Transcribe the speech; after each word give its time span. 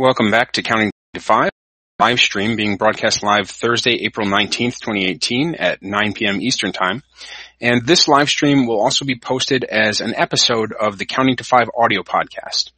Welcome 0.00 0.30
back 0.30 0.52
to 0.52 0.62
Counting 0.62 0.92
to 1.14 1.20
Five, 1.20 1.50
live 1.98 2.20
stream 2.20 2.54
being 2.54 2.76
broadcast 2.76 3.24
live 3.24 3.50
Thursday, 3.50 4.04
April 4.04 4.28
19th, 4.28 4.78
2018 4.78 5.56
at 5.56 5.82
9 5.82 6.12
p.m. 6.12 6.40
Eastern 6.40 6.70
Time. 6.70 7.02
And 7.60 7.84
this 7.84 8.06
live 8.06 8.28
stream 8.28 8.68
will 8.68 8.80
also 8.80 9.04
be 9.04 9.18
posted 9.18 9.64
as 9.64 10.00
an 10.00 10.14
episode 10.14 10.72
of 10.72 10.98
the 10.98 11.04
Counting 11.04 11.34
to 11.38 11.42
Five 11.42 11.68
audio 11.76 12.04
podcast. 12.04 12.70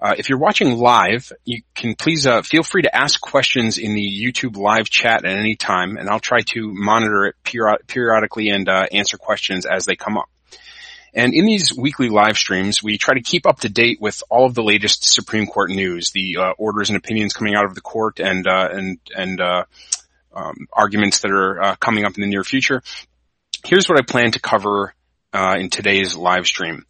Uh, 0.00 0.16
if 0.18 0.28
you're 0.28 0.40
watching 0.40 0.76
live, 0.76 1.30
you 1.44 1.62
can 1.76 1.94
please 1.94 2.26
uh, 2.26 2.42
feel 2.42 2.64
free 2.64 2.82
to 2.82 2.92
ask 2.92 3.20
questions 3.20 3.78
in 3.78 3.94
the 3.94 4.02
YouTube 4.04 4.56
live 4.56 4.90
chat 4.90 5.24
at 5.24 5.36
any 5.36 5.54
time, 5.54 5.96
and 5.96 6.08
I'll 6.10 6.18
try 6.18 6.40
to 6.48 6.68
monitor 6.74 7.26
it 7.26 7.36
periodically 7.86 8.48
and 8.48 8.68
uh, 8.68 8.88
answer 8.90 9.18
questions 9.18 9.66
as 9.66 9.84
they 9.84 9.94
come 9.94 10.18
up. 10.18 10.28
And 11.14 11.32
in 11.32 11.46
these 11.46 11.72
weekly 11.76 12.08
live 12.08 12.36
streams, 12.36 12.82
we 12.82 12.98
try 12.98 13.14
to 13.14 13.22
keep 13.22 13.46
up 13.46 13.60
to 13.60 13.68
date 13.68 13.98
with 14.00 14.22
all 14.28 14.46
of 14.46 14.54
the 14.54 14.64
latest 14.64 15.04
Supreme 15.04 15.46
Court 15.46 15.70
news, 15.70 16.10
the 16.10 16.38
uh, 16.38 16.52
orders 16.58 16.90
and 16.90 16.96
opinions 16.96 17.32
coming 17.32 17.54
out 17.54 17.64
of 17.64 17.74
the 17.74 17.80
court, 17.80 18.18
and 18.18 18.46
uh, 18.46 18.68
and 18.72 18.98
and 19.16 19.40
uh, 19.40 19.64
um, 20.34 20.66
arguments 20.72 21.20
that 21.20 21.30
are 21.30 21.62
uh, 21.62 21.76
coming 21.76 22.04
up 22.04 22.16
in 22.16 22.22
the 22.22 22.28
near 22.28 22.42
future. 22.42 22.82
Here's 23.64 23.88
what 23.88 23.98
I 23.98 24.02
plan 24.02 24.32
to 24.32 24.40
cover 24.40 24.92
uh, 25.32 25.56
in 25.58 25.70
today's 25.70 26.16
live 26.16 26.46
stream. 26.46 26.84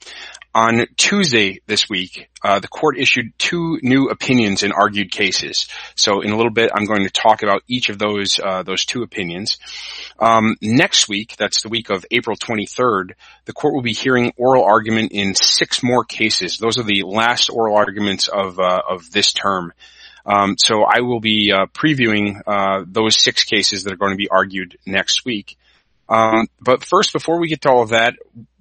On 0.55 0.87
Tuesday 0.97 1.61
this 1.67 1.89
week, 1.89 2.29
uh, 2.45 2.61
the 2.61 2.69
court 2.69 2.97
issued 2.97 3.37
two 3.39 3.81
new 3.83 4.09
opinions 4.09 4.62
in 4.62 4.71
argued 4.71 5.11
cases. 5.11 5.67
So 5.97 6.21
in 6.21 6.31
a 6.31 6.37
little 6.37 6.53
bit, 6.53 6.71
I'm 6.73 6.85
going 6.85 7.03
to 7.03 7.11
talk 7.11 7.43
about 7.43 7.62
each 7.67 7.89
of 7.89 7.99
those 7.99 8.39
uh, 8.39 8.62
those 8.62 8.85
two 8.85 9.03
opinions. 9.03 9.59
Um, 10.21 10.55
next 10.62 11.09
week, 11.09 11.35
that's 11.37 11.62
the 11.62 11.71
week 11.71 11.91
of 11.91 12.07
April 12.12 12.37
23rd, 12.37 13.15
the 13.47 13.53
court 13.53 13.75
will 13.75 13.83
be 13.83 13.93
hearing 13.93 14.33
oral 14.37 14.65
argument 14.65 15.11
in 15.11 15.35
six 15.35 15.83
more 15.83 16.05
cases. 16.05 16.59
Those 16.59 16.79
are 16.79 16.84
the 16.84 17.03
last 17.03 17.51
oral 17.51 17.77
arguments 17.77 18.29
of 18.29 18.61
uh, 18.61 18.81
of 18.89 19.11
this 19.11 19.33
term. 19.33 19.73
Um, 20.25 20.55
so 20.57 20.84
I 20.84 21.01
will 21.01 21.21
be 21.21 21.53
uh, 21.53 21.67
previewing 21.67 22.41
uh, 22.47 22.84
those 22.87 23.21
six 23.21 23.43
cases 23.43 23.84
that 23.84 23.93
are 23.93 23.97
going 23.97 24.12
to 24.12 24.17
be 24.17 24.28
argued 24.28 24.78
next 24.87 25.25
week. 25.25 25.56
Um, 26.09 26.47
but 26.61 26.84
first, 26.84 27.12
before 27.12 27.41
we 27.41 27.48
get 27.48 27.62
to 27.62 27.71
all 27.71 27.83
of 27.83 27.89
that, 27.89 28.15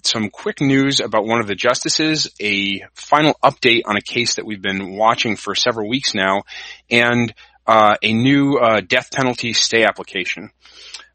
some 0.05 0.29
quick 0.29 0.61
news 0.61 0.99
about 0.99 1.25
one 1.25 1.39
of 1.39 1.47
the 1.47 1.55
justices, 1.55 2.29
a 2.39 2.81
final 2.93 3.35
update 3.43 3.83
on 3.85 3.95
a 3.95 4.01
case 4.01 4.35
that 4.35 4.45
we've 4.45 4.61
been 4.61 4.95
watching 4.95 5.35
for 5.35 5.55
several 5.55 5.87
weeks 5.87 6.13
now, 6.13 6.43
and 6.89 7.33
uh, 7.65 7.95
a 8.01 8.13
new 8.13 8.57
uh, 8.57 8.81
death 8.81 9.11
penalty 9.11 9.53
stay 9.53 9.83
application. 9.83 10.51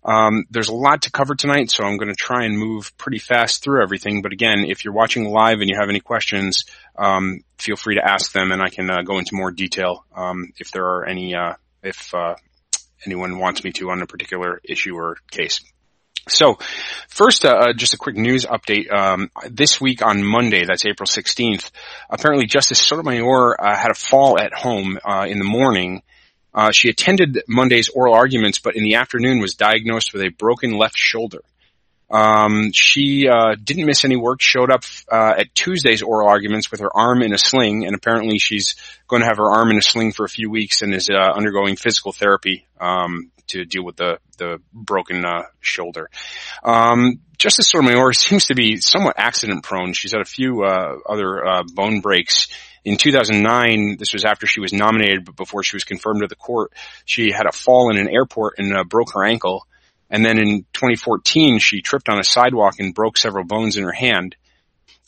Um, 0.04 0.44
there's 0.50 0.68
a 0.68 0.74
lot 0.74 1.02
to 1.02 1.10
cover 1.10 1.34
tonight, 1.34 1.70
so 1.70 1.84
I'm 1.84 1.98
going 1.98 2.08
to 2.08 2.14
try 2.14 2.44
and 2.44 2.58
move 2.58 2.96
pretty 2.96 3.18
fast 3.18 3.62
through 3.62 3.82
everything. 3.82 4.22
But 4.22 4.32
again, 4.32 4.64
if 4.66 4.84
you're 4.84 4.94
watching 4.94 5.28
live 5.28 5.60
and 5.60 5.68
you 5.68 5.76
have 5.78 5.90
any 5.90 6.00
questions, 6.00 6.64
um, 6.96 7.40
feel 7.58 7.76
free 7.76 7.96
to 7.96 8.08
ask 8.08 8.32
them, 8.32 8.52
and 8.52 8.62
I 8.62 8.70
can 8.70 8.88
uh, 8.90 9.02
go 9.02 9.18
into 9.18 9.34
more 9.34 9.50
detail 9.50 10.04
um, 10.14 10.52
if 10.58 10.70
there 10.70 10.84
are 10.84 11.04
any, 11.04 11.34
uh, 11.34 11.54
if 11.82 12.14
uh, 12.14 12.36
anyone 13.04 13.38
wants 13.38 13.64
me 13.64 13.72
to 13.72 13.90
on 13.90 14.00
a 14.00 14.06
particular 14.06 14.60
issue 14.64 14.94
or 14.94 15.18
case. 15.30 15.60
So, 16.28 16.58
first, 17.08 17.44
uh, 17.44 17.48
uh, 17.48 17.72
just 17.72 17.94
a 17.94 17.98
quick 17.98 18.16
news 18.16 18.44
update. 18.44 18.92
Um, 18.92 19.30
this 19.48 19.80
week 19.80 20.04
on 20.04 20.22
Monday, 20.22 20.64
that's 20.64 20.84
April 20.84 21.06
16th, 21.06 21.70
apparently 22.10 22.46
Justice 22.46 22.80
Sotomayor 22.80 23.60
uh, 23.60 23.76
had 23.76 23.90
a 23.90 23.94
fall 23.94 24.38
at 24.38 24.52
home 24.52 24.98
uh, 25.04 25.26
in 25.28 25.38
the 25.38 25.44
morning. 25.44 26.02
Uh, 26.54 26.70
she 26.72 26.88
attended 26.88 27.42
Monday's 27.48 27.88
oral 27.88 28.14
arguments, 28.14 28.58
but 28.58 28.76
in 28.76 28.82
the 28.82 28.96
afternoon 28.96 29.38
was 29.38 29.54
diagnosed 29.54 30.12
with 30.12 30.22
a 30.22 30.30
broken 30.30 30.76
left 30.76 30.96
shoulder. 30.96 31.42
Um, 32.10 32.72
she 32.72 33.28
uh, 33.28 33.54
didn't 33.62 33.86
miss 33.86 34.04
any 34.04 34.16
work. 34.16 34.40
Showed 34.40 34.70
up 34.70 34.84
uh, 35.10 35.34
at 35.38 35.54
Tuesday's 35.54 36.02
oral 36.02 36.28
arguments 36.28 36.70
with 36.70 36.80
her 36.80 36.94
arm 36.94 37.22
in 37.22 37.34
a 37.34 37.38
sling, 37.38 37.84
and 37.84 37.94
apparently 37.94 38.38
she's 38.38 38.76
going 39.06 39.20
to 39.20 39.26
have 39.26 39.36
her 39.36 39.50
arm 39.50 39.70
in 39.70 39.78
a 39.78 39.82
sling 39.82 40.12
for 40.12 40.24
a 40.24 40.28
few 40.28 40.50
weeks 40.50 40.82
and 40.82 40.94
is 40.94 41.10
uh, 41.10 41.32
undergoing 41.34 41.76
physical 41.76 42.12
therapy 42.12 42.66
um, 42.80 43.30
to 43.48 43.64
deal 43.64 43.84
with 43.84 43.96
the 43.96 44.18
the 44.38 44.58
broken 44.72 45.24
uh, 45.24 45.42
shoulder. 45.60 46.08
Um, 46.62 47.20
Justice 47.36 47.70
Sotomayor 47.70 48.12
seems 48.14 48.46
to 48.46 48.54
be 48.54 48.78
somewhat 48.78 49.16
accident 49.18 49.62
prone. 49.62 49.92
She's 49.92 50.12
had 50.12 50.20
a 50.20 50.26
few 50.26 50.64
uh, 50.64 50.96
other 51.08 51.46
uh, 51.46 51.62
bone 51.62 52.00
breaks. 52.00 52.48
In 52.84 52.96
2009, 52.96 53.96
this 53.98 54.12
was 54.12 54.24
after 54.24 54.46
she 54.46 54.60
was 54.60 54.72
nominated, 54.72 55.24
but 55.24 55.36
before 55.36 55.62
she 55.62 55.76
was 55.76 55.84
confirmed 55.84 56.22
to 56.22 56.26
the 56.26 56.36
court, 56.36 56.72
she 57.04 57.30
had 57.32 57.46
a 57.46 57.52
fall 57.52 57.90
in 57.90 57.98
an 57.98 58.08
airport 58.08 58.54
and 58.58 58.88
broke 58.88 59.12
her 59.12 59.24
ankle. 59.24 59.66
And 60.10 60.24
then 60.24 60.38
in 60.38 60.64
2014, 60.72 61.58
she 61.58 61.82
tripped 61.82 62.08
on 62.08 62.18
a 62.18 62.24
sidewalk 62.24 62.76
and 62.78 62.94
broke 62.94 63.18
several 63.18 63.44
bones 63.44 63.76
in 63.76 63.84
her 63.84 63.92
hand. 63.92 64.36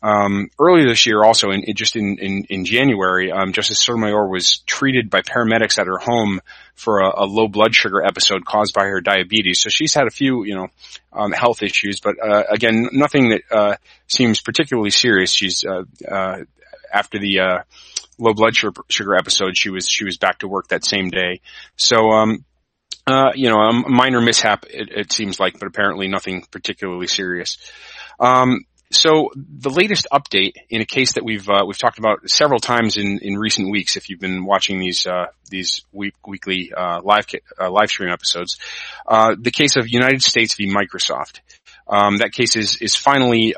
Um, 0.02 0.48
earlier 0.58 0.88
this 0.88 1.04
year, 1.04 1.22
also 1.22 1.50
in, 1.50 1.62
just 1.74 1.94
in 1.94 2.16
in, 2.18 2.44
in 2.48 2.64
January, 2.64 3.30
um, 3.30 3.52
Justice 3.52 3.80
Sotomayor 3.80 4.28
was 4.28 4.58
treated 4.66 5.10
by 5.10 5.20
paramedics 5.20 5.78
at 5.78 5.86
her 5.86 5.98
home 5.98 6.40
for 6.74 7.00
a, 7.00 7.24
a, 7.24 7.26
low 7.26 7.48
blood 7.48 7.74
sugar 7.74 8.02
episode 8.02 8.46
caused 8.46 8.72
by 8.72 8.84
her 8.84 9.02
diabetes. 9.02 9.60
So 9.60 9.68
she's 9.68 9.92
had 9.92 10.06
a 10.06 10.10
few, 10.10 10.44
you 10.44 10.54
know, 10.54 10.68
um, 11.12 11.32
health 11.32 11.62
issues, 11.62 12.00
but 12.00 12.16
uh, 12.18 12.44
again, 12.50 12.88
nothing 12.92 13.30
that 13.30 13.42
uh, 13.50 13.76
seems 14.06 14.40
particularly 14.40 14.90
serious. 14.90 15.32
She's 15.32 15.64
uh, 15.64 15.82
uh 16.10 16.44
after 16.92 17.18
the 17.18 17.40
uh, 17.40 17.58
low 18.18 18.32
blood 18.32 18.56
sugar 18.56 19.14
episode, 19.14 19.56
she 19.56 19.68
was 19.68 19.86
she 19.86 20.04
was 20.04 20.16
back 20.16 20.38
to 20.38 20.48
work 20.48 20.68
that 20.68 20.84
same 20.84 21.10
day. 21.10 21.40
So. 21.76 22.10
Um, 22.10 22.44
uh, 23.10 23.32
you 23.34 23.48
know, 23.48 23.58
a 23.58 23.72
minor 23.88 24.20
mishap, 24.20 24.64
it, 24.68 24.90
it, 24.90 25.12
seems 25.12 25.38
like, 25.38 25.58
but 25.58 25.66
apparently 25.66 26.08
nothing 26.08 26.44
particularly 26.50 27.06
serious. 27.06 27.58
Um, 28.18 28.64
so 28.92 29.30
the 29.36 29.70
latest 29.70 30.08
update 30.12 30.54
in 30.68 30.80
a 30.80 30.84
case 30.84 31.12
that 31.12 31.24
we've 31.24 31.48
uh, 31.48 31.64
we've 31.64 31.78
talked 31.78 31.98
about 31.98 32.28
several 32.28 32.58
times 32.58 32.96
in, 32.96 33.20
in 33.22 33.38
recent 33.38 33.70
weeks, 33.70 33.96
if 33.96 34.10
you've 34.10 34.18
been 34.18 34.44
watching 34.44 34.80
these 34.80 35.06
uh, 35.06 35.26
these 35.48 35.82
week, 35.92 36.14
weekly 36.26 36.72
uh, 36.76 37.00
live 37.02 37.26
uh, 37.60 37.70
live 37.70 37.88
stream 37.88 38.10
episodes, 38.10 38.58
the 39.06 39.52
case 39.52 39.76
of 39.76 39.88
United 39.88 40.22
States 40.22 40.54
v 40.54 40.72
Microsoft. 40.72 41.40
Um, 41.86 42.18
that 42.18 42.32
case 42.32 42.56
is 42.56 42.78
is 42.78 42.96
finally 42.96 43.54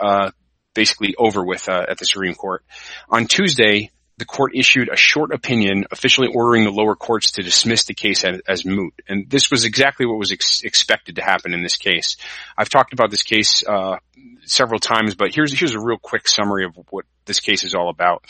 basically 0.75 1.15
over 1.17 1.45
with 1.45 1.69
at 1.69 1.97
the 1.99 2.05
Supreme 2.05 2.35
Court. 2.35 2.63
On 3.09 3.27
Tuesday, 3.27 3.91
the 4.23 4.27
court 4.27 4.53
issued 4.55 4.89
a 4.89 4.95
short 4.95 5.33
opinion 5.35 5.85
officially 5.91 6.29
ordering 6.33 6.63
the 6.63 6.71
lower 6.71 6.95
courts 6.95 7.33
to 7.33 7.43
dismiss 7.43 7.87
the 7.87 7.95
case 7.95 8.23
as, 8.23 8.41
as 8.47 8.65
moot. 8.65 8.95
And 9.09 9.29
this 9.29 9.51
was 9.51 9.65
exactly 9.65 10.07
what 10.07 10.17
was 10.17 10.31
ex- 10.31 10.63
expected 10.63 11.17
to 11.17 11.23
happen 11.23 11.53
in 11.53 11.61
this 11.61 11.77
case. 11.77 12.19
I've 12.57 12.69
talked 12.69 12.93
about 12.93 13.11
this 13.11 13.25
case 13.25 13.65
uh, 13.67 13.97
several 14.45 14.79
times, 14.79 15.17
but 15.17 15.35
here's 15.35 15.53
here's 15.53 15.75
a 15.75 15.81
real 15.81 15.99
quick 15.99 16.29
summary 16.29 16.65
of 16.65 16.79
what 16.91 17.05
this 17.25 17.41
case 17.41 17.65
is 17.65 17.75
all 17.75 17.89
about. 17.89 18.25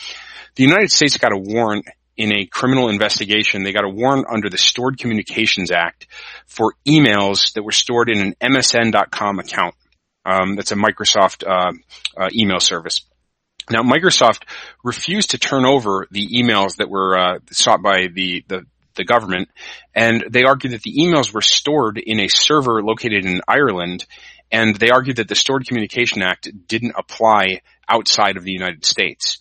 The 0.55 0.63
United 0.63 0.91
States 0.91 1.15
got 1.19 1.31
a 1.31 1.37
warrant 1.37 1.85
in 2.17 2.33
a 2.33 2.47
criminal 2.47 2.89
investigation. 2.89 3.61
They 3.61 3.71
got 3.71 3.85
a 3.85 3.89
warrant 3.89 4.25
under 4.27 4.49
the 4.49 4.57
Stored 4.57 4.97
Communications 4.97 5.69
Act 5.69 6.07
for 6.47 6.73
emails 6.87 7.53
that 7.53 7.61
were 7.61 7.71
stored 7.71 8.09
in 8.09 8.19
an 8.19 8.35
MSN.com 8.41 9.37
account. 9.37 9.75
Um, 10.25 10.55
that's 10.55 10.71
a 10.71 10.75
Microsoft 10.75 11.47
uh, 11.47 11.73
uh, 12.17 12.29
email 12.33 12.59
service. 12.59 13.05
Now, 13.69 13.81
Microsoft 13.81 14.43
refused 14.83 15.31
to 15.31 15.37
turn 15.37 15.65
over 15.65 16.07
the 16.11 16.27
emails 16.27 16.77
that 16.77 16.89
were 16.89 17.17
uh, 17.17 17.39
sought 17.51 17.81
by 17.81 18.07
the, 18.13 18.43
the, 18.47 18.65
the 18.95 19.05
government, 19.05 19.49
and 19.93 20.23
they 20.29 20.43
argued 20.43 20.73
that 20.73 20.81
the 20.81 20.97
emails 20.97 21.33
were 21.33 21.41
stored 21.41 21.97
in 21.97 22.19
a 22.19 22.27
server 22.27 22.83
located 22.83 23.25
in 23.25 23.41
Ireland, 23.47 24.05
and 24.51 24.75
they 24.75 24.91
argued 24.91 25.17
that 25.17 25.27
the 25.27 25.35
Stored 25.35 25.65
Communication 25.65 26.21
Act 26.21 26.47
didn't 26.67 26.93
apply 26.95 27.61
outside 27.89 28.37
of 28.37 28.43
the 28.43 28.51
United 28.51 28.85
States. 28.85 29.39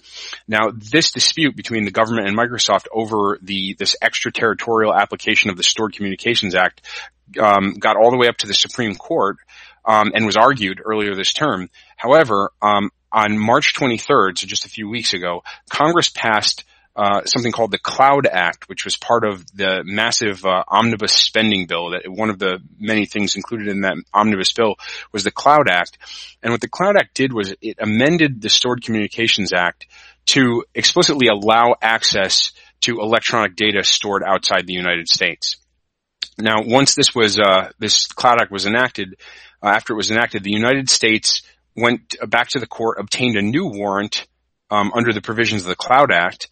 Now, 0.49 0.73
this 0.75 1.13
dispute 1.13 1.55
between 1.55 1.85
the 1.85 1.91
government 1.91 2.29
and 2.29 2.37
Microsoft 2.37 2.87
over 2.91 3.39
the 3.43 3.77
this 3.79 3.95
extraterritorial 4.01 4.95
application 4.95 5.51
of 5.51 5.57
the 5.59 5.63
Stored 5.63 5.95
Communications 5.95 6.55
Act 6.55 6.87
um, 7.39 7.75
got 7.75 7.97
all 7.97 8.11
the 8.11 8.17
way 8.17 8.29
up 8.29 8.39
to 8.39 8.47
the 8.47 8.55
Supreme 8.55 8.95
Court. 8.95 9.37
Um, 9.85 10.13
and 10.15 10.25
was 10.25 10.37
argued 10.37 10.81
earlier 10.85 11.17
this 11.17 11.33
term. 11.33 11.69
However, 11.97 12.53
um, 12.63 12.93
on 13.13 13.39
March 13.39 13.75
23rd, 13.75 14.39
so 14.39 14.47
just 14.47 14.65
a 14.65 14.69
few 14.69 14.89
weeks 14.89 15.13
ago, 15.13 15.43
Congress 15.69 16.09
passed 16.09 16.65
uh, 16.95 17.25
something 17.25 17.53
called 17.53 17.71
the 17.71 17.79
Cloud 17.79 18.27
Act, 18.27 18.69
which 18.69 18.85
was 18.85 18.97
part 18.97 19.25
of 19.25 19.47
the 19.57 19.83
massive 19.85 20.45
uh, 20.45 20.63
omnibus 20.69 21.15
spending 21.15 21.67
bill. 21.67 21.91
That 21.91 22.03
one 22.07 22.29
of 22.29 22.39
the 22.39 22.59
many 22.79 23.07
things 23.07 23.35
included 23.35 23.69
in 23.69 23.81
that 23.83 23.97
omnibus 24.13 24.53
bill 24.53 24.77
was 25.11 25.25
the 25.25 25.31
Cloud 25.31 25.69
Act, 25.71 25.97
and 26.43 26.53
what 26.53 26.61
the 26.61 26.69
Cloud 26.69 26.97
Act 26.97 27.15
did 27.15 27.33
was 27.33 27.55
it 27.63 27.79
amended 27.81 28.43
the 28.43 28.51
Stored 28.51 28.83
Communications 28.83 29.53
Act 29.55 29.87
to 30.27 30.65
explicitly 30.75 31.29
allow 31.29 31.75
access 31.81 32.53
to 32.83 33.01
electronic 33.01 33.57
data 33.57 33.85
stored 33.85 34.23
outside 34.23 34.67
the 34.67 34.75
United 34.75 35.09
States. 35.09 35.57
Now, 36.39 36.63
once 36.63 36.95
this 36.95 37.15
was 37.15 37.39
uh, 37.39 37.71
this 37.79 38.07
Cloud 38.07 38.41
Act 38.41 38.51
was 38.51 38.67
enacted, 38.67 39.17
uh, 39.63 39.69
after 39.69 39.95
it 39.95 39.97
was 39.97 40.11
enacted, 40.11 40.43
the 40.43 40.51
United 40.51 40.91
States 40.91 41.43
went 41.77 42.17
back 42.29 42.49
to 42.49 42.59
the 42.59 42.67
court, 42.67 42.99
obtained 42.99 43.37
a 43.37 43.43
new 43.43 43.67
warrant 43.67 44.27
um, 44.71 44.93
under 44.95 45.13
the 45.13 45.23
provisions 45.23 45.63
of 45.63 45.69
the 45.69 45.77
Cloud 45.77 46.11
Act, 46.13 46.49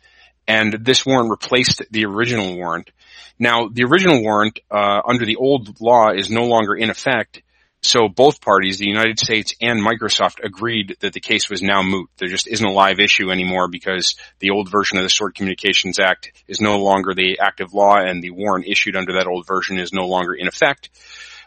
and 0.47 0.73
this 0.85 1.07
warrant 1.07 1.31
replaced 1.31 1.83
the 1.91 2.05
original 2.07 2.57
warrant. 2.57 2.91
Now, 3.39 3.69
the 3.69 3.85
original 3.85 4.23
warrant 4.23 4.61
uh, 4.71 5.01
under 5.07 5.25
the 5.25 5.37
old 5.37 5.81
law 5.81 6.11
is 6.11 6.29
no 6.29 6.45
longer 6.45 6.75
in 6.75 6.91
effect, 6.91 7.43
So 7.83 8.09
both 8.09 8.43
parties, 8.43 8.79
the 8.79 8.89
United 8.89 9.19
States 9.19 9.55
and 9.61 9.81
Microsoft, 9.81 10.45
agreed 10.45 10.97
that 11.01 11.15
the 11.15 11.21
case 11.21 11.49
was 11.49 11.63
now 11.63 11.83
moot. 11.83 12.11
There 12.19 12.29
just 12.29 12.47
isn't 12.47 12.67
a 12.67 12.73
live 12.73 13.01
issue 13.01 13.31
anymore 13.31 13.69
because 13.69 14.17
the 14.39 14.51
old 14.51 14.71
version 14.71 14.99
of 14.99 15.05
the 15.05 15.11
Stored 15.11 15.35
Communications 15.35 15.99
Act 15.99 16.33
is 16.47 16.61
no 16.61 16.79
longer 16.79 17.15
the 17.15 17.39
active 17.41 17.73
law 17.73 17.97
and 17.97 18.23
the 18.23 18.31
warrant 18.31 18.67
issued 18.67 18.97
under 18.97 19.15
that 19.15 19.27
old 19.27 19.47
version 19.47 19.79
is 19.79 19.95
no 19.95 20.07
longer 20.07 20.35
in 20.35 20.47
effect. 20.47 20.91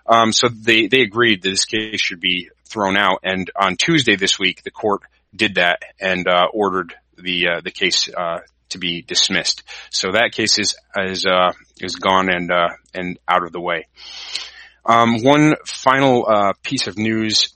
Um, 0.07 0.33
so 0.33 0.49
they, 0.49 0.87
they 0.87 1.01
agreed 1.01 1.43
that 1.43 1.49
this 1.49 1.65
case 1.65 2.01
should 2.01 2.19
be 2.19 2.49
thrown 2.73 2.97
out. 2.97 3.19
And 3.23 3.51
on 3.55 3.75
Tuesday 3.77 4.15
this 4.17 4.39
week, 4.39 4.63
the 4.63 4.71
court 4.71 5.01
did 5.35 5.55
that 5.55 5.79
and 5.99 6.27
uh, 6.27 6.47
ordered 6.53 6.93
the 7.17 7.47
uh, 7.47 7.61
the 7.61 7.71
case 7.71 8.09
uh, 8.09 8.39
to 8.69 8.77
be 8.79 9.01
dismissed. 9.01 9.63
So 9.89 10.11
that 10.11 10.31
case 10.33 10.61
is 10.61 10.75
is 10.95 11.25
uh, 11.25 11.51
is 11.79 11.95
gone 11.95 12.29
and 12.29 12.51
uh, 12.51 12.69
and 12.93 13.19
out 13.27 13.43
of 13.43 13.51
the 13.51 13.61
way. 13.61 13.87
Um, 14.85 15.23
one 15.23 15.55
final 15.65 16.25
uh, 16.27 16.53
piece 16.63 16.87
of 16.87 16.97
news 16.97 17.53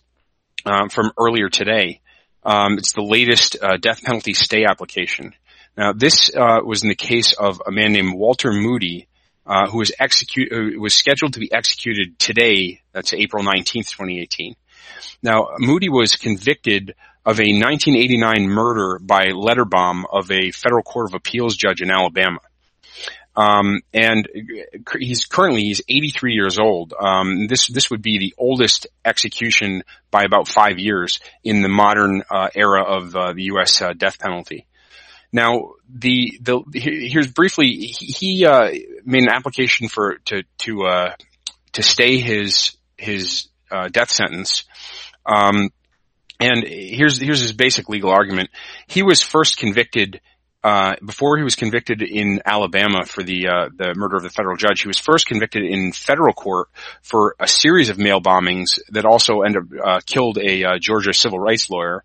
um, 0.65 0.89
from 0.89 1.11
earlier 1.17 1.49
today. 1.49 2.01
Um, 2.43 2.77
it's 2.77 2.93
the 2.93 3.03
latest 3.03 3.57
uh, 3.61 3.77
death 3.77 4.01
penalty 4.03 4.33
stay 4.33 4.63
application. 4.63 5.33
Now, 5.75 5.93
this 5.93 6.31
uh, 6.33 6.59
was 6.63 6.83
in 6.83 6.89
the 6.89 6.95
case 6.95 7.33
of 7.33 7.61
a 7.67 7.71
man 7.71 7.91
named 7.91 8.13
Walter 8.15 8.51
Moody, 8.51 9.07
uh, 9.45 9.67
who 9.69 9.79
was 9.79 9.91
execute 9.99 10.49
was 10.79 10.95
scheduled 10.95 11.33
to 11.33 11.39
be 11.39 11.51
executed 11.51 12.17
today. 12.17 12.81
That's 12.93 13.13
April 13.13 13.43
nineteenth, 13.43 13.91
twenty 13.91 14.21
eighteen. 14.21 14.55
Now, 15.21 15.49
Moody 15.59 15.89
was 15.89 16.15
convicted 16.15 16.95
of 17.25 17.39
a 17.39 17.43
1989 17.43 18.47
murder 18.47 18.99
by 18.99 19.31
letter 19.33 19.65
bomb 19.65 20.05
of 20.11 20.31
a 20.31 20.51
federal 20.51 20.83
court 20.83 21.09
of 21.09 21.13
appeals 21.13 21.57
judge 21.57 21.81
in 21.81 21.91
Alabama. 21.91 22.39
Um, 23.35 23.81
and 23.93 24.27
he's 24.97 25.25
currently 25.25 25.61
he's 25.61 25.81
83 25.87 26.33
years 26.33 26.57
old. 26.57 26.93
Um, 26.99 27.45
this 27.47 27.67
this 27.67 27.91
would 27.91 28.01
be 28.01 28.17
the 28.17 28.33
oldest 28.35 28.87
execution 29.05 29.83
by 30.09 30.23
about 30.23 30.47
five 30.47 30.79
years 30.79 31.19
in 31.43 31.61
the 31.61 31.69
modern 31.69 32.23
uh, 32.31 32.49
era 32.55 32.83
of 32.83 33.15
uh, 33.15 33.33
the 33.33 33.43
U.S. 33.43 33.79
Uh, 33.79 33.93
death 33.93 34.17
penalty. 34.17 34.65
Now, 35.31 35.73
the 35.87 36.39
the 36.41 36.63
here's 36.73 37.31
briefly 37.31 37.67
he, 37.67 38.05
he 38.05 38.45
uh, 38.45 38.71
made 39.05 39.23
an 39.23 39.29
application 39.29 39.87
for 39.87 40.17
to 40.25 40.43
to 40.59 40.83
uh, 40.85 41.13
to 41.73 41.83
stay 41.83 42.17
his 42.17 42.75
his 42.97 43.49
uh, 43.71 43.87
death 43.89 44.11
sentence. 44.11 44.63
Um, 45.25 45.69
and 46.39 46.63
here's 46.67 47.19
here's 47.19 47.41
his 47.41 47.53
basic 47.53 47.89
legal 47.89 48.11
argument. 48.11 48.49
He 48.87 49.03
was 49.03 49.21
first 49.21 49.57
convicted 49.57 50.21
uh, 50.63 50.95
before 51.05 51.37
he 51.37 51.43
was 51.43 51.55
convicted 51.55 52.01
in 52.01 52.41
Alabama 52.45 53.05
for 53.05 53.23
the 53.23 53.47
uh, 53.47 53.69
the 53.73 53.93
murder 53.95 54.17
of 54.17 54.23
the 54.23 54.29
federal 54.29 54.57
judge, 54.57 54.81
he 54.81 54.87
was 54.87 54.99
first 54.99 55.27
convicted 55.27 55.63
in 55.63 55.91
federal 55.93 56.33
court 56.33 56.67
for 57.01 57.35
a 57.39 57.47
series 57.47 57.89
of 57.89 57.97
mail 57.97 58.19
bombings 58.19 58.79
that 58.89 59.05
also 59.05 59.41
ended 59.41 59.63
up 59.63 59.87
uh, 59.87 59.99
killed 60.05 60.37
a 60.37 60.63
uh, 60.63 60.77
Georgia 60.79 61.13
civil 61.13 61.39
rights 61.39 61.69
lawyer. 61.69 62.03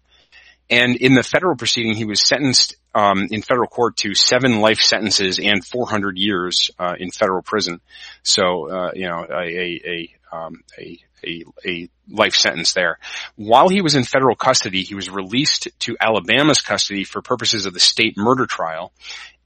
And 0.70 0.96
in 0.96 1.14
the 1.14 1.22
federal 1.22 1.56
proceeding, 1.56 1.96
he 1.96 2.04
was 2.04 2.26
sentenced 2.26 2.76
um, 2.94 3.26
in 3.30 3.42
federal 3.42 3.66
court 3.66 3.96
to 3.98 4.14
seven 4.14 4.60
life 4.60 4.78
sentences 4.78 5.38
and 5.38 5.64
400 5.66 6.16
years 6.16 6.70
uh, 6.78 6.94
in 6.98 7.10
federal 7.10 7.42
prison. 7.42 7.80
So, 8.22 8.70
uh, 8.70 8.90
you 8.94 9.08
know, 9.08 9.26
a, 9.28 9.42
a, 9.42 9.80
a, 9.84 10.36
um, 10.36 10.62
a 10.78 10.98
a, 11.24 11.44
a 11.66 11.88
life 12.08 12.34
sentence 12.34 12.72
there. 12.72 12.98
While 13.36 13.69
he 13.69 13.80
was 13.80 13.94
in 13.94 14.04
federal 14.04 14.36
custody, 14.36 14.82
he 14.82 14.94
was 14.94 15.10
released 15.10 15.69
to 15.80 15.96
Alabama's 16.00 16.60
custody 16.60 17.04
for 17.04 17.22
purposes 17.22 17.66
of 17.66 17.74
the 17.74 17.80
state 17.80 18.16
murder 18.16 18.46
trial. 18.46 18.92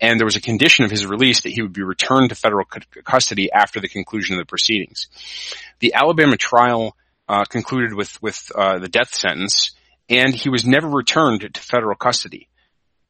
And 0.01 0.19
there 0.19 0.27
was 0.27 0.37
a 0.37 0.41
condition 0.41 0.85
of 0.85 0.91
his 0.91 1.07
release 1.07 1.41
that 1.41 1.53
he 1.53 1.63
would 1.63 1.73
be 1.73 1.83
returned 1.83 2.29
to 2.29 2.35
federal 2.35 2.67
custody 3.05 3.51
after 3.53 3.81
the 3.81 3.89
conclusion 3.89 4.35
of 4.35 4.41
the 4.41 4.49
proceedings. 4.49 5.09
The 5.79 5.95
Alabama 5.95 6.37
trial 6.37 6.97
uh, 7.29 7.45
concluded 7.45 7.95
with 7.95 8.21
with 8.23 8.51
uh, 8.55 8.79
the 8.79 8.89
death 8.89 9.15
sentence, 9.15 9.73
and 10.09 10.35
he 10.35 10.49
was 10.49 10.65
never 10.65 10.89
returned 10.89 11.49
to 11.53 11.61
federal 11.61 11.97
custody. 11.97 12.49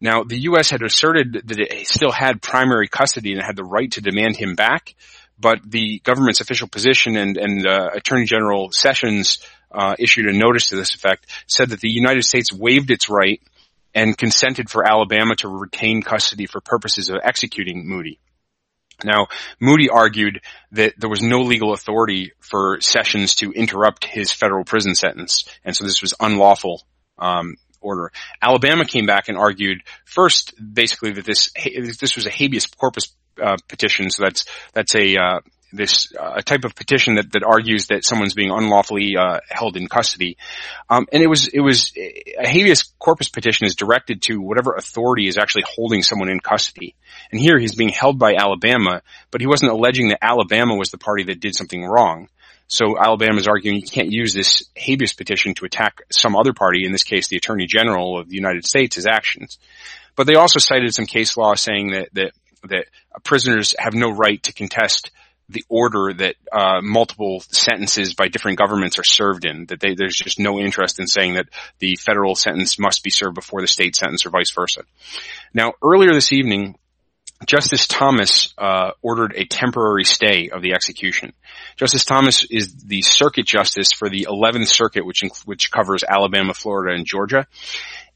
Now, 0.01 0.25
the 0.25 0.41
U.S. 0.43 0.71
had 0.71 0.83
asserted 0.83 1.43
that 1.47 1.59
it 1.59 1.89
still 1.89 2.13
had 2.13 2.43
primary 2.43 2.87
custody 2.87 3.33
and 3.33 3.43
had 3.43 3.57
the 3.57 3.65
right 3.65 3.91
to 3.93 4.03
demand 4.03 4.37
him 4.37 4.55
back, 4.55 4.95
but 5.39 5.59
the 5.65 6.01
government's 6.01 6.41
official 6.41 6.69
position 6.69 7.17
and, 7.17 7.37
and 7.37 7.67
uh, 7.67 7.91
Attorney 7.95 8.25
General 8.25 8.71
Sessions 8.73 9.39
uh, 9.71 9.95
issued 9.99 10.27
a 10.27 10.33
notice 10.33 10.69
to 10.69 10.77
this 10.77 10.95
effect, 10.95 11.27
said 11.47 11.71
that 11.71 11.81
the 11.81 11.91
United 11.91 12.25
States 12.25 12.53
waived 12.53 12.91
its 12.91 13.11
right 13.11 13.41
and 13.95 14.17
consented 14.17 14.71
for 14.71 14.87
Alabama 14.87 15.35
to 15.37 15.49
retain 15.49 16.03
custody 16.03 16.47
for 16.47 16.61
purposes 16.61 17.09
of 17.09 17.17
executing 17.23 17.89
Moody. 17.89 18.19
Now, 19.05 19.29
Moody 19.61 19.91
argued 19.91 20.41
that 20.73 20.95
there 20.97 21.11
was 21.11 21.21
no 21.21 21.43
legal 21.43 21.73
authority 21.73 22.33
for 22.41 22.79
Sessions 22.81 23.35
to 23.37 23.53
interrupt 23.53 24.05
his 24.05 24.33
federal 24.33 24.65
prison 24.65 24.95
sentence, 24.95 25.45
and 25.65 25.77
so 25.77 25.85
this 25.85 26.01
was 26.01 26.15
unlawful 26.19 26.87
um, 27.19 27.57
order. 27.81 28.13
Alabama 28.41 28.85
came 28.85 29.07
back 29.07 29.29
and 29.29 29.37
argued 29.39 29.83
first, 30.05 30.55
basically, 30.59 31.13
that 31.13 31.25
this 31.25 31.51
this 32.01 32.17
was 32.17 32.27
a 32.27 32.31
habeas 32.31 32.67
corpus 32.67 33.15
uh, 33.43 33.57
petition. 33.69 34.11
So 34.11 34.25
that's 34.25 34.45
that's 34.73 34.95
a 34.95 35.17
uh, 35.17 35.41
this 35.73 36.13
uh, 36.19 36.41
type 36.43 36.65
of 36.65 36.75
petition 36.75 37.17
that, 37.17 37.33
that 37.33 37.43
argues 37.43 37.89
that 37.89 38.05
someone's 38.05 38.35
being 38.35 38.51
unlawfully 38.51 39.15
uh, 39.19 39.41
held 39.49 39.77
in 39.77 39.89
custody. 39.89 40.37
Um, 40.89 41.07
and 41.13 41.23
it 41.23 41.27
was 41.27 41.49
it 41.49 41.61
was 41.61 41.93
a 41.97 42.49
habeas 42.49 42.93
corpus 42.99 43.29
petition 43.29 43.67
is 43.67 43.77
directed 43.77 44.23
to 44.23 44.41
whatever 44.41 44.75
authority 44.75 45.29
is 45.29 45.39
actually 45.39 45.65
holding 45.67 46.03
someone 46.03 46.29
in 46.29 46.41
custody. 46.41 46.95
And 47.31 47.41
here 47.41 47.59
he's 47.59 47.75
being 47.75 47.91
held 47.91 48.19
by 48.19 48.35
Alabama, 48.35 49.03
but 49.31 49.41
he 49.41 49.47
wasn't 49.47 49.73
alleging 49.73 50.09
that 50.09 50.19
Alabama 50.23 50.77
was 50.77 50.91
the 50.91 50.99
party 50.99 51.25
that 51.25 51.41
did 51.41 51.55
something 51.55 51.85
wrong. 51.85 52.29
So 52.69 52.99
Alabama 52.99 53.39
is 53.39 53.47
arguing 53.47 53.77
you 53.77 53.87
can't 53.87 54.11
use 54.11 54.35
this 54.35 54.65
habeas 54.75 55.13
petition 55.13 55.55
to 55.55 55.65
attack 55.65 56.03
some 56.11 56.35
other 56.37 56.53
party, 56.53 56.85
in 56.85 56.93
this 56.93 57.05
case 57.05 57.29
the 57.29 57.37
Attorney 57.37 57.67
General 57.67 58.19
of 58.19 58.29
the 58.29 58.37
United 58.37 58.67
States' 58.67 59.07
actions. 59.07 59.59
But 60.17 60.27
they 60.27 60.35
also 60.35 60.59
cited 60.59 60.95
some 60.95 61.07
case 61.07 61.37
law 61.37 61.55
saying 61.55 61.93
that, 61.93 62.09
that 62.15 62.33
that 62.69 62.87
prisoners 63.23 63.75
have 63.79 63.95
no 63.95 64.11
right 64.11 64.43
to 64.45 64.53
contest 64.53 65.11
the 65.49 65.65
order 65.69 66.13
that 66.13 66.35
uh, 66.51 66.81
multiple 66.83 67.41
sentences 67.53 68.15
by 68.15 68.27
different 68.27 68.59
governments 68.59 68.99
are 68.99 69.05
served 69.05 69.45
in. 69.45 69.67
That 69.67 69.79
they, 69.79 69.95
there's 69.95 70.17
just 70.17 70.41
no 70.41 70.59
interest 70.59 70.99
in 70.99 71.07
saying 71.07 71.35
that 71.35 71.47
the 71.79 71.97
federal 71.97 72.35
sentence 72.35 72.79
must 72.79 73.05
be 73.05 73.11
served 73.11 73.37
before 73.37 73.61
the 73.61 73.69
state 73.69 73.95
sentence, 73.95 74.27
or 74.27 74.31
vice 74.31 74.51
versa. 74.51 74.83
Now, 75.55 75.75
earlier 75.83 76.13
this 76.13 76.33
evening, 76.33 76.77
Justice 77.45 77.87
Thomas 77.87 78.55
uh, 78.57 78.93
ordered 79.03 79.35
a 79.37 79.45
temporary 79.45 80.05
stay 80.05 80.49
of 80.49 80.63
the 80.63 80.73
execution. 80.73 81.35
Justice 81.77 82.05
Thomas 82.05 82.47
is 82.51 82.75
the 82.77 83.03
circuit 83.03 83.47
justice 83.47 83.93
for 83.93 84.09
the 84.09 84.27
11th 84.31 84.69
Circuit, 84.69 85.05
which 85.05 85.23
which 85.45 85.71
covers 85.71 86.03
Alabama, 86.03 86.55
Florida, 86.55 86.95
and 86.95 87.05
Georgia. 87.05 87.47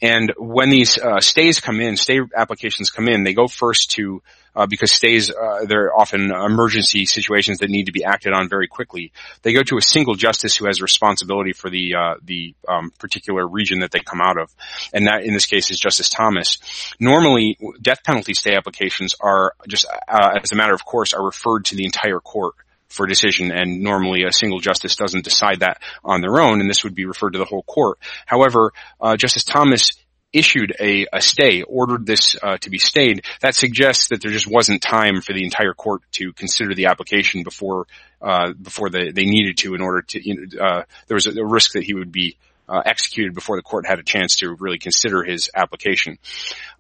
And 0.00 0.32
when 0.38 0.70
these 0.70 0.96
uh, 0.96 1.20
stays 1.20 1.61
come 1.61 1.81
in, 1.81 1.96
stay 1.96 2.20
applications 2.34 2.90
come 2.90 3.08
in, 3.08 3.22
they 3.22 3.34
go 3.34 3.46
first 3.46 3.90
to 3.93 4.22
uh, 4.55 4.67
because 4.67 4.93
stays 4.93 5.31
uh, 5.31 5.64
they're 5.66 5.95
often 5.97 6.30
emergency 6.30 7.07
situations 7.07 7.59
that 7.59 7.71
need 7.71 7.87
to 7.87 7.92
be 7.92 8.04
acted 8.04 8.33
on 8.33 8.49
very 8.49 8.66
quickly. 8.66 9.12
They 9.42 9.52
go 9.52 9.62
to 9.62 9.78
a 9.78 9.83
single 9.83 10.14
justice 10.14 10.57
who 10.57 10.66
has 10.66 10.83
responsibility 10.83 11.52
for 11.52 11.71
the 11.71 11.95
uh, 11.95 12.14
the 12.23 12.54
um, 12.69 12.90
particular 12.99 13.47
region 13.47 13.80
that 13.80 13.90
they 13.90 14.00
come 14.00 14.21
out 14.21 14.38
of, 14.38 14.54
and 14.92 15.07
that 15.07 15.25
in 15.25 15.35
this 15.35 15.47
case 15.47 15.71
is 15.71 15.78
Justice 15.78 16.09
Thomas. 16.09 16.59
Normally, 16.99 17.59
death 17.80 18.02
penalty 18.04 18.35
stay 18.35 18.54
applications 18.54 19.14
are 19.21 19.54
just 19.69 19.87
uh, 20.09 20.38
as 20.42 20.52
a 20.52 20.57
matter 20.57 20.75
of 20.75 20.85
course 20.85 21.12
are 21.12 21.25
referred 21.25 21.66
to 21.66 21.76
the 21.76 21.85
entire 21.85 22.21
court 22.21 22.54
for 22.90 23.07
decision 23.07 23.52
and 23.52 23.80
normally 23.83 24.25
a 24.25 24.33
single 24.33 24.59
justice 24.59 24.97
doesn't 24.97 25.25
decide 25.25 25.61
that 25.61 25.80
on 26.04 26.21
their 26.21 26.40
own 26.40 26.61
and 26.61 26.69
this 26.69 26.83
would 26.83 26.95
be 26.95 27.07
referred 27.07 27.30
to 27.30 27.38
the 27.38 27.45
whole 27.45 27.62
court. 27.62 27.99
However, 28.26 28.73
uh, 29.00 29.16
Justice 29.16 29.45
Thomas 29.45 29.92
issued 30.32 30.75
a, 30.78 31.06
a 31.12 31.20
stay, 31.20 31.62
ordered 31.62 32.06
this 32.06 32.37
uh, 32.42 32.56
to 32.58 32.70
be 32.70 32.78
stayed, 32.78 33.25
that 33.40 33.54
suggests 33.54 34.08
that 34.08 34.22
there 34.22 34.30
just 34.30 34.46
wasn't 34.46 34.82
time 34.82 35.20
for 35.20 35.32
the 35.32 35.44
entire 35.44 35.75
court 35.75 36.02
to 36.12 36.32
consider 36.32 36.75
the 36.75 36.87
application 36.87 37.42
before 37.42 37.87
uh, 38.22 38.52
before 38.52 38.90
they, 38.90 39.10
they 39.12 39.25
needed 39.25 39.56
to 39.58 39.75
in 39.75 39.80
order 39.80 40.02
to. 40.02 40.20
You 40.22 40.46
know, 40.46 40.62
uh, 40.62 40.82
there 41.06 41.14
was 41.14 41.26
a, 41.26 41.40
a, 41.40 41.44
risk 41.44 41.72
that 41.72 41.84
he 41.84 41.94
would 41.94 42.12
be. 42.12 42.37
Uh, 42.68 42.82
executed 42.87 43.34
before 43.34 43.56
the 43.56 43.62
court 43.62 43.84
had 43.84 43.99
a 43.99 44.02
chance 44.04 44.37
to 44.37 44.54
really 44.60 44.78
consider 44.78 45.25
his 45.25 45.50
application. 45.56 46.18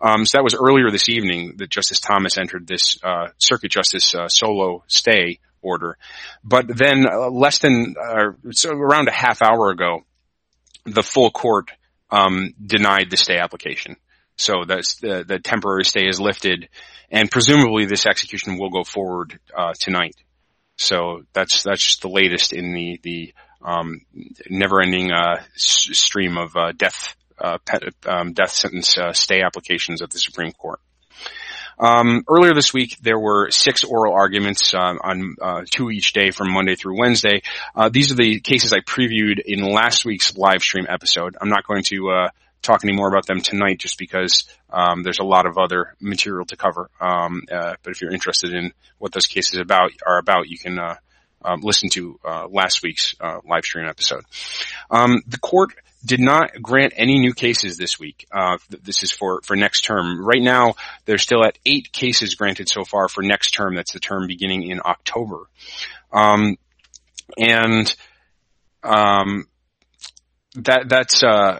Um, 0.00 0.24
so 0.24 0.38
that 0.38 0.44
was 0.44 0.54
earlier 0.54 0.88
this 0.88 1.08
evening 1.08 1.54
that 1.56 1.68
Justice 1.68 1.98
Thomas 1.98 2.38
entered 2.38 2.64
this 2.64 3.00
uh, 3.02 3.30
Circuit 3.38 3.72
Justice 3.72 4.14
uh, 4.14 4.28
solo 4.28 4.84
stay 4.86 5.40
order. 5.62 5.98
But 6.44 6.68
then 6.68 7.08
less 7.32 7.58
than 7.58 7.96
so 8.52 8.70
around 8.70 9.08
a 9.08 9.12
half 9.12 9.42
hour 9.42 9.70
ago, 9.70 10.04
the 10.84 11.02
full 11.02 11.32
court 11.32 11.72
um, 12.10 12.54
denied 12.64 13.10
the 13.10 13.16
stay 13.16 13.38
application. 13.38 13.96
So 14.36 14.64
that's 14.66 14.96
the, 15.00 15.24
the 15.26 15.38
temporary 15.38 15.84
stay 15.84 16.08
is 16.08 16.20
lifted, 16.20 16.68
and 17.10 17.30
presumably 17.30 17.84
this 17.86 18.06
execution 18.06 18.58
will 18.58 18.70
go 18.70 18.84
forward 18.84 19.38
uh, 19.56 19.74
tonight. 19.78 20.14
So 20.76 21.22
that's 21.34 21.62
that's 21.62 21.84
just 21.84 22.02
the 22.02 22.08
latest 22.08 22.52
in 22.54 22.72
the 22.72 23.00
the 23.02 23.34
um, 23.62 24.00
never-ending 24.48 25.12
uh, 25.12 25.42
s- 25.54 25.90
stream 25.92 26.38
of 26.38 26.56
uh, 26.56 26.72
death 26.72 27.14
uh, 27.38 27.58
um, 28.06 28.32
death 28.32 28.52
sentence 28.52 28.96
uh, 28.96 29.12
stay 29.12 29.42
applications 29.42 30.00
at 30.00 30.10
the 30.10 30.18
Supreme 30.18 30.52
Court. 30.52 30.80
Um, 31.80 32.24
earlier 32.28 32.52
this 32.52 32.74
week, 32.74 32.98
there 33.00 33.18
were 33.18 33.50
six 33.50 33.84
oral 33.84 34.12
arguments 34.12 34.74
uh, 34.74 34.96
on 35.02 35.36
uh, 35.40 35.62
two 35.68 35.90
each 35.90 36.12
day 36.12 36.30
from 36.30 36.52
Monday 36.52 36.74
through 36.74 36.98
Wednesday. 36.98 37.40
Uh, 37.74 37.88
these 37.88 38.12
are 38.12 38.16
the 38.16 38.40
cases 38.40 38.74
I 38.74 38.80
previewed 38.80 39.40
in 39.42 39.64
last 39.64 40.04
week's 40.04 40.36
live 40.36 40.60
stream 40.60 40.84
episode. 40.86 41.38
I'm 41.40 41.48
not 41.48 41.66
going 41.66 41.82
to 41.84 42.10
uh, 42.10 42.28
talk 42.60 42.84
any 42.84 42.92
more 42.92 43.08
about 43.08 43.26
them 43.26 43.40
tonight, 43.40 43.78
just 43.78 43.96
because 43.98 44.44
um, 44.68 45.02
there's 45.02 45.20
a 45.20 45.24
lot 45.24 45.46
of 45.46 45.56
other 45.56 45.94
material 46.00 46.44
to 46.46 46.56
cover. 46.56 46.90
Um, 47.00 47.44
uh, 47.50 47.76
but 47.82 47.92
if 47.92 48.02
you're 48.02 48.12
interested 48.12 48.52
in 48.52 48.74
what 48.98 49.12
those 49.12 49.26
cases 49.26 49.58
about 49.58 49.92
are 50.06 50.18
about, 50.18 50.48
you 50.48 50.58
can 50.58 50.78
uh, 50.78 50.96
um, 51.42 51.62
listen 51.62 51.88
to 51.90 52.20
last 52.50 52.82
week's 52.82 53.14
live 53.44 53.64
stream 53.64 53.86
episode. 53.86 54.24
Um, 54.90 55.22
the 55.26 55.38
court 55.38 55.72
did 56.04 56.20
not 56.20 56.50
grant 56.62 56.94
any 56.96 57.18
new 57.18 57.34
cases 57.34 57.76
this 57.76 57.98
week. 57.98 58.26
Uh, 58.32 58.58
this 58.82 59.02
is 59.02 59.12
for, 59.12 59.40
for 59.42 59.56
next 59.56 59.82
term. 59.82 60.24
Right 60.24 60.42
now, 60.42 60.74
they're 61.04 61.18
still 61.18 61.44
at 61.44 61.58
eight 61.66 61.92
cases 61.92 62.34
granted 62.34 62.68
so 62.68 62.84
far 62.84 63.08
for 63.08 63.22
next 63.22 63.50
term. 63.50 63.74
That's 63.74 63.92
the 63.92 64.00
term 64.00 64.26
beginning 64.26 64.62
in 64.62 64.80
October. 64.84 65.40
Um, 66.12 66.56
and, 67.36 67.94
um, 68.82 69.46
that, 70.54 70.88
that's, 70.88 71.22
uh, 71.22 71.58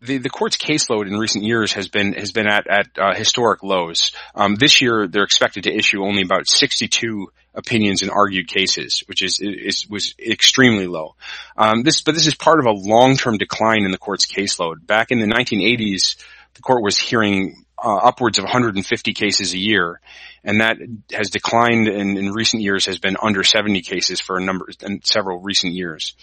the, 0.00 0.18
the 0.18 0.30
court's 0.30 0.56
caseload 0.56 1.06
in 1.06 1.18
recent 1.18 1.44
years 1.44 1.72
has 1.72 1.88
been 1.88 2.12
has 2.14 2.32
been 2.32 2.46
at 2.46 2.66
at 2.68 2.86
uh, 2.98 3.14
historic 3.14 3.62
lows. 3.62 4.12
Um, 4.34 4.54
this 4.54 4.80
year, 4.80 5.08
they're 5.08 5.24
expected 5.24 5.64
to 5.64 5.74
issue 5.74 6.04
only 6.04 6.22
about 6.22 6.48
62 6.48 7.28
opinions 7.54 8.02
in 8.02 8.10
argued 8.10 8.48
cases, 8.48 9.02
which 9.06 9.22
is, 9.22 9.40
is 9.40 9.86
was 9.88 10.14
extremely 10.18 10.86
low. 10.86 11.16
Um, 11.56 11.82
this, 11.82 12.02
but 12.02 12.14
this 12.14 12.26
is 12.26 12.34
part 12.34 12.60
of 12.60 12.66
a 12.66 12.70
long-term 12.70 13.38
decline 13.38 13.84
in 13.84 13.90
the 13.90 13.98
court's 13.98 14.26
caseload. 14.26 14.86
Back 14.86 15.10
in 15.10 15.18
the 15.18 15.26
1980s, 15.26 16.16
the 16.54 16.62
court 16.62 16.82
was 16.82 16.96
hearing 16.96 17.64
uh, 17.82 17.96
upwards 17.96 18.38
of 18.38 18.44
150 18.44 19.12
cases 19.12 19.52
a 19.52 19.58
year, 19.58 20.00
and 20.44 20.60
that 20.60 20.76
has 21.12 21.30
declined 21.30 21.88
in, 21.88 22.16
in 22.16 22.32
recent 22.32 22.62
years. 22.62 22.86
Has 22.86 22.98
been 22.98 23.16
under 23.20 23.42
70 23.42 23.82
cases 23.82 24.20
for 24.20 24.36
a 24.36 24.44
number 24.44 24.68
and 24.80 25.04
several 25.04 25.40
recent 25.40 25.74
years. 25.74 26.14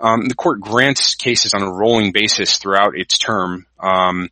Um, 0.00 0.26
the 0.26 0.34
court 0.34 0.60
grants 0.60 1.14
cases 1.14 1.54
on 1.54 1.62
a 1.62 1.72
rolling 1.72 2.12
basis 2.12 2.58
throughout 2.58 2.96
its 2.96 3.18
term, 3.18 3.66
um, 3.80 4.30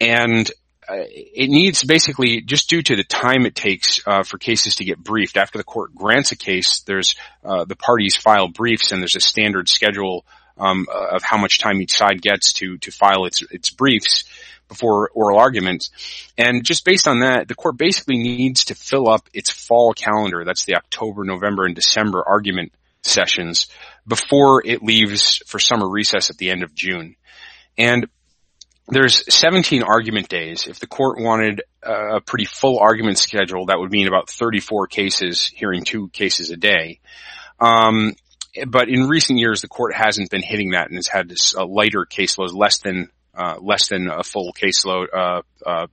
and 0.00 0.50
uh, 0.88 1.04
it 1.06 1.50
needs 1.50 1.84
basically 1.84 2.40
just 2.40 2.70
due 2.70 2.82
to 2.82 2.96
the 2.96 3.04
time 3.04 3.44
it 3.44 3.54
takes 3.54 4.00
uh, 4.06 4.22
for 4.22 4.38
cases 4.38 4.76
to 4.76 4.84
get 4.84 4.98
briefed. 4.98 5.36
After 5.36 5.58
the 5.58 5.64
court 5.64 5.94
grants 5.94 6.32
a 6.32 6.36
case, 6.36 6.80
there's 6.86 7.16
uh, 7.44 7.64
the 7.64 7.76
parties 7.76 8.16
file 8.16 8.48
briefs, 8.48 8.90
and 8.90 9.02
there's 9.02 9.16
a 9.16 9.20
standard 9.20 9.68
schedule 9.68 10.24
um, 10.56 10.86
of 10.90 11.22
how 11.22 11.36
much 11.36 11.58
time 11.58 11.82
each 11.82 11.96
side 11.96 12.22
gets 12.22 12.54
to 12.54 12.78
to 12.78 12.90
file 12.90 13.26
its 13.26 13.42
its 13.42 13.68
briefs 13.68 14.24
before 14.68 15.10
oral 15.14 15.38
arguments. 15.38 15.90
And 16.36 16.64
just 16.64 16.84
based 16.84 17.08
on 17.08 17.20
that, 17.20 17.48
the 17.48 17.54
court 17.54 17.76
basically 17.76 18.18
needs 18.18 18.66
to 18.66 18.74
fill 18.74 19.08
up 19.08 19.28
its 19.32 19.50
fall 19.50 19.92
calendar. 19.92 20.44
That's 20.44 20.64
the 20.64 20.76
October, 20.76 21.24
November, 21.24 21.64
and 21.64 21.74
December 21.74 22.22
argument 22.26 22.72
sessions 23.04 23.68
before 24.06 24.62
it 24.64 24.82
leaves 24.82 25.42
for 25.46 25.58
summer 25.58 25.88
recess 25.88 26.30
at 26.30 26.38
the 26.38 26.50
end 26.50 26.62
of 26.62 26.74
June. 26.74 27.16
And 27.76 28.08
there's 28.88 29.22
17 29.32 29.82
argument 29.82 30.28
days. 30.28 30.66
If 30.66 30.80
the 30.80 30.86
court 30.86 31.20
wanted 31.20 31.62
a 31.82 32.20
pretty 32.20 32.46
full 32.46 32.78
argument 32.78 33.18
schedule, 33.18 33.66
that 33.66 33.78
would 33.78 33.90
mean 33.90 34.08
about 34.08 34.30
34 34.30 34.86
cases, 34.86 35.46
hearing 35.46 35.84
two 35.84 36.08
cases 36.08 36.50
a 36.50 36.56
day. 36.56 37.00
Um, 37.60 38.14
but 38.66 38.88
in 38.88 39.08
recent 39.08 39.38
years, 39.38 39.60
the 39.60 39.68
court 39.68 39.94
hasn't 39.94 40.30
been 40.30 40.42
hitting 40.42 40.70
that 40.70 40.88
and 40.88 40.96
has 40.96 41.06
had 41.06 41.32
uh, 41.56 41.66
lighter 41.66 42.06
caseload, 42.10 42.54
less 42.54 42.78
than 42.78 43.10
uh, 43.34 43.56
less 43.60 43.88
than 43.88 44.08
a 44.08 44.24
full 44.24 44.52
caseload 44.52 45.06
uh, 45.14 45.42
uh 45.64 45.86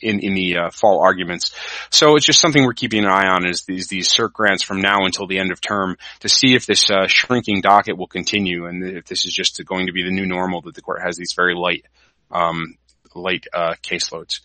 in 0.00 0.20
in 0.20 0.34
the 0.34 0.56
uh, 0.56 0.70
fall 0.70 1.00
arguments. 1.00 1.54
So 1.90 2.16
it's 2.16 2.26
just 2.26 2.40
something 2.40 2.64
we're 2.64 2.74
keeping 2.74 3.04
an 3.04 3.10
eye 3.10 3.28
on 3.28 3.46
is 3.46 3.62
these 3.62 3.88
these 3.88 4.08
cert 4.08 4.32
grants 4.32 4.62
from 4.62 4.80
now 4.80 5.04
until 5.04 5.26
the 5.26 5.38
end 5.38 5.52
of 5.52 5.60
term 5.60 5.96
to 6.20 6.28
see 6.28 6.54
if 6.54 6.66
this 6.66 6.90
uh, 6.90 7.06
shrinking 7.06 7.60
docket 7.60 7.96
will 7.96 8.06
continue 8.06 8.66
and 8.66 8.84
if 8.84 9.06
this 9.06 9.24
is 9.24 9.32
just 9.32 9.64
going 9.64 9.86
to 9.86 9.92
be 9.92 10.02
the 10.02 10.10
new 10.10 10.26
normal 10.26 10.62
that 10.62 10.74
the 10.74 10.82
court 10.82 11.02
has 11.02 11.16
these 11.16 11.32
very 11.34 11.54
light 11.54 11.84
um, 12.30 12.76
light 13.14 13.46
uh, 13.52 13.74
caseloads. 13.82 14.40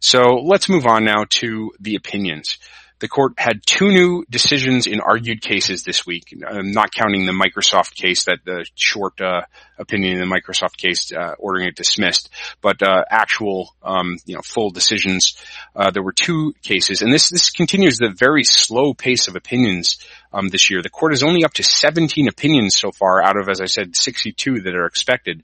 So 0.00 0.36
let's 0.42 0.68
move 0.68 0.86
on 0.86 1.04
now 1.04 1.24
to 1.30 1.72
the 1.80 1.96
opinions. 1.96 2.58
The 2.98 3.08
court 3.08 3.34
had 3.36 3.60
two 3.66 3.88
new 3.88 4.24
decisions 4.30 4.86
in 4.86 5.00
argued 5.00 5.42
cases 5.42 5.82
this 5.82 6.06
week, 6.06 6.32
not 6.32 6.94
counting 6.94 7.26
the 7.26 7.32
Microsoft 7.32 7.94
case, 7.94 8.24
that 8.24 8.38
the 8.44 8.64
short 8.74 9.20
uh, 9.20 9.42
opinion 9.78 10.14
in 10.14 10.28
the 10.28 10.34
Microsoft 10.34 10.78
case 10.78 11.12
uh, 11.12 11.34
ordering 11.38 11.68
it 11.68 11.76
dismissed, 11.76 12.30
but 12.62 12.82
uh, 12.82 13.04
actual, 13.10 13.74
um, 13.82 14.16
you 14.24 14.34
know, 14.34 14.40
full 14.42 14.70
decisions. 14.70 15.36
Uh, 15.74 15.90
there 15.90 16.02
were 16.02 16.12
two 16.12 16.54
cases, 16.62 17.02
and 17.02 17.12
this 17.12 17.28
this 17.28 17.50
continues 17.50 17.98
the 17.98 18.14
very 18.16 18.44
slow 18.44 18.94
pace 18.94 19.28
of 19.28 19.36
opinions 19.36 19.98
um, 20.32 20.48
this 20.48 20.70
year. 20.70 20.80
The 20.80 20.88
court 20.88 21.12
is 21.12 21.22
only 21.22 21.44
up 21.44 21.52
to 21.54 21.62
17 21.62 22.28
opinions 22.28 22.76
so 22.76 22.92
far, 22.92 23.22
out 23.22 23.36
of, 23.36 23.48
as 23.48 23.60
I 23.60 23.66
said, 23.66 23.94
62 23.94 24.62
that 24.62 24.74
are 24.74 24.86
expected 24.86 25.42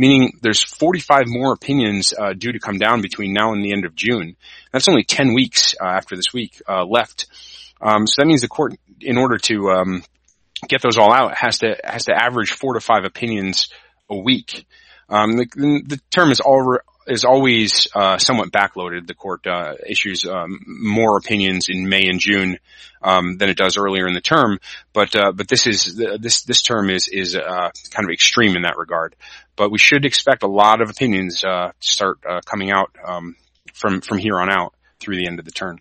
meaning 0.00 0.32
there's 0.40 0.62
45 0.62 1.24
more 1.26 1.52
opinions 1.52 2.14
uh, 2.18 2.32
due 2.32 2.52
to 2.52 2.58
come 2.58 2.78
down 2.78 3.02
between 3.02 3.34
now 3.34 3.52
and 3.52 3.62
the 3.62 3.72
end 3.72 3.84
of 3.84 3.94
June. 3.94 4.34
That's 4.72 4.88
only 4.88 5.04
10 5.04 5.34
weeks 5.34 5.74
uh, 5.78 5.84
after 5.84 6.16
this 6.16 6.32
week 6.32 6.62
uh, 6.66 6.86
left. 6.86 7.26
Um, 7.82 8.06
so 8.06 8.22
that 8.22 8.26
means 8.26 8.40
the 8.40 8.48
court, 8.48 8.76
in 9.02 9.18
order 9.18 9.36
to 9.36 9.70
um, 9.72 10.02
get 10.66 10.80
those 10.80 10.96
all 10.96 11.12
out, 11.12 11.36
has 11.36 11.58
to 11.58 11.76
has 11.84 12.06
to 12.06 12.14
average 12.14 12.52
four 12.52 12.74
to 12.74 12.80
five 12.80 13.04
opinions 13.04 13.68
a 14.08 14.16
week. 14.16 14.64
Um, 15.10 15.36
the, 15.36 15.44
the, 15.86 16.00
term 16.10 16.30
is 16.30 16.40
all, 16.40 16.78
is 17.10 17.24
always 17.24 17.88
uh, 17.94 18.18
somewhat 18.18 18.50
backloaded. 18.50 19.06
The 19.06 19.14
court 19.14 19.46
uh, 19.46 19.74
issues 19.86 20.24
um, 20.24 20.60
more 20.66 21.16
opinions 21.18 21.66
in 21.68 21.88
May 21.88 22.06
and 22.06 22.20
June 22.20 22.58
um, 23.02 23.36
than 23.38 23.48
it 23.48 23.56
does 23.56 23.76
earlier 23.76 24.06
in 24.06 24.14
the 24.14 24.20
term, 24.20 24.58
but 24.92 25.14
uh, 25.16 25.32
but 25.32 25.48
this 25.48 25.66
is 25.66 25.96
this 25.96 26.42
this 26.42 26.62
term 26.62 26.90
is 26.90 27.08
is 27.08 27.34
uh, 27.34 27.70
kind 27.90 28.04
of 28.04 28.10
extreme 28.10 28.56
in 28.56 28.62
that 28.62 28.76
regard. 28.76 29.16
But 29.56 29.70
we 29.70 29.78
should 29.78 30.04
expect 30.04 30.42
a 30.42 30.48
lot 30.48 30.80
of 30.80 30.90
opinions 30.90 31.44
uh, 31.44 31.72
to 31.78 31.92
start 31.92 32.18
uh, 32.28 32.40
coming 32.44 32.70
out 32.70 32.94
um, 33.04 33.36
from 33.74 34.00
from 34.00 34.18
here 34.18 34.38
on 34.38 34.50
out 34.50 34.74
through 35.00 35.16
the 35.16 35.26
end 35.26 35.38
of 35.38 35.44
the 35.44 35.50
term. 35.50 35.78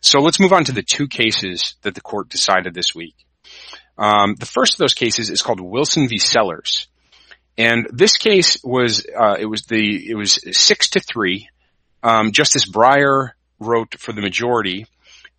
So 0.00 0.20
let's 0.20 0.40
move 0.40 0.52
on 0.52 0.64
to 0.64 0.72
the 0.72 0.82
two 0.82 1.06
cases 1.06 1.74
that 1.82 1.94
the 1.94 2.00
court 2.00 2.28
decided 2.30 2.74
this 2.74 2.94
week. 2.94 3.14
Um, 3.96 4.34
the 4.34 4.46
first 4.46 4.74
of 4.74 4.78
those 4.78 4.94
cases 4.94 5.30
is 5.30 5.42
called 5.42 5.60
Wilson 5.60 6.08
v. 6.08 6.18
Sellers. 6.18 6.88
And 7.56 7.86
this 7.92 8.16
case 8.16 8.58
was, 8.64 9.06
uh, 9.16 9.36
it 9.38 9.46
was 9.46 9.62
the, 9.62 10.10
it 10.10 10.14
was 10.14 10.38
six 10.56 10.90
to 10.90 11.00
three. 11.00 11.48
Um, 12.02 12.32
Justice 12.32 12.68
Breyer 12.68 13.30
wrote 13.60 13.98
for 13.98 14.12
the 14.12 14.20
majority 14.20 14.86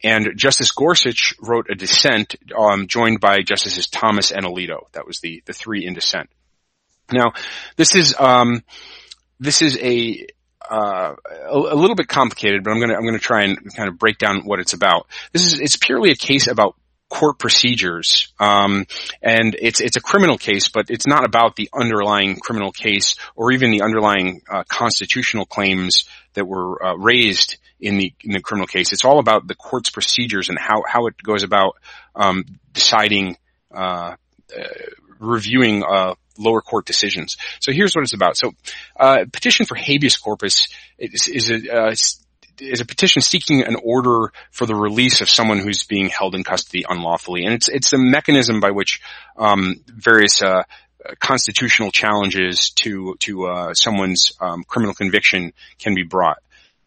and 0.04 0.34
Justice 0.36 0.72
Gorsuch 0.72 1.34
wrote 1.42 1.68
a 1.70 1.76
dissent, 1.76 2.36
um, 2.58 2.88
joined 2.88 3.20
by 3.20 3.42
Justices 3.42 3.88
Thomas 3.88 4.32
and 4.32 4.46
Alito. 4.46 4.92
That 4.92 5.08
was 5.08 5.20
the, 5.20 5.42
the 5.46 5.54
three 5.54 5.86
in 5.86 5.94
dissent. 5.94 6.30
Now, 7.12 7.34
this 7.76 7.96
is, 7.96 8.16
um, 8.18 8.64
this 9.40 9.62
is 9.62 9.78
a, 9.78 10.28
uh, 10.70 11.16
a, 11.26 11.58
a, 11.58 11.76
little 11.76 11.96
bit 11.96 12.08
complicated, 12.08 12.64
but 12.64 12.72
I'm 12.72 12.80
gonna, 12.80 12.96
I'm 12.96 13.06
gonna 13.06 13.20
try 13.20 13.44
and 13.44 13.58
kind 13.76 13.90
of 13.90 13.98
break 13.98 14.18
down 14.18 14.42
what 14.42 14.60
it's 14.60 14.74
about. 14.74 15.08
This 15.32 15.46
is, 15.46 15.60
it's 15.60 15.76
purely 15.76 16.12
a 16.12 16.16
case 16.16 16.48
about 16.48 16.76
court 17.10 17.40
procedures. 17.40 18.34
Um, 18.40 18.86
and 19.22 19.56
it's 19.60 19.82
it's 19.82 19.98
a 19.98 20.02
criminal 20.02 20.38
case, 20.38 20.70
but 20.70 20.90
it's 20.90 21.08
not 21.08 21.26
about 21.26 21.56
the 21.56 21.70
underlying 21.74 22.38
criminal 22.38 22.72
case 22.72 23.16
or 23.36 23.52
even 23.52 23.72
the 23.72 23.82
underlying 23.82 24.42
uh, 24.50 24.64
constitutional 24.68 25.46
claims 25.46 26.06
that 26.34 26.46
were 26.46 26.84
uh, 26.84 26.96
raised 26.96 27.58
in 27.80 27.98
the 27.98 28.14
in 28.24 28.32
the 28.32 28.42
criminal 28.42 28.68
case. 28.68 28.92
It's 28.94 29.06
all 29.06 29.20
about 29.20 29.48
the 29.48 29.56
court's 29.56 29.90
procedures 29.90 30.50
and 30.50 30.58
how 30.58 30.84
how 30.88 31.08
it 31.08 31.16
goes 31.22 31.44
about 31.44 31.76
um, 32.16 32.46
deciding. 32.74 33.38
Uh, 33.74 34.16
uh 34.56 34.64
reviewing 35.20 35.84
uh, 35.84 36.16
lower 36.38 36.62
court 36.62 36.86
decisions. 36.86 37.38
So 37.60 37.72
here's 37.72 37.96
what 37.96 38.04
it's 38.04 38.14
about. 38.14 38.38
So, 38.38 38.54
uh, 39.00 39.26
petition 39.32 39.66
for 39.66 39.76
habeas 39.76 40.18
corpus 40.18 40.68
is, 40.98 41.28
is 41.28 41.50
a, 41.50 41.96
is 42.60 42.82
a 42.82 42.86
petition 42.86 43.22
seeking 43.22 43.64
an 43.64 43.76
order 43.84 44.32
for 44.52 44.66
the 44.66 44.76
release 44.76 45.22
of 45.22 45.30
someone 45.30 45.60
who's 45.60 45.84
being 45.84 46.10
held 46.10 46.36
in 46.36 46.44
custody 46.44 46.84
unlawfully, 46.88 47.46
and 47.46 47.54
it's 47.54 47.70
it's 47.70 47.94
a 47.94 47.98
mechanism 47.98 48.60
by 48.60 48.72
which 48.72 49.02
um, 49.38 49.76
various 49.88 50.42
uh, 50.42 50.64
constitutional 51.20 51.92
challenges 51.92 52.72
to 52.72 53.16
to 53.20 53.46
uh, 53.46 53.74
someone's 53.74 54.32
um, 54.40 54.64
criminal 54.64 54.94
conviction 54.94 55.54
can 55.80 55.96
be 55.96 56.04
brought, 56.04 56.38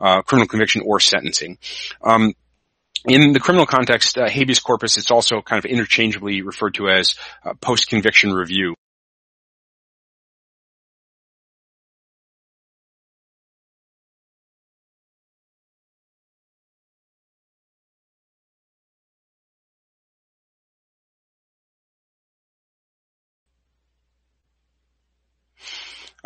uh, 0.01 0.23
criminal 0.23 0.49
conviction 0.49 0.83
or 0.85 1.01
sentencing. 1.01 1.59
Um, 2.03 2.35
in 3.05 3.33
the 3.33 3.41
criminal 3.41 3.67
context, 3.67 4.19
uh, 4.19 4.29
habeas 4.29 4.61
corpus, 4.61 4.97
it's 4.97 5.11
also 5.11 5.41
kind 5.41 5.65
of 5.65 5.71
interchangeably 5.71 6.43
referred 6.43 6.75
to 6.75 6.89
as 6.89 7.15
uh, 7.45 7.55
post-conviction 7.55 8.33
review. 8.33 8.75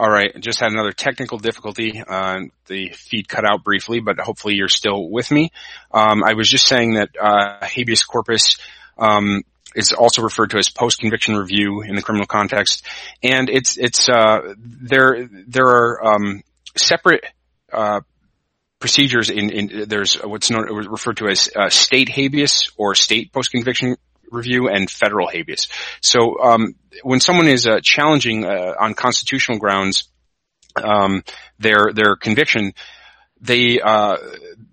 All 0.02 0.10
right, 0.10 0.34
just 0.40 0.58
had 0.58 0.72
another 0.72 0.90
technical 0.90 1.38
difficulty. 1.38 2.02
Uh, 2.04 2.40
the 2.66 2.88
feed 2.88 3.28
cut 3.28 3.44
out 3.44 3.62
briefly, 3.62 4.00
but 4.00 4.18
hopefully 4.18 4.54
you're 4.56 4.66
still 4.66 5.08
with 5.08 5.30
me. 5.30 5.52
Um, 5.92 6.24
I 6.24 6.34
was 6.34 6.48
just 6.48 6.66
saying 6.66 6.94
that 6.94 7.10
uh, 7.16 7.64
habeas 7.64 8.02
corpus 8.02 8.58
um, 8.98 9.42
is 9.76 9.92
also 9.92 10.22
referred 10.22 10.50
to 10.50 10.58
as 10.58 10.70
post-conviction 10.70 11.36
review 11.36 11.82
in 11.82 11.94
the 11.94 12.02
criminal 12.02 12.26
context, 12.26 12.84
and 13.22 13.48
it's 13.48 13.78
it's 13.78 14.08
uh, 14.08 14.54
there 14.58 15.28
there 15.46 15.68
are 15.68 16.04
um, 16.04 16.42
separate 16.76 17.24
uh, 17.72 18.00
procedures 18.80 19.30
in, 19.30 19.50
in, 19.50 19.88
there's 19.88 20.14
what's 20.14 20.50
known 20.50 20.64
referred 20.88 21.18
to 21.18 21.28
as 21.28 21.48
uh, 21.54 21.70
state 21.70 22.08
habeas 22.08 22.72
or 22.76 22.96
state 22.96 23.32
post-conviction 23.32 23.94
review 24.32 24.68
and 24.68 24.90
federal 24.90 25.28
habeas. 25.28 25.68
So 26.00 26.40
um, 26.40 26.74
when 27.02 27.20
someone 27.20 27.48
is 27.48 27.66
uh, 27.66 27.80
challenging 27.82 28.44
uh, 28.44 28.74
on 28.78 28.94
constitutional 28.94 29.58
grounds 29.58 30.08
um, 30.76 31.22
their 31.58 31.92
their 31.94 32.16
conviction, 32.16 32.72
they 33.40 33.80
uh, 33.80 34.16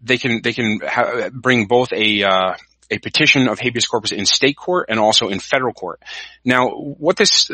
they 0.02 0.18
can 0.18 0.42
they 0.42 0.54
can 0.54 0.80
ha- 0.84 1.30
bring 1.32 1.66
both 1.66 1.92
a 1.92 2.24
uh, 2.24 2.54
a 2.92 2.98
petition 3.00 3.48
of 3.48 3.60
habeas 3.60 3.86
corpus 3.86 4.12
in 4.12 4.26
state 4.26 4.56
court 4.56 4.88
and 4.90 5.00
also 5.00 5.30
in 5.30 5.40
federal 5.40 5.74
court. 5.74 6.02
Now, 6.44 6.70
what 6.70 7.18
this 7.18 7.52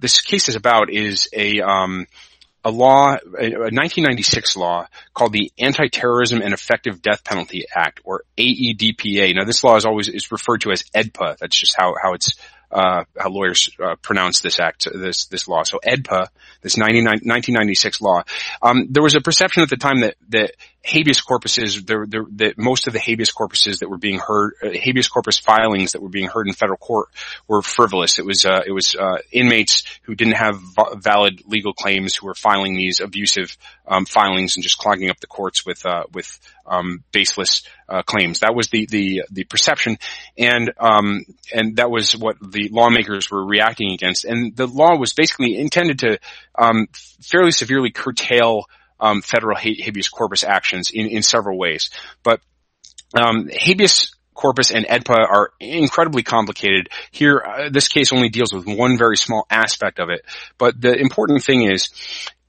this 0.00 0.20
case 0.20 0.48
is 0.48 0.56
about 0.56 0.90
is 0.90 1.28
a 1.32 1.60
um, 1.60 2.06
a 2.66 2.70
law, 2.70 3.14
a 3.14 3.70
1996 3.70 4.56
law 4.56 4.88
called 5.14 5.32
the 5.32 5.52
Anti-Terrorism 5.56 6.42
and 6.42 6.52
Effective 6.52 7.00
Death 7.00 7.22
Penalty 7.22 7.64
Act, 7.72 8.00
or 8.02 8.24
AEDPA. 8.36 9.36
Now, 9.36 9.44
this 9.44 9.62
law 9.62 9.76
is 9.76 9.86
always 9.86 10.08
is 10.08 10.32
referred 10.32 10.62
to 10.62 10.72
as 10.72 10.82
EDPA. 10.82 11.38
That's 11.38 11.56
just 11.56 11.76
how 11.78 11.94
how 12.02 12.14
it's 12.14 12.34
uh, 12.72 13.04
how 13.16 13.28
lawyers 13.28 13.70
uh, 13.80 13.94
pronounce 14.02 14.40
this 14.40 14.58
act, 14.58 14.88
this 14.92 15.26
this 15.26 15.46
law. 15.46 15.62
So 15.62 15.78
EDPA, 15.78 16.26
this 16.62 16.76
1996 16.76 18.00
law. 18.00 18.24
Um, 18.60 18.88
there 18.90 19.02
was 19.02 19.14
a 19.14 19.20
perception 19.20 19.62
at 19.62 19.70
the 19.70 19.76
time 19.76 20.00
that 20.00 20.16
that 20.30 20.50
habeas 20.86 21.20
corpuses, 21.20 21.84
there, 21.84 22.06
that 22.36 22.56
most 22.56 22.86
of 22.86 22.92
the 22.92 23.00
habeas 23.00 23.32
corpuses 23.32 23.80
that 23.80 23.90
were 23.90 23.98
being 23.98 24.20
heard, 24.20 24.52
uh, 24.62 24.68
habeas 24.72 25.08
corpus 25.08 25.38
filings 25.38 25.92
that 25.92 26.02
were 26.02 26.08
being 26.08 26.28
heard 26.28 26.46
in 26.46 26.54
federal 26.54 26.78
court 26.78 27.08
were 27.48 27.60
frivolous. 27.60 28.18
It 28.20 28.24
was 28.24 28.44
uh, 28.44 28.62
it 28.64 28.70
was 28.70 28.94
uh, 28.94 29.18
inmates 29.32 29.82
who 30.02 30.14
didn't 30.14 30.36
have 30.36 30.60
valid 30.96 31.42
legal 31.46 31.72
claims 31.72 32.14
who 32.14 32.26
were 32.26 32.34
filing 32.34 32.76
these 32.76 33.00
abusive 33.00 33.56
um, 33.88 34.06
filings 34.06 34.56
and 34.56 34.62
just 34.62 34.78
clogging 34.78 35.10
up 35.10 35.18
the 35.18 35.26
courts 35.26 35.66
with 35.66 35.84
uh, 35.84 36.04
with 36.14 36.38
um, 36.66 37.02
baseless 37.10 37.64
uh, 37.88 38.02
claims. 38.02 38.40
That 38.40 38.54
was 38.54 38.68
the 38.68 38.86
the 38.86 39.24
the 39.30 39.44
perception, 39.44 39.98
and 40.38 40.72
um, 40.78 41.24
and 41.52 41.76
that 41.76 41.90
was 41.90 42.16
what 42.16 42.36
the 42.40 42.68
lawmakers 42.70 43.28
were 43.28 43.44
reacting 43.44 43.92
against. 43.92 44.24
And 44.24 44.54
the 44.54 44.68
law 44.68 44.96
was 44.96 45.14
basically 45.14 45.58
intended 45.58 45.98
to 46.00 46.20
um, 46.56 46.86
fairly 47.20 47.50
severely 47.50 47.90
curtail 47.90 48.66
um, 49.00 49.22
federal 49.22 49.56
habeas 49.56 50.08
corpus 50.08 50.44
actions 50.44 50.90
in, 50.90 51.06
in 51.06 51.22
several 51.22 51.58
ways. 51.58 51.90
But 52.22 52.40
um, 53.14 53.48
habeas 53.52 54.14
corpus 54.34 54.70
and 54.70 54.86
EDPA 54.86 55.16
are 55.16 55.50
incredibly 55.58 56.22
complicated. 56.22 56.88
Here, 57.10 57.38
uh, 57.38 57.70
this 57.70 57.88
case 57.88 58.12
only 58.12 58.28
deals 58.28 58.52
with 58.52 58.66
one 58.66 58.98
very 58.98 59.16
small 59.16 59.46
aspect 59.50 59.98
of 59.98 60.10
it. 60.10 60.24
But 60.58 60.80
the 60.80 60.94
important 60.94 61.42
thing 61.42 61.62
is, 61.62 61.90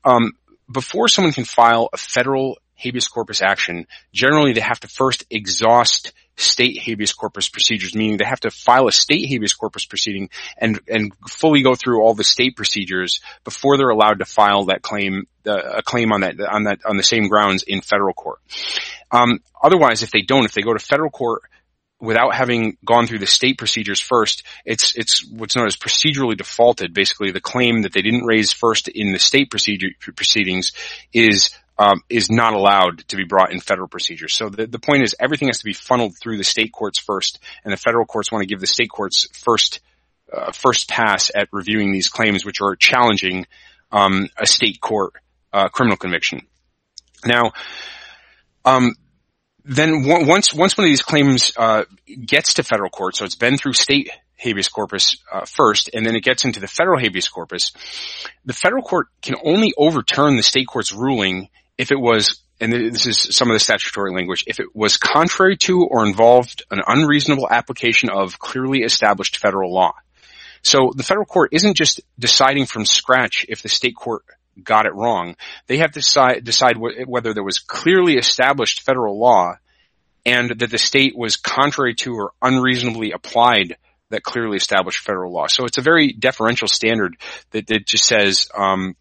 um, 0.03 0.33
before 0.71 1.07
someone 1.07 1.33
can 1.33 1.45
file 1.45 1.89
a 1.93 1.97
federal 1.97 2.57
habeas 2.75 3.07
corpus 3.07 3.41
action, 3.41 3.87
generally 4.13 4.53
they 4.53 4.61
have 4.61 4.79
to 4.81 4.87
first 4.87 5.25
exhaust 5.29 6.13
state 6.37 6.79
habeas 6.79 7.13
corpus 7.13 7.49
procedures, 7.49 7.95
meaning 7.95 8.17
they 8.17 8.25
have 8.25 8.39
to 8.39 8.51
file 8.51 8.87
a 8.87 8.91
state 8.91 9.27
habeas 9.27 9.53
corpus 9.53 9.85
proceeding 9.85 10.29
and, 10.57 10.79
and 10.87 11.11
fully 11.27 11.63
go 11.63 11.75
through 11.75 12.01
all 12.01 12.13
the 12.13 12.23
state 12.23 12.55
procedures 12.55 13.19
before 13.43 13.77
they're 13.77 13.89
allowed 13.89 14.19
to 14.19 14.25
file 14.25 14.65
that 14.65 14.81
claim, 14.81 15.27
uh, 15.45 15.77
a 15.77 15.83
claim 15.83 16.13
on 16.13 16.21
that, 16.21 16.39
on 16.39 16.63
that, 16.63 16.79
on 16.85 16.97
the 16.97 17.03
same 17.03 17.27
grounds 17.27 17.63
in 17.63 17.81
federal 17.81 18.13
court. 18.13 18.39
Um, 19.11 19.39
otherwise, 19.61 20.03
if 20.03 20.11
they 20.11 20.21
don't, 20.21 20.45
if 20.45 20.53
they 20.53 20.61
go 20.61 20.73
to 20.73 20.79
federal 20.79 21.09
court, 21.09 21.41
without 21.99 22.35
having 22.35 22.77
gone 22.85 23.07
through 23.07 23.19
the 23.19 23.25
state 23.25 23.57
procedures 23.57 23.99
first, 23.99 24.43
it's 24.65 24.95
it's 24.95 25.25
what's 25.25 25.55
known 25.55 25.65
as 25.65 25.75
procedurally 25.75 26.37
defaulted. 26.37 26.93
Basically, 26.93 27.31
the 27.31 27.41
claim 27.41 27.81
that 27.81 27.93
they 27.93 28.01
didn't 28.01 28.25
raise 28.25 28.51
first 28.51 28.87
in 28.87 29.13
the 29.13 29.19
state 29.19 29.49
procedure 29.49 29.89
proceedings 30.15 30.73
is 31.11 31.49
um, 31.79 32.01
is 32.09 32.29
not 32.29 32.53
allowed 32.53 33.07
to 33.09 33.15
be 33.15 33.23
brought 33.23 33.51
in 33.51 33.59
federal 33.59 33.87
procedures. 33.87 34.33
So 34.33 34.49
the, 34.49 34.67
the 34.67 34.79
point 34.79 35.03
is 35.03 35.15
everything 35.19 35.47
has 35.49 35.59
to 35.59 35.65
be 35.65 35.73
funneled 35.73 36.17
through 36.17 36.37
the 36.37 36.43
state 36.43 36.71
courts 36.71 36.99
first, 36.99 37.39
and 37.63 37.71
the 37.71 37.77
federal 37.77 38.05
courts 38.05 38.31
want 38.31 38.43
to 38.43 38.47
give 38.47 38.59
the 38.59 38.67
state 38.67 38.89
courts 38.89 39.27
first 39.33 39.79
uh, 40.31 40.51
first 40.51 40.89
pass 40.89 41.31
at 41.33 41.47
reviewing 41.53 41.93
these 41.93 42.09
claims, 42.09 42.45
which 42.45 42.61
are 42.61 42.75
challenging 42.75 43.45
um, 43.91 44.27
a 44.37 44.45
state 44.45 44.81
court 44.81 45.13
uh, 45.53 45.69
criminal 45.69 45.95
conviction. 45.95 46.41
Now, 47.25 47.53
um, 48.65 48.95
then 49.63 50.05
once 50.05 50.53
once 50.53 50.77
one 50.77 50.85
of 50.85 50.89
these 50.89 51.01
claims 51.01 51.51
uh, 51.57 51.85
gets 52.25 52.55
to 52.55 52.63
federal 52.63 52.89
court, 52.89 53.15
so 53.15 53.25
it's 53.25 53.35
been 53.35 53.57
through 53.57 53.73
state 53.73 54.09
habeas 54.35 54.69
corpus 54.69 55.17
uh, 55.31 55.45
first, 55.45 55.89
and 55.93 56.05
then 56.05 56.15
it 56.15 56.23
gets 56.23 56.45
into 56.45 56.59
the 56.59 56.67
federal 56.67 56.99
habeas 56.99 57.27
corpus, 57.27 57.71
the 58.45 58.53
federal 58.53 58.83
court 58.83 59.07
can 59.21 59.35
only 59.43 59.73
overturn 59.77 60.35
the 60.37 60.43
state 60.43 60.67
court's 60.67 60.93
ruling 60.93 61.49
if 61.77 61.91
it 61.91 61.99
was, 61.99 62.41
and 62.59 62.71
this 62.71 63.05
is 63.05 63.35
some 63.35 63.49
of 63.49 63.53
the 63.53 63.59
statutory 63.59 64.13
language, 64.13 64.43
if 64.47 64.59
it 64.59 64.75
was 64.75 64.97
contrary 64.97 65.57
to 65.57 65.83
or 65.83 66.05
involved 66.05 66.63
an 66.71 66.81
unreasonable 66.85 67.47
application 67.49 68.09
of 68.09 68.39
clearly 68.39 68.79
established 68.79 69.37
federal 69.37 69.73
law. 69.73 69.93
So 70.63 70.91
the 70.95 71.03
federal 71.03 71.25
court 71.25 71.51
isn't 71.53 71.75
just 71.75 72.01
deciding 72.17 72.65
from 72.65 72.85
scratch 72.85 73.45
if 73.47 73.61
the 73.61 73.69
state 73.69 73.95
court 73.95 74.23
got 74.61 74.85
it 74.85 74.95
wrong. 74.95 75.35
They 75.67 75.77
have 75.77 75.91
to 75.91 75.99
decide, 75.99 76.43
decide 76.43 76.77
whether 76.77 77.33
there 77.33 77.43
was 77.43 77.59
clearly 77.59 78.15
established 78.15 78.81
federal 78.81 79.19
law 79.19 79.53
and 80.25 80.49
that 80.59 80.71
the 80.71 80.77
state 80.77 81.15
was 81.15 81.37
contrary 81.37 81.95
to 81.95 82.13
or 82.13 82.31
unreasonably 82.41 83.11
applied 83.11 83.77
that 84.09 84.23
clearly 84.23 84.57
established 84.57 84.99
federal 84.99 85.31
law. 85.31 85.47
So 85.47 85.65
it's 85.65 85.77
a 85.77 85.81
very 85.81 86.11
deferential 86.11 86.67
standard 86.67 87.17
that, 87.51 87.67
that 87.67 87.85
just 87.85 88.05
says, 88.05 88.49
um, 88.57 88.95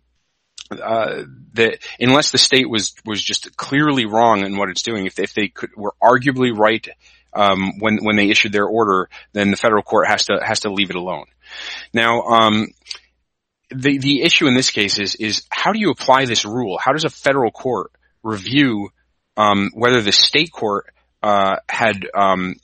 uh, 0.70 1.22
that 1.54 1.78
unless 1.98 2.30
the 2.30 2.38
state 2.38 2.68
was 2.68 2.94
was 3.04 3.22
just 3.22 3.56
clearly 3.56 4.06
wrong 4.06 4.44
in 4.44 4.56
what 4.56 4.68
it's 4.68 4.82
doing, 4.82 5.06
if 5.06 5.18
if 5.18 5.34
they 5.34 5.48
could 5.48 5.70
were 5.76 5.94
arguably 6.02 6.56
right 6.56 6.88
um, 7.32 7.78
when 7.78 7.98
when 8.02 8.16
they 8.16 8.28
issued 8.30 8.52
their 8.52 8.66
order, 8.66 9.08
then 9.32 9.50
the 9.50 9.56
federal 9.56 9.82
court 9.82 10.08
has 10.08 10.26
to 10.26 10.40
has 10.42 10.60
to 10.60 10.72
leave 10.72 10.90
it 10.90 10.96
alone. 10.96 11.26
Now, 11.92 12.22
um, 12.22 12.68
the 13.70 13.98
the 13.98 14.22
issue 14.22 14.46
in 14.46 14.54
this 14.54 14.70
case 14.70 14.98
is 14.98 15.14
is 15.16 15.44
how 15.50 15.72
do 15.72 15.78
you 15.78 15.90
apply 15.90 16.24
this 16.24 16.44
rule? 16.44 16.78
How 16.78 16.92
does 16.92 17.04
a 17.04 17.10
federal 17.10 17.50
court 17.50 17.90
review 18.22 18.90
um, 19.36 19.70
whether 19.74 20.00
the 20.00 20.12
state 20.12 20.50
court 20.50 20.86
uh, 21.22 21.56
had 21.68 22.06
um, 22.14 22.56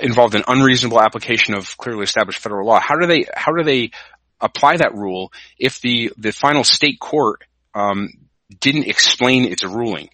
involved 0.00 0.34
an 0.34 0.44
unreasonable 0.48 1.00
application 1.00 1.54
of 1.54 1.76
clearly 1.76 2.04
established 2.04 2.38
federal 2.38 2.66
law? 2.66 2.80
How 2.80 2.96
do 2.96 3.06
they 3.06 3.26
how 3.34 3.52
do 3.52 3.62
they 3.62 3.90
apply 4.40 4.78
that 4.78 4.94
rule 4.94 5.32
if 5.58 5.80
the, 5.80 6.12
the 6.16 6.32
final 6.32 6.64
state 6.64 6.98
court 6.98 7.44
um, 7.74 8.10
didn't 8.58 8.88
explain 8.88 9.44
its 9.44 9.64
ruling. 9.64 10.08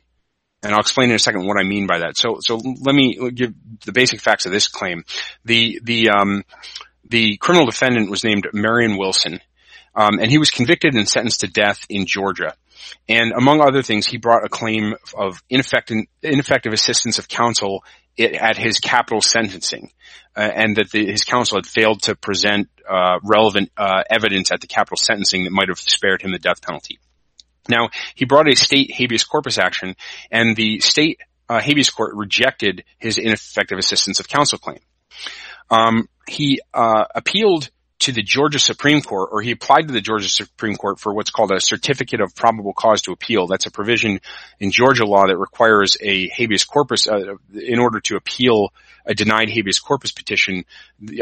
And 0.63 0.73
I'll 0.73 0.81
explain 0.81 1.11
in 1.11 1.17
a 1.17 1.21
second 1.21 1.47
what 1.47 1.59
I 1.59 1.65
mean 1.65 1.87
by 1.87 1.99
that. 1.99 2.17
So, 2.17 2.39
so 2.41 2.57
let 2.57 2.95
me 2.95 3.31
give 3.31 3.55
the 3.85 3.93
basic 3.93 4.21
facts 4.21 4.47
of 4.47 4.53
this 4.53 4.69
claim. 4.69 5.05
The, 5.45 5.81
the, 5.83 6.11
um, 6.11 6.45
the 7.09 7.37
criminal 7.37 7.67
defendant 7.67 8.11
was 8.11 8.25
named 8.25 8.49
Marion 8.53 8.97
Wilson, 8.97 9.41
um, 9.95 10.19
and 10.21 10.31
he 10.31 10.39
was 10.39 10.51
convicted 10.51 10.95
and 10.95 11.09
sentenced 11.09 11.41
to 11.41 11.47
death 11.47 11.87
in 11.89 12.07
Georgia. 12.07 12.55
And 13.09 13.33
among 13.33 13.61
other 13.61 13.83
things, 13.83 14.07
he 14.07 14.19
brought 14.19 14.45
a 14.45 14.49
claim 14.49 14.95
of 15.17 15.43
ineffective, 15.49 15.99
ineffective 16.23 16.73
assistance 16.73 17.19
of 17.19 17.29
counsel 17.29 17.85
at 18.19 18.57
his 18.57 18.79
capital 18.79 19.21
sentencing, 19.21 19.91
and 20.41 20.77
that 20.77 20.91
the, 20.91 21.07
his 21.07 21.25
counsel 21.25 21.59
had 21.59 21.67
failed 21.67 22.03
to 22.03 22.15
present 22.15 22.69
uh, 22.89 23.19
relevant 23.23 23.71
uh, 23.77 24.03
evidence 24.11 24.53
at 24.53 24.61
the 24.61 24.67
capital 24.67 24.97
sentencing 24.97 25.45
that 25.45 25.53
might 25.53 25.69
have 25.69 25.79
spared 25.79 26.23
him 26.23 26.33
the 26.33 26.39
death 26.39 26.63
penalty. 26.63 26.99
Now, 27.69 27.91
he 28.15 28.25
brought 28.27 28.49
a 28.49 28.57
state 28.57 28.93
habeas 28.93 29.25
corpus 29.25 29.59
action, 29.59 29.97
and 30.31 30.55
the 30.55 30.81
state 30.81 31.21
uh, 31.49 31.61
habeas 31.61 31.91
court 31.91 32.15
rejected 32.15 32.85
his 32.99 33.19
ineffective 33.19 33.79
assistance 33.79 34.21
of 34.21 34.29
counsel 34.29 34.59
claim. 34.59 34.79
Um, 35.71 36.09
he 36.29 36.61
uh, 36.73 37.05
appealed 37.15 37.71
to 37.99 38.13
the 38.13 38.23
Georgia 38.23 38.59
Supreme 38.59 39.01
Court, 39.01 39.31
or 39.33 39.41
he 39.41 39.53
applied 39.53 39.89
to 39.89 39.93
the 39.95 40.01
Georgia 40.01 40.29
Supreme 40.29 40.77
Court 40.77 41.01
for 41.01 41.15
what's 41.15 41.31
called 41.31 41.51
a 41.51 41.61
certificate 41.61 42.21
of 42.21 42.35
probable 42.35 42.75
cause 42.75 43.03
to 43.03 43.13
appeal. 43.13 43.47
That's 43.47 43.67
a 43.67 43.71
provision 43.71 44.21
in 44.61 44.71
Georgia 44.71 45.07
law 45.07 45.27
that 45.27 45.39
requires 45.39 45.97
a 46.01 46.29
habeas 46.29 46.65
corpus, 46.65 47.09
uh, 47.09 47.37
in 47.55 47.79
order 47.79 48.01
to 48.01 48.17
appeal 48.17 48.73
a 49.07 49.15
denied 49.15 49.49
habeas 49.49 49.79
corpus 49.79 50.13
petition, 50.13 50.65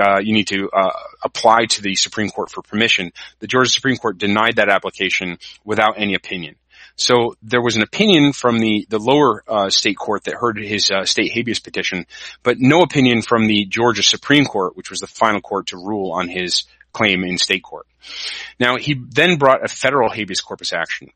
uh, 0.00 0.18
you 0.18 0.32
need 0.32 0.48
to 0.48 0.70
uh, 0.70 0.90
apply 1.22 1.66
to 1.66 1.82
the 1.82 1.94
Supreme 1.94 2.30
Court 2.30 2.50
for 2.50 2.62
permission. 2.62 3.12
The 3.38 3.46
Georgia 3.46 3.70
Supreme 3.70 3.96
Court 3.96 4.18
denied 4.18 4.56
that 4.56 4.68
application 4.68 5.38
without 5.64 5.94
any 5.98 6.14
opinion. 6.14 6.56
So 6.96 7.36
there 7.42 7.62
was 7.62 7.76
an 7.76 7.82
opinion 7.82 8.32
from 8.32 8.58
the 8.58 8.86
the 8.88 8.98
lower 8.98 9.42
uh, 9.48 9.70
state 9.70 9.96
court 9.96 10.24
that 10.24 10.34
heard 10.34 10.58
his 10.58 10.90
uh, 10.90 11.04
state 11.04 11.32
habeas 11.32 11.60
petition, 11.60 12.06
but 12.42 12.58
no 12.58 12.82
opinion 12.82 13.22
from 13.22 13.46
the 13.46 13.64
Georgia 13.66 14.02
Supreme 14.02 14.44
Court, 14.44 14.76
which 14.76 14.90
was 14.90 15.00
the 15.00 15.06
final 15.06 15.40
court 15.40 15.68
to 15.68 15.76
rule 15.76 16.12
on 16.12 16.28
his 16.28 16.64
claim 16.92 17.24
in 17.24 17.38
state 17.38 17.62
court. 17.62 17.86
Now, 18.58 18.76
he 18.76 18.94
then 18.94 19.36
brought 19.36 19.64
a 19.64 19.68
federal 19.68 20.10
habeas 20.10 20.40
corpus 20.40 20.72
action. 20.72 21.10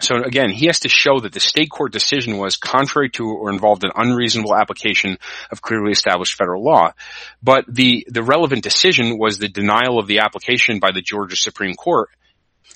So 0.00 0.16
again, 0.22 0.50
he 0.50 0.66
has 0.66 0.80
to 0.80 0.88
show 0.88 1.20
that 1.20 1.32
the 1.32 1.40
state 1.40 1.70
court 1.70 1.92
decision 1.92 2.38
was 2.38 2.56
contrary 2.56 3.10
to 3.10 3.24
or 3.24 3.50
involved 3.50 3.84
an 3.84 3.90
unreasonable 3.94 4.56
application 4.56 5.18
of 5.52 5.60
clearly 5.60 5.92
established 5.92 6.36
federal 6.36 6.64
law. 6.64 6.92
But 7.42 7.66
the, 7.68 8.06
the 8.08 8.22
relevant 8.22 8.62
decision 8.62 9.18
was 9.18 9.38
the 9.38 9.48
denial 9.48 9.98
of 9.98 10.06
the 10.06 10.20
application 10.20 10.78
by 10.80 10.92
the 10.92 11.02
Georgia 11.02 11.36
Supreme 11.36 11.74
Court. 11.74 12.08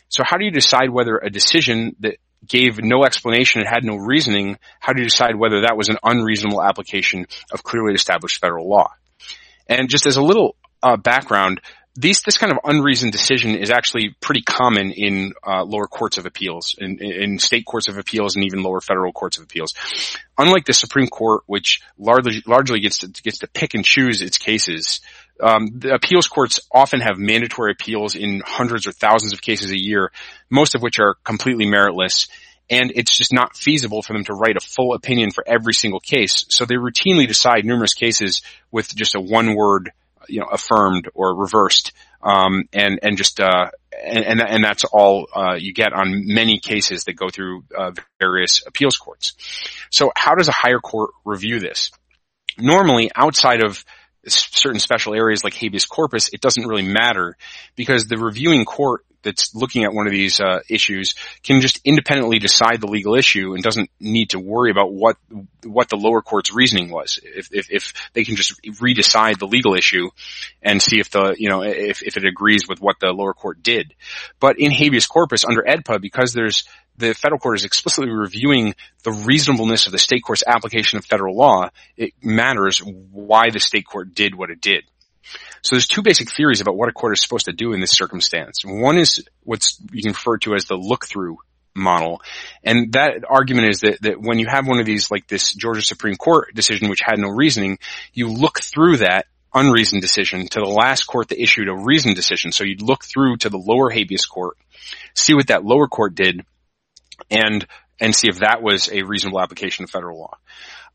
So 0.08 0.22
how 0.24 0.36
do 0.36 0.44
you 0.44 0.50
decide 0.50 0.90
whether 0.90 1.16
a 1.16 1.30
decision 1.30 1.96
that 2.00 2.18
gave 2.46 2.78
no 2.82 3.04
explanation 3.04 3.60
and 3.60 3.68
had 3.68 3.84
no 3.84 3.96
reasoning, 3.96 4.58
how 4.80 4.92
to 4.92 5.02
decide 5.02 5.36
whether 5.36 5.62
that 5.62 5.76
was 5.76 5.88
an 5.88 5.98
unreasonable 6.02 6.62
application 6.62 7.26
of 7.52 7.62
clearly 7.62 7.94
established 7.94 8.40
federal 8.40 8.68
law? 8.68 8.90
And 9.68 9.88
just 9.88 10.06
as 10.06 10.16
a 10.16 10.22
little 10.22 10.56
uh, 10.82 10.96
background, 10.96 11.60
these, 11.96 12.22
this 12.22 12.38
kind 12.38 12.52
of 12.52 12.58
unreasoned 12.64 13.12
decision 13.12 13.54
is 13.54 13.70
actually 13.70 14.16
pretty 14.20 14.42
common 14.42 14.90
in 14.90 15.32
uh, 15.46 15.62
lower 15.64 15.86
courts 15.86 16.18
of 16.18 16.26
appeals, 16.26 16.74
in, 16.76 16.98
in, 17.00 17.38
state 17.38 17.64
courts 17.64 17.86
of 17.86 17.98
appeals, 17.98 18.34
and 18.34 18.44
even 18.44 18.62
lower 18.62 18.80
federal 18.80 19.12
courts 19.12 19.38
of 19.38 19.44
appeals. 19.44 19.74
Unlike 20.36 20.64
the 20.64 20.72
Supreme 20.72 21.06
Court, 21.06 21.44
which 21.46 21.80
largely, 21.96 22.42
largely 22.46 22.80
gets 22.80 22.98
to 22.98 23.08
gets 23.08 23.38
to 23.38 23.46
pick 23.46 23.74
and 23.74 23.84
choose 23.84 24.22
its 24.22 24.38
cases, 24.38 25.00
um, 25.40 25.68
the 25.78 25.94
appeals 25.94 26.28
courts 26.28 26.60
often 26.70 27.00
have 27.00 27.18
mandatory 27.18 27.72
appeals 27.72 28.14
in 28.14 28.42
hundreds 28.44 28.86
or 28.86 28.92
thousands 28.92 29.32
of 29.32 29.42
cases 29.42 29.70
a 29.70 29.80
year, 29.80 30.12
most 30.50 30.74
of 30.74 30.82
which 30.82 30.98
are 31.00 31.16
completely 31.24 31.66
meritless. 31.66 32.28
And 32.70 32.92
it's 32.94 33.16
just 33.16 33.32
not 33.32 33.56
feasible 33.56 34.00
for 34.00 34.14
them 34.14 34.24
to 34.24 34.32
write 34.32 34.56
a 34.56 34.60
full 34.60 34.94
opinion 34.94 35.30
for 35.32 35.44
every 35.46 35.74
single 35.74 36.00
case. 36.00 36.46
So 36.48 36.64
they 36.64 36.76
routinely 36.76 37.28
decide 37.28 37.64
numerous 37.64 37.94
cases 37.94 38.42
with 38.70 38.94
just 38.94 39.14
a 39.14 39.20
one 39.20 39.54
word 39.54 39.92
you 40.28 40.40
know, 40.40 40.46
affirmed 40.46 41.08
or 41.14 41.34
reversed. 41.34 41.92
Um, 42.22 42.64
and, 42.72 43.00
and 43.02 43.18
just, 43.18 43.38
uh, 43.38 43.70
and, 44.02 44.24
and, 44.24 44.40
and 44.40 44.64
that's 44.64 44.84
all, 44.84 45.28
uh, 45.34 45.56
you 45.58 45.74
get 45.74 45.92
on 45.92 46.22
many 46.26 46.58
cases 46.58 47.04
that 47.04 47.14
go 47.14 47.28
through, 47.28 47.64
uh, 47.76 47.92
various 48.18 48.62
appeals 48.66 48.96
courts. 48.96 49.34
So 49.90 50.10
how 50.16 50.34
does 50.34 50.48
a 50.48 50.52
higher 50.52 50.78
court 50.78 51.10
review 51.24 51.60
this? 51.60 51.90
Normally 52.58 53.10
outside 53.14 53.62
of 53.62 53.84
certain 54.28 54.80
special 54.80 55.14
areas 55.14 55.44
like 55.44 55.54
habeas 55.54 55.84
corpus, 55.84 56.30
it 56.32 56.40
doesn't 56.40 56.66
really 56.66 56.86
matter 56.86 57.36
because 57.76 58.06
the 58.06 58.18
reviewing 58.18 58.64
court 58.64 59.04
that's 59.24 59.54
looking 59.54 59.84
at 59.84 59.92
one 59.92 60.06
of 60.06 60.12
these 60.12 60.40
uh, 60.40 60.60
issues 60.68 61.14
can 61.42 61.60
just 61.60 61.80
independently 61.84 62.38
decide 62.38 62.80
the 62.80 62.86
legal 62.86 63.16
issue 63.16 63.54
and 63.54 63.62
doesn't 63.62 63.90
need 63.98 64.30
to 64.30 64.38
worry 64.38 64.70
about 64.70 64.92
what 64.92 65.16
what 65.64 65.88
the 65.88 65.96
lower 65.96 66.22
court's 66.22 66.54
reasoning 66.54 66.90
was. 66.90 67.18
If 67.22 67.48
if, 67.50 67.70
if 67.70 67.92
they 68.12 68.24
can 68.24 68.36
just 68.36 68.62
redecide 68.62 69.38
the 69.38 69.46
legal 69.46 69.74
issue 69.74 70.10
and 70.62 70.80
see 70.80 71.00
if 71.00 71.10
the 71.10 71.34
you 71.38 71.48
know 71.48 71.62
if 71.62 72.02
if 72.02 72.16
it 72.16 72.24
agrees 72.24 72.68
with 72.68 72.80
what 72.80 73.00
the 73.00 73.08
lower 73.08 73.34
court 73.34 73.62
did. 73.62 73.94
But 74.38 74.60
in 74.60 74.70
habeas 74.70 75.06
corpus 75.06 75.44
under 75.44 75.62
AEDPA, 75.62 76.00
because 76.00 76.32
there's 76.32 76.64
the 76.96 77.14
federal 77.14 77.38
court 77.38 77.56
is 77.56 77.64
explicitly 77.64 78.10
reviewing 78.10 78.74
the 79.02 79.12
reasonableness 79.12 79.86
of 79.86 79.92
the 79.92 79.98
state 79.98 80.22
court's 80.22 80.44
application 80.46 80.98
of 80.98 81.04
federal 81.04 81.36
law, 81.36 81.70
it 81.96 82.12
matters 82.22 82.78
why 82.78 83.50
the 83.50 83.60
state 83.60 83.86
court 83.86 84.14
did 84.14 84.34
what 84.34 84.50
it 84.50 84.60
did. 84.60 84.84
So 85.62 85.74
there's 85.74 85.88
two 85.88 86.02
basic 86.02 86.30
theories 86.30 86.60
about 86.60 86.76
what 86.76 86.88
a 86.88 86.92
court 86.92 87.14
is 87.14 87.22
supposed 87.22 87.46
to 87.46 87.52
do 87.52 87.72
in 87.72 87.80
this 87.80 87.92
circumstance. 87.92 88.62
One 88.64 88.98
is 88.98 89.24
what's 89.42 89.80
you 89.92 90.02
can 90.02 90.12
refer 90.12 90.36
to 90.38 90.54
as 90.54 90.66
the 90.66 90.76
look-through 90.76 91.38
model. 91.74 92.22
And 92.62 92.92
that 92.92 93.24
argument 93.28 93.68
is 93.68 93.80
that, 93.80 94.02
that 94.02 94.20
when 94.20 94.38
you 94.38 94.46
have 94.46 94.66
one 94.66 94.78
of 94.78 94.86
these, 94.86 95.10
like 95.10 95.26
this 95.26 95.54
Georgia 95.54 95.82
Supreme 95.82 96.16
Court 96.16 96.54
decision, 96.54 96.88
which 96.88 97.00
had 97.02 97.18
no 97.18 97.28
reasoning, 97.28 97.78
you 98.12 98.28
look 98.28 98.60
through 98.60 98.98
that 98.98 99.26
unreasoned 99.52 100.02
decision 100.02 100.46
to 100.48 100.60
the 100.60 100.68
last 100.68 101.04
court 101.04 101.28
that 101.28 101.42
issued 101.42 101.68
a 101.68 101.74
reasoned 101.74 102.16
decision. 102.16 102.52
So 102.52 102.64
you'd 102.64 102.82
look 102.82 103.04
through 103.04 103.38
to 103.38 103.48
the 103.48 103.58
lower 103.58 103.90
habeas 103.90 104.26
court, 104.26 104.56
see 105.14 105.34
what 105.34 105.48
that 105.48 105.64
lower 105.64 105.88
court 105.88 106.14
did, 106.14 106.44
and 107.30 107.66
and 108.00 108.14
see 108.14 108.28
if 108.28 108.40
that 108.40 108.62
was 108.62 108.90
a 108.90 109.02
reasonable 109.02 109.40
application 109.40 109.84
of 109.84 109.90
federal 109.90 110.18
law. 110.18 110.36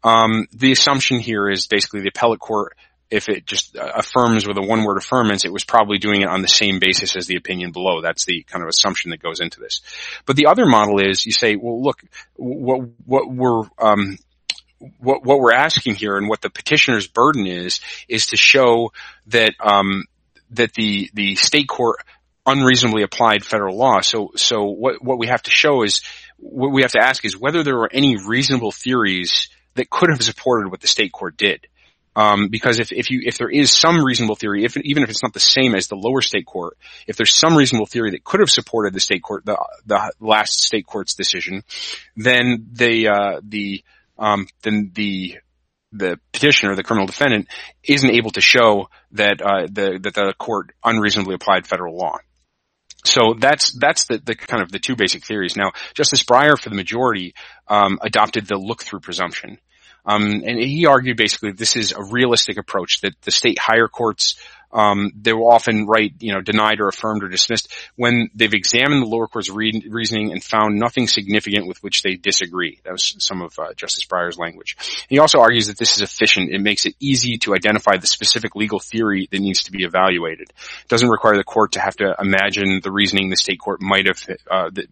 Um, 0.03 0.47
the 0.51 0.71
assumption 0.71 1.19
here 1.19 1.49
is 1.49 1.67
basically 1.67 2.01
the 2.01 2.09
appellate 2.09 2.39
court 2.39 2.75
if 3.09 3.27
it 3.27 3.45
just 3.45 3.75
affirms 3.75 4.47
with 4.47 4.57
a 4.57 4.61
one 4.61 4.83
word 4.83 4.97
affirmance, 4.97 5.43
it 5.43 5.51
was 5.51 5.63
probably 5.63 5.97
doing 5.97 6.21
it 6.21 6.27
on 6.27 6.41
the 6.41 6.47
same 6.47 6.79
basis 6.79 7.15
as 7.15 7.25
the 7.25 7.37
opinion 7.37 7.71
below. 7.71 8.01
That's 8.01 8.25
the 8.25 8.43
kind 8.43 8.63
of 8.63 8.69
assumption 8.69 9.11
that 9.11 9.21
goes 9.21 9.39
into 9.39 9.59
this. 9.59 9.81
But 10.25 10.35
the 10.35 10.45
other 10.45 10.65
model 10.65 10.99
is 10.99 11.25
you 11.25 11.31
say, 11.31 11.55
well, 11.55 11.81
look, 11.81 12.01
what, 12.35 12.81
what 13.05 13.31
we're, 13.31 13.63
um, 13.79 14.17
what, 14.99 15.23
what 15.25 15.39
we're 15.39 15.53
asking 15.53 15.95
here 15.95 16.17
and 16.17 16.29
what 16.29 16.41
the 16.41 16.49
petitioner's 16.49 17.07
burden 17.07 17.47
is, 17.47 17.81
is 18.07 18.27
to 18.27 18.37
show 18.37 18.91
that, 19.27 19.53
um, 19.59 20.05
that 20.51 20.73
the, 20.73 21.09
the 21.13 21.35
state 21.35 21.67
court 21.67 22.03
unreasonably 22.45 23.03
applied 23.03 23.43
federal 23.45 23.77
law. 23.77 24.01
So, 24.01 24.31
so 24.35 24.65
what, 24.65 25.03
what 25.03 25.19
we 25.19 25.27
have 25.27 25.43
to 25.43 25.51
show 25.51 25.83
is, 25.83 26.01
what 26.37 26.71
we 26.71 26.81
have 26.83 26.93
to 26.93 27.03
ask 27.03 27.25
is 27.25 27.37
whether 27.37 27.63
there 27.63 27.77
were 27.77 27.89
any 27.91 28.17
reasonable 28.17 28.71
theories 28.71 29.49
that 29.75 29.89
could 29.89 30.09
have 30.09 30.23
supported 30.23 30.71
what 30.71 30.81
the 30.81 30.87
state 30.87 31.11
court 31.11 31.37
did. 31.37 31.67
Um, 32.15 32.49
because 32.49 32.79
if, 32.79 32.91
if 32.91 33.11
you 33.11 33.21
if 33.23 33.37
there 33.37 33.49
is 33.49 33.71
some 33.71 34.03
reasonable 34.03 34.35
theory, 34.35 34.65
if 34.65 34.75
even 34.77 35.03
if 35.03 35.09
it's 35.09 35.23
not 35.23 35.31
the 35.31 35.39
same 35.39 35.75
as 35.75 35.87
the 35.87 35.95
lower 35.95 36.21
state 36.21 36.45
court, 36.45 36.77
if 37.07 37.15
there's 37.15 37.33
some 37.33 37.55
reasonable 37.55 37.85
theory 37.85 38.11
that 38.11 38.23
could 38.23 38.39
have 38.39 38.49
supported 38.49 38.93
the 38.93 38.99
state 38.99 39.21
court, 39.21 39.45
the 39.45 39.57
the 39.85 40.11
last 40.19 40.61
state 40.61 40.85
court's 40.85 41.15
decision, 41.15 41.63
then 42.17 42.67
the 42.73 43.07
uh, 43.07 43.41
the 43.43 43.83
um, 44.17 44.47
then 44.63 44.91
the 44.93 45.37
the 45.91 46.19
petitioner, 46.31 46.75
the 46.75 46.83
criminal 46.83 47.07
defendant, 47.07 47.47
isn't 47.83 48.09
able 48.09 48.31
to 48.31 48.41
show 48.41 48.89
that 49.11 49.41
uh, 49.41 49.67
the 49.71 49.99
that 50.01 50.15
the 50.15 50.33
court 50.37 50.71
unreasonably 50.83 51.35
applied 51.35 51.67
federal 51.67 51.95
law. 51.95 52.17
So 53.05 53.33
that's 53.39 53.71
that's 53.71 54.05
the, 54.05 54.17
the 54.17 54.35
kind 54.35 54.61
of 54.61 54.71
the 54.71 54.79
two 54.79 54.95
basic 54.95 55.25
theories. 55.25 55.55
Now, 55.55 55.71
Justice 55.93 56.23
Breyer, 56.23 56.59
for 56.59 56.69
the 56.69 56.75
majority, 56.75 57.33
um, 57.67 57.99
adopted 58.01 58.45
the 58.45 58.57
look-through 58.57 58.99
presumption. 58.99 59.57
Um, 60.05 60.43
and 60.45 60.59
he 60.59 60.85
argued 60.85 61.17
basically 61.17 61.51
this 61.51 61.75
is 61.75 61.91
a 61.91 62.03
realistic 62.03 62.57
approach 62.57 63.01
that 63.01 63.13
the 63.21 63.31
state 63.31 63.59
higher 63.59 63.87
courts 63.87 64.39
um, 64.71 65.11
they 65.19 65.33
will 65.33 65.49
often 65.49 65.87
write, 65.87 66.13
you 66.19 66.33
know, 66.33 66.41
denied 66.41 66.79
or 66.79 66.87
affirmed 66.87 67.23
or 67.23 67.27
dismissed 67.27 67.73
when 67.95 68.29
they've 68.35 68.53
examined 68.53 69.01
the 69.01 69.07
lower 69.09 69.27
court's 69.27 69.49
re- 69.49 69.83
reasoning 69.89 70.31
and 70.31 70.43
found 70.43 70.77
nothing 70.77 71.07
significant 71.07 71.67
with 71.67 71.81
which 71.81 72.03
they 72.03 72.15
disagree. 72.15 72.79
That 72.83 72.91
was 72.91 73.15
some 73.19 73.41
of 73.41 73.57
uh, 73.57 73.73
Justice 73.73 74.05
Breyer's 74.05 74.37
language. 74.37 74.77
He 75.09 75.19
also 75.19 75.39
argues 75.39 75.67
that 75.67 75.77
this 75.77 75.95
is 75.95 76.01
efficient. 76.01 76.51
It 76.51 76.61
makes 76.61 76.85
it 76.85 76.95
easy 76.99 77.37
to 77.39 77.55
identify 77.55 77.97
the 77.97 78.07
specific 78.07 78.55
legal 78.55 78.79
theory 78.79 79.27
that 79.31 79.39
needs 79.39 79.63
to 79.63 79.71
be 79.71 79.83
evaluated. 79.83 80.49
It 80.49 80.87
doesn't 80.87 81.09
require 81.09 81.35
the 81.35 81.43
court 81.43 81.73
to 81.73 81.79
have 81.79 81.95
to 81.97 82.15
imagine 82.19 82.81
the 82.83 82.91
reasoning 82.91 83.29
the 83.29 83.37
state 83.37 83.59
court 83.59 83.81
might 83.81 84.05
have 84.05 84.23
uh, 84.49 84.69
that 84.73 84.87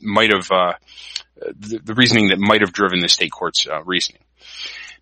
might 0.00 0.30
have 0.32 0.50
uh, 0.50 0.72
the, 1.36 1.78
the, 1.78 1.94
reasoning 1.94 2.28
that 2.28 2.38
might 2.38 2.60
have 2.60 2.72
driven 2.72 3.00
the 3.00 3.08
state 3.08 3.30
court's 3.30 3.66
uh, 3.66 3.82
reasoning. 3.84 4.22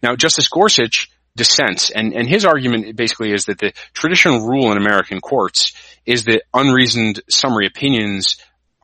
Now, 0.02 0.14
Justice 0.14 0.48
Gorsuch 0.48 1.10
dissents, 1.36 1.90
and, 1.90 2.12
and 2.14 2.28
his 2.28 2.44
argument 2.44 2.96
basically 2.96 3.32
is 3.32 3.46
that 3.46 3.58
the 3.58 3.72
traditional 3.92 4.46
rule 4.46 4.72
in 4.72 4.78
American 4.78 5.20
courts 5.20 5.72
is 6.04 6.24
that 6.24 6.42
unreasoned 6.52 7.20
summary 7.28 7.66
opinions 7.66 8.36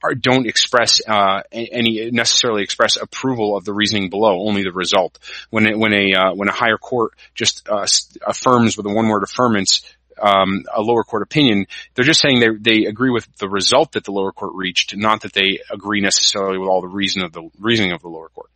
are, 0.02 0.14
don't 0.14 0.46
express 0.46 1.00
uh, 1.06 1.42
any 1.52 2.11
necessarily 2.11 2.62
express 2.62 2.96
approval 2.96 3.56
of 3.56 3.64
the 3.64 3.72
reasoning 3.72 4.11
below, 4.11 4.46
only 4.46 4.62
the 4.62 4.72
result. 4.72 5.18
When 5.50 5.66
it, 5.66 5.78
when 5.78 5.92
a 5.92 6.14
uh, 6.14 6.35
when 6.35 6.48
a 6.48 6.52
higher 6.52 6.78
court 6.78 7.12
just 7.35 7.68
uh, 7.68 7.87
affirms 8.26 8.76
with 8.76 8.87
a 8.87 8.94
one 8.94 9.09
word 9.09 9.24
affirmance 9.24 9.82
um, 10.20 10.64
a 10.74 10.80
lower 10.80 11.02
court 11.02 11.22
opinion, 11.22 11.66
they're 11.94 12.04
just 12.04 12.20
saying 12.20 12.40
they 12.40 12.48
they 12.59 12.87
agree 12.87 13.11
with 13.11 13.26
the 13.38 13.48
result 13.48 13.92
that 13.92 14.04
the 14.04 14.12
lower 14.12 14.32
court 14.32 14.52
reached, 14.54 14.96
not 14.96 15.22
that 15.22 15.32
they 15.32 15.61
agree 15.70 16.00
necessarily 16.00 16.59
with 16.59 16.68
all 16.68 16.80
the 16.80 16.88
reason 16.88 17.22
of 17.22 17.32
the 17.32 17.48
reasoning 17.59 17.92
of 17.92 18.02
the 18.02 18.09
lower 18.09 18.28
court. 18.28 18.50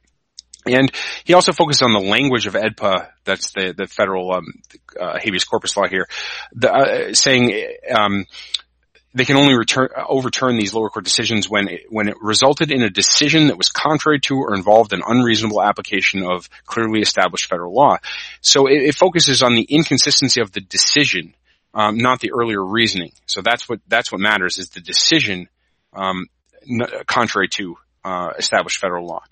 And 0.66 0.92
he 1.24 1.34
also 1.34 1.52
focused 1.52 1.82
on 1.82 1.92
the 1.92 2.00
language 2.00 2.46
of 2.46 2.54
EDPA, 2.54 3.08
that's 3.24 3.52
the, 3.52 3.72
the 3.76 3.86
federal 3.86 4.32
um, 4.32 4.44
uh, 5.00 5.18
habeas 5.18 5.44
corpus 5.44 5.76
law 5.76 5.86
here, 5.88 6.06
the, 6.52 6.72
uh, 6.72 7.14
saying 7.14 7.66
um, 7.94 8.26
they 9.14 9.24
can 9.24 9.36
only 9.36 9.54
return, 9.54 9.88
overturn 10.08 10.56
these 10.56 10.74
lower 10.74 10.90
court 10.90 11.04
decisions 11.04 11.48
when 11.48 11.68
it, 11.68 11.86
when 11.88 12.08
it 12.08 12.16
resulted 12.20 12.70
in 12.70 12.82
a 12.82 12.90
decision 12.90 13.48
that 13.48 13.56
was 13.56 13.70
contrary 13.70 14.20
to 14.20 14.36
or 14.36 14.54
involved 14.54 14.92
an 14.92 15.02
unreasonable 15.04 15.62
application 15.62 16.22
of 16.22 16.48
clearly 16.66 17.00
established 17.00 17.48
federal 17.48 17.74
law. 17.74 17.96
So 18.40 18.66
it, 18.66 18.82
it 18.82 18.94
focuses 18.94 19.42
on 19.42 19.54
the 19.54 19.62
inconsistency 19.62 20.42
of 20.42 20.52
the 20.52 20.60
decision, 20.60 21.34
um, 21.74 21.96
not 21.96 22.20
the 22.20 22.32
earlier 22.32 22.64
reasoning. 22.64 23.12
So 23.26 23.40
that's 23.42 23.68
what 23.68 23.80
that's 23.88 24.12
what 24.12 24.20
matters 24.20 24.58
is 24.58 24.70
the 24.70 24.80
decision 24.80 25.48
um, 25.92 26.26
contrary 27.06 27.48
to 27.48 27.76
uh, 28.04 28.30
established 28.38 28.78
federal 28.78 29.06
law. 29.06 29.22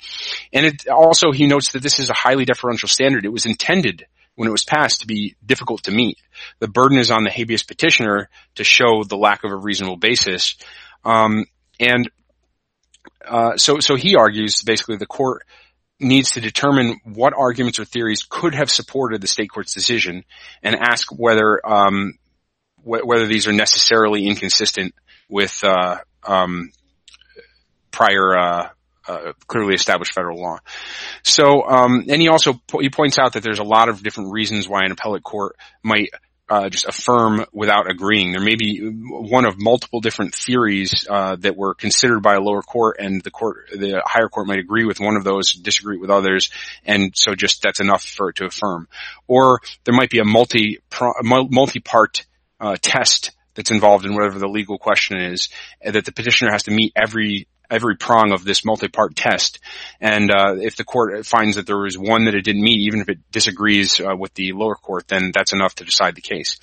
And 0.53 0.67
it 0.67 0.89
also 0.89 1.33
he 1.33 1.47
notes 1.47 1.73
that 1.73 1.83
this 1.83 1.99
is 1.99 2.11
a 2.11 2.15
highly 2.15 2.45
deferential 2.45 2.89
standard. 2.89 3.25
It 3.25 3.33
was 3.33 3.47
intended 3.47 4.07
when 4.35 4.49
it 4.49 4.53
was 4.53 4.65
passed 4.65 5.01
to 5.01 5.07
be 5.07 5.35
difficult 5.45 5.85
to 5.85 5.91
meet. 5.91 6.19
The 6.61 6.69
burden 6.69 6.99
is 6.99 7.11
on 7.11 7.25
the 7.25 7.31
habeas 7.31 7.65
petitioner 7.65 8.29
to 8.55 8.65
show 8.65 9.03
the 9.03 9.17
lack 9.17 9.45
of 9.45 9.51
a 9.51 9.57
reasonable 9.57 9.97
basis. 9.97 10.57
Um, 11.05 11.47
and 11.81 12.11
uh, 13.27 13.57
so 13.57 13.81
so 13.81 13.97
he 13.97 14.17
argues 14.17 14.63
basically 14.63 14.97
the 14.97 15.07
court 15.07 15.43
needs 16.01 16.33
to 16.33 16.41
determine 16.41 17.01
what 17.05 17.35
arguments 17.37 17.79
or 17.79 17.85
theories 17.85 18.23
could 18.29 18.55
have 18.55 18.71
supported 18.71 19.21
the 19.21 19.27
state 19.27 19.51
court's 19.51 19.75
decision 19.75 20.25
and 20.63 20.77
ask 20.77 21.09
whether 21.11 21.61
um, 21.67 22.15
wh- 22.77 23.05
whether 23.05 23.27
these 23.27 23.49
are 23.49 23.53
necessarily 23.53 24.27
inconsistent 24.27 24.95
with 25.29 25.63
uh, 25.65 25.99
um, 26.25 26.71
prior 27.99 28.39
uh, 28.39 28.69
uh, 29.09 29.33
clearly 29.49 29.75
established 29.75 30.15
federal 30.15 30.41
law. 30.41 30.59
So, 31.25 31.63
um, 31.67 32.05
and 32.09 32.23
he 32.23 32.29
also 32.29 32.61
he 32.81 32.91
points 32.91 33.19
out 33.19 33.33
that 33.33 33.43
there's 33.43 33.59
a 33.59 33.65
lot 33.65 33.89
of 33.89 34.03
different 34.05 34.33
reasons 34.33 34.69
why 34.69 34.85
an 34.85 34.93
appellate 34.93 35.25
court 35.25 35.57
might 35.83 36.11
uh, 36.49 36.69
just 36.69 36.87
affirm 36.87 37.45
without 37.53 37.91
agreeing. 37.91 38.31
There 38.31 38.41
may 38.41 38.55
be 38.55 38.79
one 38.79 39.45
of 39.45 39.59
multiple 39.59 40.01
different 40.01 40.33
theories 40.33 41.07
uh, 41.11 41.37
that 41.41 41.57
were 41.57 41.75
considered 41.75 42.23
by 42.23 42.35
a 42.37 42.41
lower 42.41 42.63
court, 42.63 42.99
and 43.01 43.21
the 43.21 43.33
court, 43.33 43.69
the 43.73 44.01
higher 44.07 44.29
court, 44.29 44.47
might 44.47 44.61
agree 44.61 44.85
with 44.85 45.01
one 45.01 45.17
of 45.17 45.25
those, 45.25 45.53
disagree 45.53 45.99
with 45.99 46.11
others, 46.11 46.51
and 46.85 47.13
so 47.17 47.35
just 47.35 47.63
that's 47.63 47.81
enough 47.81 48.05
for 48.05 48.31
it 48.31 48.37
to 48.37 48.47
affirm. 48.47 48.87
Or 49.27 49.61
there 49.85 49.95
might 49.95 50.11
be 50.11 50.21
a 50.21 50.25
multi 50.25 50.79
multi 51.25 51.81
part 51.81 52.27
uh, 52.61 52.77
test 52.81 53.33
that's 53.55 53.73
involved 53.73 54.07
in 54.07 54.15
whatever 54.15 54.39
the 54.39 54.47
legal 54.47 54.79
question 54.79 55.21
is, 55.21 55.49
that 55.85 56.05
the 56.05 56.13
petitioner 56.13 56.53
has 56.53 56.63
to 56.63 56.71
meet 56.71 56.93
every 56.95 57.49
every 57.71 57.97
prong 57.97 58.33
of 58.33 58.45
this 58.45 58.65
multi-part 58.65 59.17
test. 59.17 59.59
And 60.01 60.31
uh, 60.31 60.57
if 60.59 60.77
the 60.77 60.85
court 60.85 61.27
finds 61.27 61.57
that 61.57 61.67
there 61.67 61.79
was 61.79 61.99
one 61.99 62.25
that 62.25 62.35
it 62.35 62.43
didn't 62.43 62.63
meet, 62.63 62.81
even 62.87 63.01
if 63.01 63.09
it 63.09 63.19
disagrees 63.31 64.01
uh, 64.01 64.17
with 64.17 64.35
the 64.35 64.53
lower 64.53 64.75
court, 64.75 65.09
then 65.09 65.33
that's 65.35 65.53
enough 65.53 65.75
to 65.77 65.85
decide 65.85 66.15
the 66.15 66.21
case. 66.21 66.59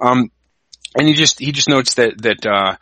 Um, 0.00 0.30
and 0.96 1.08
he 1.08 1.14
just 1.14 1.38
he 1.38 1.52
just 1.52 1.68
notes 1.68 1.94
that 1.94 2.20
that 2.22 2.46
uh, 2.46 2.76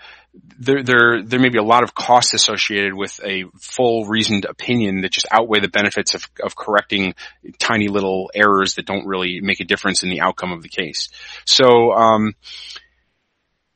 there 0.59 0.83
there 0.83 1.23
there 1.23 1.41
may 1.41 1.49
be 1.49 1.59
a 1.59 1.65
lot 1.65 1.83
of 1.83 1.95
costs 1.95 2.35
associated 2.35 2.95
with 2.95 3.21
a 3.25 3.45
full 3.59 4.05
reasoned 4.05 4.45
opinion 4.45 5.01
that 5.01 5.13
just 5.13 5.27
outweigh 5.31 5.61
the 5.61 5.69
benefits 5.69 6.15
of 6.15 6.29
of 6.43 6.55
correcting 6.55 7.15
tiny 7.59 7.89
little 7.89 8.31
errors 8.35 8.75
that 8.75 8.87
don't 8.87 9.07
really 9.07 9.41
make 9.41 9.61
a 9.61 9.65
difference 9.65 10.03
in 10.03 10.11
the 10.11 10.21
outcome 10.21 10.53
of 10.53 10.63
the 10.63 10.69
case. 10.69 11.09
So. 11.45 11.93
Um, 11.93 12.35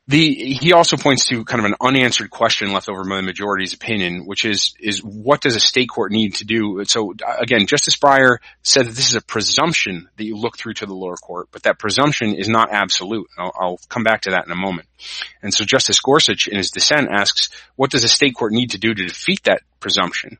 the, 0.09 0.33
he 0.33 0.71
also 0.71 0.95
points 0.95 1.25
to 1.25 1.43
kind 1.43 1.59
of 1.59 1.65
an 1.65 1.75
unanswered 1.81 2.29
question 2.29 2.71
left 2.71 2.87
over 2.87 3.03
by 3.03 3.17
the 3.17 3.23
majority's 3.23 3.73
opinion, 3.73 4.25
which 4.25 4.45
is, 4.45 4.73
is 4.79 4.99
what 5.03 5.41
does 5.41 5.57
a 5.57 5.59
state 5.59 5.89
court 5.89 6.13
need 6.13 6.35
to 6.35 6.45
do? 6.45 6.81
So 6.85 7.13
again, 7.39 7.67
Justice 7.67 7.97
Breyer 7.97 8.37
said 8.63 8.85
that 8.85 8.95
this 8.95 9.09
is 9.09 9.15
a 9.15 9.21
presumption 9.21 10.07
that 10.15 10.23
you 10.23 10.37
look 10.37 10.57
through 10.57 10.75
to 10.75 10.85
the 10.85 10.93
lower 10.93 11.17
court, 11.17 11.49
but 11.51 11.63
that 11.63 11.77
presumption 11.77 12.35
is 12.35 12.47
not 12.47 12.71
absolute. 12.71 13.27
I'll, 13.37 13.51
I'll 13.59 13.79
come 13.89 14.03
back 14.03 14.21
to 14.21 14.31
that 14.31 14.45
in 14.45 14.51
a 14.51 14.55
moment. 14.55 14.87
And 15.41 15.53
so 15.53 15.65
Justice 15.65 15.99
Gorsuch 15.99 16.47
in 16.47 16.55
his 16.55 16.71
dissent 16.71 17.09
asks, 17.11 17.49
what 17.75 17.91
does 17.91 18.05
a 18.05 18.09
state 18.09 18.33
court 18.33 18.53
need 18.53 18.71
to 18.71 18.77
do 18.77 18.93
to 18.93 19.05
defeat 19.05 19.43
that 19.43 19.61
presumption? 19.81 20.37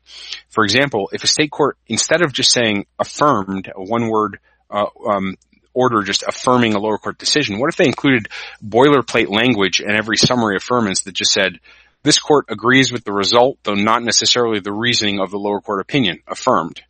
For 0.48 0.64
example, 0.64 1.10
if 1.12 1.24
a 1.24 1.28
state 1.28 1.50
court, 1.50 1.76
instead 1.86 2.22
of 2.22 2.32
just 2.32 2.52
saying 2.52 2.86
affirmed, 2.98 3.70
a 3.74 3.82
one 3.82 4.08
word 4.08 4.38
uh, 4.70 4.86
um, 5.08 5.36
order 5.78 6.02
just 6.02 6.24
affirming 6.26 6.74
a 6.74 6.80
lower 6.80 6.98
court 6.98 7.18
decision? 7.18 7.58
What 7.58 7.68
if 7.68 7.76
they 7.76 7.86
included 7.86 8.28
boilerplate 8.64 9.28
language 9.28 9.80
in 9.80 9.90
every 9.90 10.16
summary 10.16 10.58
affirmance 10.58 11.04
that 11.04 11.14
just 11.14 11.32
said, 11.32 11.60
this 12.02 12.18
court 12.18 12.46
agrees 12.48 12.92
with 12.92 13.04
the 13.04 13.12
result, 13.12 13.58
though 13.62 13.74
not 13.74 14.02
necessarily 14.02 14.60
the 14.60 14.72
reasoning 14.72 15.20
of 15.20 15.30
the 15.30 15.38
lower 15.38 15.60
court 15.60 15.80
opinion, 15.80 16.20
affirmed? 16.26 16.82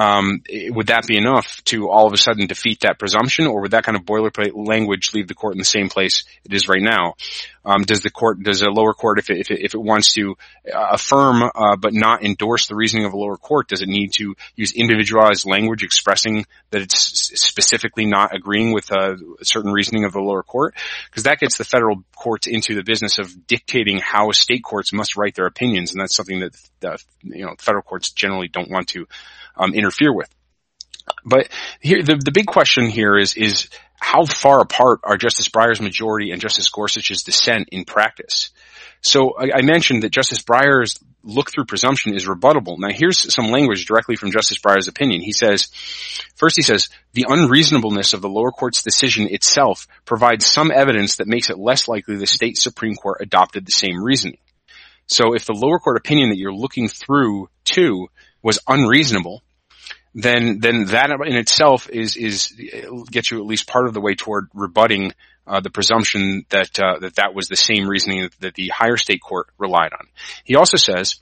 Um, 0.00 0.42
would 0.70 0.86
that 0.86 1.06
be 1.06 1.18
enough 1.18 1.62
to 1.64 1.90
all 1.90 2.06
of 2.06 2.14
a 2.14 2.16
sudden 2.16 2.46
defeat 2.46 2.80
that 2.80 2.98
presumption, 2.98 3.46
or 3.46 3.60
would 3.60 3.72
that 3.72 3.84
kind 3.84 3.98
of 3.98 4.04
boilerplate 4.04 4.52
language 4.54 5.12
leave 5.12 5.28
the 5.28 5.34
court 5.34 5.52
in 5.52 5.58
the 5.58 5.64
same 5.64 5.90
place 5.90 6.24
it 6.42 6.54
is 6.54 6.68
right 6.68 6.80
now? 6.80 7.16
Um, 7.66 7.82
does 7.82 8.00
the 8.00 8.08
court, 8.08 8.42
does 8.42 8.62
a 8.62 8.70
lower 8.70 8.94
court, 8.94 9.18
if 9.18 9.28
it, 9.28 9.36
if 9.40 9.50
it, 9.50 9.60
if 9.60 9.74
it 9.74 9.82
wants 9.82 10.14
to 10.14 10.36
uh, 10.74 10.86
affirm 10.92 11.42
uh, 11.42 11.76
but 11.76 11.92
not 11.92 12.24
endorse 12.24 12.66
the 12.66 12.74
reasoning 12.74 13.04
of 13.04 13.12
a 13.12 13.18
lower 13.18 13.36
court, 13.36 13.68
does 13.68 13.82
it 13.82 13.88
need 13.88 14.12
to 14.14 14.34
use 14.56 14.72
individualized 14.72 15.44
language 15.44 15.82
expressing 15.82 16.46
that 16.70 16.80
it's 16.80 16.98
specifically 17.38 18.06
not 18.06 18.34
agreeing 18.34 18.72
with 18.72 18.90
uh, 18.90 19.16
a 19.38 19.44
certain 19.44 19.70
reasoning 19.70 20.06
of 20.06 20.14
the 20.14 20.20
lower 20.20 20.42
court? 20.42 20.74
Because 21.10 21.24
that 21.24 21.40
gets 21.40 21.58
the 21.58 21.64
federal 21.64 22.04
courts 22.16 22.46
into 22.46 22.74
the 22.74 22.82
business 22.82 23.18
of 23.18 23.46
dictating 23.46 23.98
how 23.98 24.30
state 24.30 24.64
courts 24.64 24.94
must 24.94 25.18
write 25.18 25.34
their 25.34 25.46
opinions, 25.46 25.92
and 25.92 26.00
that's 26.00 26.16
something 26.16 26.40
that 26.40 26.56
the, 26.80 26.98
you 27.22 27.44
know 27.44 27.54
federal 27.58 27.82
courts 27.82 28.12
generally 28.12 28.48
don't 28.48 28.70
want 28.70 28.88
to 28.88 29.06
um, 29.60 29.74
interfere 29.74 30.12
with. 30.12 30.28
But 31.24 31.48
here, 31.80 32.02
the, 32.02 32.16
the 32.16 32.32
big 32.32 32.46
question 32.46 32.86
here 32.86 33.18
is, 33.18 33.36
is 33.36 33.68
how 34.00 34.24
far 34.24 34.60
apart 34.60 35.00
are 35.04 35.16
Justice 35.16 35.48
Breyer's 35.48 35.80
majority 35.80 36.30
and 36.30 36.40
Justice 36.40 36.68
Gorsuch's 36.70 37.22
dissent 37.22 37.68
in 37.70 37.84
practice? 37.84 38.50
So 39.02 39.34
I, 39.38 39.58
I 39.58 39.62
mentioned 39.62 40.02
that 40.02 40.12
Justice 40.12 40.42
Breyer's 40.42 40.98
look-through 41.22 41.66
presumption 41.66 42.14
is 42.14 42.26
rebuttable. 42.26 42.76
Now 42.78 42.88
here's 42.90 43.32
some 43.32 43.50
language 43.50 43.84
directly 43.84 44.16
from 44.16 44.30
Justice 44.30 44.58
Breyer's 44.58 44.88
opinion. 44.88 45.20
He 45.20 45.32
says, 45.32 45.68
first 46.36 46.56
he 46.56 46.62
says, 46.62 46.88
the 47.12 47.26
unreasonableness 47.28 48.14
of 48.14 48.22
the 48.22 48.28
lower 48.28 48.52
court's 48.52 48.82
decision 48.82 49.26
itself 49.30 49.86
provides 50.06 50.46
some 50.46 50.70
evidence 50.70 51.16
that 51.16 51.28
makes 51.28 51.50
it 51.50 51.58
less 51.58 51.88
likely 51.88 52.16
the 52.16 52.26
state 52.26 52.56
Supreme 52.56 52.94
Court 52.94 53.18
adopted 53.20 53.66
the 53.66 53.72
same 53.72 54.02
reasoning. 54.02 54.38
So 55.06 55.34
if 55.34 55.44
the 55.44 55.54
lower 55.54 55.78
court 55.78 55.98
opinion 55.98 56.30
that 56.30 56.38
you're 56.38 56.54
looking 56.54 56.88
through 56.88 57.50
to 57.64 58.08
was 58.42 58.60
unreasonable, 58.66 59.42
then 60.14 60.58
then 60.60 60.86
that 60.86 61.10
in 61.26 61.36
itself 61.36 61.88
is 61.88 62.16
is 62.16 62.52
gets 63.10 63.30
you 63.30 63.38
at 63.38 63.46
least 63.46 63.68
part 63.68 63.86
of 63.86 63.94
the 63.94 64.00
way 64.00 64.14
toward 64.14 64.48
rebutting 64.54 65.12
uh, 65.46 65.60
the 65.60 65.70
presumption 65.70 66.44
that 66.50 66.78
uh, 66.80 66.98
that 67.00 67.16
that 67.16 67.34
was 67.34 67.48
the 67.48 67.56
same 67.56 67.88
reasoning 67.88 68.22
that, 68.22 68.40
that 68.40 68.54
the 68.54 68.68
higher 68.68 68.96
state 68.96 69.20
court 69.20 69.48
relied 69.58 69.92
on. 69.92 70.06
He 70.44 70.56
also 70.56 70.76
says 70.76 71.16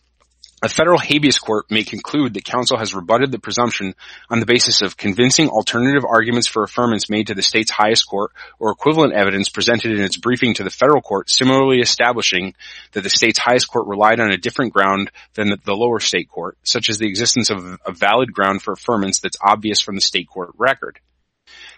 a 0.62 0.68
federal 0.68 0.98
habeas 0.98 1.38
court 1.38 1.70
may 1.70 1.84
conclude 1.84 2.34
that 2.34 2.44
counsel 2.44 2.78
has 2.78 2.94
rebutted 2.94 3.30
the 3.30 3.38
presumption 3.38 3.94
on 4.28 4.40
the 4.40 4.46
basis 4.46 4.82
of 4.82 4.96
convincing 4.96 5.48
alternative 5.48 6.04
arguments 6.04 6.48
for 6.48 6.66
affirmance 6.66 7.08
made 7.08 7.28
to 7.28 7.34
the 7.34 7.42
state's 7.42 7.70
highest 7.70 8.08
court 8.08 8.32
or 8.58 8.70
equivalent 8.70 9.12
evidence 9.12 9.48
presented 9.48 9.92
in 9.92 10.00
its 10.00 10.16
briefing 10.16 10.54
to 10.54 10.64
the 10.64 10.70
federal 10.70 11.00
court, 11.00 11.30
similarly 11.30 11.80
establishing 11.80 12.54
that 12.92 13.02
the 13.02 13.10
state's 13.10 13.38
highest 13.38 13.70
court 13.70 13.86
relied 13.86 14.20
on 14.20 14.32
a 14.32 14.36
different 14.36 14.72
ground 14.72 15.10
than 15.34 15.50
the, 15.64 15.78
lower 15.78 16.00
state 16.00 16.28
court, 16.28 16.58
such 16.64 16.90
as 16.90 16.98
the 16.98 17.06
existence 17.06 17.50
of 17.50 17.78
a 17.86 17.92
valid 17.92 18.32
ground 18.32 18.60
for 18.60 18.74
affirmance 18.74 19.20
that's 19.20 19.36
obvious 19.40 19.80
from 19.80 19.94
the 19.94 20.00
state 20.00 20.26
court 20.28 20.50
record. 20.58 20.98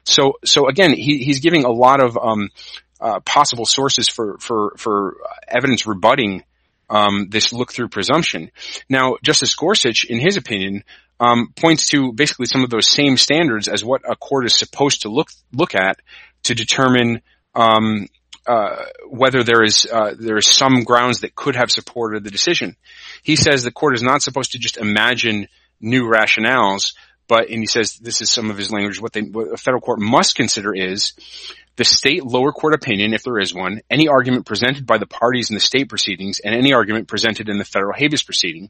So, 0.04 0.38
so 0.44 0.68
again, 0.68 0.94
he, 0.94 1.18
he's 1.18 1.40
giving 1.40 1.64
a 1.64 1.70
lot 1.70 2.00
of 2.00 2.16
um, 2.16 2.48
uh, 3.00 3.20
possible 3.20 3.66
sources 3.66 4.08
for 4.08 4.38
for 4.38 4.74
for 4.76 5.16
evidence 5.48 5.86
rebutting 5.86 6.44
um, 6.90 7.28
this 7.30 7.52
look-through 7.52 7.88
presumption. 7.88 8.50
Now, 8.88 9.16
Justice 9.22 9.54
Gorsuch, 9.54 10.04
in 10.04 10.18
his 10.18 10.36
opinion, 10.36 10.84
um, 11.20 11.52
points 11.54 11.86
to 11.88 12.12
basically 12.12 12.46
some 12.46 12.64
of 12.64 12.70
those 12.70 12.88
same 12.88 13.16
standards 13.16 13.68
as 13.68 13.84
what 13.84 14.02
a 14.10 14.16
court 14.16 14.46
is 14.46 14.58
supposed 14.58 15.02
to 15.02 15.08
look 15.08 15.28
look 15.52 15.74
at 15.74 16.00
to 16.44 16.54
determine 16.54 17.20
um, 17.54 18.08
uh, 18.46 18.84
whether 19.08 19.44
there 19.44 19.62
is 19.62 19.86
uh, 19.90 20.14
there 20.18 20.38
is 20.38 20.46
some 20.46 20.82
grounds 20.82 21.20
that 21.20 21.34
could 21.34 21.56
have 21.56 21.70
supported 21.70 22.24
the 22.24 22.30
decision. 22.30 22.74
He 23.22 23.36
says 23.36 23.62
the 23.62 23.70
court 23.70 23.94
is 23.94 24.02
not 24.02 24.22
supposed 24.22 24.52
to 24.52 24.58
just 24.58 24.78
imagine 24.78 25.46
new 25.80 26.04
rationales, 26.04 26.94
but 27.30 27.48
and 27.48 27.60
he 27.60 27.66
says 27.66 27.94
this 27.94 28.20
is 28.20 28.28
some 28.28 28.50
of 28.50 28.58
his 28.58 28.72
language. 28.72 29.00
What, 29.00 29.12
they, 29.12 29.22
what 29.22 29.52
a 29.52 29.56
federal 29.56 29.80
court 29.80 30.00
must 30.00 30.34
consider 30.34 30.74
is 30.74 31.12
the 31.76 31.84
state 31.84 32.24
lower 32.24 32.50
court 32.50 32.74
opinion, 32.74 33.14
if 33.14 33.22
there 33.22 33.38
is 33.38 33.54
one, 33.54 33.82
any 33.88 34.08
argument 34.08 34.46
presented 34.46 34.84
by 34.84 34.98
the 34.98 35.06
parties 35.06 35.48
in 35.48 35.54
the 35.54 35.60
state 35.60 35.88
proceedings, 35.88 36.40
and 36.40 36.56
any 36.56 36.72
argument 36.72 37.06
presented 37.06 37.48
in 37.48 37.56
the 37.56 37.64
federal 37.64 37.94
habeas 37.96 38.24
proceeding. 38.24 38.68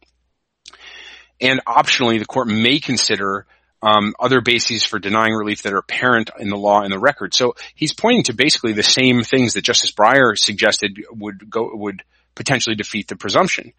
And 1.41 1.65
optionally, 1.65 2.19
the 2.19 2.27
court 2.27 2.49
may 2.49 2.81
consider 2.81 3.47
um, 3.81 4.15
other 4.21 4.43
bases 4.43 4.85
for 4.85 4.99
denying 4.99 5.33
relief 5.33 5.63
that 5.63 5.73
are 5.73 5.79
apparent 5.79 6.29
in 6.39 6.51
the 6.51 6.59
law 6.59 6.83
and 6.83 6.93
the 6.93 6.99
record. 6.99 7.33
So 7.33 7.55
he's 7.75 7.95
pointing 7.95 8.25
to 8.25 8.35
basically 8.35 8.75
the 8.75 8.83
same 8.83 9.23
things 9.23 9.55
that 9.55 9.65
Justice 9.65 9.93
Breyer 9.93 10.37
suggested 10.37 11.03
would 11.11 11.49
go 11.49 11.71
would 11.73 12.03
potentially 12.35 12.77
defeat 12.77 13.09
the 13.09 13.17
presumption. 13.17 13.73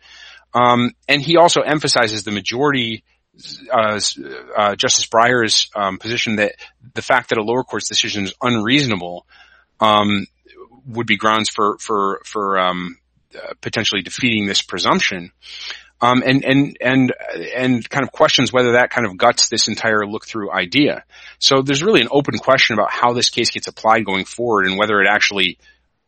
Um, 0.56 0.94
and 1.08 1.22
he 1.22 1.38
also 1.38 1.62
emphasizes 1.62 2.24
the 2.24 2.32
majority 2.32 3.04
uh, 3.72 4.00
uh, 4.58 4.76
Justice 4.76 5.08
Breyer's 5.08 5.70
um, 5.76 5.98
position 5.98 6.38
that 6.38 6.56
the 6.94 7.02
fact 7.02 7.30
that 7.30 7.38
a 7.38 7.44
lower 7.44 7.64
court's 7.64 7.88
decision 7.88 8.26
is 8.26 8.34
unreasonable 8.42 9.26
um, 9.80 10.28
would 10.86 11.08
be 11.08 11.18
grounds 11.18 11.50
for 11.50 11.78
for 11.80 12.22
for 12.26 12.60
um, 12.60 12.98
uh, 13.36 13.54
potentially 13.62 14.02
defeating 14.02 14.48
this 14.48 14.62
presumption, 14.62 15.32
um, 16.02 16.22
and 16.26 16.44
and 16.44 16.78
and 16.82 17.14
and 17.56 17.90
kind 17.90 18.04
of 18.04 18.12
questions 18.12 18.52
whether 18.52 18.74
that 18.74 18.90
kind 18.90 19.08
of 19.08 19.18
guts 19.18 19.50
this 19.50 19.68
entire 19.68 20.06
look 20.06 20.26
through 20.26 20.52
idea. 20.52 21.04
So 21.40 21.62
there's 21.62 21.84
really 21.84 22.02
an 22.02 22.10
open 22.12 22.38
question 22.38 22.74
about 22.74 22.92
how 22.92 23.14
this 23.14 23.30
case 23.30 23.52
gets 23.52 23.68
applied 23.68 24.06
going 24.06 24.26
forward 24.26 24.68
and 24.68 24.78
whether 24.78 25.00
it 25.00 25.08
actually 25.08 25.58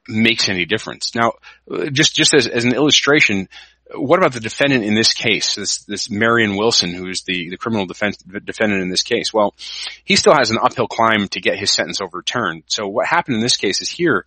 makes 0.07 0.49
any 0.49 0.65
difference. 0.65 1.15
Now, 1.15 1.33
uh, 1.71 1.86
just 1.89 2.15
just 2.15 2.33
as, 2.33 2.47
as 2.47 2.65
an 2.65 2.75
illustration, 2.75 3.47
what 3.93 4.19
about 4.19 4.34
the 4.34 4.39
defendant 4.39 4.84
in 4.84 4.95
this 4.95 5.13
case, 5.13 5.56
this, 5.56 5.84
this 5.86 6.10
Marion 6.10 6.56
Wilson, 6.56 6.93
who 6.93 7.08
is 7.08 7.23
the, 7.23 7.49
the 7.49 7.58
criminal 7.58 7.86
defense, 7.86 8.17
defendant 8.17 8.82
in 8.82 8.89
this 8.89 9.03
case? 9.03 9.34
Well, 9.34 9.56
he 10.03 10.15
still 10.15 10.34
has 10.36 10.51
an 10.51 10.58
uphill 10.62 10.88
climb 10.88 11.27
to 11.29 11.41
get 11.41 11.58
his 11.58 11.71
sentence 11.71 12.01
overturned. 12.01 12.63
So 12.67 12.88
what 12.88 13.08
happened 13.08 13.38
in 13.38 13.41
this 13.41 13.58
case 13.58 13.82
is 13.82 13.89
here, 13.89 14.25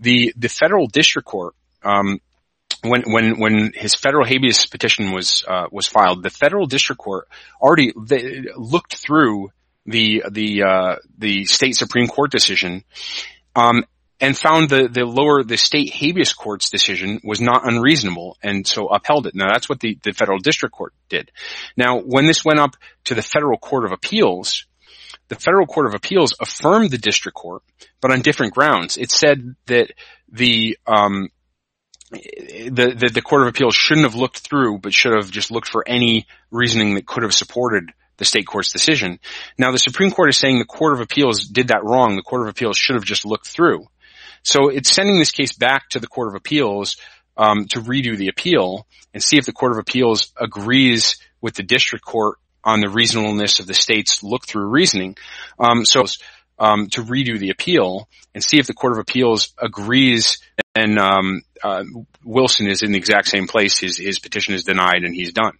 the, 0.00 0.32
the 0.36 0.48
federal 0.48 0.86
district 0.86 1.26
court, 1.26 1.54
um, 1.82 2.20
when 2.82 3.02
when 3.06 3.38
when 3.38 3.72
his 3.74 3.94
federal 3.94 4.26
habeas 4.26 4.66
petition 4.66 5.12
was 5.12 5.44
uh, 5.48 5.66
was 5.70 5.86
filed, 5.86 6.22
the 6.22 6.30
federal 6.30 6.66
district 6.66 7.00
court 7.00 7.28
already 7.60 7.92
looked 7.94 8.96
through 8.96 9.50
the 9.86 10.24
the 10.30 10.62
uh, 10.62 10.96
the 11.16 11.44
state 11.46 11.76
supreme 11.76 12.08
court 12.08 12.30
decision, 12.30 12.84
um, 13.56 13.84
and 14.20 14.36
found 14.36 14.68
the, 14.68 14.88
the 14.88 15.04
lower, 15.04 15.42
the 15.42 15.56
state 15.56 15.92
habeas 15.92 16.32
court's 16.32 16.70
decision 16.70 17.20
was 17.24 17.40
not 17.40 17.68
unreasonable 17.68 18.36
and 18.42 18.66
so 18.66 18.86
upheld 18.86 19.26
it. 19.26 19.34
Now 19.34 19.48
that's 19.52 19.68
what 19.68 19.80
the, 19.80 19.98
the 20.02 20.12
federal 20.12 20.38
district 20.38 20.74
court 20.74 20.94
did. 21.08 21.30
Now 21.76 22.00
when 22.00 22.26
this 22.26 22.44
went 22.44 22.60
up 22.60 22.76
to 23.04 23.14
the 23.14 23.22
federal 23.22 23.58
court 23.58 23.84
of 23.84 23.92
appeals, 23.92 24.66
the 25.28 25.34
federal 25.34 25.66
court 25.66 25.86
of 25.86 25.94
appeals 25.94 26.34
affirmed 26.40 26.90
the 26.90 26.98
district 26.98 27.36
court, 27.36 27.62
but 28.00 28.12
on 28.12 28.22
different 28.22 28.54
grounds. 28.54 28.96
It 28.96 29.10
said 29.10 29.56
that 29.66 29.92
the, 30.30 30.78
um, 30.86 31.28
the, 32.10 32.94
the, 32.96 33.10
the 33.14 33.22
court 33.22 33.42
of 33.42 33.48
appeals 33.48 33.74
shouldn't 33.74 34.06
have 34.06 34.14
looked 34.14 34.38
through, 34.38 34.78
but 34.78 34.92
should 34.92 35.14
have 35.14 35.30
just 35.30 35.50
looked 35.50 35.68
for 35.68 35.82
any 35.86 36.26
reasoning 36.50 36.94
that 36.94 37.06
could 37.06 37.22
have 37.22 37.34
supported 37.34 37.90
the 38.16 38.24
state 38.24 38.46
court's 38.46 38.72
decision. 38.72 39.18
Now 39.58 39.72
the 39.72 39.78
Supreme 39.78 40.10
Court 40.10 40.28
is 40.28 40.36
saying 40.36 40.58
the 40.58 40.64
court 40.64 40.94
of 40.94 41.00
appeals 41.00 41.46
did 41.46 41.68
that 41.68 41.82
wrong. 41.82 42.16
The 42.16 42.22
court 42.22 42.42
of 42.42 42.48
appeals 42.48 42.76
should 42.76 42.94
have 42.94 43.04
just 43.04 43.26
looked 43.26 43.48
through. 43.48 43.86
So 44.44 44.68
it's 44.68 44.90
sending 44.90 45.18
this 45.18 45.32
case 45.32 45.52
back 45.52 45.88
to 45.90 45.98
the 45.98 46.06
Court 46.06 46.28
of 46.28 46.34
Appeals 46.34 46.96
um, 47.36 47.66
to 47.68 47.80
redo 47.80 48.16
the 48.16 48.28
appeal 48.28 48.86
and 49.12 49.22
see 49.22 49.38
if 49.38 49.46
the 49.46 49.52
Court 49.52 49.72
of 49.72 49.78
Appeals 49.78 50.32
agrees 50.36 51.16
with 51.40 51.54
the 51.54 51.62
district 51.62 52.04
court 52.04 52.38
on 52.62 52.80
the 52.80 52.88
reasonableness 52.88 53.58
of 53.58 53.66
the 53.66 53.74
state's 53.74 54.22
look-through 54.22 54.66
reasoning. 54.66 55.16
Um, 55.58 55.84
so 55.84 56.04
um, 56.58 56.88
to 56.90 57.02
redo 57.02 57.38
the 57.38 57.50
appeal 57.50 58.08
and 58.34 58.44
see 58.44 58.58
if 58.58 58.66
the 58.66 58.74
Court 58.74 58.92
of 58.92 58.98
Appeals 58.98 59.52
agrees 59.58 60.38
and 60.74 60.98
um, 60.98 61.42
uh, 61.62 61.84
Wilson 62.24 62.66
is 62.66 62.82
in 62.82 62.92
the 62.92 62.98
exact 62.98 63.28
same 63.28 63.46
place. 63.46 63.78
His, 63.78 63.96
his 63.96 64.18
petition 64.18 64.54
is 64.54 64.64
denied 64.64 65.04
and 65.04 65.14
he's 65.14 65.32
done. 65.32 65.58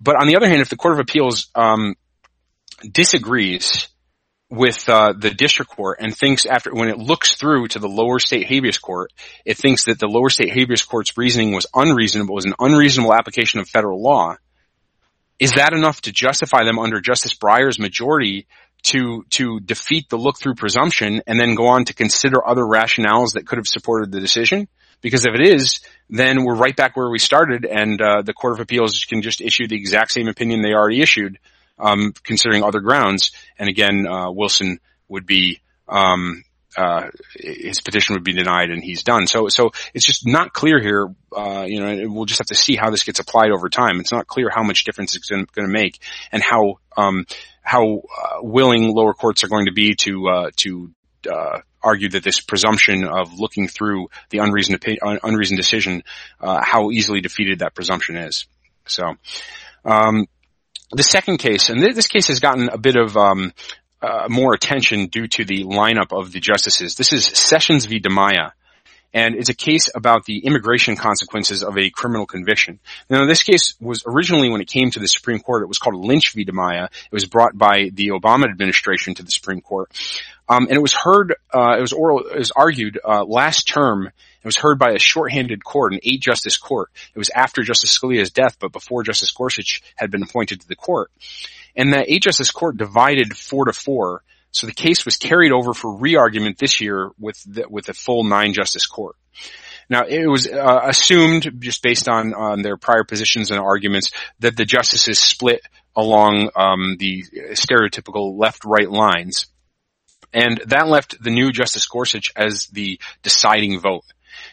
But 0.00 0.16
on 0.20 0.26
the 0.26 0.36
other 0.36 0.48
hand, 0.48 0.60
if 0.60 0.68
the 0.68 0.76
Court 0.76 0.94
of 0.94 1.00
Appeals 1.00 1.48
um, 1.54 1.96
disagrees 2.90 3.88
with 4.48 4.88
uh, 4.88 5.12
the 5.18 5.30
district 5.30 5.72
court 5.72 5.98
and 6.00 6.16
thinks 6.16 6.46
after 6.46 6.72
when 6.72 6.88
it 6.88 6.98
looks 6.98 7.34
through 7.34 7.68
to 7.68 7.78
the 7.78 7.88
lower 7.88 8.18
state 8.18 8.46
habeas 8.46 8.78
court, 8.78 9.12
it 9.44 9.56
thinks 9.56 9.86
that 9.86 9.98
the 9.98 10.06
lower 10.06 10.30
state 10.30 10.52
habeas 10.52 10.84
court's 10.84 11.16
reasoning 11.16 11.52
was 11.52 11.66
unreasonable, 11.74 12.34
was 12.34 12.44
an 12.44 12.54
unreasonable 12.58 13.14
application 13.14 13.60
of 13.60 13.68
federal 13.68 14.00
law. 14.00 14.36
Is 15.38 15.52
that 15.52 15.72
enough 15.72 16.00
to 16.02 16.12
justify 16.12 16.64
them 16.64 16.78
under 16.78 17.00
Justice 17.00 17.34
Breyer's 17.34 17.78
majority 17.78 18.46
to 18.84 19.24
to 19.30 19.58
defeat 19.60 20.08
the 20.08 20.16
look 20.16 20.38
through 20.38 20.54
presumption 20.54 21.22
and 21.26 21.38
then 21.40 21.56
go 21.56 21.66
on 21.66 21.84
to 21.86 21.94
consider 21.94 22.46
other 22.46 22.62
rationales 22.62 23.32
that 23.32 23.46
could 23.46 23.58
have 23.58 23.66
supported 23.66 24.12
the 24.12 24.20
decision? 24.20 24.68
Because 25.02 25.26
if 25.26 25.34
it 25.34 25.46
is, 25.46 25.80
then 26.08 26.44
we're 26.44 26.54
right 26.54 26.74
back 26.74 26.96
where 26.96 27.10
we 27.10 27.18
started, 27.18 27.66
and 27.66 28.00
uh, 28.00 28.22
the 28.22 28.32
Court 28.32 28.54
of 28.54 28.60
Appeals 28.60 29.04
can 29.04 29.20
just 29.20 29.42
issue 29.42 29.66
the 29.66 29.76
exact 29.76 30.12
same 30.12 30.28
opinion 30.28 30.62
they 30.62 30.72
already 30.72 31.02
issued 31.02 31.38
um, 31.78 32.12
considering 32.22 32.62
other 32.62 32.80
grounds. 32.80 33.32
And 33.58 33.68
again, 33.68 34.06
uh, 34.06 34.30
Wilson 34.30 34.80
would 35.08 35.26
be 35.26 35.60
um, 35.88 36.42
uh, 36.76 37.08
his 37.34 37.80
petition 37.80 38.14
would 38.14 38.24
be 38.24 38.32
denied 38.32 38.70
and 38.70 38.82
he's 38.82 39.02
done. 39.02 39.26
So, 39.26 39.48
so 39.48 39.70
it's 39.94 40.04
just 40.04 40.26
not 40.26 40.52
clear 40.52 40.80
here. 40.80 41.08
Uh, 41.34 41.64
you 41.66 41.80
know, 41.80 42.12
we'll 42.12 42.26
just 42.26 42.38
have 42.38 42.48
to 42.48 42.54
see 42.54 42.76
how 42.76 42.90
this 42.90 43.04
gets 43.04 43.18
applied 43.18 43.50
over 43.50 43.68
time. 43.68 43.98
It's 43.98 44.12
not 44.12 44.26
clear 44.26 44.50
how 44.50 44.62
much 44.62 44.84
difference 44.84 45.16
it's 45.16 45.28
going 45.28 45.46
to 45.46 45.68
make 45.68 45.98
and 46.30 46.42
how 46.42 46.78
um, 46.96 47.24
how 47.62 47.96
uh, 47.96 48.42
willing 48.42 48.94
lower 48.94 49.14
courts 49.14 49.42
are 49.42 49.48
going 49.48 49.66
to 49.66 49.72
be 49.72 49.94
to 49.94 50.28
uh, 50.28 50.50
to 50.56 50.90
uh, 51.30 51.60
argue 51.82 52.10
that 52.10 52.22
this 52.22 52.40
presumption 52.40 53.04
of 53.04 53.38
looking 53.38 53.68
through 53.68 54.08
the 54.30 54.38
unreasoned 54.38 54.84
unreasoned 55.02 55.56
decision, 55.56 56.02
uh, 56.40 56.60
how 56.62 56.90
easily 56.90 57.20
defeated 57.20 57.60
that 57.60 57.74
presumption 57.74 58.16
is. 58.16 58.46
So. 58.86 59.14
Um, 59.84 60.26
the 60.92 61.02
second 61.02 61.38
case, 61.38 61.68
and 61.68 61.82
this 61.82 62.06
case 62.06 62.28
has 62.28 62.40
gotten 62.40 62.68
a 62.68 62.78
bit 62.78 62.96
of 62.96 63.16
um, 63.16 63.52
uh, 64.00 64.26
more 64.28 64.54
attention 64.54 65.06
due 65.06 65.26
to 65.26 65.44
the 65.44 65.64
lineup 65.64 66.16
of 66.16 66.32
the 66.32 66.40
justices. 66.40 66.94
This 66.94 67.12
is 67.12 67.24
Sessions 67.24 67.86
v. 67.86 68.00
Dimaya, 68.00 68.52
and 69.12 69.34
it's 69.34 69.48
a 69.48 69.54
case 69.54 69.88
about 69.94 70.24
the 70.26 70.38
immigration 70.38 70.94
consequences 70.94 71.62
of 71.62 71.76
a 71.76 71.90
criminal 71.90 72.26
conviction. 72.26 72.78
Now, 73.10 73.26
this 73.26 73.42
case 73.42 73.74
was 73.80 74.04
originally, 74.06 74.50
when 74.50 74.60
it 74.60 74.68
came 74.68 74.90
to 74.90 75.00
the 75.00 75.08
Supreme 75.08 75.40
Court, 75.40 75.62
it 75.62 75.68
was 75.68 75.78
called 75.78 75.96
Lynch 75.96 76.32
v. 76.34 76.44
Dimaya. 76.44 76.86
It 76.86 77.12
was 77.12 77.24
brought 77.24 77.56
by 77.56 77.90
the 77.92 78.08
Obama 78.08 78.44
administration 78.44 79.14
to 79.14 79.22
the 79.22 79.30
Supreme 79.30 79.62
Court. 79.62 79.90
Um, 80.48 80.66
and 80.68 80.76
it 80.76 80.82
was 80.82 80.92
heard, 80.92 81.34
uh, 81.52 81.76
it 81.76 81.80
was 81.80 81.92
oral, 81.92 82.20
it 82.20 82.38
was 82.38 82.52
argued 82.52 82.98
uh, 83.04 83.24
last 83.24 83.66
term. 83.68 84.06
It 84.06 84.44
was 84.44 84.56
heard 84.56 84.78
by 84.78 84.92
a 84.92 84.98
shorthanded 84.98 85.64
court, 85.64 85.92
an 85.92 86.00
eight 86.04 86.20
justice 86.20 86.56
court. 86.56 86.90
It 87.14 87.18
was 87.18 87.30
after 87.34 87.62
Justice 87.62 87.98
Scalia's 87.98 88.30
death, 88.30 88.56
but 88.60 88.70
before 88.70 89.02
Justice 89.02 89.32
Gorsuch 89.32 89.82
had 89.96 90.10
been 90.10 90.22
appointed 90.22 90.60
to 90.60 90.68
the 90.68 90.76
court. 90.76 91.10
And 91.74 91.92
that 91.92 92.08
eight 92.08 92.22
justice 92.22 92.52
court 92.52 92.76
divided 92.76 93.36
four 93.36 93.64
to 93.64 93.72
four. 93.72 94.22
So 94.52 94.66
the 94.66 94.72
case 94.72 95.04
was 95.04 95.16
carried 95.16 95.52
over 95.52 95.74
for 95.74 95.96
re-argument 95.96 96.58
this 96.58 96.80
year 96.80 97.10
with 97.18 97.42
the, 97.44 97.66
with 97.68 97.88
a 97.88 97.94
full 97.94 98.22
nine 98.22 98.52
justice 98.52 98.86
court. 98.86 99.16
Now, 99.88 100.04
it 100.08 100.26
was 100.26 100.46
uh, 100.48 100.80
assumed, 100.84 101.60
just 101.60 101.82
based 101.82 102.08
on, 102.08 102.34
on 102.34 102.62
their 102.62 102.76
prior 102.76 103.04
positions 103.04 103.50
and 103.50 103.60
arguments, 103.60 104.12
that 104.40 104.56
the 104.56 104.64
justices 104.64 105.18
split 105.18 105.60
along 105.94 106.50
um, 106.56 106.96
the 106.98 107.24
stereotypical 107.52 108.38
left-right 108.38 108.90
lines. 108.90 109.46
And 110.32 110.60
that 110.66 110.88
left 110.88 111.22
the 111.22 111.30
new 111.30 111.52
Justice 111.52 111.86
Gorsuch 111.86 112.32
as 112.36 112.66
the 112.68 113.00
deciding 113.22 113.80
vote. 113.80 114.04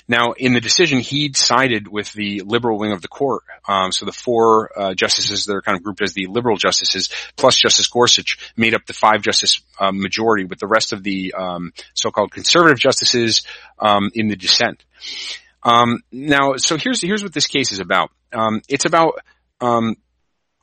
Now, 0.07 0.33
in 0.33 0.53
the 0.53 0.61
decision, 0.61 0.99
he 0.99 1.31
sided 1.33 1.87
with 1.87 2.11
the 2.13 2.41
liberal 2.41 2.77
wing 2.77 2.91
of 2.91 3.01
the 3.01 3.07
court. 3.07 3.43
Um, 3.67 3.91
so 3.91 4.05
the 4.05 4.11
four 4.11 4.69
uh, 4.77 4.93
justices 4.93 5.45
that 5.45 5.55
are 5.55 5.61
kind 5.61 5.77
of 5.77 5.83
grouped 5.83 6.01
as 6.01 6.13
the 6.13 6.27
liberal 6.27 6.57
justices, 6.57 7.09
plus 7.35 7.57
Justice 7.57 7.87
Gorsuch, 7.87 8.37
made 8.57 8.75
up 8.75 8.85
the 8.85 8.93
five 8.93 9.21
justice 9.21 9.61
uh, 9.79 9.91
majority, 9.91 10.45
with 10.45 10.59
the 10.59 10.67
rest 10.67 10.93
of 10.93 11.03
the 11.03 11.33
um, 11.37 11.73
so-called 11.93 12.31
conservative 12.31 12.79
justices 12.79 13.43
um, 13.79 14.11
in 14.13 14.27
the 14.27 14.35
dissent. 14.35 14.83
Um, 15.63 16.03
now, 16.11 16.55
so 16.57 16.77
here's 16.77 17.01
here's 17.01 17.23
what 17.23 17.33
this 17.33 17.47
case 17.47 17.71
is 17.71 17.79
about. 17.79 18.11
Um, 18.33 18.61
it's 18.67 18.85
about 18.85 19.19
um, 19.61 19.95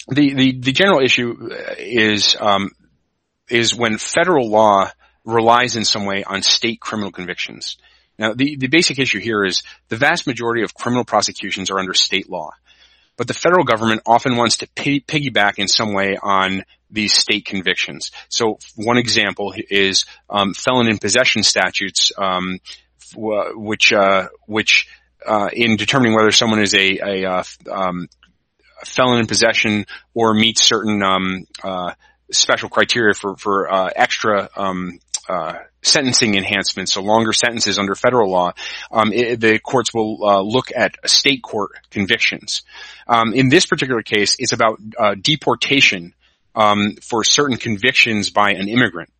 the 0.08 0.34
the 0.34 0.60
the 0.60 0.72
general 0.72 1.00
issue 1.00 1.50
is 1.78 2.36
is 3.48 3.74
when 3.74 3.96
federal 3.96 4.50
law 4.50 4.90
relies 5.32 5.76
in 5.76 5.84
some 5.84 6.04
way 6.04 6.24
on 6.24 6.42
state 6.42 6.80
criminal 6.80 7.10
convictions. 7.10 7.76
Now, 8.18 8.34
the, 8.34 8.56
the 8.56 8.68
basic 8.68 8.98
issue 8.98 9.18
here 9.18 9.44
is 9.44 9.62
the 9.88 9.96
vast 9.96 10.26
majority 10.26 10.62
of 10.62 10.74
criminal 10.74 11.04
prosecutions 11.04 11.70
are 11.70 11.78
under 11.78 11.94
state 11.94 12.28
law, 12.28 12.50
but 13.16 13.26
the 13.26 13.34
federal 13.34 13.64
government 13.64 14.02
often 14.04 14.36
wants 14.36 14.58
to 14.58 14.68
pay, 14.74 15.00
piggyback 15.00 15.58
in 15.58 15.68
some 15.68 15.94
way 15.94 16.18
on 16.22 16.64
these 16.90 17.14
state 17.14 17.46
convictions. 17.46 18.10
So 18.28 18.58
one 18.76 18.98
example 18.98 19.54
is 19.56 20.04
um, 20.28 20.54
felon 20.54 20.88
in 20.88 20.98
possession 20.98 21.42
statutes, 21.42 22.12
um, 22.18 22.58
which 23.14 23.92
uh, 23.92 24.28
which 24.46 24.86
uh, 25.26 25.48
in 25.52 25.76
determining 25.76 26.14
whether 26.14 26.30
someone 26.30 26.60
is 26.60 26.74
a, 26.74 26.98
a 26.98 27.30
uh, 27.30 27.42
um, 27.70 28.08
felon 28.84 29.20
in 29.20 29.26
possession 29.26 29.86
or 30.14 30.34
meets 30.34 30.62
certain 30.62 31.02
um, 31.02 31.46
uh, 31.62 31.92
special 32.32 32.68
criteria 32.68 33.14
for 33.14 33.36
for 33.36 33.72
uh, 33.72 33.90
extra 33.94 34.48
um, 34.56 34.98
uh, 35.30 35.58
sentencing 35.82 36.34
enhancements, 36.34 36.92
so 36.92 37.02
longer 37.02 37.32
sentences 37.32 37.78
under 37.78 37.94
federal 37.94 38.30
law, 38.30 38.52
um, 38.90 39.12
it, 39.12 39.40
the 39.40 39.58
courts 39.58 39.94
will 39.94 40.18
uh, 40.22 40.40
look 40.42 40.70
at 40.76 40.96
state 41.08 41.42
court 41.42 41.70
convictions. 41.90 42.62
Um, 43.06 43.32
in 43.32 43.48
this 43.48 43.66
particular 43.66 44.02
case, 44.02 44.36
it's 44.38 44.52
about 44.52 44.80
uh, 44.98 45.14
deportation 45.20 46.14
um, 46.54 46.96
for 47.00 47.24
certain 47.24 47.56
convictions 47.56 48.30
by 48.30 48.50
an 48.50 48.68
immigrant. 48.68 49.10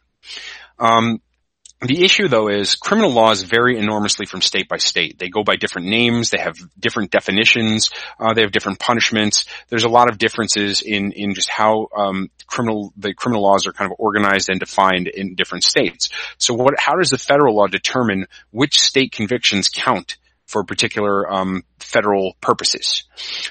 The 1.82 2.04
issue 2.04 2.28
though 2.28 2.48
is 2.48 2.74
criminal 2.74 3.10
laws 3.10 3.42
vary 3.42 3.78
enormously 3.78 4.26
from 4.26 4.42
state 4.42 4.68
by 4.68 4.76
state. 4.76 5.18
They 5.18 5.30
go 5.30 5.42
by 5.42 5.56
different 5.56 5.88
names. 5.88 6.28
They 6.28 6.38
have 6.38 6.58
different 6.78 7.10
definitions. 7.10 7.90
Uh, 8.18 8.34
they 8.34 8.42
have 8.42 8.52
different 8.52 8.78
punishments. 8.78 9.46
There's 9.68 9.84
a 9.84 9.88
lot 9.88 10.10
of 10.10 10.18
differences 10.18 10.82
in, 10.82 11.12
in 11.12 11.34
just 11.34 11.48
how, 11.48 11.88
um, 11.96 12.28
criminal, 12.46 12.92
the 12.98 13.14
criminal 13.14 13.42
laws 13.42 13.66
are 13.66 13.72
kind 13.72 13.90
of 13.90 13.96
organized 13.98 14.50
and 14.50 14.60
defined 14.60 15.08
in 15.08 15.36
different 15.36 15.64
states. 15.64 16.10
So 16.36 16.52
what, 16.52 16.74
how 16.78 16.96
does 16.96 17.10
the 17.10 17.18
federal 17.18 17.56
law 17.56 17.66
determine 17.66 18.26
which 18.50 18.78
state 18.78 19.12
convictions 19.12 19.70
count 19.70 20.18
for 20.50 20.64
particular 20.64 21.32
um, 21.32 21.62
federal 21.78 22.36
purposes. 22.40 23.04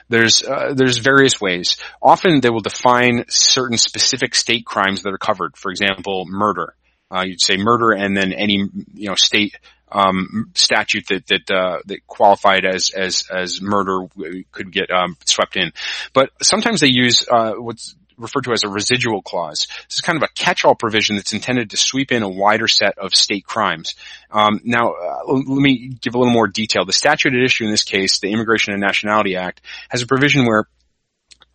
There's 0.10 0.44
uh, 0.44 0.74
there's 0.76 0.98
various 0.98 1.39
ways. 1.39 1.78
Often 2.02 2.42
they 2.42 2.50
will 2.50 2.60
define 2.60 3.24
certain 3.30 3.78
specific 3.78 4.36
state 4.36 4.65
crimes 4.65 5.04
that 5.04 5.13
are 5.13 5.18
covered. 5.18 5.56
For 5.56 5.72
example, 5.72 6.26
murder. 6.28 6.76
Uh, 7.12 7.24
you'd 7.24 7.41
say 7.41 7.58
murder 7.58 7.91
and 7.91 8.15
then 8.15 8.34
any, 8.34 8.69
you 8.93 9.10
know, 9.10 9.15
state, 9.15 9.56
um, 9.91 10.52
statute 10.54 11.08
that, 11.10 11.26
that, 11.28 11.52
uh, 11.52 11.80
that 11.86 12.06
qualified 12.06 12.65
as, 12.65 12.92
as, 12.92 13.23
as 13.36 13.62
murder 13.62 14.08
could 14.52 14.71
get, 14.71 14.92
um, 14.92 15.17
swept 15.25 15.56
in. 15.58 15.71
But 16.13 16.29
sometimes 16.42 16.81
they 16.81 16.90
use, 16.90 17.25
uh, 17.29 17.54
what's, 17.54 17.96
referred 18.19 18.44
to 18.44 18.52
as 18.52 18.63
a 18.63 18.69
residual 18.69 19.21
clause. 19.21 19.67
This 19.88 19.96
is 19.96 20.02
kind 20.02 20.17
of 20.17 20.23
a 20.23 20.33
catch-all 20.36 20.75
provision 20.75 21.15
that's 21.15 21.33
intended 21.33 21.69
to 21.69 21.77
sweep 21.77 22.12
in 22.12 22.21
a 22.21 22.29
wider 22.29 22.67
set 22.67 22.98
of 22.98 23.15
state 23.15 23.46
crimes. 23.46 23.96
Um, 24.29 24.60
now, 24.63 24.92
uh, 24.92 25.23
let 25.25 25.48
me 25.48 25.88
give 26.02 26.15
a 26.15 26.17
little 26.17 26.33
more 26.33 26.48
detail. 26.48 26.86
The 26.86 26.94
statute 26.94 27.33
at 27.33 27.44
issue 27.44 27.63
in 27.63 27.71
this 27.71 27.83
case, 27.83 28.19
the 28.19 28.31
Immigration 28.31 28.73
and 28.73 28.81
Nationality 28.81 29.38
Act, 29.38 29.62
has 29.90 30.02
a 30.02 30.08
provision 30.08 30.46
where 30.46 30.65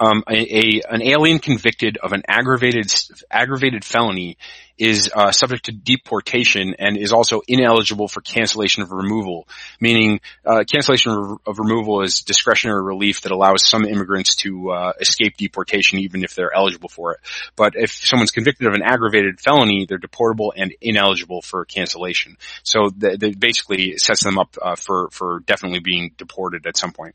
um, 0.00 0.24
a, 0.28 0.34
a, 0.34 0.82
an 0.90 1.02
alien 1.02 1.38
convicted 1.38 1.98
of 1.98 2.12
an 2.12 2.22
aggravated 2.26 2.92
aggravated 3.30 3.84
felony 3.84 4.36
is 4.76 5.10
uh, 5.14 5.30
subject 5.30 5.66
to 5.66 5.72
deportation 5.72 6.74
and 6.78 6.96
is 6.96 7.12
also 7.12 7.42
ineligible 7.46 8.08
for 8.08 8.20
cancellation 8.20 8.82
of 8.82 8.90
removal, 8.90 9.46
meaning 9.80 10.20
uh, 10.44 10.64
cancellation 10.64 11.38
of 11.46 11.58
removal 11.58 12.02
is 12.02 12.22
discretionary 12.22 12.82
relief 12.82 13.22
that 13.22 13.32
allows 13.32 13.64
some 13.64 13.84
immigrants 13.84 14.34
to 14.34 14.70
uh, 14.70 14.92
escape 15.00 15.36
deportation 15.36 16.00
even 16.00 16.24
if 16.24 16.34
they're 16.34 16.54
eligible 16.54 16.88
for 16.88 17.12
it. 17.12 17.20
But 17.54 17.74
if 17.76 17.92
someone's 17.92 18.32
convicted 18.32 18.66
of 18.66 18.74
an 18.74 18.82
aggravated 18.82 19.40
felony, 19.40 19.86
they're 19.88 19.98
deportable 19.98 20.50
and 20.56 20.74
ineligible 20.80 21.40
for 21.42 21.64
cancellation. 21.64 22.36
So 22.64 22.90
that 22.98 23.38
basically 23.38 23.96
sets 23.98 24.24
them 24.24 24.38
up 24.38 24.56
uh, 24.60 24.74
for 24.74 25.08
for 25.10 25.40
definitely 25.46 25.80
being 25.80 26.12
deported 26.18 26.66
at 26.66 26.76
some 26.76 26.92
point. 26.92 27.14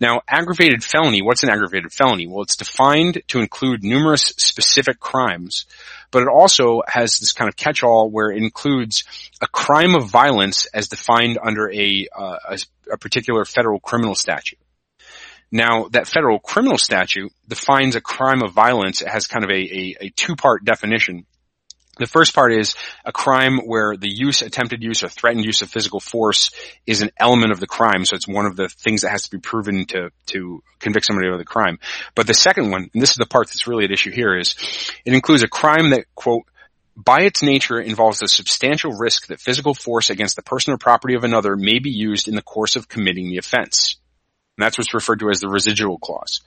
Now, 0.00 0.22
aggravated 0.26 0.82
felony. 0.82 1.22
What's 1.22 1.42
an 1.42 1.50
aggravated 1.50 1.92
felony? 1.92 2.26
Well, 2.26 2.42
it's 2.42 2.56
defined 2.56 3.22
to 3.28 3.40
include 3.40 3.84
numerous 3.84 4.22
specific 4.22 5.00
crimes 5.00 5.66
but 6.10 6.22
it 6.22 6.28
also 6.28 6.77
has 6.86 7.18
this 7.18 7.32
kind 7.32 7.48
of 7.48 7.56
catch-all 7.56 8.10
where 8.10 8.30
it 8.30 8.42
includes 8.42 9.04
a 9.40 9.46
crime 9.46 9.94
of 9.96 10.10
violence 10.10 10.66
as 10.66 10.88
defined 10.88 11.38
under 11.42 11.70
a, 11.72 12.06
uh, 12.16 12.36
a, 12.50 12.58
a 12.92 12.98
particular 12.98 13.44
federal 13.44 13.80
criminal 13.80 14.14
statute. 14.14 14.58
Now, 15.50 15.88
that 15.92 16.06
federal 16.06 16.38
criminal 16.38 16.76
statute 16.76 17.32
defines 17.48 17.96
a 17.96 18.02
crime 18.02 18.42
of 18.42 18.52
violence. 18.52 19.00
It 19.00 19.08
has 19.08 19.26
kind 19.26 19.44
of 19.44 19.50
a, 19.50 19.54
a, 19.54 19.96
a 20.02 20.08
two-part 20.10 20.64
definition. 20.64 21.24
The 21.98 22.06
first 22.06 22.32
part 22.32 22.52
is 22.52 22.76
a 23.04 23.10
crime 23.10 23.58
where 23.58 23.96
the 23.96 24.08
use, 24.08 24.42
attempted 24.42 24.84
use, 24.84 25.02
or 25.02 25.08
threatened 25.08 25.44
use 25.44 25.62
of 25.62 25.70
physical 25.70 25.98
force 25.98 26.52
is 26.86 27.02
an 27.02 27.10
element 27.18 27.50
of 27.50 27.58
the 27.58 27.66
crime. 27.66 28.04
So 28.04 28.14
it's 28.14 28.28
one 28.28 28.46
of 28.46 28.54
the 28.54 28.68
things 28.68 29.00
that 29.02 29.10
has 29.10 29.24
to 29.24 29.30
be 29.32 29.40
proven 29.40 29.84
to, 29.86 30.10
to 30.26 30.62
convict 30.78 31.06
somebody 31.06 31.28
of 31.28 31.38
the 31.38 31.44
crime. 31.44 31.80
But 32.14 32.28
the 32.28 32.34
second 32.34 32.70
one, 32.70 32.88
and 32.92 33.02
this 33.02 33.10
is 33.10 33.16
the 33.16 33.26
part 33.26 33.48
that's 33.48 33.66
really 33.66 33.84
at 33.84 33.90
issue 33.90 34.12
here, 34.12 34.36
is 34.38 34.54
it 35.04 35.12
includes 35.12 35.42
a 35.42 35.48
crime 35.48 35.90
that, 35.90 36.04
quote, 36.14 36.44
by 37.04 37.20
its 37.20 37.44
nature 37.44 37.78
involves 37.78 38.22
a 38.22 38.28
substantial 38.28 38.90
risk 38.90 39.28
that 39.28 39.40
physical 39.40 39.72
force 39.72 40.10
against 40.10 40.34
the 40.34 40.42
person 40.42 40.72
or 40.72 40.78
property 40.78 41.14
of 41.14 41.22
another 41.22 41.54
may 41.54 41.78
be 41.78 41.90
used 41.90 42.26
in 42.26 42.34
the 42.34 42.42
course 42.42 42.74
of 42.74 42.88
committing 42.88 43.30
the 43.30 43.38
offense. 43.38 43.96
And 44.56 44.64
that's 44.64 44.76
what's 44.76 44.92
referred 44.92 45.20
to 45.20 45.30
as 45.30 45.38
the 45.38 45.48
residual 45.48 45.98
clause. 45.98 46.40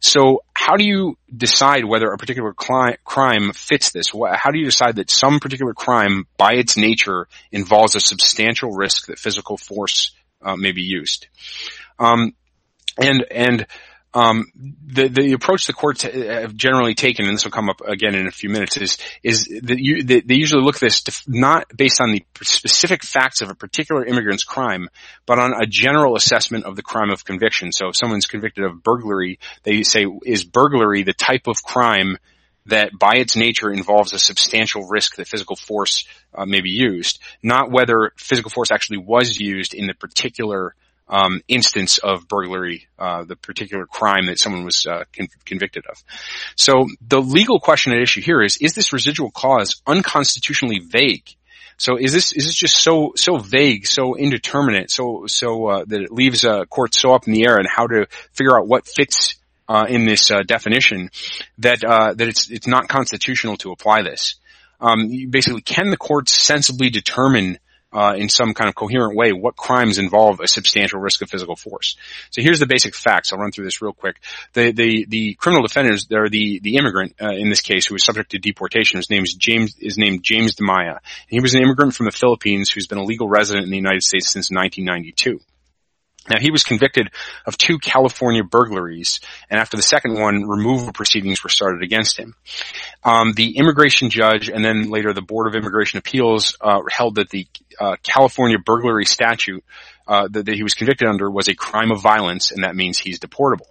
So 0.00 0.42
how 0.52 0.76
do 0.76 0.84
you 0.84 1.16
decide 1.34 1.86
whether 1.86 2.12
a 2.12 2.18
particular 2.18 2.52
cli- 2.52 2.98
crime 3.04 3.52
fits 3.54 3.90
this? 3.90 4.10
How 4.10 4.50
do 4.50 4.58
you 4.58 4.66
decide 4.66 4.96
that 4.96 5.10
some 5.10 5.40
particular 5.40 5.72
crime 5.72 6.26
by 6.36 6.52
its 6.52 6.76
nature 6.76 7.26
involves 7.50 7.94
a 7.94 8.00
substantial 8.00 8.72
risk 8.72 9.06
that 9.06 9.18
physical 9.18 9.56
force 9.56 10.12
uh, 10.42 10.56
may 10.56 10.72
be 10.72 10.82
used? 10.82 11.28
Um, 11.98 12.34
and, 12.98 13.24
and 13.30 13.66
um, 14.16 14.50
the 14.54 15.08
the 15.08 15.32
approach 15.32 15.66
the 15.66 15.74
courts 15.74 16.00
have 16.02 16.54
generally 16.54 16.94
taken, 16.94 17.26
and 17.26 17.34
this 17.34 17.44
will 17.44 17.52
come 17.52 17.68
up 17.68 17.82
again 17.86 18.14
in 18.14 18.26
a 18.26 18.30
few 18.30 18.48
minutes, 18.48 18.78
is 18.78 18.96
is 19.22 19.44
that 19.64 19.78
you, 19.78 20.02
they, 20.02 20.20
they, 20.22 20.36
usually 20.36 20.62
look 20.62 20.76
at 20.76 20.80
this 20.80 21.04
not 21.28 21.66
based 21.76 22.00
on 22.00 22.12
the 22.12 22.24
specific 22.40 23.04
facts 23.04 23.42
of 23.42 23.50
a 23.50 23.54
particular 23.54 24.06
immigrant's 24.06 24.42
crime, 24.42 24.88
but 25.26 25.38
on 25.38 25.52
a 25.52 25.66
general 25.66 26.16
assessment 26.16 26.64
of 26.64 26.76
the 26.76 26.82
crime 26.82 27.10
of 27.10 27.26
conviction. 27.26 27.72
So 27.72 27.88
if 27.88 27.96
someone's 27.96 28.24
convicted 28.24 28.64
of 28.64 28.82
burglary, 28.82 29.38
they 29.64 29.82
say 29.82 30.06
is 30.24 30.44
burglary 30.44 31.02
the 31.02 31.12
type 31.12 31.46
of 31.46 31.62
crime 31.62 32.16
that 32.64 32.98
by 32.98 33.16
its 33.16 33.36
nature 33.36 33.70
involves 33.70 34.14
a 34.14 34.18
substantial 34.18 34.88
risk 34.88 35.16
that 35.16 35.28
physical 35.28 35.56
force 35.56 36.08
uh, 36.34 36.46
may 36.46 36.62
be 36.62 36.70
used, 36.70 37.20
not 37.42 37.70
whether 37.70 38.12
physical 38.16 38.50
force 38.50 38.70
actually 38.70 38.98
was 38.98 39.38
used 39.38 39.74
in 39.74 39.86
the 39.86 39.94
particular 39.94 40.74
um, 41.08 41.40
instance 41.48 41.98
of 41.98 42.28
burglary, 42.28 42.88
uh, 42.98 43.24
the 43.24 43.36
particular 43.36 43.86
crime 43.86 44.26
that 44.26 44.38
someone 44.38 44.64
was 44.64 44.86
uh, 44.86 45.04
con- 45.16 45.28
convicted 45.44 45.86
of. 45.86 46.02
So 46.56 46.86
the 47.06 47.20
legal 47.20 47.60
question 47.60 47.92
at 47.92 48.00
issue 48.00 48.20
here 48.20 48.42
is: 48.42 48.56
Is 48.58 48.74
this 48.74 48.92
residual 48.92 49.30
clause 49.30 49.80
unconstitutionally 49.86 50.80
vague? 50.80 51.28
So 51.78 51.96
is 51.96 52.12
this 52.12 52.32
is 52.32 52.46
this 52.46 52.54
just 52.54 52.76
so 52.76 53.12
so 53.16 53.36
vague, 53.36 53.86
so 53.86 54.14
indeterminate, 54.14 54.90
so 54.90 55.26
so 55.26 55.66
uh, 55.66 55.84
that 55.86 56.00
it 56.00 56.12
leaves 56.12 56.44
uh, 56.44 56.64
courts 56.64 56.98
so 56.98 57.12
up 57.12 57.26
in 57.26 57.34
the 57.34 57.46
air 57.46 57.58
and 57.58 57.68
how 57.68 57.86
to 57.86 58.06
figure 58.32 58.58
out 58.58 58.66
what 58.66 58.86
fits 58.86 59.36
uh, 59.68 59.86
in 59.88 60.06
this 60.06 60.30
uh, 60.30 60.42
definition 60.42 61.10
that 61.58 61.84
uh, 61.84 62.14
that 62.14 62.28
it's 62.28 62.50
it's 62.50 62.66
not 62.66 62.88
constitutional 62.88 63.56
to 63.58 63.72
apply 63.72 64.02
this. 64.02 64.36
Um, 64.80 65.10
basically, 65.30 65.62
can 65.62 65.90
the 65.90 65.96
courts 65.96 66.32
sensibly 66.32 66.90
determine 66.90 67.58
uh, 67.92 68.14
in 68.16 68.28
some 68.28 68.54
kind 68.54 68.68
of 68.68 68.74
coherent 68.74 69.16
way 69.16 69.32
what 69.32 69.56
crimes 69.56 69.98
involve 69.98 70.40
a 70.40 70.48
substantial 70.48 71.00
risk 71.00 71.22
of 71.22 71.30
physical 71.30 71.56
force. 71.56 71.96
So 72.30 72.42
here's 72.42 72.60
the 72.60 72.66
basic 72.66 72.94
facts. 72.94 73.32
I'll 73.32 73.38
run 73.38 73.52
through 73.52 73.64
this 73.64 73.80
real 73.80 73.92
quick. 73.92 74.20
The 74.52 74.72
the, 74.72 75.06
the 75.08 75.34
criminal 75.34 75.66
defendants, 75.66 76.06
they're 76.06 76.28
the 76.28 76.60
the 76.60 76.76
immigrant 76.76 77.14
uh, 77.20 77.30
in 77.30 77.48
this 77.48 77.60
case 77.60 77.86
who 77.86 77.94
was 77.94 78.04
subject 78.04 78.32
to 78.32 78.38
deportation. 78.38 78.98
His 78.98 79.10
name 79.10 79.22
is 79.22 79.34
James 79.34 79.76
is 79.78 79.98
named 79.98 80.22
James 80.22 80.54
Dimaya. 80.54 80.98
he 81.28 81.40
was 81.40 81.54
an 81.54 81.62
immigrant 81.62 81.94
from 81.94 82.06
the 82.06 82.12
Philippines 82.12 82.70
who's 82.70 82.86
been 82.86 82.98
a 82.98 83.04
legal 83.04 83.28
resident 83.28 83.64
in 83.64 83.70
the 83.70 83.76
United 83.76 84.02
States 84.02 84.28
since 84.28 84.50
1992. 84.50 85.40
Now 86.28 86.38
he 86.40 86.50
was 86.50 86.64
convicted 86.64 87.08
of 87.46 87.56
two 87.56 87.78
California 87.78 88.42
burglaries, 88.42 89.20
and 89.50 89.60
after 89.60 89.76
the 89.76 89.82
second 89.82 90.18
one, 90.18 90.46
removal 90.46 90.92
proceedings 90.92 91.42
were 91.42 91.50
started 91.50 91.82
against 91.82 92.18
him. 92.18 92.34
Um, 93.04 93.32
the 93.32 93.56
immigration 93.56 94.10
judge 94.10 94.48
and 94.48 94.64
then 94.64 94.90
later 94.90 95.12
the 95.12 95.22
Board 95.22 95.46
of 95.46 95.54
Immigration 95.54 95.98
Appeals 95.98 96.56
uh, 96.60 96.80
held 96.90 97.16
that 97.16 97.30
the 97.30 97.46
uh, 97.78 97.96
California 98.02 98.58
burglary 98.58 99.04
statute 99.04 99.64
uh, 100.06 100.28
that, 100.28 100.46
that 100.46 100.54
he 100.54 100.62
was 100.62 100.74
convicted 100.74 101.08
under 101.08 101.30
was 101.30 101.48
a 101.48 101.54
crime 101.54 101.90
of 101.90 102.00
violence, 102.00 102.50
and 102.50 102.64
that 102.64 102.76
means 102.76 102.98
he's 102.98 103.18
deportable. 103.18 103.66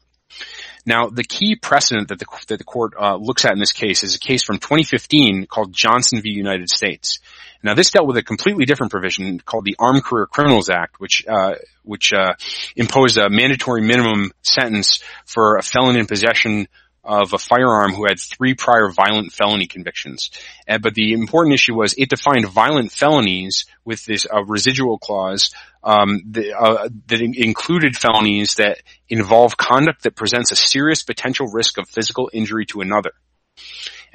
Now, 0.85 1.09
the 1.09 1.23
key 1.23 1.55
precedent 1.55 2.09
that 2.09 2.19
the, 2.19 2.27
that 2.47 2.57
the 2.57 2.63
court 2.63 2.93
uh, 2.99 3.15
looks 3.15 3.43
at 3.43 3.53
in 3.53 3.59
this 3.59 3.71
case 3.71 4.03
is 4.03 4.15
a 4.15 4.19
case 4.19 4.43
from 4.43 4.59
2015 4.59 5.47
called 5.47 5.73
Johnson 5.73 6.21
v. 6.21 6.29
United 6.29 6.69
States. 6.69 7.19
Now, 7.65 7.73
this 7.73 7.89
dealt 7.89 8.05
with 8.05 8.17
a 8.17 8.21
completely 8.21 8.65
different 8.65 8.91
provision 8.91 9.39
called 9.39 9.65
the 9.65 9.75
Armed 9.79 10.03
Career 10.03 10.27
Criminals 10.27 10.69
Act, 10.69 10.99
which 10.99 11.25
uh, 11.27 11.55
which 11.81 12.13
uh, 12.13 12.35
imposed 12.75 13.17
a 13.17 13.27
mandatory 13.27 13.81
minimum 13.81 14.31
sentence 14.43 15.03
for 15.25 15.57
a 15.57 15.63
felon 15.63 15.97
in 15.97 16.05
possession 16.05 16.67
of 17.03 17.33
a 17.33 17.39
firearm 17.39 17.93
who 17.93 18.05
had 18.07 18.19
three 18.19 18.53
prior 18.53 18.89
violent 18.89 19.31
felony 19.31 19.65
convictions. 19.65 20.29
But 20.67 20.93
the 20.93 21.13
important 21.13 21.55
issue 21.55 21.73
was 21.73 21.95
it 21.97 22.09
defined 22.09 22.47
violent 22.47 22.91
felonies 22.91 23.65
with 23.83 24.05
this 24.05 24.27
uh, 24.31 24.43
residual 24.43 24.99
clause 24.99 25.49
um, 25.83 26.21
uh, 26.35 26.89
that 27.07 27.19
included 27.19 27.97
felonies 27.97 28.55
that 28.55 28.83
involve 29.09 29.57
conduct 29.57 30.03
that 30.03 30.15
presents 30.15 30.51
a 30.51 30.55
serious 30.55 31.01
potential 31.01 31.47
risk 31.47 31.79
of 31.79 31.89
physical 31.89 32.29
injury 32.31 32.67
to 32.67 32.81
another. 32.81 33.13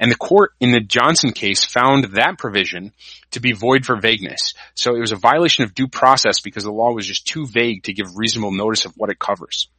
And 0.01 0.11
the 0.11 0.17
court 0.17 0.53
in 0.59 0.71
the 0.71 0.79
Johnson 0.79 1.31
case 1.31 1.63
found 1.63 2.15
that 2.15 2.39
provision 2.39 2.91
to 3.31 3.39
be 3.39 3.53
void 3.53 3.85
for 3.85 3.95
vagueness. 3.95 4.55
So 4.73 4.95
it 4.95 4.99
was 4.99 5.11
a 5.11 5.15
violation 5.15 5.63
of 5.63 5.75
due 5.75 5.87
process 5.87 6.41
because 6.41 6.63
the 6.63 6.71
law 6.71 6.91
was 6.91 7.05
just 7.05 7.27
too 7.27 7.45
vague 7.45 7.83
to 7.83 7.93
give 7.93 8.17
reasonable 8.17 8.51
notice 8.51 8.85
of 8.85 8.93
what 8.97 9.11
it 9.11 9.19
covers. 9.19 9.69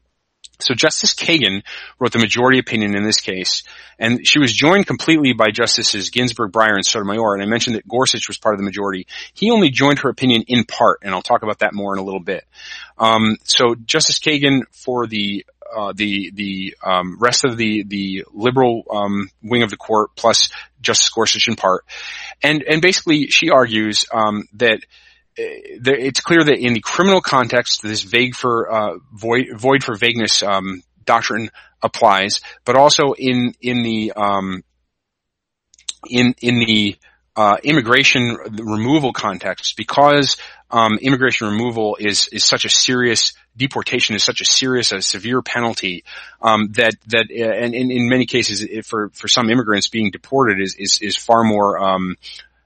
So 0.62 0.74
Justice 0.74 1.14
Kagan 1.14 1.62
wrote 1.98 2.12
the 2.12 2.18
majority 2.18 2.58
opinion 2.58 2.96
in 2.96 3.04
this 3.04 3.20
case, 3.20 3.62
and 3.98 4.26
she 4.26 4.38
was 4.38 4.52
joined 4.52 4.86
completely 4.86 5.32
by 5.32 5.50
Justices 5.50 6.10
Ginsburg, 6.10 6.52
Breyer, 6.52 6.74
and 6.74 6.84
Sotomayor, 6.84 7.34
and 7.34 7.42
I 7.42 7.46
mentioned 7.46 7.76
that 7.76 7.86
Gorsuch 7.88 8.28
was 8.28 8.38
part 8.38 8.54
of 8.54 8.58
the 8.58 8.64
majority. 8.64 9.06
He 9.34 9.50
only 9.50 9.70
joined 9.70 10.00
her 10.00 10.08
opinion 10.08 10.44
in 10.48 10.64
part, 10.64 11.00
and 11.02 11.14
I'll 11.14 11.22
talk 11.22 11.42
about 11.42 11.60
that 11.60 11.74
more 11.74 11.92
in 11.92 11.98
a 11.98 12.04
little 12.04 12.20
bit. 12.20 12.44
Um, 12.98 13.36
so 13.44 13.74
Justice 13.74 14.18
Kagan 14.18 14.62
for 14.70 15.06
the 15.06 15.44
uh, 15.74 15.92
the 15.94 16.30
the 16.34 16.76
um, 16.84 17.16
rest 17.18 17.44
of 17.44 17.56
the 17.56 17.82
the 17.84 18.24
liberal 18.32 18.84
um, 18.90 19.30
wing 19.42 19.62
of 19.62 19.70
the 19.70 19.76
court 19.76 20.10
plus 20.16 20.50
Justice 20.80 21.08
Gorsuch 21.08 21.48
in 21.48 21.56
part, 21.56 21.84
and 22.42 22.62
and 22.62 22.82
basically 22.82 23.28
she 23.28 23.50
argues 23.50 24.06
um, 24.12 24.46
that 24.54 24.84
it's 25.36 26.20
clear 26.20 26.44
that 26.44 26.58
in 26.58 26.74
the 26.74 26.80
criminal 26.80 27.20
context, 27.20 27.82
this 27.82 28.02
vague 28.02 28.34
for 28.34 28.70
uh, 28.70 28.98
void, 29.12 29.46
void 29.56 29.82
for 29.82 29.96
vagueness 29.96 30.42
um, 30.42 30.82
doctrine 31.04 31.50
applies, 31.82 32.40
but 32.64 32.76
also 32.76 33.12
in 33.12 33.54
in 33.60 33.82
the 33.82 34.12
um, 34.12 34.62
in 36.08 36.34
in 36.40 36.58
the 36.58 36.96
uh, 37.34 37.56
immigration 37.62 38.36
removal 38.58 39.12
context, 39.12 39.76
because 39.76 40.36
um, 40.70 40.98
immigration 40.98 41.48
removal 41.48 41.96
is 41.98 42.28
is 42.28 42.44
such 42.44 42.64
a 42.64 42.68
serious 42.68 43.32
deportation 43.56 44.14
is 44.14 44.24
such 44.24 44.40
a 44.40 44.44
serious, 44.44 44.92
a 44.92 45.02
severe 45.02 45.42
penalty 45.42 46.04
um, 46.40 46.72
that 46.72 46.94
that 47.08 47.26
uh, 47.30 47.64
and 47.64 47.74
in, 47.74 47.90
in 47.90 48.08
many 48.08 48.26
cases 48.26 48.66
for 48.86 49.10
for 49.10 49.28
some 49.28 49.50
immigrants 49.50 49.88
being 49.88 50.10
deported 50.10 50.60
is 50.60 50.76
is, 50.78 50.98
is 51.00 51.16
far 51.16 51.44
more 51.44 51.78
um, 51.78 52.16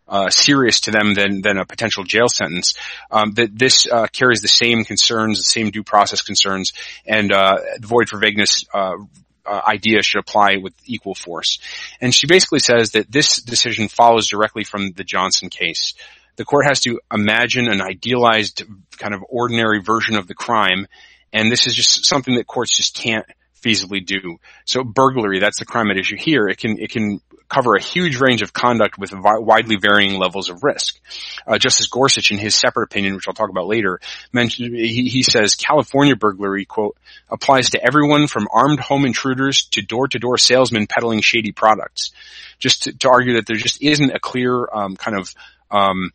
uh, 0.09 0.31
serious 0.31 0.81
to 0.83 0.91
them 0.91 1.15
than 1.15 1.43
than 1.43 1.59
a 1.59 1.67
potential 1.67 2.05
jail 2.05 2.29
sentence. 2.29 2.75
Um, 3.11 3.33
that 3.33 3.57
this 3.57 3.87
uh, 3.91 4.07
carries 4.09 4.41
the 4.41 4.49
same 4.49 4.85
concerns, 4.85 5.39
the 5.39 5.45
same 5.45 5.71
due 5.71 5.83
process 5.83 6.23
concerns, 6.23 6.73
and 7.07 7.33
uh, 7.33 7.59
void 7.81 8.09
for 8.09 8.19
vagueness. 8.19 8.65
Uh, 8.73 8.97
uh, 9.45 9.63
idea 9.65 10.03
should 10.03 10.19
apply 10.19 10.57
with 10.57 10.75
equal 10.87 11.15
force. 11.15 11.61
And 12.01 12.13
she 12.13 12.27
basically 12.27 12.59
says 12.59 12.91
that 12.91 13.13
this 13.13 13.37
decision 13.41 13.87
follows 13.87 14.27
directly 14.27 14.65
from 14.65 14.91
the 14.91 15.05
Johnson 15.05 15.51
case. 15.51 15.95
The 16.35 16.45
court 16.45 16.67
has 16.67 16.81
to 16.81 16.99
imagine 17.13 17.69
an 17.69 17.81
idealized 17.81 18.65
kind 18.99 19.15
of 19.15 19.25
ordinary 19.29 19.81
version 19.81 20.17
of 20.17 20.27
the 20.27 20.35
crime, 20.35 20.89
and 21.33 21.51
this 21.51 21.69
is 21.69 21.77
just 21.77 22.07
something 22.07 22.35
that 22.35 22.47
courts 22.49 22.77
just 22.77 22.97
can't 22.97 23.25
feasibly 23.63 24.05
do. 24.05 24.39
So 24.65 24.85
burglary, 24.85 25.41
that's 25.41 25.59
the 25.59 25.65
crime 25.65 25.91
at 25.91 25.99
issue 25.99 26.17
here. 26.17 26.49
It 26.49 26.59
can, 26.59 26.79
it 26.79 26.91
can 26.91 27.21
cover 27.49 27.75
a 27.75 27.83
huge 27.83 28.17
range 28.21 28.43
of 28.43 28.53
conduct 28.53 28.99
with 28.99 29.11
vi- 29.11 29.39
widely 29.39 29.77
varying 29.77 30.19
levels 30.19 30.51
of 30.51 30.65
risk. 30.65 31.01
Uh, 31.47 31.59
Justice 31.59 31.87
Gorsuch, 31.87 32.31
in 32.31 32.39
his 32.39 32.55
separate 32.55 32.85
opinion, 32.85 33.15
which 33.15 33.29
I'll 33.29 33.35
talk 33.35 33.51
about 33.51 33.67
later, 33.67 34.01
mentioned 34.33 34.75
he, 34.75 35.09
he 35.09 35.23
says 35.23 35.55
California 35.55 36.17
burglary 36.17 36.65
quote 36.65 36.97
applies 37.29 37.71
to 37.71 37.85
everyone 37.85 38.27
from 38.27 38.49
armed 38.53 38.81
home 38.81 39.05
intruders 39.05 39.65
to 39.73 39.83
door-to-door 39.83 40.39
salesmen 40.39 40.87
peddling 40.87 41.21
shady 41.21 41.53
products. 41.53 42.13
Just 42.59 42.85
to, 42.85 42.93
to 42.99 43.11
argue 43.11 43.35
that 43.35 43.47
there 43.47 43.57
just 43.57 43.83
isn't 43.83 44.11
a 44.11 44.19
clear 44.19 44.67
um, 44.73 44.97
kind 44.97 45.19
of 45.19 45.35
um, 45.71 46.11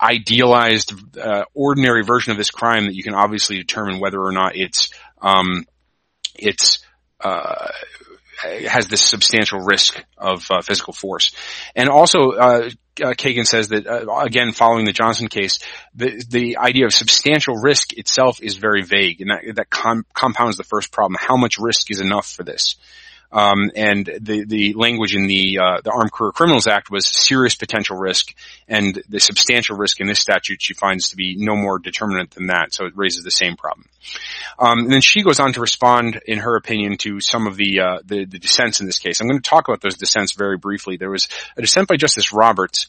idealized, 0.00 0.92
uh, 1.18 1.44
ordinary 1.54 2.02
version 2.02 2.32
of 2.32 2.36
this 2.36 2.50
crime 2.50 2.86
that 2.86 2.94
you 2.94 3.02
can 3.02 3.14
obviously 3.14 3.56
determine 3.56 4.00
whether 4.00 4.20
or 4.20 4.32
not 4.32 4.56
it's 4.56 4.90
um, 5.20 5.64
it's 6.34 6.80
uh, 7.20 7.68
has 8.42 8.88
this 8.88 9.00
substantial 9.00 9.60
risk 9.60 10.02
of 10.18 10.44
uh, 10.50 10.62
physical 10.62 10.92
force. 10.92 11.32
And 11.76 11.88
also, 11.88 12.32
uh, 12.32 12.70
uh, 13.02 13.14
Kagan 13.14 13.46
says 13.46 13.68
that 13.68 13.86
uh, 13.86 14.18
again, 14.18 14.52
following 14.52 14.84
the 14.84 14.92
Johnson 14.92 15.28
case, 15.28 15.58
the 15.94 16.24
the 16.28 16.58
idea 16.58 16.86
of 16.86 16.92
substantial 16.92 17.54
risk 17.56 17.92
itself 17.94 18.42
is 18.42 18.56
very 18.56 18.82
vague, 18.82 19.20
and 19.20 19.30
that 19.30 19.54
that 19.56 19.70
com- 19.70 20.06
compounds 20.12 20.56
the 20.56 20.64
first 20.64 20.92
problem. 20.92 21.16
How 21.20 21.36
much 21.36 21.58
risk 21.58 21.90
is 21.90 22.00
enough 22.00 22.26
for 22.26 22.42
this? 22.42 22.76
Um, 23.32 23.70
and 23.74 24.06
the 24.20 24.44
the 24.44 24.74
language 24.74 25.14
in 25.14 25.26
the 25.26 25.58
uh, 25.58 25.80
the 25.82 25.90
Armed 25.90 26.12
Career 26.12 26.32
Criminals 26.32 26.66
Act 26.66 26.90
was 26.90 27.06
serious 27.06 27.54
potential 27.54 27.96
risk, 27.96 28.34
and 28.68 29.02
the 29.08 29.20
substantial 29.20 29.76
risk 29.76 30.00
in 30.00 30.06
this 30.06 30.20
statute 30.20 30.60
she 30.60 30.74
finds 30.74 31.10
to 31.10 31.16
be 31.16 31.36
no 31.38 31.56
more 31.56 31.78
determinant 31.78 32.32
than 32.32 32.48
that. 32.48 32.74
So 32.74 32.84
it 32.84 32.92
raises 32.96 33.24
the 33.24 33.30
same 33.30 33.56
problem. 33.56 33.88
Um, 34.58 34.80
and 34.80 34.92
then 34.92 35.00
she 35.00 35.22
goes 35.22 35.40
on 35.40 35.52
to 35.54 35.60
respond, 35.60 36.20
in 36.26 36.38
her 36.38 36.56
opinion, 36.56 36.98
to 36.98 37.20
some 37.20 37.46
of 37.46 37.56
the, 37.56 37.80
uh, 37.80 37.98
the 38.04 38.24
the 38.24 38.38
dissents 38.38 38.80
in 38.80 38.86
this 38.86 38.98
case. 38.98 39.20
I'm 39.20 39.28
going 39.28 39.40
to 39.40 39.48
talk 39.48 39.68
about 39.68 39.80
those 39.80 39.96
dissents 39.96 40.32
very 40.32 40.58
briefly. 40.58 40.96
There 40.96 41.10
was 41.10 41.28
a 41.56 41.62
dissent 41.62 41.88
by 41.88 41.96
Justice 41.96 42.32
Roberts, 42.32 42.88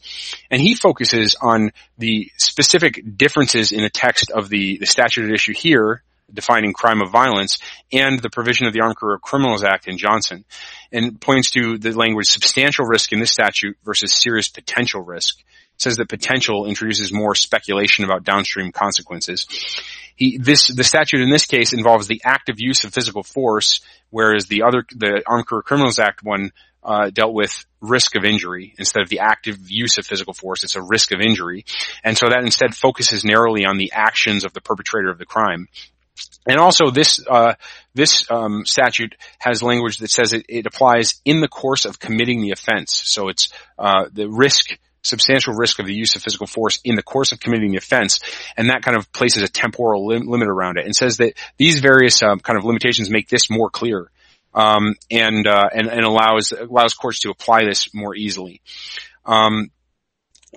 and 0.50 0.60
he 0.60 0.74
focuses 0.74 1.36
on 1.40 1.72
the 1.96 2.30
specific 2.36 3.16
differences 3.16 3.72
in 3.72 3.82
the 3.82 3.90
text 3.90 4.30
of 4.30 4.48
the 4.48 4.78
the 4.78 4.86
statute 4.86 5.24
at 5.24 5.34
issue 5.34 5.54
here 5.54 6.02
defining 6.34 6.72
crime 6.72 7.00
of 7.00 7.10
violence 7.10 7.58
and 7.92 8.20
the 8.20 8.30
provision 8.30 8.66
of 8.66 8.72
the 8.72 8.80
Armed 8.80 8.96
Career 8.96 9.18
Criminals 9.18 9.64
Act 9.64 9.88
in 9.88 9.98
Johnson 9.98 10.44
and 10.92 11.20
points 11.20 11.50
to 11.52 11.78
the 11.78 11.92
language 11.92 12.26
substantial 12.26 12.84
risk 12.84 13.12
in 13.12 13.20
this 13.20 13.32
statute 13.32 13.76
versus 13.84 14.12
serious 14.12 14.48
potential 14.48 15.02
risk. 15.02 15.40
It 15.40 15.82
says 15.82 15.96
that 15.96 16.08
potential 16.08 16.66
introduces 16.66 17.12
more 17.12 17.34
speculation 17.34 18.04
about 18.04 18.24
downstream 18.24 18.70
consequences. 18.72 19.46
He, 20.16 20.38
this, 20.38 20.68
the 20.68 20.84
statute 20.84 21.20
in 21.20 21.30
this 21.30 21.46
case 21.46 21.72
involves 21.72 22.06
the 22.06 22.22
active 22.24 22.56
use 22.58 22.84
of 22.84 22.94
physical 22.94 23.24
force, 23.24 23.80
whereas 24.10 24.46
the 24.46 24.62
other, 24.62 24.84
the 24.94 25.22
Armed 25.26 25.46
Career 25.46 25.62
Criminals 25.62 25.98
Act 25.98 26.22
one, 26.22 26.52
uh, 26.84 27.10
dealt 27.10 27.32
with 27.32 27.64
risk 27.80 28.14
of 28.14 28.24
injury 28.24 28.74
instead 28.78 29.02
of 29.02 29.08
the 29.08 29.20
active 29.20 29.70
use 29.70 29.98
of 29.98 30.06
physical 30.06 30.34
force. 30.34 30.64
It's 30.64 30.76
a 30.76 30.82
risk 30.82 31.12
of 31.12 31.20
injury. 31.20 31.64
And 32.04 32.16
so 32.16 32.28
that 32.28 32.44
instead 32.44 32.74
focuses 32.74 33.24
narrowly 33.24 33.64
on 33.64 33.78
the 33.78 33.92
actions 33.92 34.44
of 34.44 34.52
the 34.52 34.60
perpetrator 34.60 35.10
of 35.10 35.18
the 35.18 35.26
crime 35.26 35.68
and 36.46 36.58
also 36.58 36.90
this, 36.90 37.20
uh, 37.28 37.54
this, 37.94 38.30
um, 38.30 38.64
statute 38.66 39.16
has 39.38 39.62
language 39.62 39.98
that 39.98 40.10
says 40.10 40.32
it, 40.32 40.46
it, 40.48 40.66
applies 40.66 41.20
in 41.24 41.40
the 41.40 41.48
course 41.48 41.84
of 41.84 41.98
committing 41.98 42.42
the 42.42 42.50
offense. 42.50 42.92
So 42.92 43.28
it's, 43.28 43.48
uh, 43.78 44.06
the 44.12 44.28
risk, 44.28 44.78
substantial 45.02 45.54
risk 45.54 45.78
of 45.78 45.86
the 45.86 45.94
use 45.94 46.16
of 46.16 46.22
physical 46.22 46.46
force 46.46 46.80
in 46.84 46.96
the 46.96 47.02
course 47.02 47.32
of 47.32 47.40
committing 47.40 47.72
the 47.72 47.78
offense. 47.78 48.20
And 48.56 48.70
that 48.70 48.82
kind 48.82 48.96
of 48.96 49.10
places 49.12 49.42
a 49.42 49.48
temporal 49.48 50.06
lim- 50.06 50.26
limit 50.26 50.48
around 50.48 50.78
it 50.78 50.84
and 50.84 50.94
says 50.94 51.18
that 51.18 51.34
these 51.56 51.80
various, 51.80 52.22
um, 52.22 52.40
kind 52.40 52.58
of 52.58 52.64
limitations 52.64 53.10
make 53.10 53.28
this 53.28 53.50
more 53.50 53.70
clear. 53.70 54.10
Um, 54.54 54.94
and, 55.10 55.46
uh, 55.48 55.68
and, 55.74 55.88
and 55.88 56.04
allows, 56.04 56.52
allows 56.52 56.94
courts 56.94 57.20
to 57.20 57.30
apply 57.30 57.64
this 57.64 57.92
more 57.92 58.14
easily. 58.14 58.60
Um, 59.24 59.70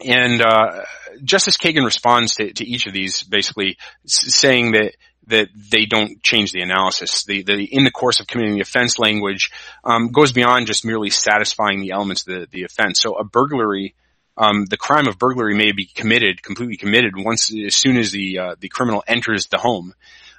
and, 0.05 0.41
uh, 0.41 0.83
Justice 1.23 1.57
Kagan 1.57 1.83
responds 1.83 2.35
to, 2.35 2.53
to 2.53 2.65
each 2.65 2.85
of 2.85 2.93
these 2.93 3.23
basically 3.23 3.77
saying 4.05 4.73
that 4.73 4.93
that 5.27 5.49
they 5.53 5.85
don't 5.85 6.21
change 6.23 6.51
the 6.51 6.61
analysis. 6.61 7.23
The, 7.25 7.43
the 7.43 7.63
in 7.63 7.83
the 7.83 7.91
course 7.91 8.19
of 8.19 8.27
committing 8.27 8.55
the 8.55 8.61
offense 8.61 8.97
language 8.97 9.51
um, 9.83 10.11
goes 10.11 10.31
beyond 10.31 10.67
just 10.67 10.85
merely 10.85 11.09
satisfying 11.09 11.81
the 11.81 11.91
elements 11.91 12.27
of 12.27 12.33
the, 12.33 12.47
the 12.49 12.63
offense. 12.63 12.99
So 12.99 13.15
a 13.15 13.23
burglary, 13.23 13.95
um, 14.37 14.65
the 14.65 14.77
crime 14.77 15.07
of 15.07 15.19
burglary 15.19 15.55
may 15.55 15.71
be 15.71 15.85
committed, 15.85 16.41
completely 16.41 16.77
committed 16.77 17.13
once 17.15 17.53
as 17.53 17.75
soon 17.75 17.97
as 17.97 18.11
the 18.11 18.39
uh, 18.39 18.55
the 18.59 18.69
criminal 18.69 19.03
enters 19.07 19.47
the 19.47 19.57
home. 19.57 19.93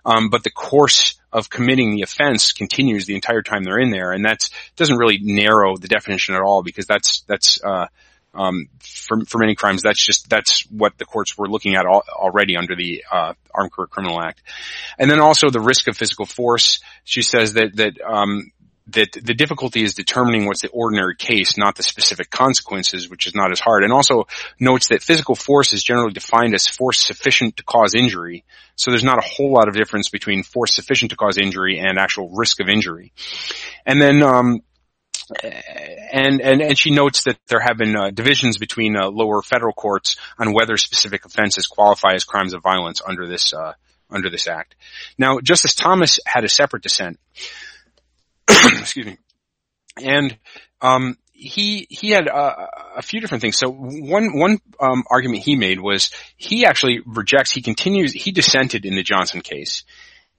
Um, 0.04 0.30
but 0.30 0.42
the 0.42 0.50
course 0.50 1.16
of 1.32 1.50
committing 1.50 1.94
the 1.94 2.02
offense 2.02 2.52
continues 2.52 3.04
the 3.04 3.14
entire 3.14 3.42
time 3.42 3.64
they're 3.64 3.78
in 3.78 3.90
there, 3.90 4.12
and 4.12 4.24
that 4.24 4.48
doesn't 4.76 4.96
really 4.96 5.18
narrow 5.20 5.76
the 5.76 5.88
definition 5.88 6.34
at 6.34 6.40
all 6.40 6.62
because 6.62 6.86
that's 6.86 7.22
that's 7.22 7.62
uh, 7.62 7.88
um, 8.38 8.68
for, 8.80 9.24
for 9.26 9.38
many 9.38 9.54
crimes, 9.56 9.82
that's 9.82 10.04
just 10.04 10.30
that's 10.30 10.62
what 10.70 10.96
the 10.96 11.04
courts 11.04 11.36
were 11.36 11.48
looking 11.48 11.74
at 11.74 11.86
al- 11.86 12.04
already 12.10 12.56
under 12.56 12.76
the 12.76 13.04
uh, 13.10 13.34
Armed 13.52 13.72
Career 13.72 13.88
Criminal 13.88 14.22
Act, 14.22 14.42
and 14.98 15.10
then 15.10 15.20
also 15.20 15.50
the 15.50 15.60
risk 15.60 15.88
of 15.88 15.96
physical 15.96 16.24
force. 16.24 16.80
She 17.04 17.22
says 17.22 17.54
that 17.54 17.76
that 17.76 18.00
um, 18.00 18.52
that 18.88 19.12
the 19.12 19.34
difficulty 19.34 19.82
is 19.82 19.94
determining 19.94 20.46
what's 20.46 20.62
the 20.62 20.68
ordinary 20.68 21.14
case, 21.16 21.58
not 21.58 21.74
the 21.74 21.82
specific 21.82 22.30
consequences, 22.30 23.10
which 23.10 23.26
is 23.26 23.34
not 23.34 23.52
as 23.52 23.60
hard. 23.60 23.84
And 23.84 23.92
also 23.92 24.26
notes 24.58 24.88
that 24.88 25.02
physical 25.02 25.34
force 25.34 25.72
is 25.72 25.82
generally 25.82 26.12
defined 26.12 26.54
as 26.54 26.66
force 26.66 26.98
sufficient 26.98 27.58
to 27.58 27.64
cause 27.64 27.94
injury. 27.94 28.44
So 28.76 28.90
there's 28.90 29.04
not 29.04 29.18
a 29.18 29.26
whole 29.26 29.52
lot 29.52 29.68
of 29.68 29.74
difference 29.74 30.08
between 30.08 30.42
force 30.42 30.74
sufficient 30.74 31.10
to 31.10 31.16
cause 31.16 31.36
injury 31.36 31.78
and 31.78 31.98
actual 31.98 32.30
risk 32.30 32.60
of 32.60 32.68
injury. 32.68 33.12
And 33.84 34.00
then 34.00 34.22
um, 34.22 34.60
and, 35.42 36.40
and, 36.40 36.62
and 36.62 36.78
she 36.78 36.90
notes 36.90 37.24
that 37.24 37.38
there 37.48 37.60
have 37.60 37.76
been 37.76 37.96
uh, 37.96 38.10
divisions 38.10 38.58
between 38.58 38.96
uh, 38.96 39.08
lower 39.08 39.42
federal 39.42 39.72
courts 39.72 40.16
on 40.38 40.52
whether 40.52 40.76
specific 40.76 41.24
offenses 41.24 41.66
qualify 41.66 42.14
as 42.14 42.24
crimes 42.24 42.54
of 42.54 42.62
violence 42.62 43.02
under 43.06 43.26
this, 43.26 43.52
uh, 43.52 43.72
under 44.10 44.30
this 44.30 44.48
act. 44.48 44.74
Now, 45.18 45.40
Justice 45.40 45.74
Thomas 45.74 46.18
had 46.26 46.44
a 46.44 46.48
separate 46.48 46.82
dissent. 46.82 47.18
Excuse 48.48 49.06
me. 49.06 49.18
And, 50.02 50.38
um, 50.80 51.16
he 51.38 51.86
he 51.88 52.10
had 52.10 52.28
uh, 52.28 52.66
a 52.96 53.02
few 53.02 53.20
different 53.20 53.42
things. 53.42 53.56
So 53.58 53.70
one 53.70 54.36
one 54.36 54.58
um, 54.80 55.04
argument 55.08 55.44
he 55.44 55.54
made 55.54 55.78
was 55.78 56.10
he 56.36 56.66
actually 56.66 57.00
rejects. 57.06 57.52
He 57.52 57.62
continues. 57.62 58.12
He 58.12 58.32
dissented 58.32 58.84
in 58.84 58.96
the 58.96 59.04
Johnson 59.04 59.40
case, 59.40 59.84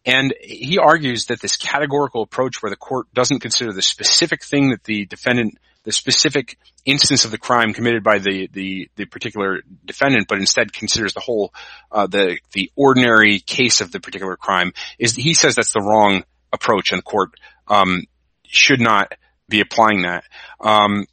and 0.05 0.33
he 0.41 0.77
argues 0.77 1.25
that 1.25 1.41
this 1.41 1.57
categorical 1.57 2.23
approach 2.23 2.61
where 2.61 2.69
the 2.69 2.77
court 2.77 3.07
doesn't 3.13 3.39
consider 3.39 3.73
the 3.73 3.81
specific 3.81 4.43
thing 4.43 4.69
that 4.69 4.83
the 4.83 5.05
defendant, 5.05 5.57
the 5.83 5.91
specific 5.91 6.57
instance 6.85 7.25
of 7.25 7.31
the 7.31 7.37
crime 7.37 7.73
committed 7.73 8.03
by 8.03 8.19
the, 8.19 8.47
the, 8.51 8.89
the 8.95 9.05
particular 9.05 9.61
defendant, 9.85 10.27
but 10.27 10.39
instead 10.39 10.71
considers 10.71 11.13
the 11.13 11.19
whole, 11.19 11.53
uh, 11.91 12.07
the, 12.07 12.39
the 12.53 12.71
ordinary 12.75 13.39
case 13.39 13.81
of 13.81 13.91
the 13.91 13.99
particular 13.99 14.37
crime 14.37 14.71
is, 14.97 15.15
he 15.15 15.33
says 15.33 15.55
that's 15.55 15.73
the 15.73 15.81
wrong 15.81 16.23
approach 16.53 16.91
and 16.91 16.99
the 16.99 17.03
court, 17.03 17.31
um, 17.67 18.03
should 18.43 18.79
not 18.79 19.13
be 19.49 19.59
applying 19.59 20.03
that. 20.03 20.23
Um, 20.59 21.05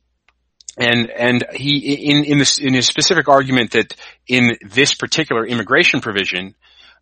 and 0.79 1.11
and 1.11 1.45
he 1.55 1.95
in 1.95 2.25
in 2.25 2.39
this 2.39 2.59
in 2.59 2.75
his 2.75 2.87
specific 2.87 3.29
argument 3.29 3.71
that 3.71 3.95
in 4.27 4.59
this 4.63 4.95
particular 4.95 5.47
immigration 5.47 6.01
provision 6.01 6.55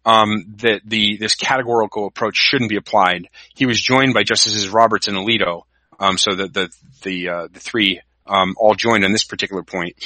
um, 0.05 0.55
that 0.59 0.81
the 0.85 1.17
this 1.17 1.35
categorical 1.35 2.07
approach 2.07 2.37
shouldn't 2.37 2.71
be 2.71 2.77
applied. 2.77 3.29
He 3.55 3.67
was 3.67 3.81
joined 3.81 4.15
by 4.15 4.23
Justices 4.23 4.69
Roberts 4.69 5.09
and 5.09 5.17
Alito, 5.17 5.63
um, 5.99 6.19
so 6.19 6.35
that 6.35 6.53
the 6.53 6.73
the 7.03 7.29
uh, 7.29 7.49
the 7.53 7.61
three 7.61 8.01
um, 8.27 8.55
all 8.59 8.75
joined 8.75 9.05
on 9.05 9.13
this 9.13 9.25
particular 9.25 9.63
point, 9.63 9.97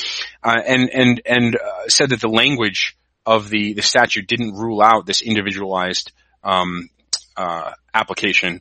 uh, 0.42 0.60
and 0.66 0.90
and 0.90 1.22
and 1.26 1.56
uh, 1.56 1.88
said 1.88 2.10
that 2.10 2.20
the 2.20 2.28
language 2.28 2.96
of 3.26 3.50
the 3.50 3.74
the 3.74 3.82
statute 3.82 4.26
didn't 4.26 4.54
rule 4.54 4.80
out 4.82 5.06
this 5.06 5.22
individualized 5.22 6.12
um, 6.42 6.88
uh, 7.36 7.72
application. 7.92 8.60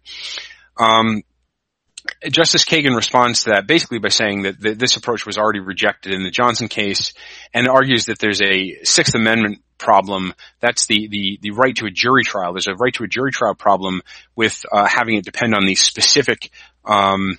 Um, 0.77 1.23
Justice 2.29 2.65
Kagan 2.65 2.95
responds 2.95 3.43
to 3.43 3.51
that 3.51 3.67
basically 3.67 3.99
by 3.99 4.09
saying 4.09 4.43
that 4.43 4.59
this 4.59 4.95
approach 4.95 5.25
was 5.25 5.37
already 5.37 5.59
rejected 5.59 6.13
in 6.13 6.23
the 6.23 6.31
Johnson 6.31 6.67
case 6.67 7.13
and 7.53 7.67
argues 7.67 8.05
that 8.05 8.19
there's 8.19 8.41
a 8.41 8.83
Sixth 8.83 9.15
Amendment 9.15 9.61
problem. 9.77 10.33
That's 10.59 10.87
the, 10.87 11.07
the, 11.07 11.39
the 11.41 11.51
right 11.51 11.75
to 11.77 11.85
a 11.85 11.91
jury 11.91 12.23
trial. 12.23 12.53
There's 12.53 12.67
a 12.67 12.75
right 12.75 12.93
to 12.95 13.03
a 13.03 13.07
jury 13.07 13.31
trial 13.31 13.55
problem 13.55 14.01
with 14.35 14.65
uh, 14.71 14.87
having 14.87 15.15
it 15.15 15.25
depend 15.25 15.53
on 15.53 15.65
the 15.65 15.75
specific 15.75 16.51
um, 16.85 17.37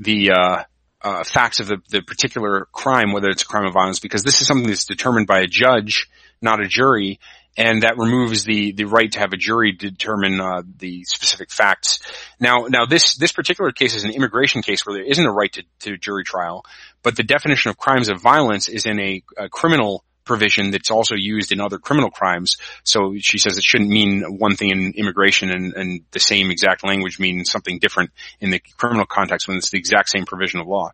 the 0.00 0.30
uh, 0.32 0.62
uh, 1.02 1.24
facts 1.24 1.60
of 1.60 1.68
the, 1.68 1.78
the 1.90 2.00
particular 2.00 2.66
crime, 2.72 3.12
whether 3.12 3.28
it's 3.28 3.42
a 3.42 3.46
crime 3.46 3.66
of 3.66 3.74
violence, 3.74 4.00
because 4.00 4.22
this 4.22 4.40
is 4.40 4.46
something 4.46 4.68
that's 4.68 4.86
determined 4.86 5.26
by 5.26 5.40
a 5.40 5.46
judge, 5.46 6.08
not 6.40 6.60
a 6.60 6.66
jury, 6.66 7.20
and 7.56 7.82
that 7.82 7.98
removes 7.98 8.44
the 8.44 8.72
the 8.72 8.84
right 8.84 9.10
to 9.12 9.20
have 9.20 9.32
a 9.32 9.36
jury 9.36 9.72
determine 9.72 10.40
uh, 10.40 10.62
the 10.78 11.04
specific 11.04 11.50
facts. 11.50 12.00
Now, 12.40 12.66
now 12.68 12.86
this 12.86 13.14
this 13.16 13.32
particular 13.32 13.72
case 13.72 13.94
is 13.94 14.04
an 14.04 14.10
immigration 14.10 14.62
case 14.62 14.84
where 14.84 14.96
there 14.96 15.04
isn't 15.04 15.24
a 15.24 15.32
right 15.32 15.52
to, 15.52 15.62
to 15.80 15.96
jury 15.96 16.24
trial, 16.24 16.64
but 17.02 17.16
the 17.16 17.22
definition 17.22 17.70
of 17.70 17.78
crimes 17.78 18.08
of 18.08 18.20
violence 18.20 18.68
is 18.68 18.86
in 18.86 18.98
a, 18.98 19.22
a 19.36 19.48
criminal 19.48 20.04
provision 20.24 20.70
that's 20.70 20.90
also 20.90 21.14
used 21.14 21.52
in 21.52 21.60
other 21.60 21.78
criminal 21.78 22.10
crimes. 22.10 22.56
So 22.82 23.14
she 23.18 23.38
says 23.38 23.58
it 23.58 23.64
shouldn't 23.64 23.90
mean 23.90 24.38
one 24.38 24.56
thing 24.56 24.70
in 24.70 24.94
immigration 24.96 25.50
and, 25.50 25.74
and 25.74 26.00
the 26.12 26.18
same 26.18 26.50
exact 26.50 26.82
language 26.82 27.18
means 27.18 27.50
something 27.50 27.78
different 27.78 28.10
in 28.40 28.50
the 28.50 28.60
criminal 28.78 29.04
context 29.04 29.46
when 29.46 29.58
it's 29.58 29.70
the 29.70 29.78
exact 29.78 30.08
same 30.08 30.24
provision 30.24 30.60
of 30.60 30.66
law. 30.66 30.90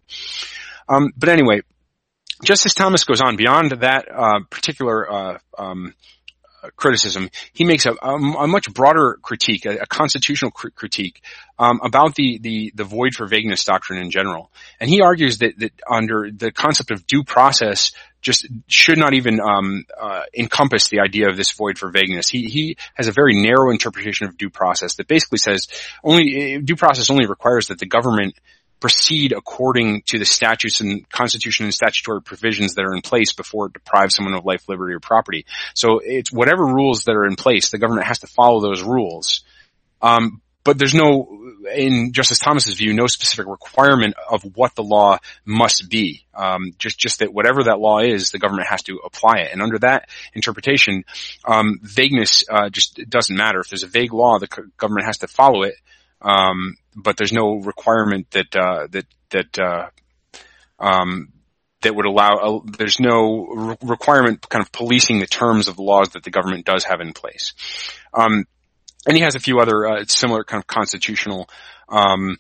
Um, 0.89 1.13
but 1.17 1.29
anyway, 1.29 1.61
Justice 2.43 2.75
Thomas 2.75 3.05
goes 3.05 3.21
on 3.21 3.37
beyond 3.37 3.71
that 3.71 4.07
uh, 4.13 4.41
particular 4.51 5.11
uh, 5.11 5.39
um, 5.59 5.95
criticism. 6.77 7.31
He 7.53 7.65
makes 7.65 7.87
a, 7.87 7.93
a, 8.03 8.15
a, 8.15 8.47
much 8.47 8.73
broader 8.73 9.19
critique, 9.23 9.65
a, 9.67 9.79
a 9.79 9.87
constitutional 9.87 10.51
cr- 10.51 10.71
critique 10.71 11.23
um, 11.59 11.81
about 11.83 12.15
the, 12.15 12.39
the 12.39 12.73
the 12.75 12.85
void 12.85 13.15
for 13.15 13.27
vagueness 13.27 13.65
doctrine 13.65 13.99
in 13.99 14.11
general. 14.11 14.51
And 14.79 14.89
he 14.89 15.01
argues 15.01 15.39
that 15.39 15.59
that 15.59 15.73
under 15.89 16.31
the 16.31 16.53
concept 16.53 16.91
of 16.91 17.07
due 17.07 17.25
process, 17.25 17.93
just 18.23 18.47
should 18.67 18.99
not 18.99 19.15
even 19.15 19.41
um, 19.41 19.85
uh, 19.99 20.23
encompass 20.37 20.89
the 20.89 21.01
idea 21.01 21.29
of 21.29 21.37
this 21.37 21.53
void 21.53 21.79
for 21.79 21.91
vagueness. 21.91 22.29
He 22.29 22.45
he 22.45 22.77
has 22.95 23.09
a 23.09 23.13
very 23.13 23.41
narrow 23.41 23.71
interpretation 23.71 24.27
of 24.27 24.37
due 24.37 24.51
process 24.51 24.97
that 24.97 25.09
basically 25.09 25.39
says 25.39 25.69
only 26.05 26.59
due 26.59 26.77
process 26.77 27.11
only 27.11 27.27
requires 27.27 27.69
that 27.69 27.79
the 27.79 27.87
government 27.87 28.35
proceed 28.81 29.33
according 29.33 30.03
to 30.07 30.19
the 30.19 30.25
statutes 30.25 30.81
and 30.81 31.09
constitution 31.11 31.67
and 31.67 31.75
statutory 31.75 32.23
provisions 32.23 32.75
that 32.75 32.85
are 32.85 32.95
in 32.95 33.03
place 33.03 33.33
before 33.33 33.67
it 33.67 33.75
deprives 33.75 34.15
someone 34.15 34.35
of 34.35 34.45
life, 34.45 34.69
liberty, 34.69 34.95
or 34.95 35.01
property. 35.01 35.45
So 35.75 36.01
it's 36.03 36.33
whatever 36.33 36.65
rules 36.65 37.05
that 37.05 37.15
are 37.15 37.27
in 37.27 37.37
place, 37.37 37.71
the 37.71 37.79
government 37.79 38.07
has 38.07 38.21
to 38.21 38.27
follow 38.27 38.61
those 38.61 38.83
rules. 38.83 39.45
Um, 40.01 40.41
but 40.63 40.79
there's 40.79 40.95
no, 40.95 41.55
in 41.75 42.13
Justice 42.13 42.39
Thomas's 42.39 42.75
view, 42.75 42.93
no 42.93 43.07
specific 43.07 43.47
requirement 43.47 44.15
of 44.31 44.43
what 44.55 44.75
the 44.75 44.83
law 44.83 45.19
must 45.45 45.89
be. 45.89 46.27
Um, 46.35 46.73
just 46.79 46.99
just 46.99 47.21
that 47.21 47.33
whatever 47.33 47.65
that 47.65 47.81
law 47.81 48.01
is, 48.01 48.31
the 48.31 48.39
government 48.39 48.69
has 48.69 48.83
to 48.83 49.01
apply 49.05 49.39
it. 49.39 49.53
And 49.53 49.63
under 49.63 49.79
that 49.79 50.09
interpretation, 50.35 51.05
um, 51.47 51.81
vagueness 51.83 52.45
uh, 52.49 52.69
just 52.69 53.01
doesn't 53.09 53.37
matter. 53.37 53.61
If 53.61 53.71
there's 53.71 53.85
a 53.85 53.89
vague 53.89 54.13
law, 54.13 54.39
the 54.39 54.69
government 54.77 55.07
has 55.07 55.19
to 55.19 55.29
follow 55.29 55.63
it. 55.63 55.75
Um, 56.23 56.77
but 56.95 57.17
there's 57.17 57.33
no 57.33 57.61
requirement 57.61 58.31
that 58.33 58.57
uh, 58.57 58.87
that 58.91 59.07
that 59.31 59.59
uh, 59.59 59.89
um, 60.79 61.33
that 61.83 61.95
would 61.95 62.07
allow. 62.07 62.37
Uh, 62.37 62.61
there's 62.79 63.01
no 63.01 63.47
re- 63.47 63.77
requirement 63.83 64.47
kind 64.49 64.63
of 64.63 64.73
policing 64.73 65.21
the 65.21 65.27
terms 65.27 65.69
of 65.69 65.77
the 65.77 65.83
laws 65.83 66.11
that 66.11 66.23
the 66.23 66.31
government 66.31 66.67
does 66.67 66.85
have 66.85 67.01
in 67.01 67.13
place. 67.13 67.55
Um, 68.13 68.45
and 69.07 69.17
he 69.17 69.23
has 69.23 69.35
a 69.35 69.41
few 69.41 69.61
other 69.61 69.87
uh, 69.87 70.05
similar 70.05 70.45
kind 70.45 70.61
of 70.61 70.67
constitutional 70.67 71.49
um, 71.89 72.37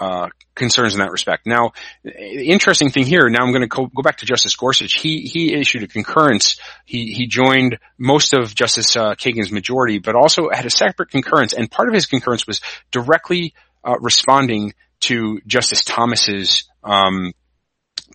uh, 0.00 0.28
concerns 0.54 0.94
in 0.94 1.00
that 1.00 1.10
respect. 1.10 1.46
Now, 1.46 1.72
the 2.04 2.50
interesting 2.50 2.90
thing 2.90 3.04
here, 3.04 3.28
now 3.28 3.44
I'm 3.44 3.52
going 3.52 3.62
to 3.62 3.68
go, 3.68 3.86
go, 3.86 4.02
back 4.02 4.18
to 4.18 4.26
Justice 4.26 4.54
Gorsuch. 4.56 4.94
He, 4.94 5.22
he 5.22 5.54
issued 5.54 5.82
a 5.82 5.88
concurrence. 5.88 6.58
He, 6.84 7.12
he 7.12 7.26
joined 7.26 7.78
most 7.98 8.32
of 8.32 8.54
Justice 8.54 8.96
uh, 8.96 9.14
Kagan's 9.14 9.50
majority, 9.50 9.98
but 9.98 10.14
also 10.14 10.50
had 10.52 10.66
a 10.66 10.70
separate 10.70 11.10
concurrence. 11.10 11.52
And 11.52 11.70
part 11.70 11.88
of 11.88 11.94
his 11.94 12.06
concurrence 12.06 12.46
was 12.46 12.60
directly 12.90 13.54
uh, 13.84 13.96
responding 14.00 14.74
to 15.00 15.40
Justice 15.46 15.84
Thomas's 15.84 16.68
um, 16.82 17.32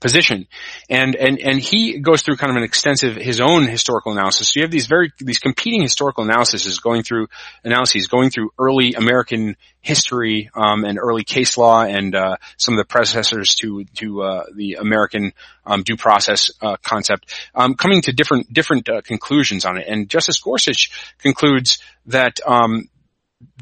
position. 0.03 0.47
And, 0.89 1.15
and, 1.15 1.39
and 1.39 1.59
he 1.59 1.99
goes 1.99 2.21
through 2.21 2.35
kind 2.35 2.51
of 2.51 2.57
an 2.57 2.63
extensive, 2.63 3.15
his 3.15 3.39
own 3.39 3.65
historical 3.65 4.11
analysis. 4.11 4.49
So 4.49 4.59
you 4.59 4.63
have 4.65 4.71
these 4.71 4.85
very, 4.85 5.11
these 5.19 5.39
competing 5.39 5.81
historical 5.81 6.25
analyses 6.25 6.77
going 6.79 7.03
through, 7.03 7.27
analyses 7.63 8.07
going 8.07 8.29
through 8.29 8.51
early 8.59 8.93
American 8.93 9.55
history, 9.79 10.49
um, 10.53 10.83
and 10.83 10.99
early 10.99 11.23
case 11.23 11.57
law 11.57 11.83
and, 11.83 12.15
uh, 12.15 12.35
some 12.57 12.73
of 12.75 12.77
the 12.77 12.85
predecessors 12.85 13.55
to, 13.55 13.85
to, 13.95 14.21
uh, 14.21 14.43
the 14.53 14.73
American, 14.73 15.31
um, 15.65 15.83
due 15.83 15.97
process, 15.97 16.51
uh, 16.61 16.75
concept, 16.83 17.33
um, 17.55 17.73
coming 17.75 18.01
to 18.01 18.11
different, 18.11 18.51
different, 18.51 18.89
uh, 18.89 19.01
conclusions 19.01 19.65
on 19.65 19.77
it. 19.77 19.87
And 19.87 20.09
Justice 20.09 20.39
Gorsuch 20.39 20.91
concludes 21.17 21.79
that, 22.07 22.39
um, 22.45 22.89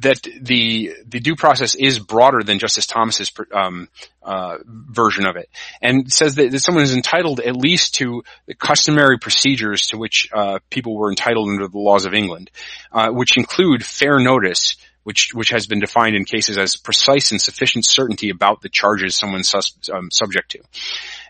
that 0.01 0.21
the 0.41 0.93
the 1.05 1.19
due 1.19 1.36
process 1.36 1.75
is 1.75 1.99
broader 1.99 2.43
than 2.43 2.59
Justice 2.59 2.88
Thomas's 2.88 3.32
um, 3.53 3.88
uh, 4.21 4.57
version 4.65 5.25
of 5.25 5.36
it, 5.36 5.49
and 5.82 6.11
says 6.11 6.36
that, 6.36 6.51
that, 6.51 6.59
someone 6.59 6.84
is 6.84 6.95
entitled 6.95 7.39
at 7.39 7.55
least 7.55 7.95
to 7.95 8.23
the 8.45 8.55
customary 8.55 9.17
procedures 9.19 9.88
to 9.88 9.97
which 9.97 10.29
uh, 10.34 10.59
people 10.69 10.95
were 10.95 11.09
entitled 11.09 11.49
under 11.49 11.67
the 11.67 11.79
laws 11.79 12.05
of 12.05 12.13
England, 12.13 12.49
uh, 12.91 13.09
which 13.09 13.38
include 13.38 13.86
fair 13.86 14.19
notice, 14.19 14.77
which 15.03 15.32
which 15.34 15.49
has 15.49 15.67
been 15.67 15.79
defined 15.79 16.15
in 16.15 16.25
cases 16.25 16.57
as 16.57 16.75
precise 16.75 17.32
and 17.32 17.41
sufficient 17.41 17.86
certainty 17.86 18.29
about 18.29 18.61
the 18.61 18.69
charges 18.69 19.15
someone's 19.15 19.49
sus, 19.49 19.73
um, 19.93 20.09
subject 20.11 20.51
to. 20.51 20.59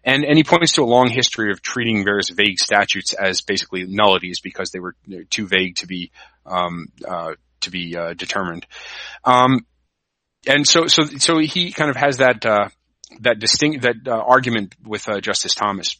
And, 0.03 0.23
and 0.23 0.35
he 0.35 0.43
points 0.43 0.73
to 0.73 0.81
a 0.81 0.85
long 0.85 1.09
history 1.09 1.51
of 1.51 1.61
treating 1.61 2.03
various 2.03 2.29
vague 2.29 2.57
statutes 2.57 3.13
as 3.13 3.41
basically 3.41 3.85
nullities 3.85 4.39
because 4.39 4.71
they 4.71 4.79
were 4.79 4.95
too 5.29 5.47
vague 5.47 5.75
to 5.77 5.87
be 5.87 6.11
um, 6.45 6.87
uh, 7.07 7.33
to 7.61 7.71
be 7.71 7.95
uh, 7.95 8.13
determined. 8.13 8.65
Um, 9.23 9.65
and 10.47 10.67
so, 10.67 10.87
so, 10.87 11.03
so 11.03 11.37
he 11.39 11.71
kind 11.71 11.89
of 11.89 11.95
has 11.95 12.17
that 12.17 12.45
uh, 12.45 12.69
that 13.19 13.39
distinct 13.39 13.83
that 13.83 13.95
uh, 14.07 14.11
argument 14.11 14.75
with 14.85 15.07
uh, 15.07 15.19
Justice 15.19 15.53
Thomas. 15.53 15.97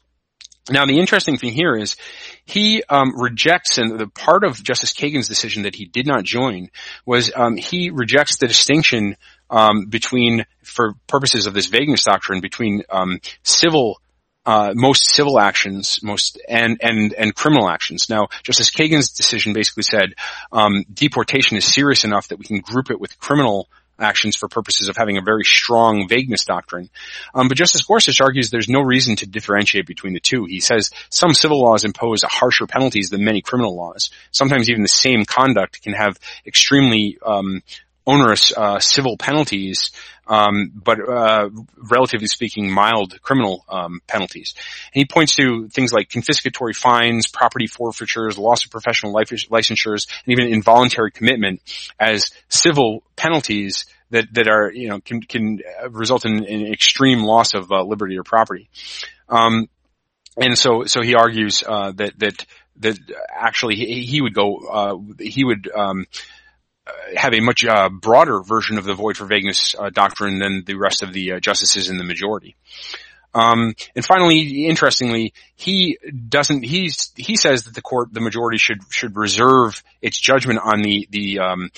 Now, 0.70 0.86
the 0.86 0.99
interesting 0.99 1.38
thing 1.38 1.53
here 1.53 1.76
is 1.76 1.95
he 2.45 2.84
um, 2.88 3.20
rejects, 3.20 3.78
and 3.78 3.99
the 3.99 4.07
part 4.07 4.43
of 4.43 4.64
Justice 4.64 4.93
Kagan's 4.93 5.28
decision 5.28 5.64
that 5.64 5.76
he 5.76 5.86
did 5.86 6.05
not 6.05 6.24
join 6.24 6.70
was 7.05 7.32
um, 7.36 7.57
he 7.57 7.89
rejects 7.89 8.38
the 8.38 8.47
distinction 8.47 9.18
um, 9.49 9.86
between, 9.88 10.45
for 10.64 10.93
purposes 11.07 11.47
of 11.47 11.53
this 11.53 11.66
vagueness 11.66 12.03
doctrine, 12.03 12.41
between 12.41 12.84
um, 12.89 13.20
civil 13.43 13.99
uh, 14.46 14.74
most 14.76 15.06
civil 15.06 15.39
actions, 15.39 16.00
most 16.02 16.39
and 16.48 16.80
and 16.82 17.14
and 17.14 17.36
criminal 17.36 17.70
actions. 17.70 18.10
Now, 18.10 18.28
Justice 18.44 18.72
Kagan's 18.72 19.12
decision 19.12 19.54
basically 19.54 19.84
said 19.84 20.16
um, 20.52 20.84
deportation 20.92 21.58
is 21.58 21.66
serious 21.66 22.04
enough 22.04 22.30
that 22.30 22.39
we 22.39 22.46
can 22.46 22.60
group 22.60 22.89
it 22.89 23.00
with 23.00 23.20
criminal 23.20 23.70
actions 24.00 24.36
for 24.36 24.48
purposes 24.48 24.89
of 24.89 24.98
having 24.98 25.18
a 25.18 25.22
very 25.22 25.44
strong 25.44 26.08
vagueness 26.08 26.44
doctrine. 26.46 26.89
Um, 27.36 27.48
but 27.48 27.58
Justice 27.58 27.84
Gorsuch 27.84 28.20
argues 28.20 28.50
there's 28.50 28.70
no 28.70 28.82
reason 28.82 29.16
to 29.18 29.28
differentiate 29.28 29.86
between 29.86 30.14
the 30.14 30.20
two. 30.20 30.46
He 30.46 30.60
says 30.60 30.89
some 31.10 31.34
civil 31.34 31.62
laws 31.62 31.84
impose 31.84 32.24
harsher 32.24 32.66
penalties 32.66 33.10
than 33.10 33.24
many 33.24 33.42
criminal 33.42 33.76
laws. 33.76 34.10
Sometimes 34.32 34.70
even 34.70 34.82
the 34.82 34.88
same 34.88 35.26
conduct 35.26 35.84
can 35.84 35.94
have 35.94 36.20
extremely 36.48 37.20
um, 37.24 37.62
onerous 38.06 38.52
uh, 38.56 38.80
civil 38.80 39.18
penalties 39.18 39.91
um, 40.32 40.72
but 40.74 40.97
uh, 40.99 41.49
relatively 41.76 42.28
speaking, 42.28 42.72
mild 42.72 43.22
criminal 43.22 43.66
um, 43.68 43.99
penalties. 44.08 44.54
And 44.93 45.02
he 45.02 45.06
points 45.06 45.36
to 45.36 45.68
things 45.68 45.91
like 45.91 46.08
confiscatory 46.08 46.74
fines, 46.74 47.28
property 47.28 47.68
forfeitures, 47.68 48.38
loss 48.38 48.64
of 48.64 48.72
professional 48.72 49.14
licensures, 49.14 50.08
and 50.26 50.32
even 50.32 50.47
involuntary 50.47 51.12
commitment 51.12 51.62
as 51.99 52.32
civil 52.47 53.04
penalties 53.18 53.88
that 54.12 54.34
that 54.34 54.47
are 54.47 54.72
you 54.72 54.88
know 54.88 55.02
can 55.02 55.22
can 55.22 55.60
result 55.89 56.26
in, 56.26 56.45
in 56.45 56.72
extreme 56.72 57.24
loss 57.24 57.54
of 57.54 57.70
uh, 57.70 57.84
liberty 57.84 58.18
or 58.18 58.24
property. 58.24 58.70
Um, 59.28 59.68
and 60.38 60.58
so 60.58 60.86
so 60.86 61.02
he 61.02 61.16
argues 61.16 61.62
uh, 61.68 61.91
that 61.93 62.18
that 62.20 62.45
that 62.78 62.97
actually 63.36 63.76
he, 63.76 64.06
he 64.06 64.22
would 64.22 64.34
go 64.34 64.58
uh, 64.72 64.97
he 65.20 65.43
would 65.43 65.70
um, 65.76 66.06
have 67.16 67.34
a 67.34 67.40
much 67.40 67.66
uh, 67.66 67.90
broader 67.90 68.42
version 68.42 68.78
of 68.78 68.86
the 68.86 68.94
void 68.94 69.18
for 69.18 69.26
vagueness 69.26 69.76
uh, 69.78 69.90
doctrine 69.90 70.40
than 70.40 70.64
the 70.66 70.76
rest 70.76 71.04
of 71.04 71.14
the 71.14 71.34
uh, 71.34 71.40
justices 71.40 71.90
in 71.90 71.98
the 71.98 72.04
majority. 72.04 72.56
Um, 73.34 73.76
and 73.96 74.04
finally, 74.04 74.66
interestingly, 74.66 75.34
he 75.56 75.98
doesn't. 76.28 76.64
He's 76.64 77.12
he 77.16 77.38
says 77.38 77.64
that 77.64 77.74
the 77.74 77.82
court, 77.82 78.14
the 78.14 78.20
majority, 78.20 78.58
should 78.58 78.82
should 78.90 79.16
reserve 79.16 79.82
its 80.02 80.20
judgment 80.20 80.60
on 80.62 80.82
the 80.82 81.08
the 81.10 81.40
um, 81.40 81.70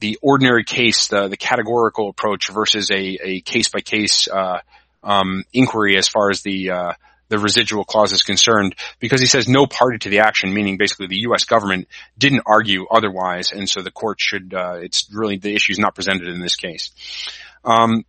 the 0.00 0.18
ordinary 0.22 0.64
case, 0.64 1.08
the 1.08 1.28
the 1.28 1.36
categorical 1.36 2.08
approach 2.08 2.48
versus 2.48 2.90
a 2.90 3.18
a 3.22 3.40
case 3.42 3.68
by 3.68 3.80
case 3.80 4.26
inquiry 5.52 5.98
as 5.98 6.08
far 6.08 6.30
as 6.30 6.40
the 6.42 6.70
uh, 6.70 6.92
the 7.32 7.38
residual 7.38 7.84
clause 7.84 8.12
is 8.12 8.22
concerned 8.22 8.74
because 9.00 9.20
he 9.20 9.26
says 9.26 9.48
no 9.48 9.66
party 9.66 9.96
to 9.96 10.10
the 10.10 10.20
action, 10.20 10.52
meaning 10.52 10.76
basically 10.76 11.06
the 11.06 11.22
U.S. 11.28 11.44
government 11.44 11.88
didn't 12.18 12.42
argue 12.44 12.86
otherwise, 12.90 13.52
and 13.52 13.66
so 13.66 13.80
the 13.80 13.90
court 13.90 14.20
should. 14.20 14.52
Uh, 14.52 14.74
it's 14.74 15.08
really 15.10 15.38
the 15.38 15.54
issue 15.54 15.72
is 15.72 15.78
not 15.78 15.94
presented 15.94 16.28
in 16.28 16.40
this 16.40 16.56
case. 16.56 16.90
Um, 17.64 18.04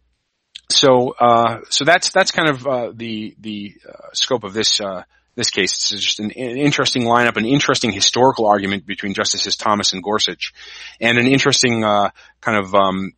so 0.69 1.15
uh, 1.17 1.61
so 1.69 1.86
that's 1.86 2.11
that's 2.11 2.32
kind 2.32 2.49
of 2.49 2.67
uh, 2.67 2.91
the 2.93 3.34
the 3.39 3.76
uh, 3.88 4.11
scope 4.13 4.43
of 4.43 4.53
this 4.53 4.82
uh, 4.82 5.03
this 5.36 5.51
case. 5.51 5.93
It's 5.93 6.03
just 6.03 6.19
an, 6.19 6.32
an, 6.32 6.57
interesting 6.57 7.03
lineup, 7.03 7.38
an 7.38 7.45
interesting 7.45 7.93
historical 7.93 8.45
argument 8.45 8.86
between 8.86 9.13
Justices 9.13 9.55
Thomas 9.55 9.93
and 9.93 10.03
Gorsuch, 10.03 10.53
and 10.99 11.17
an 11.17 11.28
interesting 11.28 11.86
uh, 11.86 12.09
kind 12.41 12.57
of 12.57 12.76
um, 12.76 13.13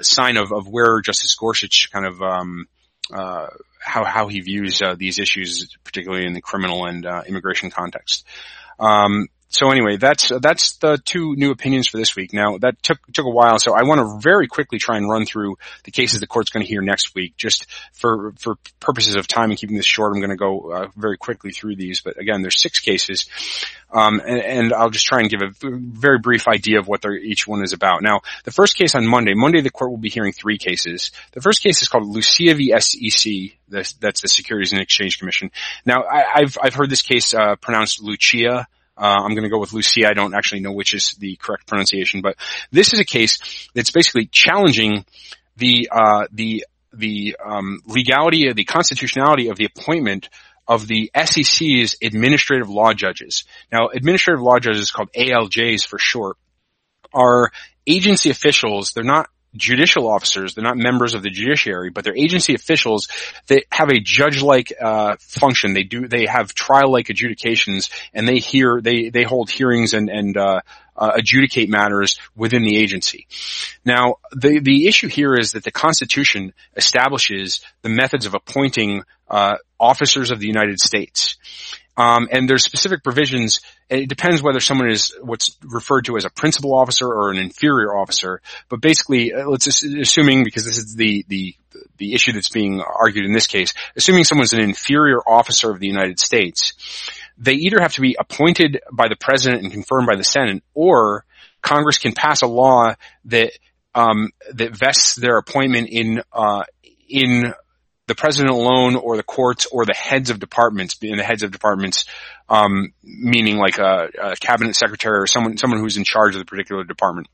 sign 0.00 0.36
of, 0.36 0.52
of 0.52 0.68
where 0.68 1.00
Justice 1.00 1.34
Gorsuch 1.34 1.90
kind 1.90 2.06
of 2.06 2.22
um, 2.22 2.68
uh, 3.12 3.48
how 3.80 4.04
how 4.04 4.28
he 4.28 4.40
views 4.40 4.80
uh, 4.82 4.94
these 4.96 5.18
issues, 5.18 5.76
particularly 5.84 6.26
in 6.26 6.32
the 6.32 6.40
criminal 6.40 6.86
and 6.86 7.06
uh, 7.06 7.22
immigration 7.26 7.70
context. 7.70 8.26
Um, 8.78 9.28
so 9.52 9.68
anyway, 9.70 9.96
that's 9.96 10.30
that's 10.40 10.76
the 10.76 10.96
two 11.04 11.34
new 11.34 11.50
opinions 11.50 11.88
for 11.88 11.96
this 11.96 12.14
week. 12.14 12.32
Now 12.32 12.58
that 12.58 12.80
took 12.84 12.98
took 13.12 13.26
a 13.26 13.30
while, 13.30 13.58
so 13.58 13.74
I 13.74 13.82
want 13.82 13.98
to 13.98 14.20
very 14.22 14.46
quickly 14.46 14.78
try 14.78 14.96
and 14.96 15.10
run 15.10 15.26
through 15.26 15.56
the 15.82 15.90
cases 15.90 16.20
the 16.20 16.28
court's 16.28 16.50
going 16.50 16.64
to 16.64 16.68
hear 16.70 16.82
next 16.82 17.16
week, 17.16 17.36
just 17.36 17.66
for 17.92 18.32
for 18.38 18.54
purposes 18.78 19.16
of 19.16 19.26
time 19.26 19.50
and 19.50 19.58
keeping 19.58 19.76
this 19.76 19.86
short. 19.86 20.14
I'm 20.14 20.20
going 20.20 20.30
to 20.30 20.36
go 20.36 20.72
uh, 20.72 20.88
very 20.96 21.18
quickly 21.18 21.50
through 21.50 21.74
these, 21.74 22.00
but 22.00 22.16
again, 22.16 22.42
there's 22.42 22.62
six 22.62 22.78
cases, 22.78 23.26
um, 23.92 24.20
and, 24.24 24.38
and, 24.38 24.72
I'll 24.72 24.90
just 24.90 25.06
try 25.06 25.18
and 25.18 25.28
give 25.28 25.42
a 25.42 25.50
very 25.62 26.20
brief 26.20 26.46
idea 26.46 26.78
of 26.78 26.86
what 26.86 27.04
each 27.04 27.48
one 27.48 27.64
is 27.64 27.72
about. 27.72 28.04
Now, 28.04 28.20
the 28.44 28.52
first 28.52 28.76
case 28.76 28.94
on 28.94 29.04
Monday, 29.04 29.34
Monday 29.34 29.62
the 29.62 29.70
court 29.70 29.90
will 29.90 29.98
be 29.98 30.10
hearing 30.10 30.32
three 30.32 30.58
cases. 30.58 31.10
The 31.32 31.40
first 31.40 31.60
case 31.60 31.82
is 31.82 31.88
called 31.88 32.06
Lucia 32.06 32.54
v. 32.54 32.72
SEC. 32.78 33.32
That's 33.68 34.20
the 34.20 34.28
Securities 34.28 34.72
and 34.72 34.80
Exchange 34.80 35.18
Commission. 35.18 35.50
Now, 35.84 36.04
I, 36.04 36.40
have 36.40 36.56
I've 36.62 36.74
heard 36.74 36.88
this 36.88 37.02
case 37.02 37.34
uh, 37.34 37.56
pronounced 37.56 38.00
Lucia. 38.00 38.68
Uh, 39.00 39.22
I'm 39.24 39.30
going 39.30 39.44
to 39.44 39.48
go 39.48 39.58
with 39.58 39.72
Lucia. 39.72 40.06
I 40.08 40.12
don't 40.12 40.34
actually 40.34 40.60
know 40.60 40.72
which 40.72 40.92
is 40.92 41.14
the 41.18 41.36
correct 41.36 41.66
pronunciation, 41.66 42.20
but 42.20 42.36
this 42.70 42.92
is 42.92 43.00
a 43.00 43.04
case 43.04 43.68
that's 43.74 43.90
basically 43.90 44.26
challenging 44.26 45.06
the 45.56 45.88
uh, 45.90 46.26
the 46.32 46.66
the 46.92 47.36
um, 47.42 47.80
legality, 47.86 48.48
of 48.48 48.56
the 48.56 48.64
constitutionality 48.64 49.48
of 49.48 49.56
the 49.56 49.64
appointment 49.64 50.28
of 50.68 50.86
the 50.86 51.10
SEC's 51.16 51.96
administrative 52.02 52.68
law 52.68 52.92
judges. 52.92 53.44
Now, 53.72 53.88
administrative 53.88 54.42
law 54.42 54.58
judges, 54.58 54.90
called 54.90 55.10
ALJs 55.12 55.86
for 55.86 55.98
short, 55.98 56.36
are 57.12 57.50
agency 57.86 58.30
officials. 58.30 58.92
They're 58.92 59.02
not 59.02 59.28
judicial 59.56 60.08
officers. 60.08 60.54
They're 60.54 60.64
not 60.64 60.76
members 60.76 61.14
of 61.14 61.22
the 61.22 61.30
judiciary, 61.30 61.90
but 61.90 62.04
they're 62.04 62.16
agency 62.16 62.54
officials 62.54 63.08
that 63.48 63.64
have 63.72 63.88
a 63.88 64.00
judge-like 64.00 64.72
uh, 64.80 65.16
function. 65.20 65.74
They 65.74 65.82
do 65.82 66.08
they 66.08 66.26
have 66.26 66.54
trial-like 66.54 67.10
adjudications, 67.10 67.90
and 68.14 68.26
they 68.28 68.38
hear 68.38 68.80
they 68.80 69.10
they 69.10 69.24
hold 69.24 69.50
hearings 69.50 69.94
and 69.94 70.08
and 70.08 70.36
uh, 70.36 70.60
uh, 70.96 71.12
adjudicate 71.14 71.68
matters 71.68 72.18
within 72.36 72.62
the 72.62 72.76
agency. 72.76 73.26
Now, 73.84 74.16
the 74.32 74.60
the 74.60 74.86
issue 74.86 75.08
here 75.08 75.34
is 75.34 75.52
that 75.52 75.64
the 75.64 75.72
Constitution 75.72 76.52
establishes 76.76 77.60
the 77.82 77.88
methods 77.88 78.26
of 78.26 78.34
appointing 78.34 79.02
uh, 79.28 79.56
officers 79.78 80.30
of 80.30 80.40
the 80.40 80.46
United 80.46 80.80
States. 80.80 81.36
Um, 82.00 82.28
and 82.32 82.48
there's 82.48 82.64
specific 82.64 83.04
provisions. 83.04 83.60
It 83.90 84.08
depends 84.08 84.42
whether 84.42 84.60
someone 84.60 84.90
is 84.90 85.14
what's 85.20 85.54
referred 85.62 86.06
to 86.06 86.16
as 86.16 86.24
a 86.24 86.30
principal 86.30 86.74
officer 86.74 87.06
or 87.06 87.30
an 87.30 87.36
inferior 87.36 87.94
officer. 87.94 88.40
But 88.70 88.80
basically, 88.80 89.34
uh, 89.34 89.46
let's 89.46 89.66
assuming 89.66 90.42
because 90.42 90.64
this 90.64 90.78
is 90.78 90.94
the 90.96 91.26
the 91.28 91.54
the 91.98 92.14
issue 92.14 92.32
that's 92.32 92.48
being 92.48 92.80
argued 92.80 93.26
in 93.26 93.34
this 93.34 93.46
case, 93.46 93.74
assuming 93.96 94.24
someone's 94.24 94.54
an 94.54 94.62
inferior 94.62 95.18
officer 95.18 95.70
of 95.70 95.78
the 95.78 95.86
United 95.86 96.18
States, 96.18 96.72
they 97.36 97.52
either 97.52 97.80
have 97.82 97.92
to 97.92 98.00
be 98.00 98.16
appointed 98.18 98.80
by 98.90 99.08
the 99.08 99.16
president 99.16 99.62
and 99.62 99.70
confirmed 99.70 100.06
by 100.06 100.16
the 100.16 100.24
Senate, 100.24 100.62
or 100.72 101.26
Congress 101.60 101.98
can 101.98 102.14
pass 102.14 102.40
a 102.40 102.46
law 102.46 102.94
that 103.26 103.52
um, 103.94 104.30
that 104.54 104.74
vests 104.74 105.16
their 105.16 105.36
appointment 105.36 105.90
in 105.90 106.22
uh, 106.32 106.64
in 107.10 107.52
the 108.10 108.14
president 108.16 108.52
alone 108.52 108.96
or 108.96 109.16
the 109.16 109.22
courts 109.22 109.66
or 109.70 109.86
the 109.86 109.94
heads 109.94 110.30
of 110.30 110.40
departments, 110.40 110.96
being 110.96 111.16
the 111.16 111.22
heads 111.22 111.44
of 111.44 111.52
departments, 111.52 112.06
um, 112.48 112.92
meaning 113.04 113.56
like 113.56 113.78
a, 113.78 114.08
a, 114.20 114.36
cabinet 114.36 114.74
secretary 114.74 115.20
or 115.20 115.28
someone, 115.28 115.56
someone 115.56 115.78
who's 115.78 115.96
in 115.96 116.02
charge 116.02 116.34
of 116.34 116.40
the 116.40 116.44
particular 116.44 116.82
department. 116.82 117.28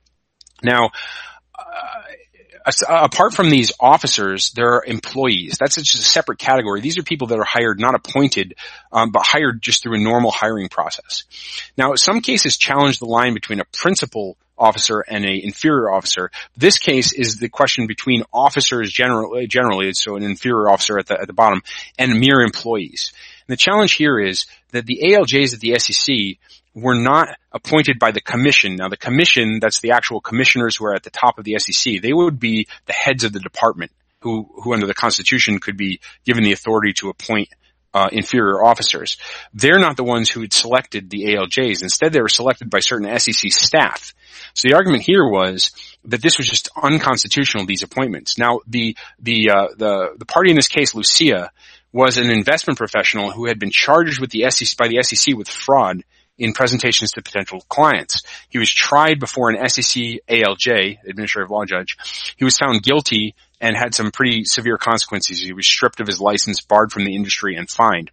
Now, 0.63 0.91
uh, 1.59 2.03
apart 2.89 3.33
from 3.33 3.49
these 3.49 3.73
officers, 3.81 4.51
there 4.51 4.75
are 4.75 4.85
employees. 4.85 5.57
That's 5.59 5.77
just 5.77 5.95
a 5.95 5.99
separate 5.99 6.39
category. 6.39 6.83
These 6.83 6.99
are 6.99 7.03
people 7.03 7.29
that 7.29 7.39
are 7.39 7.45
hired, 7.45 7.81
not 7.81 7.95
appointed, 7.95 8.55
um, 8.93 9.13
but 9.13 9.25
hired 9.25 9.63
just 9.63 9.83
through 9.83 9.95
a 9.95 10.03
normal 10.03 10.31
hiring 10.31 10.69
process. 10.69 11.25
Now, 11.79 11.95
some 11.95 12.21
cases 12.21 12.59
challenge 12.59 12.99
the 12.99 13.07
line 13.07 13.33
between 13.33 13.61
a 13.61 13.65
principal 13.65 14.37
officer 14.59 15.01
and 15.01 15.25
a 15.25 15.45
inferior 15.45 15.91
officer. 15.91 16.31
This 16.57 16.79
case 16.79 17.13
is 17.13 17.37
the 17.37 17.49
question 17.49 17.87
between 17.87 18.23
officers 18.33 18.93
generally, 18.93 19.47
generally, 19.47 19.93
so 19.93 20.17
an 20.17 20.23
inferior 20.23 20.71
officer 20.71 20.99
at 20.99 21.07
the, 21.07 21.21
at 21.21 21.27
the 21.27 21.33
bottom, 21.33 21.63
and 21.99 22.19
mere 22.19 22.41
employees. 22.41 23.13
And 23.47 23.53
the 23.53 23.59
challenge 23.59 23.93
here 23.93 24.19
is 24.19 24.47
that 24.73 24.87
the 24.87 25.01
ALJs 25.05 25.55
at 25.55 25.61
the 25.61 25.79
SEC 25.79 26.39
were 26.75 26.95
not 26.95 27.29
appointed 27.53 27.99
by 27.99 28.11
the 28.11 28.21
commission. 28.21 28.77
Now 28.77 28.89
the 28.89 28.97
commission, 28.97 29.61
that's 29.61 29.81
the 29.81 29.93
actual 29.93 30.21
commissioners 30.21 30.77
who 30.77 30.87
are 30.87 30.95
at 30.95 31.03
the 31.03 31.11
top 31.11 31.39
of 31.39 31.45
the 31.45 31.59
SEC, 31.59 32.03
they 32.03 32.13
would 32.13 32.39
be 32.39 32.69
the 32.87 32.93
heads 32.93 33.25
of 33.25 33.33
the 33.33 33.41
department 33.41 33.93
who, 34.21 34.49
who 34.63 34.75
under 34.75 34.87
the 34.87 34.95
constitution 34.95 35.59
could 35.59 35.77
be 35.77 36.01
given 36.25 36.45
the 36.45 36.53
authority 36.53 36.93
to 36.95 37.09
appoint 37.09 37.49
uh, 37.95 38.09
inferior 38.13 38.63
officers. 38.63 39.17
They're 39.55 39.79
not 39.79 39.97
the 39.97 40.05
ones 40.05 40.29
who 40.29 40.43
had 40.43 40.53
selected 40.53 41.09
the 41.09 41.35
ALJs. 41.35 41.83
Instead, 41.83 42.13
they 42.13 42.21
were 42.21 42.29
selected 42.29 42.69
by 42.69 42.81
certain 42.81 43.19
SEC 43.19 43.51
staff. 43.51 44.15
So 44.57 44.69
the 44.69 44.75
argument 44.75 45.03
here 45.03 45.29
was 45.29 45.71
that 46.07 46.23
this 46.23 46.39
was 46.39 46.49
just 46.49 46.71
unconstitutional. 46.83 47.67
These 47.67 47.83
appointments. 47.83 48.39
Now, 48.39 48.61
the 48.67 48.97
the 49.19 49.51
uh, 49.51 49.67
the 49.77 50.15
the 50.17 50.25
party 50.25 50.51
in 50.51 50.57
this 50.57 50.69
case, 50.69 50.95
Lucia, 50.95 51.51
was 51.93 52.17
an 52.17 52.31
investment 52.31 52.79
professional 52.79 53.31
who 53.31 53.47
had 53.47 53.59
been 53.59 53.71
charged 53.71 54.19
with 54.19 54.31
the 54.31 54.51
SEC 54.51 54.79
by 54.79 54.89
the 54.89 55.03
SEC 55.03 55.37
with 55.37 55.49
fraud 55.49 56.05
in 56.39 56.55
presentations 56.55 57.13
to 57.13 57.23
potential 57.23 57.63
clients. 57.69 58.23
He 58.49 58.59
was 58.59 58.73
tried 58.73 59.21
before 59.21 59.51
an 59.51 59.69
SEC 59.69 60.21
ALJ, 60.29 60.99
administrative 61.07 61.51
law 61.51 61.67
judge. 61.67 61.99
He 62.39 62.45
was 62.45 62.57
found 62.57 62.83
guilty 62.83 63.35
and 63.61 63.77
had 63.77 63.95
some 63.95 64.11
pretty 64.11 64.45
severe 64.45 64.79
consequences. 64.79 65.41
He 65.41 65.53
was 65.53 65.67
stripped 65.67 66.01
of 66.01 66.07
his 66.07 66.21
license, 66.21 66.63
barred 66.63 66.93
from 66.93 67.05
the 67.05 67.15
industry, 67.15 67.57
and 67.57 67.69
fined. 67.69 68.11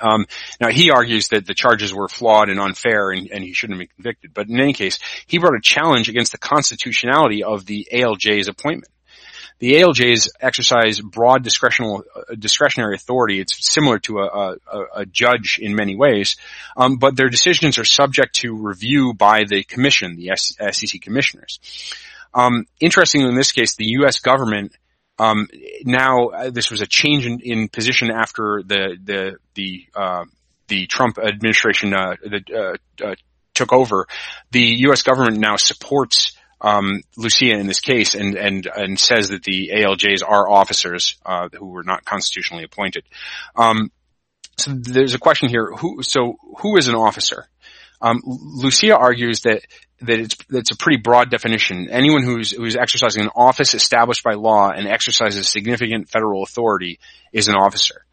Um, 0.00 0.26
now 0.60 0.68
he 0.68 0.90
argues 0.90 1.28
that 1.28 1.46
the 1.46 1.54
charges 1.54 1.92
were 1.92 2.08
flawed 2.08 2.48
and 2.48 2.60
unfair, 2.60 3.10
and, 3.10 3.30
and, 3.30 3.42
he 3.44 3.52
shouldn't 3.52 3.78
been 3.78 3.88
convicted. 3.96 4.34
But 4.34 4.48
in 4.48 4.60
any 4.60 4.72
case, 4.72 4.98
he 5.26 5.38
brought 5.38 5.54
a 5.54 5.60
challenge 5.60 6.08
against 6.08 6.32
the 6.32 6.38
constitutionality 6.38 7.42
of 7.42 7.66
the 7.66 7.88
ALJ's 7.92 8.48
appointment. 8.48 8.92
The 9.58 9.74
ALJs 9.74 10.28
exercise 10.40 11.00
broad 11.00 11.44
discretional, 11.44 12.02
uh, 12.14 12.34
discretionary 12.38 12.94
authority. 12.94 13.40
It's 13.40 13.68
similar 13.68 13.98
to 14.00 14.20
a, 14.20 14.56
a, 14.72 14.84
a 14.98 15.06
judge 15.06 15.58
in 15.60 15.74
many 15.74 15.96
ways, 15.96 16.36
um, 16.76 16.98
but 16.98 17.16
their 17.16 17.28
decisions 17.28 17.76
are 17.78 17.84
subject 17.84 18.36
to 18.36 18.54
review 18.54 19.14
by 19.14 19.44
the 19.44 19.64
commission, 19.64 20.14
the 20.14 20.36
SEC 20.36 21.00
commissioners. 21.00 21.58
Um, 22.32 22.66
interestingly, 22.78 23.28
in 23.28 23.34
this 23.34 23.50
case, 23.50 23.74
the 23.74 23.86
U.S. 23.86 24.20
government 24.20 24.76
um, 25.18 25.48
now 25.84 26.28
uh, 26.28 26.50
this 26.50 26.70
was 26.70 26.80
a 26.80 26.86
change 26.86 27.26
in, 27.26 27.40
in 27.40 27.68
position 27.68 28.10
after 28.10 28.62
the 28.64 28.96
the 29.02 29.36
the 29.54 29.86
uh, 29.94 30.24
the 30.68 30.86
Trump 30.86 31.18
administration 31.18 31.94
uh, 31.94 32.14
the, 32.22 32.76
uh, 33.02 33.06
uh, 33.06 33.14
took 33.54 33.72
over. 33.72 34.06
The 34.52 34.62
U.S. 34.62 35.02
government 35.02 35.38
now 35.38 35.56
supports 35.56 36.36
um, 36.60 37.02
Lucia 37.16 37.54
in 37.58 37.66
this 37.66 37.80
case 37.80 38.14
and 38.14 38.36
and 38.36 38.66
and 38.66 38.98
says 38.98 39.30
that 39.30 39.42
the 39.42 39.70
ALJs 39.74 40.22
are 40.26 40.48
officers 40.48 41.16
uh, 41.24 41.48
who 41.52 41.66
were 41.66 41.84
not 41.84 42.04
constitutionally 42.04 42.64
appointed. 42.64 43.04
Um, 43.56 43.90
so 44.56 44.72
there's 44.74 45.14
a 45.14 45.18
question 45.18 45.48
here. 45.48 45.70
Who 45.70 46.02
so 46.02 46.36
who 46.60 46.76
is 46.76 46.88
an 46.88 46.94
officer? 46.94 47.46
Um, 48.00 48.22
Lucia 48.24 48.96
argues 48.96 49.42
that 49.42 49.62
that 50.00 50.18
it's 50.20 50.36
that's 50.48 50.70
a 50.70 50.76
pretty 50.76 51.00
broad 51.00 51.30
definition. 51.30 51.88
Anyone 51.90 52.22
who's 52.22 52.52
who's 52.52 52.76
exercising 52.76 53.22
an 53.22 53.30
office 53.34 53.74
established 53.74 54.22
by 54.22 54.34
law 54.34 54.70
and 54.70 54.86
exercises 54.86 55.48
significant 55.48 56.08
federal 56.08 56.42
authority 56.42 57.00
is 57.32 57.48
an 57.48 57.56
officer. 57.56 58.04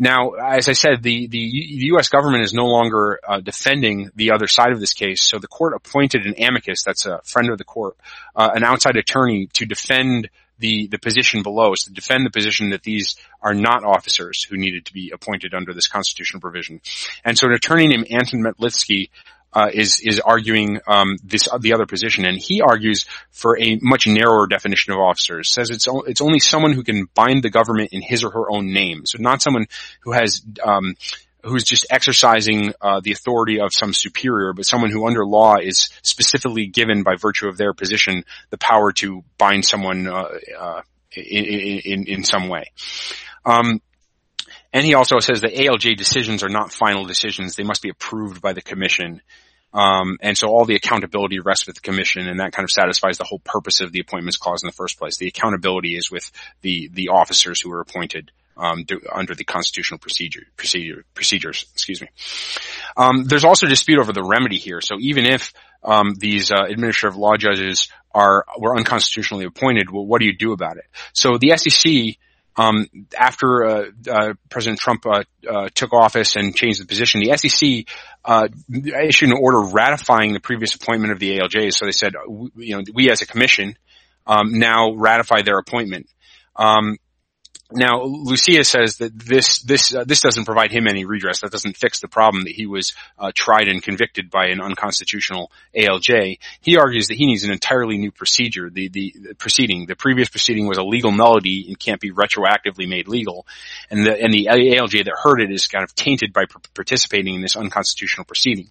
Now, 0.00 0.30
as 0.30 0.68
I 0.68 0.72
said, 0.72 1.02
the 1.02 1.28
the, 1.28 1.38
U.S. 1.38 2.08
government 2.08 2.42
is 2.42 2.52
no 2.52 2.66
longer 2.66 3.20
uh, 3.26 3.40
defending 3.40 4.10
the 4.16 4.32
other 4.32 4.48
side 4.48 4.72
of 4.72 4.80
this 4.80 4.92
case, 4.92 5.22
so 5.22 5.38
the 5.38 5.46
court 5.46 5.74
appointed 5.74 6.26
an 6.26 6.34
amicus, 6.36 6.82
that's 6.82 7.06
a 7.06 7.20
friend 7.24 7.50
of 7.50 7.58
the 7.58 7.64
court, 7.64 7.96
uh, 8.34 8.50
an 8.54 8.64
outside 8.64 8.96
attorney 8.96 9.46
to 9.54 9.66
defend 9.66 10.30
the 10.62 10.86
the 10.86 10.98
position 10.98 11.42
below, 11.42 11.72
is 11.72 11.84
to 11.84 11.92
defend 11.92 12.24
the 12.24 12.30
position 12.38 12.70
that 12.70 12.82
these 12.82 13.16
are 13.46 13.54
not 13.68 13.84
officers 13.84 14.36
who 14.44 14.56
needed 14.56 14.86
to 14.86 14.92
be 14.92 15.12
appointed 15.16 15.52
under 15.52 15.72
this 15.74 15.88
constitutional 15.88 16.40
provision. 16.40 16.80
And 17.24 17.36
so 17.36 17.46
an 17.48 17.52
attorney 17.52 17.88
named 17.88 18.06
Anton 18.10 18.40
Metlitsky 18.46 19.10
uh, 19.52 19.68
is 19.72 20.00
is 20.00 20.20
arguing 20.20 20.80
um, 20.86 21.18
this 21.22 21.48
uh, 21.52 21.58
the 21.58 21.74
other 21.74 21.86
position, 21.86 22.24
and 22.24 22.38
he 22.38 22.62
argues 22.62 23.04
for 23.30 23.60
a 23.60 23.78
much 23.82 24.06
narrower 24.06 24.46
definition 24.46 24.94
of 24.94 24.98
officers. 24.98 25.50
Says 25.50 25.70
it's 25.70 25.88
o- 25.88 26.06
it's 26.10 26.22
only 26.22 26.38
someone 26.38 26.72
who 26.72 26.84
can 26.84 27.06
bind 27.14 27.42
the 27.42 27.50
government 27.50 27.90
in 27.92 28.00
his 28.00 28.24
or 28.24 28.30
her 28.30 28.50
own 28.50 28.72
name, 28.72 29.04
so 29.04 29.18
not 29.20 29.42
someone 29.42 29.66
who 30.00 30.12
has 30.12 30.40
um, 30.64 30.94
who's 31.44 31.64
just 31.64 31.86
exercising 31.90 32.72
uh, 32.80 33.00
the 33.02 33.12
authority 33.12 33.60
of 33.60 33.70
some 33.72 33.92
superior, 33.92 34.52
but 34.52 34.66
someone 34.66 34.90
who 34.90 35.06
under 35.06 35.26
law 35.26 35.56
is 35.56 35.88
specifically 36.02 36.66
given 36.66 37.02
by 37.02 37.16
virtue 37.16 37.48
of 37.48 37.56
their 37.56 37.72
position 37.72 38.24
the 38.50 38.58
power 38.58 38.92
to 38.92 39.24
bind 39.38 39.64
someone 39.64 40.06
uh, 40.06 40.28
uh, 40.58 40.82
in, 41.14 41.44
in, 41.44 42.04
in 42.06 42.24
some 42.24 42.48
way. 42.48 42.70
Um, 43.44 43.80
and 44.72 44.86
he 44.86 44.94
also 44.94 45.18
says 45.18 45.42
that 45.42 45.54
ALJ 45.54 45.96
decisions 45.96 46.42
are 46.42 46.48
not 46.48 46.72
final 46.72 47.04
decisions; 47.04 47.56
they 47.56 47.64
must 47.64 47.82
be 47.82 47.90
approved 47.90 48.40
by 48.40 48.52
the 48.52 48.62
commission. 48.62 49.20
Um, 49.74 50.18
and 50.20 50.36
so 50.36 50.48
all 50.48 50.64
the 50.64 50.76
accountability 50.76 51.40
rests 51.40 51.66
with 51.66 51.76
the 51.76 51.82
commission, 51.82 52.28
and 52.28 52.40
that 52.40 52.52
kind 52.52 52.64
of 52.64 52.70
satisfies 52.70 53.18
the 53.18 53.24
whole 53.24 53.38
purpose 53.38 53.80
of 53.80 53.90
the 53.90 54.00
appointments 54.00 54.36
clause 54.36 54.62
in 54.62 54.66
the 54.66 54.72
first 54.72 54.98
place. 54.98 55.16
The 55.16 55.28
accountability 55.28 55.96
is 55.96 56.10
with 56.10 56.30
the 56.60 56.88
the 56.92 57.08
officers 57.08 57.60
who 57.60 57.72
are 57.72 57.80
appointed 57.80 58.30
um, 58.56 58.84
do, 58.84 59.00
under 59.12 59.34
the 59.34 59.44
constitutional 59.44 59.98
procedure, 59.98 60.42
procedure 60.56 61.04
procedures. 61.14 61.66
Excuse 61.72 62.00
me. 62.00 62.08
Um, 62.96 63.24
there's 63.24 63.44
also 63.44 63.66
dispute 63.66 63.98
over 63.98 64.12
the 64.12 64.22
remedy 64.22 64.58
here. 64.58 64.80
So 64.80 64.96
even 65.00 65.24
if 65.26 65.52
um, 65.82 66.14
these 66.18 66.50
uh, 66.50 66.64
administrative 66.68 67.16
law 67.16 67.36
judges 67.36 67.88
are 68.14 68.44
were 68.58 68.76
unconstitutionally 68.76 69.46
appointed, 69.46 69.90
well, 69.90 70.06
what 70.06 70.20
do 70.20 70.26
you 70.26 70.36
do 70.36 70.52
about 70.52 70.76
it? 70.76 70.84
So 71.12 71.38
the 71.38 71.56
SEC 71.56 72.16
um, 72.56 72.86
after 73.18 73.64
uh, 73.64 73.84
uh, 74.10 74.34
President 74.50 74.78
Trump 74.78 75.06
uh, 75.06 75.24
uh, 75.48 75.68
took 75.74 75.92
office 75.92 76.36
and 76.36 76.54
changed 76.54 76.82
the 76.82 76.86
position, 76.86 77.22
the 77.22 77.36
SEC 77.36 77.86
uh, 78.24 78.48
issued 79.02 79.30
an 79.30 79.38
order 79.40 79.60
ratifying 79.60 80.34
the 80.34 80.40
previous 80.40 80.74
appointment 80.74 81.12
of 81.12 81.18
the 81.18 81.38
ALJs. 81.38 81.72
So 81.72 81.86
they 81.86 81.92
said, 81.92 82.12
you 82.56 82.76
know, 82.76 82.82
we 82.92 83.10
as 83.10 83.22
a 83.22 83.26
commission 83.26 83.76
um, 84.26 84.58
now 84.58 84.92
ratify 84.92 85.42
their 85.42 85.58
appointment. 85.58 86.08
Um, 86.54 86.98
now, 87.74 88.02
Lucia 88.02 88.64
says 88.64 88.98
that 88.98 89.18
this 89.18 89.60
this 89.62 89.94
uh, 89.94 90.04
this 90.04 90.20
doesn't 90.20 90.44
provide 90.44 90.72
him 90.72 90.86
any 90.86 91.04
redress. 91.04 91.40
That 91.40 91.50
doesn't 91.50 91.76
fix 91.76 92.00
the 92.00 92.08
problem 92.08 92.44
that 92.44 92.52
he 92.52 92.66
was 92.66 92.94
uh, 93.18 93.32
tried 93.34 93.68
and 93.68 93.82
convicted 93.82 94.30
by 94.30 94.46
an 94.46 94.60
unconstitutional 94.60 95.50
ALJ. 95.76 96.38
He 96.60 96.76
argues 96.76 97.08
that 97.08 97.16
he 97.16 97.26
needs 97.26 97.44
an 97.44 97.52
entirely 97.52 97.98
new 97.98 98.10
procedure. 98.10 98.70
The, 98.70 98.88
the, 98.88 99.14
the 99.28 99.34
proceeding, 99.34 99.86
the 99.86 99.96
previous 99.96 100.28
proceeding 100.28 100.66
was 100.66 100.78
a 100.78 100.82
legal 100.82 101.12
nullity 101.12 101.66
and 101.68 101.78
can't 101.78 102.00
be 102.00 102.10
retroactively 102.10 102.88
made 102.88 103.08
legal, 103.08 103.46
and 103.90 104.06
the 104.06 104.20
and 104.20 104.32
the 104.32 104.46
ALJ 104.50 105.04
that 105.04 105.14
heard 105.22 105.40
it 105.40 105.50
is 105.50 105.66
kind 105.66 105.84
of 105.84 105.94
tainted 105.94 106.32
by 106.32 106.44
participating 106.74 107.34
in 107.34 107.42
this 107.42 107.56
unconstitutional 107.56 108.24
proceeding. 108.24 108.70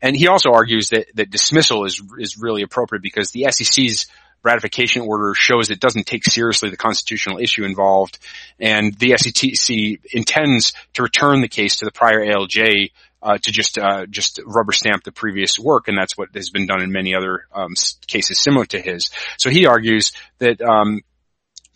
And 0.00 0.16
he 0.16 0.28
also 0.28 0.50
argues 0.50 0.90
that 0.90 1.06
that 1.14 1.30
dismissal 1.30 1.84
is 1.84 2.00
is 2.18 2.38
really 2.38 2.62
appropriate 2.62 3.02
because 3.02 3.30
the 3.30 3.46
SEC's 3.50 4.06
ratification 4.42 5.02
order 5.02 5.34
shows 5.34 5.70
it 5.70 5.80
doesn't 5.80 6.06
take 6.06 6.24
seriously 6.24 6.70
the 6.70 6.76
constitutional 6.76 7.38
issue 7.38 7.64
involved, 7.64 8.18
and 8.58 8.94
the 8.94 9.16
SEC 9.16 9.76
intends 10.12 10.72
to 10.94 11.02
return 11.02 11.40
the 11.40 11.48
case 11.48 11.78
to 11.78 11.84
the 11.84 11.92
prior 11.92 12.24
ALJ 12.24 12.90
uh, 13.22 13.38
to 13.38 13.50
just 13.50 13.78
uh, 13.78 14.06
just 14.06 14.40
rubber 14.46 14.72
stamp 14.72 15.02
the 15.04 15.12
previous 15.12 15.58
work, 15.58 15.88
and 15.88 15.98
that's 15.98 16.16
what 16.16 16.28
has 16.34 16.50
been 16.50 16.66
done 16.66 16.82
in 16.82 16.92
many 16.92 17.14
other 17.14 17.46
um, 17.52 17.74
cases 18.06 18.38
similar 18.38 18.64
to 18.66 18.80
his. 18.80 19.10
So 19.38 19.50
he 19.50 19.66
argues 19.66 20.12
that 20.38 20.60
um, 20.62 21.02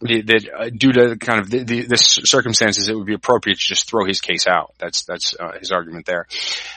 that 0.02 0.48
uh, 0.54 0.70
due 0.70 0.92
to 0.92 1.16
kind 1.16 1.40
of 1.40 1.50
the, 1.50 1.62
the, 1.64 1.86
the, 1.86 1.96
circumstances, 1.96 2.88
it 2.88 2.96
would 2.96 3.06
be 3.06 3.14
appropriate 3.14 3.58
to 3.58 3.64
just 3.66 3.88
throw 3.88 4.04
his 4.04 4.20
case 4.20 4.46
out. 4.46 4.74
That's 4.78 5.04
that's 5.04 5.34
uh, 5.38 5.58
his 5.58 5.70
argument 5.70 6.06
there. 6.06 6.26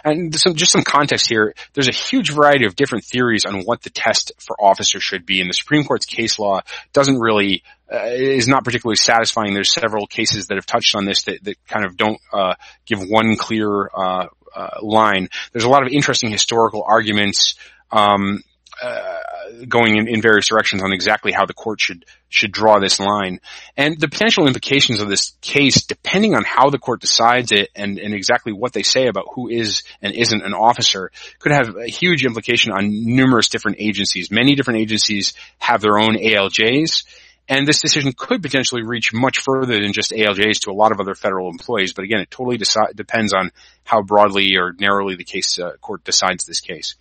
And 0.03 0.33
some, 0.35 0.55
just 0.55 0.71
some 0.71 0.83
context 0.83 1.27
here. 1.27 1.55
There's 1.73 1.87
a 1.87 1.93
huge 1.93 2.31
variety 2.31 2.65
of 2.65 2.75
different 2.75 3.05
theories 3.05 3.45
on 3.45 3.63
what 3.63 3.81
the 3.81 3.89
test 3.89 4.31
for 4.39 4.55
officer 4.61 4.99
should 4.99 5.25
be, 5.25 5.41
and 5.41 5.49
the 5.49 5.53
Supreme 5.53 5.83
Court's 5.83 6.05
case 6.05 6.39
law 6.39 6.61
doesn't 6.93 7.19
really 7.19 7.63
uh, 7.91 8.05
is 8.05 8.47
not 8.47 8.63
particularly 8.63 8.97
satisfying. 8.97 9.53
There's 9.53 9.73
several 9.73 10.07
cases 10.07 10.47
that 10.47 10.55
have 10.55 10.65
touched 10.65 10.95
on 10.95 11.05
this 11.05 11.23
that, 11.23 11.43
that 11.43 11.67
kind 11.67 11.85
of 11.85 11.97
don't 11.97 12.19
uh, 12.31 12.55
give 12.85 12.99
one 13.07 13.35
clear 13.35 13.89
uh, 13.93 14.27
uh, 14.55 14.69
line. 14.81 15.29
There's 15.51 15.65
a 15.65 15.69
lot 15.69 15.83
of 15.83 15.89
interesting 15.91 16.31
historical 16.31 16.83
arguments. 16.83 17.55
Um, 17.91 18.43
uh, 18.81 19.19
going 19.67 19.97
in, 19.97 20.07
in, 20.07 20.21
various 20.21 20.47
directions 20.47 20.83
on 20.83 20.91
exactly 20.91 21.31
how 21.31 21.45
the 21.45 21.53
court 21.53 21.79
should 21.79 22.05
should 22.29 22.51
draw 22.51 22.79
this 22.79 22.99
line, 22.99 23.39
and 23.77 23.99
the 23.99 24.09
potential 24.09 24.47
implications 24.47 25.01
of 25.01 25.07
this 25.07 25.33
case, 25.41 25.85
depending 25.85 26.35
on 26.35 26.43
how 26.43 26.69
the 26.69 26.77
court 26.77 26.99
decides 26.99 27.51
it 27.51 27.69
and, 27.75 27.97
and 27.97 28.13
exactly 28.13 28.51
what 28.51 28.73
they 28.73 28.83
say 28.83 29.07
about 29.07 29.25
who 29.33 29.47
is 29.47 29.83
and 30.01 30.13
isn't 30.13 30.43
an 30.43 30.53
officer, 30.53 31.11
could 31.39 31.53
have 31.53 31.77
a 31.77 31.87
huge 31.87 32.25
implication 32.25 32.73
on 32.73 32.89
numerous 32.89 33.47
different 33.47 33.77
agencies. 33.79 34.29
Many 34.29 34.55
different 34.55 34.81
agencies 34.81 35.33
have 35.59 35.81
their 35.81 35.97
own 35.97 36.17
ALJs, 36.17 37.03
and 37.47 37.67
this 37.67 37.81
decision 37.81 38.11
could 38.17 38.41
potentially 38.41 38.83
reach 38.83 39.13
much 39.13 39.39
further 39.39 39.79
than 39.79 39.93
just 39.93 40.11
ALJs 40.11 40.61
to 40.61 40.71
a 40.71 40.73
lot 40.73 40.91
of 40.91 40.99
other 40.99 41.13
federal 41.13 41.49
employees. 41.49 41.93
But 41.93 42.05
again, 42.05 42.21
it 42.21 42.31
totally 42.31 42.57
deci- 42.57 42.95
depends 42.95 43.33
on 43.33 43.51
how 43.83 44.01
broadly 44.01 44.55
or 44.57 44.73
narrowly 44.79 45.15
the 45.15 45.23
case 45.23 45.59
uh, 45.59 45.73
court 45.79 46.03
decides 46.03 46.45
this 46.45 46.59
case. 46.59 46.95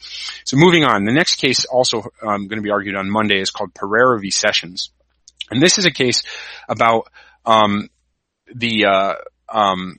So 0.45 0.57
moving 0.57 0.85
on, 0.85 1.05
the 1.05 1.13
next 1.13 1.37
case 1.37 1.65
also 1.65 2.03
um, 2.23 2.47
going 2.49 2.59
to 2.59 2.63
be 2.63 2.71
argued 2.71 2.97
on 2.97 3.11
Monday 3.11 3.41
is 3.41 3.51
called 3.51 3.75
Pereira 3.75 4.21
v. 4.21 4.31
Sessions, 4.31 4.91
and 5.51 5.63
this 5.63 5.79
is 5.79 5.87
a 5.87 5.91
case 5.91 6.23
about 6.69 7.09
um, 7.47 7.89
the 8.55 8.85
uh, 8.87 9.15
um, 9.49 9.99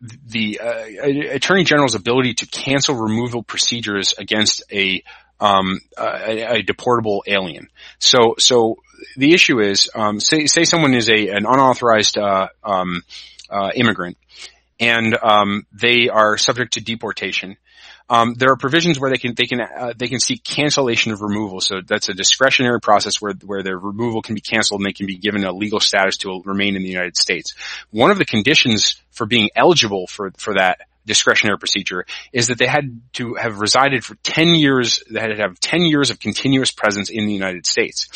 the 0.00 0.60
uh, 0.60 1.34
attorney 1.34 1.64
general's 1.64 1.96
ability 1.96 2.34
to 2.34 2.46
cancel 2.46 2.94
removal 2.94 3.42
procedures 3.42 4.14
against 4.16 4.62
a 4.72 5.02
um, 5.40 5.80
a, 5.96 6.56
a, 6.58 6.62
deportable 6.62 7.20
alien. 7.26 7.68
So, 8.00 8.34
so 8.38 8.78
the 9.16 9.34
issue 9.34 9.60
is, 9.60 9.90
um, 9.94 10.20
say, 10.20 10.46
say 10.46 10.64
someone 10.64 10.94
is 10.94 11.08
a 11.08 11.28
an 11.28 11.46
unauthorized 11.46 12.18
uh, 12.18 12.48
um, 12.62 13.02
uh, 13.50 13.70
immigrant, 13.74 14.16
and 14.80 15.16
um, 15.22 15.66
they 15.72 16.08
are 16.08 16.38
subject 16.38 16.74
to 16.74 16.80
deportation. 16.80 17.56
Um, 18.10 18.34
there 18.34 18.50
are 18.50 18.56
provisions 18.56 18.98
where 18.98 19.10
they 19.10 19.18
can 19.18 19.34
they 19.34 19.44
can 19.44 19.60
uh, 19.60 19.92
they 19.96 20.08
can 20.08 20.18
seek 20.18 20.42
cancellation 20.42 21.12
of 21.12 21.20
removal. 21.20 21.60
So 21.60 21.82
that's 21.86 22.08
a 22.08 22.14
discretionary 22.14 22.80
process 22.80 23.20
where 23.20 23.34
where 23.44 23.62
their 23.62 23.78
removal 23.78 24.22
can 24.22 24.34
be 24.34 24.40
canceled 24.40 24.80
and 24.80 24.86
they 24.86 24.94
can 24.94 25.06
be 25.06 25.18
given 25.18 25.44
a 25.44 25.52
legal 25.52 25.80
status 25.80 26.16
to 26.18 26.42
remain 26.44 26.74
in 26.74 26.82
the 26.82 26.88
United 26.88 27.16
States. 27.18 27.54
One 27.90 28.10
of 28.10 28.18
the 28.18 28.24
conditions 28.24 28.96
for 29.10 29.26
being 29.26 29.50
eligible 29.54 30.06
for 30.06 30.32
for 30.38 30.54
that 30.54 30.80
discretionary 31.08 31.58
procedure 31.58 32.06
is 32.32 32.46
that 32.48 32.58
they 32.58 32.66
had 32.66 33.00
to 33.14 33.34
have 33.34 33.60
resided 33.60 34.04
for 34.04 34.14
10 34.22 34.54
years, 34.54 35.02
they 35.10 35.18
had 35.18 35.34
to 35.34 35.36
have 35.36 35.58
10 35.58 35.82
years 35.82 36.10
of 36.10 36.20
continuous 36.20 36.70
presence 36.70 37.10
in 37.10 37.26
the 37.26 37.32
United 37.32 37.66
States. 37.66 38.08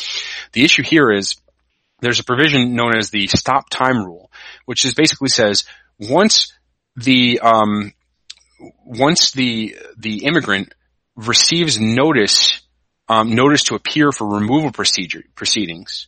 The 0.53 0.63
issue 0.63 0.83
here 0.83 1.11
is 1.11 1.35
there's 1.99 2.21
a 2.21 2.23
provision 2.23 2.75
known 2.75 2.95
as 2.95 3.09
the 3.09 3.27
stop 3.27 3.69
time 3.69 4.05
rule, 4.05 4.31
which 4.65 4.85
is 4.85 4.93
basically 4.93 5.29
says 5.29 5.65
once 5.99 6.53
the, 6.95 7.39
um, 7.41 7.93
once 8.85 9.31
the, 9.31 9.75
the 9.97 10.25
immigrant 10.25 10.73
receives 11.15 11.79
notice, 11.79 12.61
um, 13.09 13.35
notice 13.35 13.63
to 13.63 13.75
appear 13.75 14.11
for 14.11 14.27
removal 14.27 14.71
procedure, 14.71 15.23
proceedings, 15.35 16.07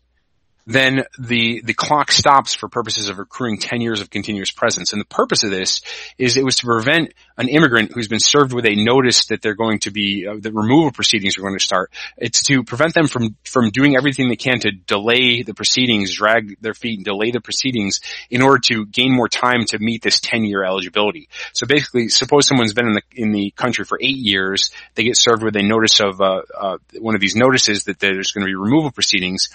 then 0.67 1.03
the, 1.19 1.61
the 1.63 1.73
clock 1.73 2.11
stops 2.11 2.55
for 2.55 2.67
purposes 2.67 3.09
of 3.09 3.19
accruing 3.19 3.59
10 3.59 3.81
years 3.81 4.01
of 4.01 4.09
continuous 4.09 4.49
presence. 4.49 4.93
And 4.93 4.99
the 4.99 5.05
purpose 5.05 5.43
of 5.43 5.51
this 5.51 5.81
is 6.17 6.37
it 6.37 6.43
was 6.43 6.57
to 6.57 6.65
prevent 6.65 7.13
an 7.37 7.49
immigrant 7.49 7.91
who's 7.93 8.07
been 8.07 8.19
served 8.19 8.51
with 8.51 8.65
a 8.65 8.75
notice 8.75 9.27
that 9.27 9.41
they're 9.41 9.55
going 9.55 9.79
to 9.79 9.91
be, 9.91 10.25
uh, 10.27 10.37
the 10.39 10.51
removal 10.51 10.91
proceedings 10.91 11.37
are 11.37 11.41
going 11.41 11.57
to 11.57 11.63
start. 11.63 11.91
It's 12.17 12.41
to 12.43 12.63
prevent 12.63 12.95
them 12.95 13.07
from, 13.07 13.35
from 13.43 13.69
doing 13.69 13.95
everything 13.95 14.27
they 14.27 14.35
can 14.35 14.59
to 14.61 14.71
delay 14.71 15.43
the 15.43 15.53
proceedings, 15.53 16.15
drag 16.15 16.59
their 16.61 16.73
feet 16.73 16.97
and 16.97 17.05
delay 17.05 17.29
the 17.29 17.41
proceedings 17.41 17.99
in 18.31 18.41
order 18.41 18.59
to 18.65 18.85
gain 18.87 19.13
more 19.13 19.29
time 19.29 19.65
to 19.67 19.79
meet 19.79 20.01
this 20.01 20.19
10 20.19 20.45
year 20.45 20.63
eligibility. 20.63 21.29
So 21.53 21.67
basically, 21.67 22.07
suppose 22.07 22.47
someone's 22.47 22.73
been 22.73 22.87
in 22.87 22.93
the, 22.93 23.03
in 23.13 23.31
the 23.31 23.51
country 23.51 23.85
for 23.85 23.99
eight 24.01 24.17
years, 24.17 24.71
they 24.95 25.03
get 25.03 25.17
served 25.17 25.43
with 25.43 25.55
a 25.57 25.63
notice 25.63 25.99
of, 25.99 26.21
uh, 26.21 26.41
uh, 26.57 26.77
one 26.99 27.13
of 27.13 27.21
these 27.21 27.35
notices 27.35 27.83
that 27.83 27.99
there's 27.99 28.31
going 28.31 28.45
to 28.45 28.49
be 28.49 28.55
removal 28.55 28.89
proceedings 28.89 29.49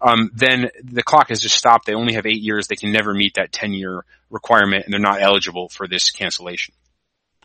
um, 0.00 0.30
then 0.34 0.49
the 0.82 1.02
clock 1.02 1.28
has 1.28 1.40
just 1.40 1.56
stopped. 1.56 1.86
They 1.86 1.94
only 1.94 2.14
have 2.14 2.26
eight 2.26 2.40
years. 2.40 2.66
They 2.66 2.76
can 2.76 2.92
never 2.92 3.14
meet 3.14 3.34
that 3.34 3.52
10 3.52 3.72
year 3.72 4.04
requirement 4.30 4.84
and 4.84 4.92
they're 4.92 5.00
not 5.00 5.20
eligible 5.20 5.68
for 5.68 5.86
this 5.86 6.10
cancellation. 6.10 6.74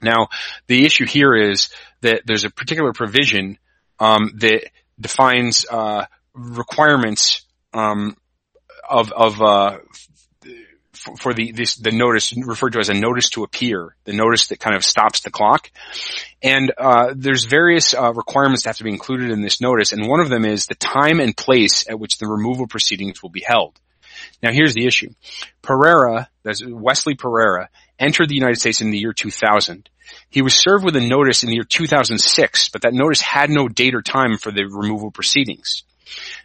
Now, 0.01 0.27
the 0.67 0.85
issue 0.85 1.05
here 1.05 1.35
is 1.35 1.69
that 2.01 2.23
there's 2.25 2.43
a 2.43 2.49
particular 2.49 2.93
provision 2.93 3.57
um, 3.99 4.31
that 4.37 4.69
defines 4.99 5.65
uh, 5.69 6.05
requirements 6.33 7.45
um, 7.73 8.17
of 8.89 9.11
of 9.11 9.41
uh, 9.41 9.77
for 11.17 11.33
the 11.33 11.51
this, 11.51 11.75
the 11.75 11.91
notice 11.91 12.33
referred 12.35 12.73
to 12.73 12.79
as 12.79 12.89
a 12.89 12.93
notice 12.93 13.29
to 13.31 13.43
appear, 13.43 13.95
the 14.05 14.13
notice 14.13 14.47
that 14.47 14.59
kind 14.59 14.75
of 14.75 14.83
stops 14.83 15.21
the 15.21 15.31
clock. 15.31 15.71
And 16.41 16.71
uh, 16.77 17.13
there's 17.15 17.45
various 17.45 17.93
uh, 17.93 18.13
requirements 18.13 18.63
that 18.63 18.69
have 18.69 18.77
to 18.77 18.83
be 18.83 18.91
included 18.91 19.31
in 19.31 19.41
this 19.41 19.61
notice, 19.61 19.91
and 19.91 20.07
one 20.07 20.19
of 20.19 20.29
them 20.29 20.45
is 20.45 20.67
the 20.67 20.75
time 20.75 21.19
and 21.19 21.35
place 21.35 21.89
at 21.89 21.99
which 21.99 22.17
the 22.17 22.27
removal 22.27 22.67
proceedings 22.67 23.21
will 23.21 23.29
be 23.29 23.43
held. 23.45 23.79
Now, 24.41 24.51
here's 24.51 24.73
the 24.73 24.85
issue: 24.85 25.11
Pereira, 25.61 26.29
that's 26.43 26.63
Wesley 26.65 27.15
Pereira, 27.15 27.69
entered 27.99 28.29
the 28.29 28.35
United 28.35 28.59
States 28.59 28.81
in 28.81 28.91
the 28.91 28.99
year 28.99 29.13
2000. 29.13 29.89
He 30.29 30.41
was 30.41 30.53
served 30.53 30.85
with 30.85 30.95
a 30.95 31.01
notice 31.01 31.43
in 31.43 31.49
the 31.49 31.55
year 31.55 31.63
2006, 31.63 32.69
but 32.69 32.83
that 32.83 32.93
notice 32.93 33.21
had 33.21 33.49
no 33.49 33.67
date 33.67 33.95
or 33.95 34.01
time 34.01 34.37
for 34.37 34.51
the 34.51 34.65
removal 34.65 35.11
proceedings. 35.11 35.83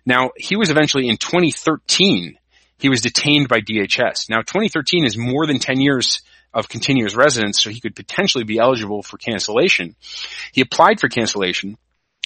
Now, 0.06 0.30
he 0.36 0.56
was 0.56 0.70
eventually 0.70 1.08
in 1.08 1.16
2013 1.18 2.38
he 2.80 2.88
was 2.88 3.00
detained 3.00 3.48
by 3.48 3.60
DHS. 3.60 4.28
Now 4.28 4.38
2013 4.38 5.04
is 5.04 5.16
more 5.16 5.46
than 5.46 5.58
10 5.58 5.80
years 5.80 6.22
of 6.52 6.68
continuous 6.68 7.14
residence, 7.14 7.62
so 7.62 7.70
he 7.70 7.80
could 7.80 7.94
potentially 7.94 8.44
be 8.44 8.58
eligible 8.58 9.02
for 9.02 9.18
cancellation. 9.18 9.94
He 10.52 10.60
applied 10.60 11.00
for 11.00 11.08
cancellation, 11.08 11.78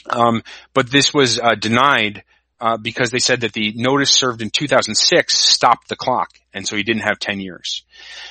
um, 0.09 0.43
but 0.73 0.91
this 0.91 1.13
was 1.13 1.39
uh, 1.39 1.55
denied 1.55 2.25
uh, 2.61 2.77
because 2.77 3.11
they 3.11 3.19
said 3.19 3.43
that 3.43 3.53
the 3.53 3.73
notice 3.77 4.11
served 4.11 4.41
in 4.41 4.51
2006 4.51 5.37
stopped 5.37 5.89
the 5.89 5.97
clock, 5.97 6.31
and 6.55 6.67
so 6.67 6.77
he 6.77 6.85
didn't 6.85 7.03
have 7.03 7.19
10 7.19 7.41
years. 7.41 7.83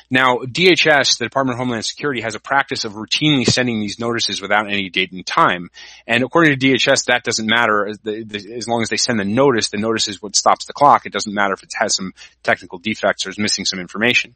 Now, 0.10 0.38
DHS, 0.38 1.18
the 1.18 1.26
Department 1.26 1.56
of 1.56 1.60
Homeland 1.60 1.86
Security, 1.86 2.22
has 2.22 2.36
a 2.36 2.40
practice 2.40 2.86
of 2.86 2.94
routinely 2.94 3.46
sending 3.46 3.82
these 3.82 4.00
notices 4.00 4.42
without 4.42 4.68
any 4.68 4.90
date 4.90 5.12
and 5.12 5.26
time. 5.26 5.70
And 6.08 6.24
according 6.24 6.58
to 6.58 6.68
DHS, 6.68 7.06
that 7.08 7.24
doesn't 7.24 7.46
matter 7.46 7.88
as 7.88 8.68
long 8.68 8.82
as 8.82 8.90
they 8.90 8.98
send 8.98 9.20
the 9.20 9.26
notice. 9.26 9.70
The 9.70 9.78
notice 9.78 10.08
is 10.08 10.22
what 10.22 10.36
stops 10.36 10.66
the 10.66 10.74
clock. 10.74 11.06
It 11.06 11.12
doesn't 11.12 11.34
matter 11.34 11.54
if 11.54 11.64
it 11.64 11.74
has 11.78 11.96
some 11.96 12.14
technical 12.44 12.80
defects 12.80 13.26
or 13.26 13.30
is 13.30 13.38
missing 13.38 13.66
some 13.66 13.80
information. 13.80 14.36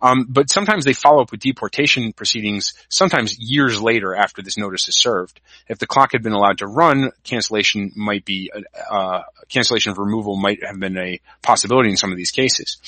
Um, 0.00 0.26
but 0.28 0.50
sometimes 0.50 0.84
they 0.84 0.92
follow 0.92 1.22
up 1.22 1.30
with 1.30 1.40
deportation 1.40 2.12
proceedings, 2.12 2.74
sometimes 2.88 3.38
years 3.38 3.80
later 3.80 4.14
after 4.14 4.42
this 4.42 4.58
notice 4.58 4.88
is 4.88 4.96
served. 4.96 5.40
If 5.68 5.78
the 5.78 5.86
clock 5.86 6.10
had 6.12 6.22
been 6.22 6.32
allowed 6.32 6.58
to 6.58 6.66
run, 6.66 7.12
cancellation 7.22 7.92
might 7.94 8.24
be 8.24 8.50
uh, 8.90 9.22
cancellation 9.48 9.92
of 9.92 9.98
removal 9.98 10.36
might 10.36 10.64
have 10.64 10.80
been 10.80 10.98
a 10.98 11.20
possibility 11.42 11.90
in 11.90 11.96
some 11.96 12.10
of 12.10 12.16
these 12.16 12.30
cases. 12.30 12.78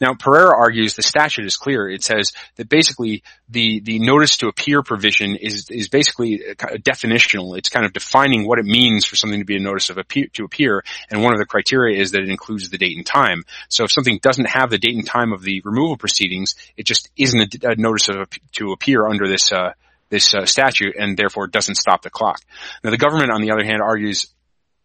Now, 0.00 0.14
Pereira 0.14 0.56
argues 0.56 0.94
the 0.94 1.02
statute 1.02 1.46
is 1.46 1.56
clear. 1.56 1.88
It 1.88 2.02
says 2.02 2.32
that 2.56 2.68
basically 2.68 3.22
the, 3.48 3.80
the 3.80 3.98
notice 3.98 4.38
to 4.38 4.48
appear 4.48 4.82
provision 4.82 5.36
is, 5.36 5.66
is 5.70 5.88
basically 5.88 6.42
definitional. 6.58 7.56
It's 7.58 7.68
kind 7.68 7.86
of 7.86 7.92
defining 7.92 8.46
what 8.46 8.58
it 8.58 8.64
means 8.64 9.04
for 9.04 9.16
something 9.16 9.40
to 9.40 9.44
be 9.44 9.56
a 9.56 9.60
notice 9.60 9.90
of 9.90 9.98
appear, 9.98 10.26
to 10.34 10.44
appear. 10.44 10.84
And 11.10 11.22
one 11.22 11.32
of 11.32 11.38
the 11.38 11.46
criteria 11.46 12.00
is 12.00 12.12
that 12.12 12.22
it 12.22 12.28
includes 12.28 12.70
the 12.70 12.78
date 12.78 12.96
and 12.96 13.06
time. 13.06 13.44
So 13.68 13.84
if 13.84 13.92
something 13.92 14.18
doesn't 14.22 14.48
have 14.48 14.70
the 14.70 14.78
date 14.78 14.94
and 14.94 15.06
time 15.06 15.32
of 15.32 15.42
the 15.42 15.62
removal 15.64 15.96
proceedings, 15.96 16.54
it 16.76 16.86
just 16.86 17.10
isn't 17.16 17.64
a, 17.64 17.70
a 17.70 17.76
notice 17.76 18.08
of, 18.08 18.28
to 18.52 18.72
appear 18.72 19.06
under 19.06 19.28
this, 19.28 19.52
uh, 19.52 19.72
this 20.08 20.34
uh, 20.34 20.44
statute 20.44 20.96
and 20.98 21.16
therefore 21.16 21.46
doesn't 21.46 21.76
stop 21.76 22.02
the 22.02 22.10
clock. 22.10 22.40
Now 22.84 22.90
the 22.90 22.98
government 22.98 23.30
on 23.30 23.40
the 23.40 23.52
other 23.52 23.64
hand 23.64 23.80
argues 23.82 24.26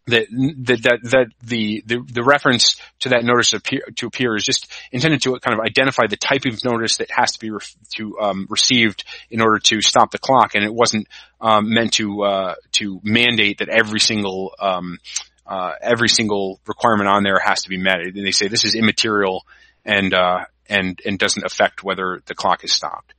that 0.06 0.26
that 0.30 0.82
that, 0.82 0.98
that 1.02 1.26
the, 1.42 1.82
the, 1.84 2.04
the 2.12 2.22
reference 2.22 2.80
to 3.00 3.10
that 3.10 3.24
notice 3.24 3.52
appear, 3.52 3.82
to 3.96 4.06
appear 4.06 4.36
is 4.36 4.44
just 4.44 4.70
intended 4.92 5.22
to 5.22 5.38
kind 5.40 5.58
of 5.58 5.64
identify 5.64 6.06
the 6.08 6.16
type 6.16 6.44
of 6.46 6.64
notice 6.64 6.98
that 6.98 7.10
has 7.10 7.32
to 7.32 7.40
be 7.40 7.50
to 7.96 8.18
um, 8.20 8.46
received 8.48 9.04
in 9.30 9.40
order 9.40 9.58
to 9.58 9.80
stop 9.80 10.10
the 10.12 10.18
clock, 10.18 10.54
and 10.54 10.64
it 10.64 10.72
wasn't 10.72 11.08
um, 11.40 11.72
meant 11.72 11.94
to 11.94 12.22
uh, 12.22 12.54
to 12.72 13.00
mandate 13.02 13.58
that 13.58 13.68
every 13.68 14.00
single 14.00 14.52
um, 14.60 14.98
uh, 15.46 15.72
every 15.80 16.08
single 16.08 16.60
requirement 16.66 17.08
on 17.08 17.22
there 17.22 17.40
has 17.44 17.62
to 17.62 17.68
be 17.68 17.78
met. 17.78 18.00
And 18.00 18.26
they 18.26 18.32
say 18.32 18.48
this 18.48 18.64
is 18.64 18.74
immaterial 18.74 19.44
and 19.84 20.14
uh, 20.14 20.44
and 20.68 21.00
and 21.04 21.18
doesn't 21.18 21.44
affect 21.44 21.82
whether 21.82 22.22
the 22.26 22.34
clock 22.34 22.64
is 22.64 22.72
stopped. 22.72 23.14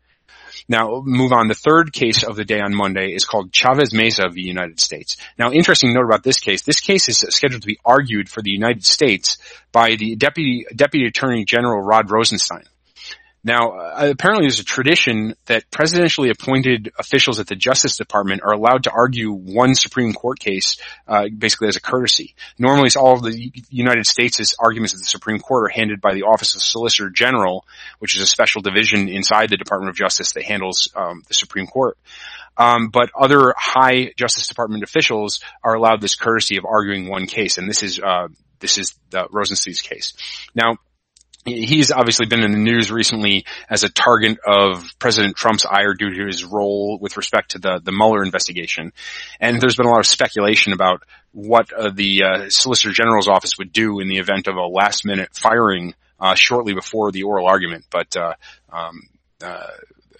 Now, 0.69 1.01
move 1.05 1.31
on. 1.31 1.47
The 1.47 1.53
third 1.53 1.93
case 1.93 2.23
of 2.23 2.35
the 2.35 2.43
day 2.43 2.59
on 2.59 2.75
Monday 2.75 3.13
is 3.13 3.25
called 3.25 3.53
Chavez 3.53 3.93
Meza 3.93 4.33
v. 4.33 4.41
United 4.41 4.79
States. 4.79 5.15
Now, 5.37 5.51
interesting 5.51 5.93
note 5.93 6.05
about 6.05 6.23
this 6.23 6.39
case. 6.39 6.63
This 6.63 6.81
case 6.81 7.07
is 7.07 7.19
scheduled 7.29 7.61
to 7.61 7.67
be 7.67 7.79
argued 7.85 8.27
for 8.29 8.41
the 8.41 8.51
United 8.51 8.85
States 8.85 9.37
by 9.71 9.95
the 9.95 10.15
Deputy, 10.15 10.65
Deputy 10.75 11.07
Attorney 11.07 11.45
General 11.45 11.81
Rod 11.81 12.11
Rosenstein. 12.11 12.63
Now, 13.47 13.79
uh, 13.79 14.09
apparently 14.11 14.43
there's 14.43 14.59
a 14.59 14.65
tradition 14.65 15.33
that 15.45 15.71
presidentially 15.71 16.29
appointed 16.29 16.91
officials 16.99 17.39
at 17.39 17.47
the 17.47 17.55
Justice 17.55 17.95
Department 17.95 18.41
are 18.43 18.51
allowed 18.51 18.83
to 18.83 18.91
argue 18.91 19.31
one 19.31 19.73
Supreme 19.73 20.11
Court 20.11 20.37
case, 20.37 20.75
uh, 21.07 21.29
basically 21.29 21.69
as 21.69 21.77
a 21.77 21.81
courtesy. 21.81 22.35
Normally, 22.59 22.89
all 22.97 23.13
of 23.13 23.23
the 23.23 23.51
United 23.69 24.05
States' 24.05 24.53
arguments 24.59 24.93
at 24.95 24.99
the 24.99 25.05
Supreme 25.05 25.39
Court 25.39 25.71
are 25.71 25.73
handed 25.73 26.01
by 26.01 26.13
the 26.13 26.23
Office 26.23 26.55
of 26.55 26.61
Solicitor 26.61 27.09
General, 27.09 27.63
which 27.99 28.17
is 28.17 28.21
a 28.21 28.27
special 28.27 28.61
division 28.61 29.07
inside 29.07 29.49
the 29.49 29.55
Department 29.55 29.91
of 29.91 29.95
Justice 29.95 30.33
that 30.33 30.43
handles 30.43 30.89
um, 30.93 31.23
the 31.29 31.33
Supreme 31.33 31.67
Court. 31.67 31.97
Um, 32.57 32.89
but 32.89 33.11
other 33.17 33.53
high 33.55 34.11
Justice 34.17 34.47
Department 34.47 34.83
officials 34.83 35.39
are 35.63 35.75
allowed 35.75 36.01
this 36.01 36.15
courtesy 36.15 36.57
of 36.57 36.65
arguing 36.65 37.07
one 37.07 37.27
case, 37.27 37.57
and 37.57 37.69
this 37.69 37.81
is 37.81 37.97
uh, 37.97 38.27
this 38.59 38.77
is 38.77 38.93
the 39.09 39.25
Rosenstein's 39.31 39.81
case. 39.81 40.13
Now, 40.53 40.79
he's 41.47 41.91
obviously 41.91 42.25
been 42.25 42.43
in 42.43 42.51
the 42.51 42.57
news 42.57 42.91
recently 42.91 43.45
as 43.69 43.83
a 43.83 43.89
target 43.89 44.37
of 44.45 44.93
President 44.99 45.35
Trump's 45.35 45.65
ire 45.65 45.93
due 45.93 46.13
to 46.13 46.25
his 46.25 46.43
role 46.43 46.97
with 47.01 47.17
respect 47.17 47.51
to 47.51 47.59
the, 47.59 47.79
the 47.83 47.91
Mueller 47.91 48.23
investigation. 48.23 48.91
And 49.39 49.61
there's 49.61 49.75
been 49.75 49.85
a 49.85 49.89
lot 49.89 49.99
of 49.99 50.07
speculation 50.07 50.73
about 50.73 51.03
what 51.31 51.71
uh, 51.71 51.91
the 51.93 52.23
uh, 52.23 52.49
Solicitor 52.49 52.91
General's 52.91 53.27
office 53.27 53.57
would 53.57 53.71
do 53.71 53.99
in 53.99 54.09
the 54.09 54.17
event 54.17 54.47
of 54.47 54.55
a 54.55 54.65
last 54.65 55.05
minute 55.05 55.29
firing 55.33 55.93
uh, 56.19 56.35
shortly 56.35 56.73
before 56.73 57.11
the 57.11 57.23
oral 57.23 57.47
argument. 57.47 57.85
But 57.89 58.15
uh, 58.17 58.33
um, 58.71 59.01
uh, 59.41 59.67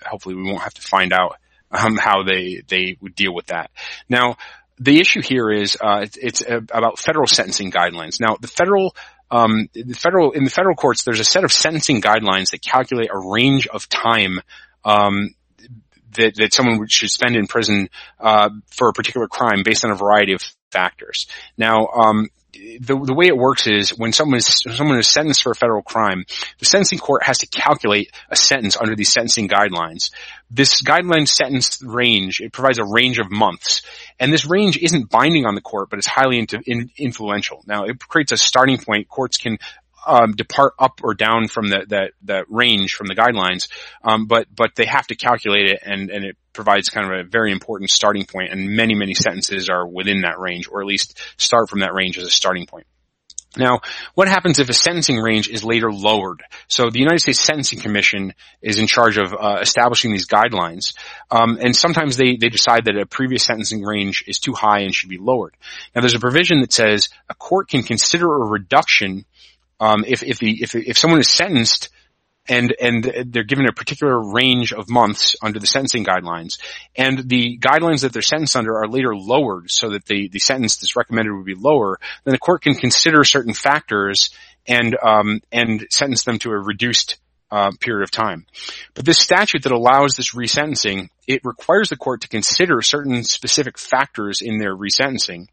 hopefully 0.06 0.36
we 0.36 0.44
won't 0.44 0.62
have 0.62 0.76
to 0.76 0.82
find 0.82 1.12
out 1.12 1.38
um, 1.72 1.98
how 1.98 2.24
they, 2.24 2.62
they 2.68 2.98
would 3.02 3.16
deal 3.16 3.34
with 3.34 3.48
that. 3.48 3.72
Now, 4.08 4.38
the 4.80 5.00
issue 5.00 5.22
here 5.22 5.50
is 5.50 5.78
uh, 5.82 6.02
it's, 6.04 6.18
it's 6.18 6.44
about 6.48 7.00
federal 7.00 7.28
sentencing 7.28 7.72
guidelines. 7.72 8.22
Now, 8.22 8.38
the 8.40 8.48
federal 8.48 8.96
um, 9.30 9.70
the 9.74 9.94
federal 9.94 10.32
in 10.32 10.44
the 10.44 10.50
federal 10.50 10.76
courts, 10.76 11.04
there's 11.04 11.20
a 11.20 11.26
set 11.26 11.44
of 11.44 11.52
sentencing 11.52 12.02
guidelines 12.02 12.52
that 12.52 12.62
calculate 12.62 13.10
a 13.12 13.18
range 13.18 13.68
of 13.68 13.90
time 13.90 14.40
um, 14.86 15.34
that 16.16 16.36
that 16.36 16.54
someone 16.54 16.88
should 16.88 17.12
spend 17.12 17.36
in 17.36 17.48
prison 17.48 17.90
uh, 18.20 18.50
for 18.68 18.90
a 18.90 18.94
particular 18.94 19.28
crime 19.28 19.64
based 19.64 19.84
on 19.86 19.92
a 19.92 19.96
variety 19.96 20.34
of 20.34 20.42
factors. 20.72 21.28
Now, 21.58 21.88
um, 21.88 22.28
the, 22.54 23.02
the 23.06 23.14
way 23.14 23.28
it 23.28 23.38
works 23.38 23.68
is 23.68 23.90
when 23.92 24.14
someone 24.14 24.38
is 24.38 24.48
someone 24.48 24.98
is 24.98 25.08
sentenced 25.08 25.44
for 25.44 25.52
a 25.52 25.56
federal 25.56 25.82
crime, 25.82 26.26
the 26.60 26.66
sentencing 26.66 27.00
court 27.00 27.24
has 27.24 27.40
to 27.40 27.48
calculate 27.48 28.12
a 28.30 28.36
sentence 28.36 28.78
under 28.78 28.96
these 28.96 29.12
sentencing 29.12 29.48
guidelines. 29.48 30.12
This 30.50 30.82
guideline 30.82 31.28
sentence 31.28 31.82
range 31.84 32.40
it 32.42 32.54
provides 32.54 32.80
a 32.80 32.86
range 32.86 33.20
of 33.20 33.30
months, 33.30 33.82
and 34.20 34.32
this 34.32 34.46
range 34.46 34.78
isn't 34.78 35.10
binding 35.10 35.46
on 35.46 35.56
the 35.56 35.62
court, 35.62 35.90
but 35.90 36.00
it's 36.00 36.08
highly 36.08 36.46
in, 36.66 36.92
influential. 36.98 37.64
Now, 37.68 37.86
it 37.86 38.00
creates 38.00 38.32
a 38.32 38.38
starting 38.38 38.78
point. 38.78 39.10
Courts 39.10 39.38
can 39.38 39.58
um, 40.06 40.32
depart 40.32 40.74
up 40.80 41.02
or 41.04 41.14
down 41.14 41.48
from 41.50 41.68
the, 41.68 41.86
that, 41.90 42.12
that 42.24 42.46
range 42.50 42.94
from 42.94 43.08
the 43.08 43.16
guidelines, 43.16 43.68
um, 44.04 44.26
but, 44.26 44.48
but 44.54 44.72
they 44.76 44.86
have 44.86 45.06
to 45.08 45.16
calculate 45.16 45.68
it 45.68 45.80
and, 45.84 46.10
and 46.10 46.24
it 46.24 46.38
provides 46.58 46.90
kind 46.90 47.10
of 47.10 47.20
a 47.20 47.24
very 47.24 47.54
important 47.54 47.90
starting 47.90 48.26
point 48.26 48.52
and 48.52 48.70
many, 48.72 48.96
many 48.96 49.14
sentences 49.14 49.70
are 49.70 49.88
within 49.88 50.22
that 50.22 50.40
range 50.40 50.68
or 50.70 50.82
at 50.82 50.88
least 50.88 51.18
start 51.38 51.70
from 51.70 51.80
that 51.80 51.94
range 51.94 52.18
as 52.18 52.26
a 52.26 52.32
starting 52.32 52.66
point. 52.66 52.86
Now, 53.56 53.80
what 54.14 54.28
happens 54.28 54.60
if 54.60 54.70
a 54.70 54.74
sentencing 54.74 55.18
range 55.18 55.48
is 55.48 55.64
later 55.64 55.92
lowered? 55.92 56.44
So 56.68 56.90
the 56.90 57.00
United 57.00 57.22
States 57.22 57.40
Sentencing 57.40 57.80
Commission 57.80 58.34
is 58.62 58.78
in 58.78 58.88
charge 58.88 59.18
of 59.18 59.34
uh, 59.34 59.60
establishing 59.62 60.12
these 60.12 60.28
guidelines, 60.28 60.94
um, 61.32 61.58
and 61.60 61.76
sometimes 61.76 62.18
they 62.18 62.36
they 62.36 62.50
decide 62.50 62.86
that 62.86 62.98
a 62.98 63.06
previous 63.06 63.46
sentencing 63.46 63.82
range 63.82 64.24
is 64.28 64.40
too 64.40 64.54
high 64.54 64.82
and 64.82 64.94
should 64.94 65.10
be 65.10 65.18
lowered. 65.18 65.56
Now, 65.96 66.02
there's 66.02 66.14
a 66.14 66.20
provision 66.20 66.60
that 66.62 66.74
says 66.74 67.10
a 67.30 67.36
court 67.36 67.70
can 67.70 67.84
consider 67.84 68.28
a 68.28 68.46
reduction 68.46 69.26
um, 69.80 70.04
if 70.06 70.24
if 70.24 70.40
the 70.40 70.62
if 70.62 70.76
if 70.76 70.98
someone 70.98 71.20
is 71.20 71.30
sentenced 71.30 71.90
and 72.48 72.74
and 72.80 73.04
they're 73.28 73.44
given 73.44 73.68
a 73.68 73.74
particular 73.74 74.20
range 74.32 74.74
of 74.74 74.90
months 74.90 75.36
under 75.42 75.60
the 75.60 75.68
sentencing 75.68 76.06
guidelines, 76.06 76.60
and 76.96 77.30
the 77.30 77.58
guidelines 77.60 78.02
that 78.02 78.14
they're 78.14 78.22
sentenced 78.22 78.56
under 78.56 78.78
are 78.78 78.88
later 78.88 79.16
lowered 79.16 79.70
so 79.70 79.90
that 79.90 80.06
the 80.06 80.30
the 80.30 80.40
sentence 80.40 80.78
that's 80.78 80.96
recommended 80.96 81.34
would 81.34 81.46
be 81.46 81.56
lower, 81.56 82.00
then 82.24 82.32
the 82.32 82.40
court 82.40 82.62
can 82.62 82.76
consider 82.76 83.24
certain 83.24 83.54
factors 83.54 84.30
and 84.68 84.98
um, 85.02 85.42
and 85.52 85.86
sentence 85.90 86.24
them 86.24 86.40
to 86.40 86.52
a 86.52 86.58
reduced 86.58 87.18
uh, 87.52 87.72
period 87.80 88.04
of 88.04 88.12
time. 88.12 88.46
But 88.94 89.06
this 89.06 89.20
statute 89.20 89.64
that 89.64 89.72
allows 89.72 90.16
this 90.16 90.34
resentencing, 90.36 91.10
it 91.28 91.42
requires 91.44 91.90
the 91.90 91.98
court 91.98 92.22
to 92.22 92.28
consider 92.28 92.82
certain 92.82 93.24
specific 93.24 93.78
factors 93.78 94.42
in 94.42 94.58
their 94.58 94.76
resentencing, 94.76 95.48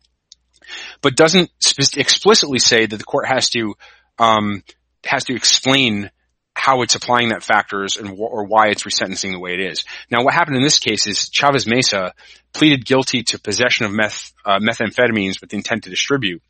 but 1.01 1.16
doesn't 1.16 1.51
spe- 1.61 1.99
explicitly 1.99 2.59
say 2.59 2.86
that 2.86 2.97
the 2.97 3.05
court 3.05 3.26
has 3.26 3.51
to 3.51 3.74
um, 4.18 4.62
has 5.05 5.24
to 5.24 5.34
explain 5.34 6.11
how 6.55 6.83
it's 6.83 6.95
applying 6.95 7.29
that 7.29 7.43
factors 7.43 7.97
and 7.97 8.09
wh- 8.09 8.33
or 8.33 8.45
why 8.45 8.69
it's 8.69 8.85
resentencing 8.85 9.33
the 9.33 9.41
way 9.41 9.55
it 9.55 9.61
is. 9.61 9.85
Now, 10.11 10.25
what 10.25 10.35
happened 10.35 10.57
in 10.57 10.63
this 10.63 10.79
case 10.79 11.07
is 11.07 11.29
Chavez 11.29 11.65
Meza 11.65 12.13
pleaded 12.53 12.87
guilty 12.87 13.25
to 13.25 13.39
possession 13.39 13.85
of 13.87 13.93
meth 13.93 14.33
uh, 14.45 14.61
methamphetamines 14.61 15.41
with 15.41 15.53
intent 15.53 15.85
to 15.85 15.91
distribute, 15.91 16.43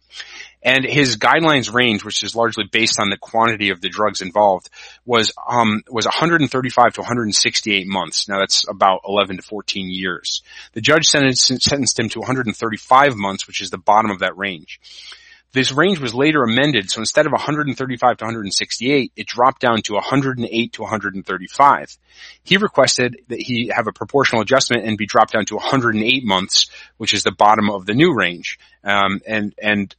and 0.62 0.84
his 0.84 1.16
guidelines 1.16 1.72
range, 1.72 2.04
which 2.04 2.22
is 2.22 2.36
largely 2.36 2.64
based 2.70 3.00
on 3.00 3.08
the 3.08 3.16
quantity 3.16 3.70
of 3.70 3.80
the 3.80 3.88
drugs 3.88 4.20
involved, 4.20 4.68
was 5.06 5.32
um, 5.48 5.82
was 5.90 6.04
135 6.04 6.94
to 6.94 7.00
168 7.00 7.86
months. 7.86 8.28
Now 8.28 8.38
that's 8.38 8.68
about 8.68 9.00
11 9.08 9.36
to 9.36 9.42
14 9.42 9.90
years. 9.90 10.42
The 10.72 10.80
judge 10.82 11.06
sentenced, 11.06 11.62
sentenced 11.62 11.98
him 11.98 12.10
to 12.10 12.20
135 12.20 13.16
months, 13.16 13.46
which 13.46 13.62
is 13.62 13.70
the 13.70 13.78
bottom 13.78 14.10
of 14.10 14.20
that 14.20 14.36
range. 14.36 14.80
This 15.54 15.70
range 15.70 16.00
was 16.00 16.12
later 16.12 16.42
amended, 16.42 16.90
so 16.90 17.00
instead 17.00 17.26
of 17.26 17.32
135 17.32 18.16
to 18.16 18.24
168, 18.24 19.12
it 19.14 19.26
dropped 19.26 19.60
down 19.60 19.82
to 19.82 19.94
108 19.94 20.72
to 20.72 20.82
135. 20.82 21.98
He 22.42 22.56
requested 22.56 23.20
that 23.28 23.40
he 23.40 23.70
have 23.74 23.86
a 23.86 23.92
proportional 23.92 24.42
adjustment 24.42 24.84
and 24.84 24.98
be 24.98 25.06
dropped 25.06 25.32
down 25.32 25.46
to 25.46 25.54
108 25.54 26.24
months, 26.24 26.66
which 26.96 27.14
is 27.14 27.22
the 27.22 27.30
bottom 27.30 27.70
of 27.70 27.86
the 27.86 27.94
new 27.94 28.12
range. 28.12 28.58
Um, 28.82 29.20
and 29.26 29.54
and 29.62 29.94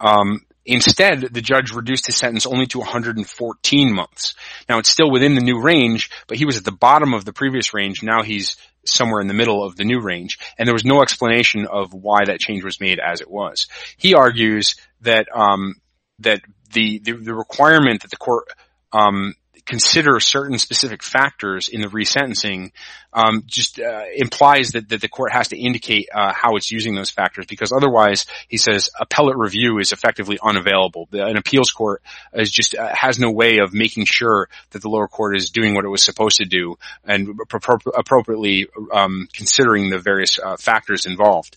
um, 0.00 0.46
Instead, 0.66 1.20
the 1.20 1.40
judge 1.40 1.72
reduced 1.72 2.06
his 2.06 2.16
sentence 2.16 2.44
only 2.44 2.66
to 2.66 2.80
114 2.80 3.94
months. 3.94 4.34
Now 4.68 4.78
it's 4.78 4.88
still 4.88 5.10
within 5.10 5.36
the 5.36 5.40
new 5.40 5.62
range, 5.62 6.10
but 6.26 6.38
he 6.38 6.44
was 6.44 6.56
at 6.56 6.64
the 6.64 6.72
bottom 6.72 7.14
of 7.14 7.24
the 7.24 7.32
previous 7.32 7.72
range. 7.72 8.02
Now 8.02 8.24
he's 8.24 8.56
somewhere 8.88 9.20
in 9.20 9.28
the 9.28 9.34
middle 9.34 9.64
of 9.64 9.76
the 9.76 9.84
new 9.84 10.00
range. 10.00 10.38
And 10.58 10.66
there 10.66 10.74
was 10.74 10.84
no 10.84 11.02
explanation 11.02 11.66
of 11.66 11.92
why 11.92 12.24
that 12.26 12.40
change 12.40 12.64
was 12.64 12.80
made 12.80 12.98
as 12.98 13.20
it 13.20 13.30
was. 13.30 13.66
He 13.96 14.14
argues 14.14 14.76
that, 15.02 15.28
um, 15.34 15.74
that 16.20 16.40
the, 16.72 16.98
the, 16.98 17.12
the 17.12 17.34
requirement 17.34 18.02
that 18.02 18.10
the 18.10 18.16
court 18.16 18.48
um, 18.92 19.34
consider 19.66 20.20
certain 20.20 20.58
specific 20.58 21.02
factors 21.02 21.68
in 21.68 21.80
the 21.80 21.88
resentencing 21.88 22.70
um, 23.12 23.42
just 23.46 23.80
uh, 23.80 24.04
implies 24.14 24.70
that, 24.70 24.88
that 24.88 25.00
the 25.00 25.08
court 25.08 25.32
has 25.32 25.48
to 25.48 25.58
indicate 25.58 26.08
uh, 26.14 26.32
how 26.32 26.56
it's 26.56 26.70
using 26.70 26.94
those 26.94 27.10
factors 27.10 27.46
because 27.46 27.72
otherwise 27.72 28.26
he 28.48 28.56
says 28.56 28.90
appellate 28.98 29.36
review 29.36 29.78
is 29.78 29.92
effectively 29.92 30.38
unavailable. 30.40 31.08
An 31.12 31.36
appeals 31.36 31.72
court 31.72 32.02
is 32.32 32.50
just 32.50 32.76
uh, 32.76 32.94
has 32.94 33.18
no 33.18 33.32
way 33.32 33.58
of 33.58 33.74
making 33.74 34.04
sure 34.06 34.48
that 34.70 34.82
the 34.82 34.88
lower 34.88 35.08
court 35.08 35.36
is 35.36 35.50
doing 35.50 35.74
what 35.74 35.84
it 35.84 35.88
was 35.88 36.04
supposed 36.04 36.36
to 36.36 36.44
do 36.44 36.76
and 37.04 37.36
pro- 37.48 37.78
appropriately 37.96 38.68
um, 38.92 39.28
considering 39.32 39.90
the 39.90 39.98
various 39.98 40.38
uh, 40.38 40.56
factors 40.56 41.06
involved. 41.06 41.56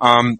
Um, 0.00 0.38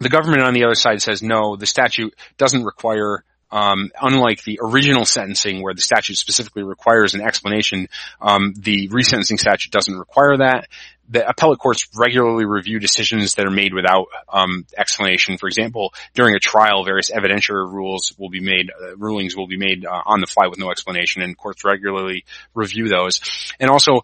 the 0.00 0.08
government 0.08 0.42
on 0.42 0.54
the 0.54 0.64
other 0.64 0.74
side 0.74 1.00
says 1.02 1.22
no, 1.22 1.56
the 1.56 1.66
statute 1.66 2.14
doesn't 2.38 2.64
require 2.64 3.22
um, 3.52 3.90
unlike 4.00 4.42
the 4.44 4.60
original 4.62 5.04
sentencing 5.04 5.62
where 5.62 5.74
the 5.74 5.82
statute 5.82 6.16
specifically 6.16 6.62
requires 6.62 7.14
an 7.14 7.20
explanation, 7.20 7.88
um, 8.20 8.54
the 8.56 8.88
resentencing 8.88 9.38
statute 9.38 9.72
doesn't 9.72 9.98
require 9.98 10.38
that. 10.38 10.68
The 11.08 11.28
appellate 11.28 11.58
courts 11.58 11.88
regularly 11.96 12.44
review 12.44 12.78
decisions 12.78 13.34
that 13.34 13.44
are 13.44 13.50
made 13.50 13.74
without 13.74 14.06
um, 14.32 14.64
explanation. 14.78 15.38
For 15.38 15.48
example, 15.48 15.92
during 16.14 16.36
a 16.36 16.38
trial, 16.38 16.84
various 16.84 17.10
evidentiary 17.10 17.68
rules 17.72 18.12
will 18.16 18.30
be 18.30 18.40
made, 18.40 18.70
uh, 18.70 18.96
rulings 18.96 19.36
will 19.36 19.48
be 19.48 19.56
made 19.56 19.84
uh, 19.84 20.02
on 20.06 20.20
the 20.20 20.28
fly 20.28 20.46
with 20.46 20.60
no 20.60 20.70
explanation, 20.70 21.22
and 21.22 21.36
courts 21.36 21.64
regularly 21.64 22.24
review 22.54 22.88
those. 22.88 23.20
And 23.58 23.70
also, 23.70 24.02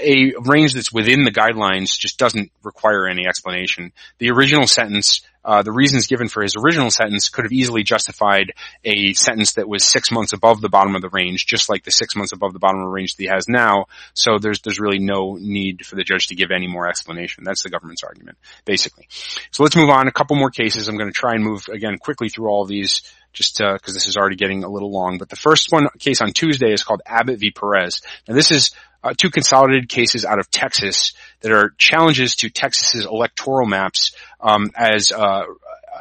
a 0.00 0.34
range 0.44 0.74
that's 0.74 0.92
within 0.92 1.24
the 1.24 1.30
guidelines 1.30 1.98
just 1.98 2.18
doesn't 2.18 2.50
require 2.62 3.06
any 3.06 3.26
explanation. 3.26 3.92
The 4.18 4.30
original 4.30 4.66
sentence, 4.66 5.22
uh, 5.44 5.62
the 5.62 5.72
reasons 5.72 6.06
given 6.06 6.28
for 6.28 6.42
his 6.42 6.56
original 6.56 6.90
sentence 6.90 7.28
could 7.28 7.44
have 7.44 7.52
easily 7.52 7.82
justified 7.82 8.52
a 8.84 9.12
sentence 9.14 9.54
that 9.54 9.68
was 9.68 9.84
six 9.84 10.10
months 10.10 10.32
above 10.32 10.60
the 10.60 10.68
bottom 10.68 10.94
of 10.94 11.02
the 11.02 11.08
range, 11.08 11.46
just 11.46 11.68
like 11.68 11.84
the 11.84 11.90
six 11.90 12.14
months 12.14 12.32
above 12.32 12.52
the 12.52 12.58
bottom 12.58 12.80
of 12.80 12.86
the 12.86 12.92
range 12.92 13.16
that 13.16 13.22
he 13.22 13.28
has 13.28 13.48
now. 13.48 13.86
So 14.14 14.38
there's 14.38 14.60
there's 14.60 14.80
really 14.80 14.98
no 14.98 15.36
need 15.40 15.84
for 15.84 15.96
the 15.96 16.04
judge 16.04 16.28
to 16.28 16.34
give 16.34 16.50
any 16.50 16.68
more 16.68 16.88
explanation. 16.88 17.44
That's 17.44 17.62
the 17.62 17.70
government's 17.70 18.04
argument, 18.04 18.38
basically. 18.64 19.08
So 19.50 19.62
let's 19.62 19.76
move 19.76 19.90
on. 19.90 20.08
A 20.08 20.12
couple 20.12 20.36
more 20.36 20.50
cases. 20.50 20.88
I'm 20.88 20.96
going 20.96 21.12
to 21.12 21.18
try 21.18 21.34
and 21.34 21.44
move 21.44 21.68
again 21.68 21.98
quickly 21.98 22.28
through 22.28 22.48
all 22.48 22.64
these 22.64 23.02
just 23.32 23.58
because 23.58 23.80
uh, 23.82 23.92
this 23.92 24.06
is 24.06 24.16
already 24.16 24.36
getting 24.36 24.62
a 24.62 24.68
little 24.68 24.92
long. 24.92 25.18
But 25.18 25.28
the 25.28 25.36
first 25.36 25.72
one 25.72 25.88
case 25.98 26.20
on 26.20 26.32
Tuesday 26.32 26.72
is 26.72 26.82
called 26.82 27.02
Abbott 27.06 27.40
v. 27.40 27.50
Perez. 27.50 28.02
Now 28.28 28.34
this 28.34 28.50
is 28.50 28.72
uh, 29.02 29.14
two 29.16 29.30
consolidated 29.30 29.88
cases 29.88 30.24
out 30.24 30.38
of 30.38 30.50
Texas 30.50 31.12
that 31.40 31.52
are 31.52 31.74
challenges 31.78 32.36
to 32.36 32.50
Texas's 32.50 33.04
electoral 33.04 33.66
maps 33.66 34.12
um, 34.40 34.70
as 34.76 35.12
uh, 35.12 35.44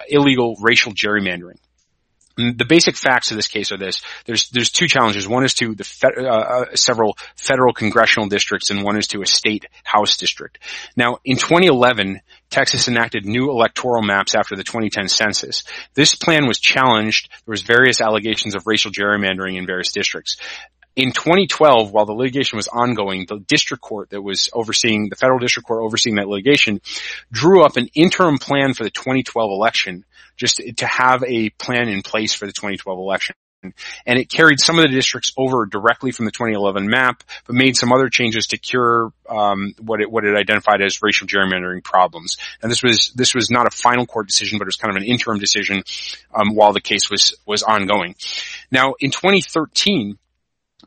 illegal 0.10 0.56
racial 0.62 0.94
gerrymandering. 0.94 1.58
And 2.38 2.58
the 2.58 2.66
basic 2.66 2.96
facts 2.96 3.32
of 3.32 3.38
this 3.38 3.48
case 3.48 3.72
are 3.72 3.78
this: 3.78 4.02
there's 4.26 4.50
there's 4.50 4.72
two 4.72 4.88
challenges. 4.88 5.28
One 5.28 5.44
is 5.44 5.54
to 5.56 5.76
the 5.76 5.84
fe- 5.84 6.16
uh, 6.18 6.24
uh 6.24 6.76
several 6.76 7.18
federal 7.36 7.74
congressional 7.74 8.30
districts, 8.30 8.70
and 8.70 8.84
one 8.84 8.98
is 8.98 9.08
to 9.08 9.22
a 9.22 9.26
state 9.26 9.66
house 9.84 10.16
district. 10.16 10.60
Now, 10.96 11.18
in 11.26 11.36
2011, 11.36 12.22
Texas 12.50 12.88
enacted 12.88 13.26
new 13.26 13.50
electoral 13.50 14.02
maps 14.02 14.34
after 14.34 14.56
the 14.56 14.64
2010 14.64 15.10
census. 15.10 15.64
This 15.94 16.16
plan 16.16 16.48
was 16.48 16.60
challenged. 16.60 17.30
There 17.46 17.52
was 17.52 17.64
various 17.64 18.00
allegations 18.00 18.56
of 18.56 18.66
racial 18.66 18.92
gerrymandering 18.92 19.58
in 19.58 19.66
various 19.66 19.92
districts 19.92 20.38
in 20.96 21.12
2012, 21.12 21.92
while 21.92 22.06
the 22.06 22.14
litigation 22.14 22.58
was 22.58 22.68
ongoing, 22.68 23.26
the 23.28 23.40
district 23.40 23.82
court 23.82 24.10
that 24.10 24.22
was 24.22 24.50
overseeing, 24.54 25.10
the 25.10 25.16
federal 25.16 25.40
district 25.40 25.68
court 25.68 25.84
overseeing 25.84 26.16
that 26.16 26.28
litigation, 26.28 26.82
drew 27.32 27.64
up 27.64 27.78
an 27.78 27.88
interim 27.94 28.38
plan 28.38 28.74
for 28.74 28.84
the 28.84 28.90
2012 28.90 29.52
election, 29.52 30.06
just 30.36 30.62
to 30.78 30.86
have 30.86 31.24
a 31.24 31.50
plan 31.52 31.88
in 31.88 32.02
place 32.02 32.34
for 32.34 32.46
the 32.46 32.52
2012 32.52 32.98
election. 32.98 33.36
And 34.08 34.18
it 34.18 34.28
carried 34.28 34.60
some 34.60 34.80
of 34.80 34.82
the 34.82 34.90
districts 34.90 35.34
over 35.38 35.68
directly 35.68 36.12
from 36.12 36.26
the 36.26 36.32
2011 36.32 36.90
map, 36.90 37.24
but 37.46 37.56
made 37.56 37.78
some 37.78 37.94
other 37.94 38.10
changes 38.10 38.48
to 38.48 38.58
cure 38.58 39.14
um, 39.30 39.76
what 39.80 40.02
it 40.02 40.12
what 40.12 40.26
it 40.26 40.36
identified 40.36 40.82
as 40.82 41.04
racial 41.04 41.28
gerrymandering 41.28 41.84
problems. 41.84 42.38
And 42.64 42.72
this 42.72 42.82
was 42.82 43.14
this 43.16 43.36
was 43.36 43.52
not 43.52 43.68
a 43.68 43.70
final 43.70 44.08
court 44.08 44.26
decision, 44.26 44.58
but 44.58 44.66
it 44.66 44.70
was 44.70 44.78
kind 44.78 44.96
of 44.96 45.00
an 45.00 45.08
interim 45.08 45.38
decision 45.38 45.84
um, 46.34 46.56
while 46.56 46.74
the 46.74 46.82
case 46.82 47.12
was 47.12 47.36
was 47.46 47.62
ongoing. 47.62 48.16
Now, 48.72 48.96
in 49.00 49.12
2013, 49.12 50.18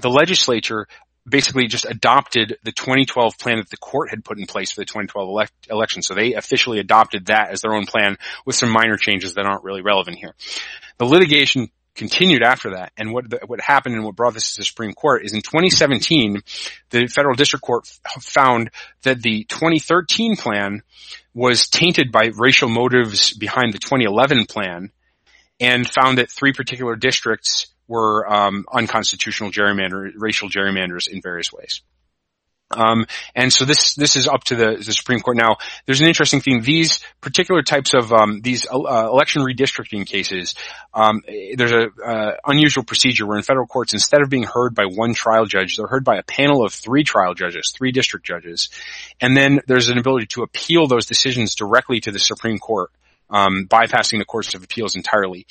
the 0.01 0.11
legislature 0.11 0.87
basically 1.27 1.67
just 1.67 1.87
adopted 1.87 2.59
the 2.65 2.73
2012 2.73 3.39
plan 3.39 3.57
that 3.57 3.71
the 3.71 3.79
court 3.79 4.11
had 4.11 4.25
put 4.25 4.39
in 4.39 4.47
place 4.47 4.73
for 4.73 4.83
the 4.83 4.85
2012 4.85 5.29
elect- 5.29 5.69
election. 5.71 6.03
So 6.03 6.15
they 6.15 6.35
officially 6.35 6.81
adopted 6.81 7.27
that 7.27 7.51
as 7.51 7.63
their 7.63 7.75
own 7.75 7.87
plan 7.87 8.19
with 8.45 8.57
some 8.57 8.71
minor 8.71 8.97
changes 8.97 9.35
that 9.35 9.47
aren't 9.47 9.65
really 9.65 9.81
relevant 9.81 10.19
here. 10.19 10.35
The 10.99 11.07
litigation 11.07 11.71
continued 11.95 12.43
after 12.43 12.73
that. 12.73 12.93
And 12.97 13.13
what 13.13 13.31
the, 13.31 13.41
what 13.47 13.61
happened 13.61 13.95
and 13.95 14.05
what 14.05 14.17
brought 14.17 14.35
this 14.35 14.55
to 14.55 14.61
the 14.61 14.65
Supreme 14.65 14.93
Court 14.93 15.25
is 15.25 15.33
in 15.33 15.41
2017, 15.41 16.43
the 16.91 17.07
federal 17.07 17.35
district 17.35 17.65
court 17.65 17.89
f- 17.89 18.23
found 18.23 18.71
that 19.03 19.23
the 19.23 19.45
2013 19.45 20.37
plan 20.37 20.83
was 21.33 21.69
tainted 21.69 22.13
by 22.13 22.31
racial 22.37 22.69
motives 22.69 23.33
behind 23.33 23.73
the 23.73 23.79
2011 23.79 24.47
plan 24.47 24.91
and 25.61 25.89
found 25.89 26.19
that 26.19 26.31
three 26.31 26.53
particular 26.53 26.97
districts 26.97 27.74
were 27.89 28.31
um, 28.33 28.65
unconstitutional 28.73 29.51
gerrymander, 29.51 30.13
racial 30.17 30.49
gerrymanders 30.49 31.09
in 31.09 31.21
various 31.21 31.53
ways. 31.53 31.83
Um, 32.71 33.07
and 33.35 33.53
so 33.53 33.65
this 33.65 33.95
this 33.95 34.17
is 34.17 34.27
up 34.27 34.45
to 34.45 34.57
the, 34.57 34.83
the, 34.85 34.93
Supreme 34.93 35.21
Court. 35.21 35.37
Now, 35.37 35.59
there's 35.87 36.01
an 36.01 36.09
interesting 36.09 36.41
thing. 36.41 36.63
These 36.63 37.01
particular 37.21 37.63
types 37.63 37.95
of 37.95 38.13
um, 38.13 38.41
these 38.41 38.67
uh, 38.67 39.09
election 39.11 39.43
redistricting 39.43 40.07
cases, 40.07 40.55
um, 40.93 41.23
there's 41.57 41.73
a 41.73 41.89
uh, 42.03 42.37
unusual 42.45 42.83
procedure 42.83 43.27
where 43.27 43.37
in 43.37 43.43
federal 43.43 43.67
courts, 43.67 43.93
instead 43.93 44.23
of 44.23 44.31
being 44.31 44.45
heard 44.45 44.75
by 44.75 44.87
one 44.87 45.15
trial 45.15 45.45
judge, 45.45 45.77
they're 45.77 45.87
heard 45.87 46.05
by 46.05 46.17
a 46.17 46.23
panel 46.23 46.65
of 46.65 46.73
three 46.73 47.05
trial 47.05 47.35
judges, 47.35 47.73
three 47.77 47.93
district 47.93 48.27
judges, 48.27 48.71
and 49.21 49.37
then 49.37 49.61
there's 49.67 49.91
an 49.91 49.99
ability 49.99 50.27
to 50.27 50.43
appeal 50.43 50.87
those 50.87 51.07
decisions 51.07 51.55
directly 51.55 52.01
to 52.01 52.11
the 52.11 52.19
Supreme 52.19 52.59
Court 52.59 52.91
um, 53.31 53.67
bypassing 53.69 54.19
the 54.19 54.25
courts 54.25 54.55
of 54.55 54.63
appeals 54.63 54.97
entirely. 54.97 55.47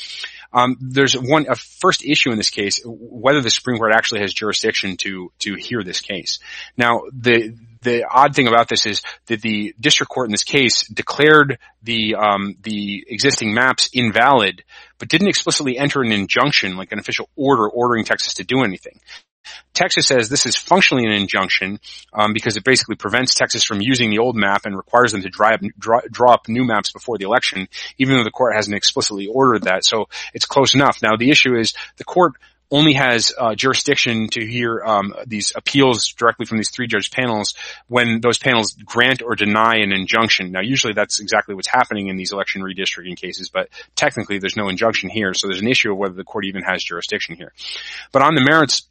Um, 0.53 0.77
there's 0.79 1.13
one 1.13 1.47
a 1.49 1.55
first 1.55 2.05
issue 2.05 2.31
in 2.31 2.37
this 2.37 2.49
case 2.49 2.79
whether 2.85 3.41
the 3.41 3.49
Supreme 3.49 3.77
Court 3.77 3.93
actually 3.93 4.21
has 4.21 4.33
jurisdiction 4.33 4.97
to 4.97 5.31
to 5.39 5.55
hear 5.55 5.83
this 5.83 5.99
case. 5.99 6.39
Now 6.77 7.03
the 7.11 7.55
the 7.81 8.05
odd 8.09 8.35
thing 8.35 8.47
about 8.47 8.69
this 8.69 8.85
is 8.85 9.01
that 9.27 9.41
the 9.41 9.73
district 9.79 10.11
court 10.11 10.27
in 10.27 10.31
this 10.31 10.43
case 10.43 10.87
declared 10.87 11.59
the 11.81 12.15
um, 12.15 12.55
the 12.61 13.03
existing 13.07 13.53
maps 13.53 13.89
invalid, 13.93 14.63
but 14.97 15.09
didn't 15.09 15.27
explicitly 15.27 15.77
enter 15.77 16.01
an 16.01 16.11
injunction 16.11 16.77
like 16.77 16.91
an 16.91 16.99
official 16.99 17.29
order 17.35 17.67
ordering 17.67 18.05
Texas 18.05 18.35
to 18.35 18.43
do 18.43 18.63
anything. 18.63 18.99
Texas 19.73 20.07
says 20.07 20.29
this 20.29 20.45
is 20.45 20.55
functionally 20.55 21.05
an 21.05 21.11
injunction 21.11 21.79
um, 22.13 22.33
because 22.33 22.57
it 22.57 22.63
basically 22.63 22.95
prevents 22.95 23.35
Texas 23.35 23.63
from 23.63 23.81
using 23.81 24.09
the 24.09 24.19
old 24.19 24.35
map 24.35 24.65
and 24.65 24.75
requires 24.77 25.11
them 25.11 25.21
to 25.21 25.29
draw, 25.29 25.57
draw, 25.77 25.99
draw, 26.11 26.33
up 26.33 26.47
new 26.47 26.63
maps 26.65 26.91
before 26.91 27.17
the 27.17 27.25
election, 27.25 27.67
even 27.97 28.15
though 28.15 28.23
the 28.23 28.31
court 28.31 28.55
hasn't 28.55 28.75
explicitly 28.75 29.27
ordered 29.27 29.63
that. 29.63 29.83
So 29.83 30.09
it's 30.33 30.45
close 30.45 30.73
enough. 30.73 31.01
Now 31.01 31.15
the 31.17 31.31
issue 31.31 31.55
is 31.55 31.73
the 31.97 32.03
court 32.03 32.33
only 32.73 32.93
has 32.93 33.31
uh, 33.37 33.53
jurisdiction 33.53 34.29
to 34.29 34.43
hear 34.43 34.81
um, 34.83 35.13
these 35.27 35.53
appeals 35.55 36.11
directly 36.17 36.47
from 36.47 36.57
these 36.57 36.71
three 36.71 36.87
judge 36.87 37.11
panels 37.11 37.53
when 37.87 38.19
those 38.19 38.39
panels 38.39 38.73
grant 38.73 39.21
or 39.21 39.35
deny 39.35 39.75
an 39.75 39.91
injunction. 39.91 40.51
Now, 40.51 40.61
usually 40.61 40.93
that's 40.93 41.19
exactly 41.19 41.53
what's 41.53 41.67
happening 41.67 42.07
in 42.07 42.15
these 42.15 42.31
election 42.31 42.63
redistricting 42.63 43.15
cases, 43.15 43.49
but 43.49 43.69
technically 43.95 44.39
there's 44.39 44.57
no 44.57 44.69
injunction 44.69 45.11
here, 45.11 45.35
so 45.35 45.47
there's 45.47 45.61
an 45.61 45.67
issue 45.67 45.91
of 45.91 45.99
whether 45.99 46.15
the 46.15 46.23
court 46.23 46.45
even 46.45 46.63
has 46.63 46.83
jurisdiction 46.83 47.35
here. 47.35 47.53
But 48.11 48.23
on 48.23 48.33
the 48.33 48.43
merits, 48.43 48.87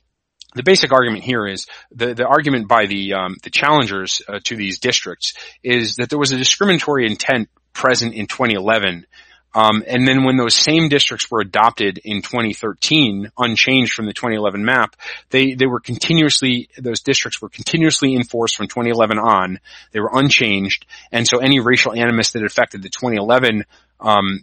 the 0.54 0.62
basic 0.62 0.92
argument 0.92 1.24
here 1.24 1.46
is 1.46 1.66
the, 1.92 2.14
the 2.14 2.26
argument 2.26 2.68
by 2.68 2.86
the 2.86 3.14
um, 3.14 3.36
the 3.42 3.50
challengers 3.50 4.22
uh, 4.28 4.40
to 4.44 4.56
these 4.56 4.78
districts 4.78 5.34
is 5.62 5.96
that 5.96 6.10
there 6.10 6.18
was 6.18 6.32
a 6.32 6.36
discriminatory 6.36 7.06
intent 7.06 7.48
present 7.72 8.14
in 8.14 8.26
2011, 8.26 9.06
um, 9.54 9.84
and 9.86 10.06
then 10.08 10.24
when 10.24 10.36
those 10.36 10.54
same 10.54 10.88
districts 10.88 11.30
were 11.30 11.40
adopted 11.40 11.98
in 12.04 12.22
2013, 12.22 13.30
unchanged 13.36 13.92
from 13.92 14.06
the 14.06 14.12
2011 14.12 14.64
map, 14.64 14.96
they 15.30 15.54
they 15.54 15.66
were 15.66 15.80
continuously 15.80 16.68
those 16.78 17.00
districts 17.00 17.42
were 17.42 17.48
continuously 17.48 18.14
enforced 18.14 18.56
from 18.56 18.68
2011 18.68 19.18
on. 19.18 19.60
They 19.92 20.00
were 20.00 20.10
unchanged, 20.12 20.86
and 21.10 21.26
so 21.26 21.38
any 21.38 21.60
racial 21.60 21.92
animus 21.92 22.32
that 22.32 22.44
affected 22.44 22.82
the 22.82 22.88
2011 22.88 23.64
um, 24.02 24.42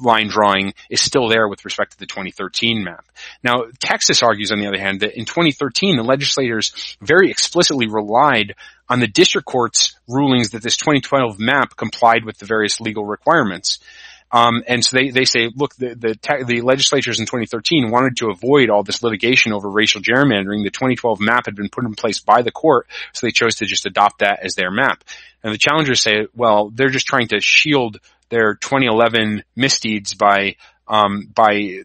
line 0.00 0.28
drawing 0.28 0.74
is 0.88 1.00
still 1.00 1.28
there 1.28 1.48
with 1.48 1.64
respect 1.64 1.92
to 1.92 1.98
the 1.98 2.06
2013 2.06 2.84
map. 2.84 3.04
Now, 3.42 3.64
Texas 3.78 4.22
argues, 4.22 4.52
on 4.52 4.58
the 4.58 4.66
other 4.66 4.78
hand, 4.78 5.00
that 5.00 5.18
in 5.18 5.24
2013, 5.24 5.96
the 5.96 6.02
legislators 6.02 6.96
very 7.00 7.30
explicitly 7.30 7.88
relied 7.88 8.54
on 8.88 9.00
the 9.00 9.06
district 9.06 9.46
court's 9.46 9.96
rulings 10.08 10.50
that 10.50 10.62
this 10.62 10.76
2012 10.76 11.38
map 11.38 11.76
complied 11.76 12.24
with 12.24 12.38
the 12.38 12.46
various 12.46 12.80
legal 12.80 13.04
requirements. 13.04 13.78
Um, 14.32 14.62
and 14.68 14.84
so 14.84 14.96
they, 14.96 15.10
they 15.10 15.24
say, 15.24 15.50
look, 15.54 15.74
the, 15.74 15.94
the, 15.96 16.14
te- 16.14 16.44
the, 16.44 16.60
legislatures 16.60 17.18
in 17.18 17.26
2013 17.26 17.90
wanted 17.90 18.16
to 18.18 18.30
avoid 18.30 18.70
all 18.70 18.84
this 18.84 19.02
litigation 19.02 19.52
over 19.52 19.68
racial 19.68 20.00
gerrymandering. 20.00 20.62
The 20.62 20.70
2012 20.70 21.20
map 21.20 21.46
had 21.46 21.56
been 21.56 21.68
put 21.68 21.84
in 21.84 21.94
place 21.94 22.20
by 22.20 22.42
the 22.42 22.52
court, 22.52 22.86
so 23.12 23.26
they 23.26 23.32
chose 23.32 23.56
to 23.56 23.66
just 23.66 23.86
adopt 23.86 24.20
that 24.20 24.44
as 24.44 24.54
their 24.54 24.70
map. 24.70 25.02
And 25.42 25.52
the 25.52 25.58
challengers 25.58 26.00
say, 26.00 26.28
well, 26.34 26.70
they're 26.70 26.90
just 26.90 27.08
trying 27.08 27.28
to 27.28 27.40
shield 27.40 27.98
their 28.30 28.54
2011 28.54 29.44
misdeeds 29.54 30.14
by 30.14 30.56
um, 30.88 31.30
by 31.32 31.82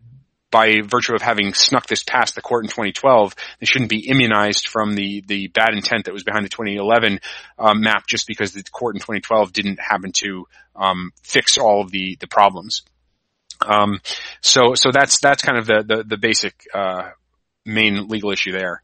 by 0.55 0.79
virtue 0.85 1.13
of 1.13 1.21
having 1.21 1.53
snuck 1.53 1.85
this 1.85 2.03
past 2.03 2.33
the 2.33 2.41
court 2.41 2.63
in 2.63 2.69
2012, 2.69 3.35
they 3.59 3.65
shouldn't 3.65 3.89
be 3.89 4.07
immunized 4.07 4.69
from 4.69 4.93
the, 4.93 5.21
the 5.27 5.47
bad 5.47 5.73
intent 5.73 6.05
that 6.05 6.13
was 6.13 6.23
behind 6.23 6.45
the 6.45 6.49
2011 6.49 7.19
um, 7.59 7.81
map 7.81 8.07
just 8.07 8.25
because 8.25 8.53
the 8.53 8.63
court 8.63 8.95
in 8.95 9.01
2012 9.01 9.51
didn't 9.51 9.81
happen 9.81 10.13
to 10.13 10.47
um, 10.73 11.11
fix 11.23 11.57
all 11.57 11.81
of 11.81 11.91
the, 11.91 12.15
the 12.21 12.27
problems. 12.27 12.83
Um, 13.59 13.99
so, 14.39 14.75
so 14.75 14.91
that's, 14.93 15.19
that's 15.19 15.43
kind 15.43 15.57
of 15.57 15.65
the, 15.65 15.83
the, 15.85 16.03
the 16.05 16.17
basic, 16.17 16.65
uh, 16.73 17.09
main 17.65 18.07
legal 18.07 18.31
issue 18.31 18.53
there. 18.53 18.81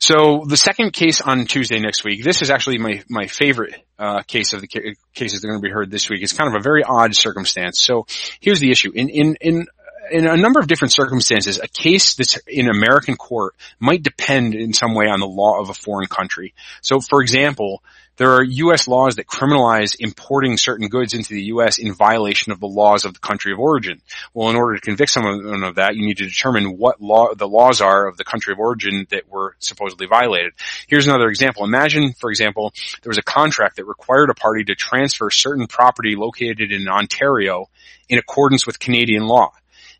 So 0.00 0.44
the 0.46 0.56
second 0.56 0.94
case 0.94 1.20
on 1.20 1.44
Tuesday 1.44 1.78
next 1.78 2.04
week, 2.04 2.24
this 2.24 2.40
is 2.40 2.50
actually 2.50 2.78
my, 2.78 3.02
my 3.10 3.26
favorite, 3.26 3.74
uh, 3.98 4.22
case 4.22 4.54
of 4.54 4.62
the 4.62 4.66
ca- 4.66 4.94
cases 5.14 5.40
that 5.40 5.48
are 5.48 5.50
going 5.50 5.60
to 5.60 5.68
be 5.68 5.70
heard 5.70 5.90
this 5.90 6.08
week. 6.08 6.22
It's 6.22 6.32
kind 6.32 6.48
of 6.48 6.58
a 6.58 6.62
very 6.62 6.82
odd 6.82 7.14
circumstance. 7.14 7.78
So 7.78 8.06
here's 8.40 8.60
the 8.60 8.70
issue. 8.70 8.92
In, 8.94 9.10
in, 9.10 9.36
in, 9.42 9.66
in 10.10 10.26
a 10.26 10.38
number 10.38 10.58
of 10.58 10.66
different 10.66 10.92
circumstances, 10.92 11.60
a 11.62 11.68
case 11.68 12.14
that's 12.14 12.38
in 12.46 12.70
American 12.70 13.16
court 13.16 13.54
might 13.78 14.02
depend 14.02 14.54
in 14.54 14.72
some 14.72 14.94
way 14.94 15.06
on 15.06 15.20
the 15.20 15.26
law 15.26 15.60
of 15.60 15.68
a 15.68 15.74
foreign 15.74 16.08
country. 16.08 16.54
So 16.80 17.00
for 17.00 17.20
example, 17.20 17.82
there 18.20 18.34
are 18.34 18.42
U.S. 18.42 18.86
laws 18.86 19.16
that 19.16 19.26
criminalize 19.26 19.96
importing 19.98 20.58
certain 20.58 20.88
goods 20.88 21.14
into 21.14 21.32
the 21.32 21.44
U.S. 21.44 21.78
in 21.78 21.94
violation 21.94 22.52
of 22.52 22.60
the 22.60 22.66
laws 22.66 23.06
of 23.06 23.14
the 23.14 23.18
country 23.18 23.50
of 23.50 23.58
origin. 23.58 24.02
Well, 24.34 24.50
in 24.50 24.56
order 24.56 24.74
to 24.74 24.80
convict 24.82 25.10
someone 25.10 25.64
of 25.64 25.76
that, 25.76 25.96
you 25.96 26.04
need 26.04 26.18
to 26.18 26.26
determine 26.26 26.76
what 26.76 27.00
law 27.00 27.32
the 27.34 27.48
laws 27.48 27.80
are 27.80 28.06
of 28.06 28.18
the 28.18 28.24
country 28.24 28.52
of 28.52 28.58
origin 28.58 29.06
that 29.08 29.26
were 29.26 29.56
supposedly 29.58 30.06
violated. 30.06 30.52
Here's 30.86 31.06
another 31.06 31.28
example. 31.28 31.64
Imagine, 31.64 32.12
for 32.12 32.28
example, 32.28 32.74
there 33.00 33.08
was 33.08 33.16
a 33.16 33.22
contract 33.22 33.76
that 33.76 33.86
required 33.86 34.28
a 34.28 34.34
party 34.34 34.64
to 34.64 34.74
transfer 34.74 35.30
certain 35.30 35.66
property 35.66 36.14
located 36.14 36.72
in 36.72 36.88
Ontario 36.88 37.70
in 38.10 38.18
accordance 38.18 38.66
with 38.66 38.78
Canadian 38.78 39.26
law 39.26 39.50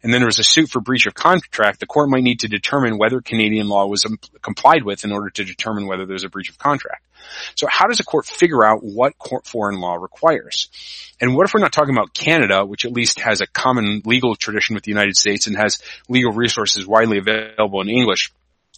and 0.02 0.12
then 0.12 0.20
there 0.20 0.26
was 0.26 0.38
a 0.38 0.44
suit 0.44 0.70
for 0.70 0.80
breach 0.80 1.06
of 1.06 1.14
contract, 1.14 1.80
the 1.80 1.86
court 1.86 2.08
might 2.08 2.22
need 2.22 2.40
to 2.40 2.48
determine 2.48 2.96
whether 2.96 3.20
Canadian 3.20 3.68
law 3.68 3.86
was 3.86 4.04
um, 4.06 4.18
complied 4.40 4.82
with 4.82 5.04
in 5.04 5.12
order 5.12 5.30
to 5.30 5.44
determine 5.44 5.86
whether 5.86 6.06
there's 6.06 6.24
a 6.24 6.30
breach 6.30 6.48
of 6.48 6.58
contract. 6.58 7.04
So 7.54 7.66
how 7.70 7.86
does 7.86 8.00
a 8.00 8.04
court 8.04 8.26
figure 8.26 8.64
out 8.64 8.82
what 8.82 9.14
foreign 9.44 9.80
law 9.80 9.94
requires? 9.94 10.68
And 11.20 11.36
what 11.36 11.46
if 11.46 11.54
we're 11.54 11.60
not 11.60 11.72
talking 11.72 11.94
about 11.94 12.14
Canada, 12.14 12.64
which 12.64 12.84
at 12.84 12.92
least 12.92 13.20
has 13.20 13.40
a 13.40 13.46
common 13.46 14.02
legal 14.04 14.36
tradition 14.36 14.74
with 14.74 14.84
the 14.84 14.90
United 14.90 15.16
States 15.16 15.46
and 15.46 15.56
has 15.56 15.82
legal 16.08 16.32
resources 16.32 16.86
widely 16.86 17.18
available 17.18 17.80
in 17.80 17.88
English? 17.88 18.32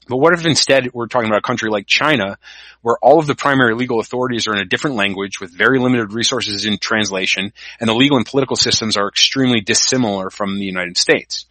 But 0.09 0.17
what 0.17 0.35
if 0.35 0.45
instead 0.45 0.93
we're 0.93 1.07
talking 1.07 1.29
about 1.29 1.39
a 1.39 1.47
country 1.47 1.71
like 1.71 1.87
China, 1.87 2.37
where 2.83 2.97
all 3.01 3.21
of 3.21 3.27
the 3.27 3.37
primary 3.37 3.75
legal 3.75 4.01
authorities 4.01 4.49
are 4.49 4.53
in 4.53 4.61
a 4.61 4.65
different 4.65 4.97
language 4.97 5.41
with 5.41 5.57
very 5.57 5.79
limited 5.79 6.13
resources 6.13 6.65
in 6.65 6.79
translation, 6.79 7.53
and 7.79 7.89
the 7.89 7.95
legal 7.95 8.17
and 8.17 8.27
political 8.27 8.57
systems 8.57 8.97
are 8.97 9.09
extremely 9.09 9.61
dissimilar 9.61 10.31
from 10.31 10.59
the 10.59 10.65
United 10.65 10.99
States? 10.99 11.47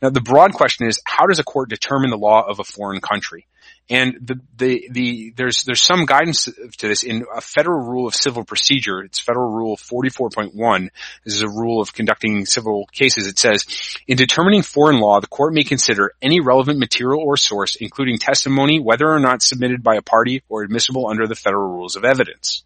Now 0.00 0.10
the 0.10 0.20
broad 0.20 0.52
question 0.52 0.86
is, 0.86 1.00
how 1.04 1.26
does 1.26 1.38
a 1.38 1.44
court 1.44 1.70
determine 1.70 2.10
the 2.10 2.18
law 2.18 2.42
of 2.46 2.60
a 2.60 2.64
foreign 2.64 3.00
country? 3.00 3.46
And 3.90 4.18
the, 4.20 4.40
the, 4.56 4.88
the, 4.90 5.32
there's, 5.36 5.62
there's 5.62 5.80
some 5.80 6.04
guidance 6.04 6.44
to 6.44 6.88
this 6.88 7.02
in 7.02 7.24
a 7.34 7.40
federal 7.40 7.80
rule 7.80 8.06
of 8.06 8.14
civil 8.14 8.44
procedure. 8.44 9.00
It's 9.02 9.18
federal 9.18 9.50
rule 9.50 9.76
44.1. 9.76 10.90
This 11.24 11.34
is 11.34 11.42
a 11.42 11.48
rule 11.48 11.80
of 11.80 11.94
conducting 11.94 12.44
civil 12.44 12.86
cases. 12.92 13.26
It 13.26 13.38
says, 13.38 13.64
in 14.06 14.18
determining 14.18 14.62
foreign 14.62 15.00
law, 15.00 15.20
the 15.20 15.26
court 15.26 15.54
may 15.54 15.64
consider 15.64 16.12
any 16.20 16.40
relevant 16.40 16.78
material 16.78 17.22
or 17.22 17.38
source, 17.38 17.76
including 17.76 18.18
testimony, 18.18 18.78
whether 18.78 19.08
or 19.08 19.20
not 19.20 19.42
submitted 19.42 19.82
by 19.82 19.96
a 19.96 20.02
party 20.02 20.42
or 20.50 20.62
admissible 20.62 21.08
under 21.08 21.26
the 21.26 21.34
federal 21.34 21.70
rules 21.70 21.96
of 21.96 22.04
evidence. 22.04 22.64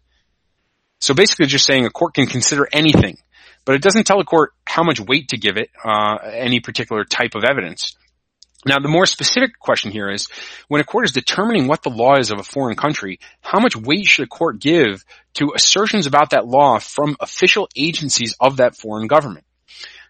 So 0.99 1.13
basically 1.13 1.45
just 1.47 1.65
saying 1.65 1.85
a 1.85 1.89
court 1.89 2.13
can 2.13 2.27
consider 2.27 2.67
anything, 2.71 3.17
but 3.65 3.75
it 3.75 3.81
doesn't 3.81 4.05
tell 4.05 4.19
a 4.19 4.25
court 4.25 4.53
how 4.65 4.83
much 4.83 4.99
weight 4.99 5.29
to 5.29 5.37
give 5.37 5.57
it, 5.57 5.69
uh, 5.83 6.17
any 6.23 6.59
particular 6.59 7.03
type 7.03 7.35
of 7.35 7.43
evidence. 7.43 7.95
Now, 8.65 8.79
the 8.79 8.87
more 8.87 9.05
specific 9.05 9.59
question 9.59 9.91
here 9.91 10.09
is, 10.09 10.27
when 10.69 10.79
a 10.79 10.85
court 10.85 11.05
is 11.05 11.11
determining 11.11 11.67
what 11.67 11.83
the 11.83 11.89
law 11.89 12.17
is 12.17 12.31
of 12.31 12.39
a 12.39 12.43
foreign 12.43 12.77
country, 12.77 13.19
how 13.41 13.59
much 13.59 13.75
weight 13.75 14.05
should 14.05 14.23
a 14.23 14.29
court 14.29 14.59
give 14.59 15.03
to 15.35 15.51
assertions 15.55 16.07
about 16.07 16.29
that 16.29 16.47
law 16.47 16.79
from 16.79 17.17
official 17.19 17.67
agencies 17.75 18.35
of 18.39 18.57
that 18.57 18.77
foreign 18.77 19.07
government? 19.07 19.45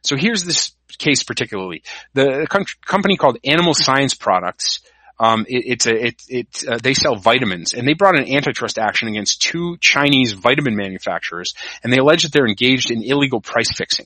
So 0.03 0.15
here's 0.17 0.43
this 0.43 0.73
case 0.99 1.23
particularly. 1.23 1.83
The 2.13 2.45
company 2.85 3.17
called 3.17 3.39
Animal 3.43 3.73
Science 3.73 4.13
Products, 4.13 4.81
um, 5.19 5.45
it, 5.47 5.63
it's 5.65 5.85
a, 5.85 6.05
it, 6.07 6.23
it, 6.27 6.63
uh, 6.67 6.77
they 6.81 6.93
sell 6.93 7.15
vitamins 7.15 7.73
and 7.73 7.87
they 7.87 7.93
brought 7.93 8.17
an 8.17 8.27
antitrust 8.27 8.77
action 8.77 9.07
against 9.07 9.41
two 9.41 9.77
Chinese 9.79 10.33
vitamin 10.33 10.75
manufacturers 10.75 11.53
and 11.83 11.93
they 11.93 11.97
allege 11.97 12.23
that 12.23 12.31
they're 12.31 12.47
engaged 12.47 12.91
in 12.91 13.03
illegal 13.03 13.41
price 13.41 13.71
fixing. 13.75 14.05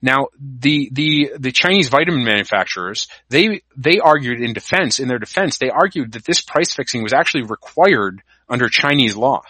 Now, 0.00 0.28
the, 0.40 0.88
the, 0.92 1.32
the 1.38 1.52
Chinese 1.52 1.88
vitamin 1.88 2.24
manufacturers, 2.24 3.06
they, 3.28 3.62
they 3.76 3.98
argued 3.98 4.40
in 4.40 4.54
defense, 4.54 4.98
in 4.98 5.08
their 5.08 5.18
defense, 5.18 5.58
they 5.58 5.70
argued 5.70 6.12
that 6.12 6.24
this 6.24 6.40
price 6.40 6.74
fixing 6.74 7.02
was 7.02 7.12
actually 7.12 7.44
required 7.44 8.22
under 8.48 8.68
Chinese 8.68 9.14
law. 9.14 9.42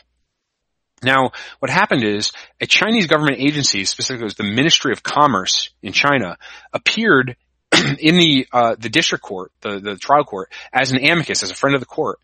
Now, 1.03 1.31
what 1.61 1.71
happened 1.71 2.03
is 2.03 2.33
a 2.61 2.67
Chinese 2.67 3.07
government 3.07 3.39
agency, 3.39 3.85
specifically 3.85 4.25
it 4.25 4.25
was 4.25 4.35
the 4.35 4.43
Ministry 4.43 4.93
of 4.93 5.05
Commerce 5.05 5.71
in 5.83 5.93
China, 5.93 6.37
appeared 6.73 7.37
in 8.01 8.17
the 8.17 8.47
uh, 8.53 8.77
the 8.79 8.89
district 8.89 9.25
court, 9.25 9.53
the 9.61 9.79
the 9.79 9.97
trial 9.97 10.25
court, 10.25 10.53
as 10.73 10.93
an 10.93 10.99
amicus, 10.99 11.43
as 11.43 11.51
a 11.51 11.55
friend 11.55 11.75
of 11.75 11.81
the 11.81 11.87
court, 11.87 12.19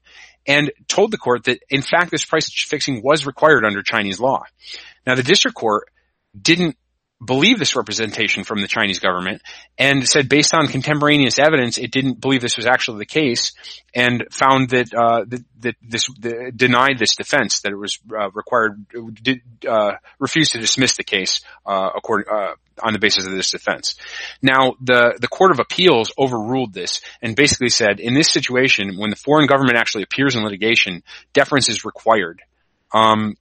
and 0.47 0.73
told 0.89 1.11
the 1.11 1.19
court 1.19 1.45
that 1.45 1.61
in 1.71 1.83
fact 1.83 2.11
this 2.11 2.25
price 2.25 2.51
fixing 2.67 3.03
was 3.03 3.27
required 3.27 3.65
under 3.65 3.83
Chinese 3.83 4.21
law. 4.21 4.45
Now, 5.07 5.15
the 5.15 5.23
district 5.23 5.57
court 5.57 5.91
didn't 6.41 6.77
believe 7.25 7.59
this 7.59 7.77
representation 7.77 8.45
from 8.45 8.61
the 8.61 8.69
Chinese 8.69 8.99
government 8.99 9.43
and 9.79 10.07
said 10.09 10.29
based 10.29 10.55
on 10.55 10.67
contemporaneous 10.67 11.39
evidence 11.39 11.79
it 11.79 11.91
didn't 11.91 12.21
believe 12.21 12.41
this 12.41 12.57
was 12.57 12.67
actually 12.67 12.99
the 12.99 13.07
case 13.07 13.53
and 13.95 14.25
found 14.31 14.71
that 14.71 14.93
uh, 14.95 15.25
that, 15.27 15.45
that, 15.61 15.75
this 15.83 16.09
the, 16.19 16.53
denied 16.55 16.99
this 16.99 17.17
defense 17.17 17.61
that 17.61 17.73
it 17.73 17.77
was 17.77 17.99
uh, 18.17 18.31
required 18.31 18.87
did 19.23 19.41
uh, 19.69 19.93
refused 20.19 20.53
to 20.53 20.59
dismiss 20.59 20.97
the 20.97 21.05
case 21.05 21.41
uh, 21.67 21.91
according 21.97 22.27
uh, 22.33 22.55
on 22.83 22.93
the 22.93 22.99
basis 22.99 23.27
of 23.27 23.33
this 23.33 23.51
defense. 23.51 23.95
Now 24.43 24.75
the 24.81 25.17
the 25.21 25.29
court 25.29 25.51
of 25.51 25.61
appeals 25.61 26.13
overruled 26.19 26.73
this 26.73 27.01
and 27.23 27.37
basically 27.37 27.71
said 27.71 28.01
in 28.01 28.15
this 28.15 28.31
situation 28.31 28.99
when 28.99 29.11
the 29.11 29.17
foreign 29.17 29.47
government 29.47 29.77
actually 29.77 30.03
appears 30.03 30.35
in 30.35 30.43
litigation 30.43 31.03
deference 31.33 31.69
is 31.69 31.85
required. 31.85 32.43
Um, 32.93 33.37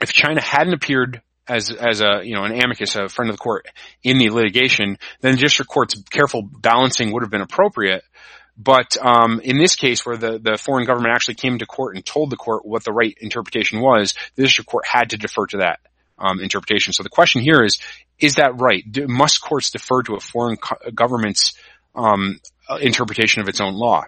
if 0.00 0.12
China 0.12 0.42
hadn't 0.42 0.74
appeared 0.74 1.22
as 1.48 1.70
as 1.70 2.00
a 2.00 2.20
you 2.24 2.34
know 2.34 2.44
an 2.44 2.52
amicus, 2.52 2.96
a 2.96 3.08
friend 3.08 3.30
of 3.30 3.36
the 3.36 3.40
court 3.40 3.66
in 4.02 4.18
the 4.18 4.30
litigation, 4.30 4.98
then 5.20 5.36
district 5.36 5.70
court's 5.70 6.00
careful 6.10 6.42
balancing 6.42 7.12
would 7.12 7.22
have 7.22 7.30
been 7.30 7.40
appropriate. 7.40 8.02
But 8.58 8.96
um, 9.00 9.40
in 9.44 9.58
this 9.58 9.76
case, 9.76 10.06
where 10.06 10.16
the, 10.16 10.38
the 10.38 10.56
foreign 10.56 10.86
government 10.86 11.12
actually 11.14 11.34
came 11.34 11.58
to 11.58 11.66
court 11.66 11.94
and 11.94 12.04
told 12.04 12.30
the 12.30 12.36
court 12.36 12.64
what 12.64 12.84
the 12.84 12.92
right 12.92 13.14
interpretation 13.20 13.80
was, 13.80 14.14
the 14.34 14.44
district 14.44 14.70
court 14.70 14.86
had 14.86 15.10
to 15.10 15.18
defer 15.18 15.46
to 15.48 15.58
that 15.58 15.80
um, 16.18 16.40
interpretation. 16.40 16.94
So 16.94 17.02
the 17.02 17.10
question 17.10 17.42
here 17.42 17.62
is: 17.62 17.78
Is 18.18 18.36
that 18.36 18.58
right? 18.58 18.82
Do, 18.90 19.06
must 19.08 19.42
courts 19.42 19.70
defer 19.70 20.02
to 20.04 20.14
a 20.14 20.20
foreign 20.20 20.56
co- 20.56 20.90
government's 20.94 21.52
um, 21.94 22.40
interpretation 22.80 23.42
of 23.42 23.48
its 23.48 23.60
own 23.60 23.74
law? 23.74 24.04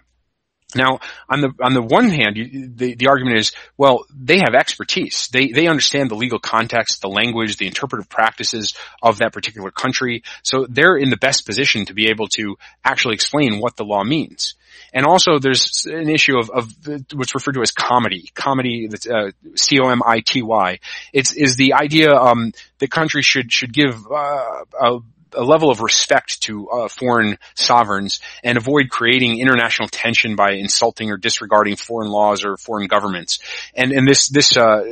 Now, 0.75 1.01
on 1.31 1.41
the 1.41 1.53
on 1.63 1.73
the 1.73 1.81
one 1.81 2.11
hand, 2.11 2.37
you, 2.37 2.69
the 2.69 2.95
the 2.95 3.09
argument 3.09 3.39
is, 3.39 3.53
well, 3.79 4.05
they 4.15 4.39
have 4.39 4.55
expertise. 4.55 5.29
They 5.33 5.49
they 5.49 5.67
understand 5.67 6.11
the 6.11 6.15
legal 6.15 6.39
context, 6.39 7.01
the 7.01 7.09
language, 7.09 7.57
the 7.57 7.67
interpretive 7.67 8.11
practices 8.11 8.75
of 9.03 9.19
that 9.19 9.33
particular 9.33 9.71
country, 9.71 10.25
so 10.43 10.67
they're 10.69 10.97
in 10.97 11.09
the 11.09 11.17
best 11.17 11.47
position 11.47 11.87
to 11.87 11.95
be 11.95 12.11
able 12.11 12.29
to 12.29 12.59
actually 12.85 13.15
explain 13.15 13.61
what 13.61 13.77
the 13.77 13.85
law 13.85 14.05
means. 14.05 14.57
And 14.93 15.07
also, 15.07 15.39
there's 15.39 15.87
an 15.87 16.11
issue 16.11 16.39
of, 16.39 16.51
of 16.51 16.71
what's 17.15 17.35
referred 17.35 17.55
to 17.55 17.63
as 17.63 17.73
comity. 17.73 18.31
Comity, 18.35 18.91
that's 18.91 19.07
uh, 19.07 19.31
C-O-M-I-T-Y. 19.55 20.79
It's 21.15 21.33
is 21.33 21.57
the 21.57 21.75
idea 21.75 22.13
um, 22.13 22.53
the 22.79 22.89
country 22.89 23.23
should 23.23 23.51
should 23.53 23.73
give 23.73 24.07
uh, 24.07 24.65
a 24.81 24.99
a 25.33 25.43
level 25.43 25.71
of 25.71 25.81
respect 25.81 26.43
to 26.43 26.69
uh, 26.69 26.89
foreign 26.89 27.39
sovereigns 27.55 28.21
and 28.43 28.59
avoid 28.59 28.91
creating 28.91 29.39
international 29.39 29.89
tension 29.89 30.37
by 30.37 30.53
insulting 30.53 31.11
or 31.11 31.17
disregarding 31.17 31.77
foreign 31.77 32.11
laws 32.11 32.45
or 32.45 32.57
foreign 32.57 32.87
governments. 32.87 33.39
And 33.75 33.93
and 33.93 34.07
this 34.07 34.29
this 34.29 34.57
uh, 34.57 34.83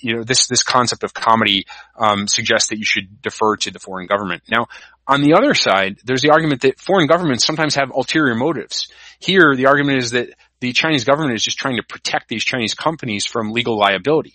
you 0.00 0.16
know 0.16 0.22
this 0.22 0.46
this 0.46 0.62
concept 0.62 1.02
of 1.02 1.14
comity 1.14 1.66
um, 1.96 2.28
suggests 2.28 2.68
that 2.68 2.78
you 2.78 2.84
should 2.84 3.22
defer 3.22 3.56
to 3.56 3.70
the 3.70 3.78
foreign 3.78 4.06
government. 4.06 4.42
Now, 4.50 4.66
on 5.06 5.22
the 5.22 5.34
other 5.34 5.54
side, 5.54 5.98
there's 6.04 6.22
the 6.22 6.30
argument 6.30 6.62
that 6.62 6.78
foreign 6.78 7.06
governments 7.06 7.44
sometimes 7.44 7.74
have 7.74 7.90
ulterior 7.90 8.34
motives. 8.34 8.88
Here, 9.18 9.54
the 9.56 9.66
argument 9.66 9.98
is 9.98 10.10
that 10.12 10.28
the 10.64 10.72
Chinese 10.72 11.04
government 11.04 11.34
is 11.34 11.44
just 11.44 11.58
trying 11.58 11.76
to 11.76 11.82
protect 11.82 12.26
these 12.26 12.42
Chinese 12.42 12.72
companies 12.72 13.26
from 13.26 13.52
legal 13.52 13.78
liability. 13.78 14.32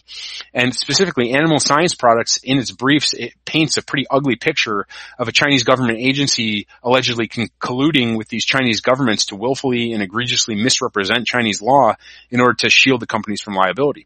And 0.54 0.76
specifically, 0.76 1.32
Animal 1.32 1.60
Science 1.60 1.96
Products, 1.96 2.38
in 2.44 2.60
its 2.60 2.70
briefs, 2.70 3.14
it 3.14 3.34
paints 3.46 3.78
a 3.78 3.82
pretty 3.82 4.06
ugly 4.12 4.36
picture 4.36 4.86
of 5.18 5.28
a 5.28 5.32
Chinese 5.32 5.64
government 5.64 5.98
agency 5.98 6.68
allegedly 6.84 7.28
colluding 7.60 8.16
with 8.16 8.28
these 8.28 8.46
Chinese 8.46 8.82
governments 8.82 9.26
to 9.28 9.36
willfully 9.36 9.94
and 9.94 10.04
egregiously 10.04 10.54
misrepresent 10.54 11.26
Chinese 11.26 11.64
law 11.64 11.96
in 12.30 12.42
order 12.42 12.54
to 12.54 12.70
shield 12.70 13.00
the 13.00 13.08
companies 13.08 13.42
from 13.42 13.56
liability. 13.56 14.06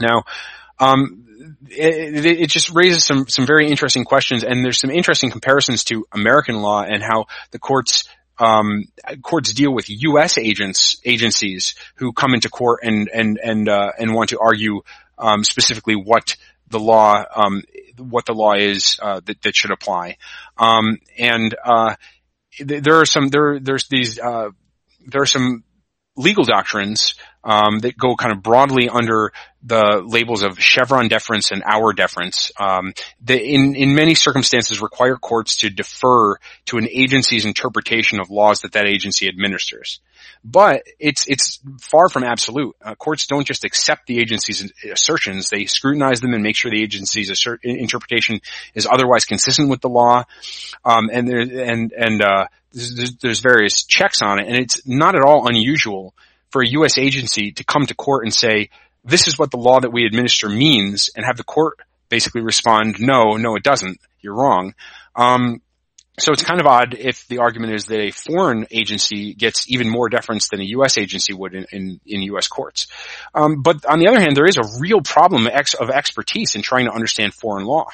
Now, 0.00 0.24
Um, 0.80 1.24
it, 1.70 2.26
it, 2.26 2.50
just 2.50 2.70
raises 2.74 3.04
some 3.04 3.28
some 3.28 3.46
very 3.46 3.68
interesting 3.70 4.04
questions, 4.04 4.42
and 4.42 4.64
there's 4.64 4.80
some 4.80 4.90
interesting 4.90 5.30
comparisons 5.30 5.84
to 5.84 6.04
American 6.10 6.56
law 6.62 6.82
and 6.82 7.00
how 7.00 7.26
the 7.52 7.60
courts 7.60 8.08
um, 8.38 8.84
courts 9.22 9.52
deal 9.52 9.72
with 9.72 9.88
U.S. 9.88 10.38
agents 10.38 11.00
agencies 11.04 11.74
who 11.96 12.12
come 12.12 12.34
into 12.34 12.48
court 12.48 12.80
and 12.82 13.08
and 13.08 13.38
and 13.38 13.68
uh, 13.68 13.92
and 13.98 14.14
want 14.14 14.30
to 14.30 14.38
argue 14.40 14.82
um, 15.18 15.44
specifically 15.44 15.94
what 15.94 16.36
the 16.68 16.80
law 16.80 17.24
um, 17.34 17.62
what 17.98 18.26
the 18.26 18.32
law 18.34 18.54
is 18.54 18.98
uh, 19.00 19.20
that 19.24 19.40
that 19.42 19.54
should 19.54 19.70
apply, 19.70 20.16
um, 20.58 20.98
and 21.16 21.54
uh, 21.64 21.94
there 22.58 23.00
are 23.00 23.06
some 23.06 23.28
there 23.28 23.58
there's 23.60 23.86
these 23.88 24.18
uh, 24.18 24.50
there 25.06 25.22
are 25.22 25.26
some 25.26 25.64
legal 26.16 26.44
doctrines 26.44 27.14
um, 27.42 27.80
that 27.80 27.96
go 27.96 28.16
kind 28.16 28.32
of 28.32 28.42
broadly 28.42 28.88
under 28.88 29.32
the 29.62 30.02
labels 30.04 30.42
of 30.42 30.60
Chevron 30.60 31.08
deference 31.08 31.50
and 31.50 31.62
Auer 31.64 31.92
deference. 31.92 32.52
Um, 32.58 32.94
that 33.22 33.42
in 33.42 33.74
in 33.74 33.94
many 33.94 34.14
circumstances 34.14 34.80
require 34.80 35.16
courts 35.16 35.58
to 35.58 35.70
defer 35.70 36.36
to 36.66 36.78
an 36.78 36.88
agency's 36.90 37.44
interpretation 37.44 38.20
of 38.20 38.30
laws 38.30 38.62
that 38.62 38.72
that 38.72 38.86
agency 38.86 39.28
administers. 39.28 40.00
But 40.42 40.84
it's 40.98 41.26
it's 41.28 41.60
far 41.80 42.08
from 42.08 42.24
absolute. 42.24 42.76
Uh, 42.82 42.94
courts 42.94 43.26
don't 43.26 43.46
just 43.46 43.64
accept 43.64 44.06
the 44.06 44.20
agency's 44.20 44.70
assertions; 44.90 45.50
they 45.50 45.66
scrutinize 45.66 46.20
them 46.20 46.34
and 46.34 46.42
make 46.42 46.56
sure 46.56 46.70
the 46.70 46.82
agency's 46.82 47.30
assert- 47.30 47.64
interpretation 47.64 48.40
is 48.74 48.86
otherwise 48.90 49.24
consistent 49.24 49.68
with 49.68 49.80
the 49.80 49.88
law. 49.88 50.24
Um, 50.84 51.10
and 51.12 51.28
there 51.28 51.40
and 51.40 51.92
and 51.92 52.22
uh, 52.22 52.46
there's, 52.74 53.40
various 53.40 53.84
checks 53.84 54.20
on 54.22 54.40
it, 54.40 54.48
and 54.48 54.56
it's 54.56 54.86
not 54.86 55.14
at 55.14 55.22
all 55.22 55.48
unusual 55.48 56.14
for 56.50 56.62
a 56.62 56.68
U.S. 56.70 56.98
agency 56.98 57.52
to 57.52 57.64
come 57.64 57.86
to 57.86 57.94
court 57.94 58.24
and 58.24 58.34
say, 58.34 58.70
this 59.04 59.28
is 59.28 59.38
what 59.38 59.50
the 59.50 59.56
law 59.56 59.80
that 59.80 59.92
we 59.92 60.06
administer 60.06 60.48
means, 60.48 61.10
and 61.14 61.24
have 61.24 61.36
the 61.36 61.44
court 61.44 61.78
basically 62.08 62.42
respond, 62.42 62.96
no, 62.98 63.36
no, 63.36 63.56
it 63.56 63.62
doesn't. 63.62 64.00
You're 64.20 64.34
wrong. 64.34 64.74
Um, 65.14 65.60
so 66.18 66.32
it's 66.32 66.44
kind 66.44 66.60
of 66.60 66.66
odd 66.66 66.94
if 66.94 67.26
the 67.26 67.38
argument 67.38 67.74
is 67.74 67.86
that 67.86 68.00
a 68.00 68.10
foreign 68.12 68.66
agency 68.70 69.34
gets 69.34 69.68
even 69.68 69.90
more 69.90 70.08
deference 70.08 70.48
than 70.48 70.60
a 70.60 70.64
U.S. 70.64 70.96
agency 70.96 71.32
would 71.32 71.54
in, 71.54 71.66
in, 71.72 72.00
in 72.06 72.22
U.S. 72.22 72.46
courts. 72.46 72.86
Um, 73.34 73.62
but 73.62 73.84
on 73.84 73.98
the 73.98 74.08
other 74.08 74.20
hand, 74.20 74.36
there 74.36 74.46
is 74.46 74.56
a 74.56 74.80
real 74.80 75.00
problem 75.00 75.46
of 75.46 75.90
expertise 75.90 76.54
in 76.54 76.62
trying 76.62 76.86
to 76.86 76.92
understand 76.92 77.34
foreign 77.34 77.64
law 77.64 77.88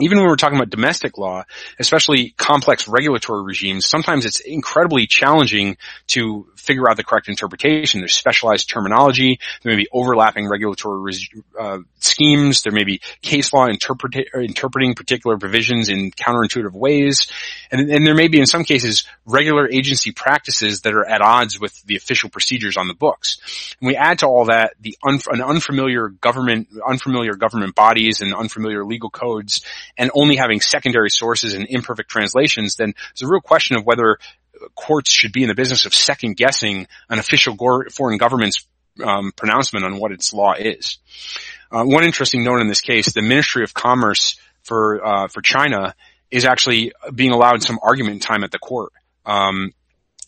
even 0.00 0.18
when 0.18 0.26
we're 0.26 0.36
talking 0.36 0.56
about 0.56 0.70
domestic 0.70 1.18
law, 1.18 1.44
especially 1.78 2.34
complex 2.36 2.88
regulatory 2.88 3.44
regimes, 3.44 3.86
sometimes 3.86 4.24
it's 4.26 4.40
incredibly 4.40 5.06
challenging 5.06 5.76
to 6.08 6.48
figure 6.64 6.88
out 6.88 6.96
the 6.96 7.04
correct 7.04 7.28
interpretation. 7.28 8.00
There's 8.00 8.14
specialized 8.14 8.68
terminology. 8.68 9.38
There 9.62 9.72
may 9.72 9.82
be 9.82 9.88
overlapping 9.92 10.48
regulatory 10.48 11.14
uh, 11.58 11.78
schemes. 11.98 12.62
There 12.62 12.72
may 12.72 12.84
be 12.84 13.00
case 13.22 13.52
law 13.52 13.66
interpreting 13.66 14.94
particular 14.94 15.38
provisions 15.38 15.88
in 15.88 16.10
counterintuitive 16.10 16.72
ways. 16.72 17.28
And, 17.70 17.90
and 17.90 18.06
there 18.06 18.14
may 18.14 18.28
be, 18.28 18.40
in 18.40 18.46
some 18.46 18.64
cases, 18.64 19.04
regular 19.26 19.68
agency 19.70 20.12
practices 20.12 20.82
that 20.82 20.94
are 20.94 21.04
at 21.04 21.20
odds 21.20 21.60
with 21.60 21.80
the 21.82 21.96
official 21.96 22.30
procedures 22.30 22.76
on 22.76 22.88
the 22.88 22.94
books. 22.94 23.38
And 23.80 23.88
we 23.88 23.96
add 23.96 24.20
to 24.20 24.26
all 24.26 24.46
that 24.46 24.74
the 24.80 24.96
an 25.04 25.42
unfamiliar 25.42 26.08
government, 26.08 26.68
unfamiliar 26.86 27.34
government 27.34 27.74
bodies 27.74 28.20
and 28.20 28.34
unfamiliar 28.34 28.84
legal 28.84 29.10
codes 29.10 29.64
and 29.96 30.10
only 30.14 30.36
having 30.36 30.60
secondary 30.60 31.10
sources 31.10 31.54
and 31.54 31.66
imperfect 31.68 32.10
translations, 32.10 32.76
then 32.76 32.94
there's 32.96 33.28
a 33.28 33.32
real 33.32 33.40
question 33.40 33.76
of 33.76 33.84
whether 33.84 34.18
courts 34.74 35.10
should 35.10 35.32
be 35.32 35.42
in 35.42 35.48
the 35.48 35.54
business 35.54 35.86
of 35.86 35.94
second 35.94 36.36
guessing 36.36 36.86
an 37.08 37.18
official 37.18 37.54
go- 37.54 37.84
foreign 37.90 38.18
government's 38.18 38.66
um, 39.02 39.32
pronouncement 39.32 39.84
on 39.84 39.98
what 39.98 40.12
its 40.12 40.32
law 40.32 40.54
is. 40.54 40.98
Uh, 41.70 41.84
one 41.84 42.04
interesting 42.04 42.44
note 42.44 42.60
in 42.60 42.68
this 42.68 42.80
case: 42.80 43.12
the 43.12 43.22
Ministry 43.22 43.64
of 43.64 43.74
Commerce 43.74 44.38
for 44.62 45.04
uh, 45.04 45.28
for 45.28 45.42
China 45.42 45.94
is 46.30 46.44
actually 46.44 46.92
being 47.14 47.32
allowed 47.32 47.62
some 47.62 47.78
argument 47.82 48.22
time 48.22 48.44
at 48.44 48.50
the 48.50 48.58
court. 48.58 48.92
Um, 49.24 49.72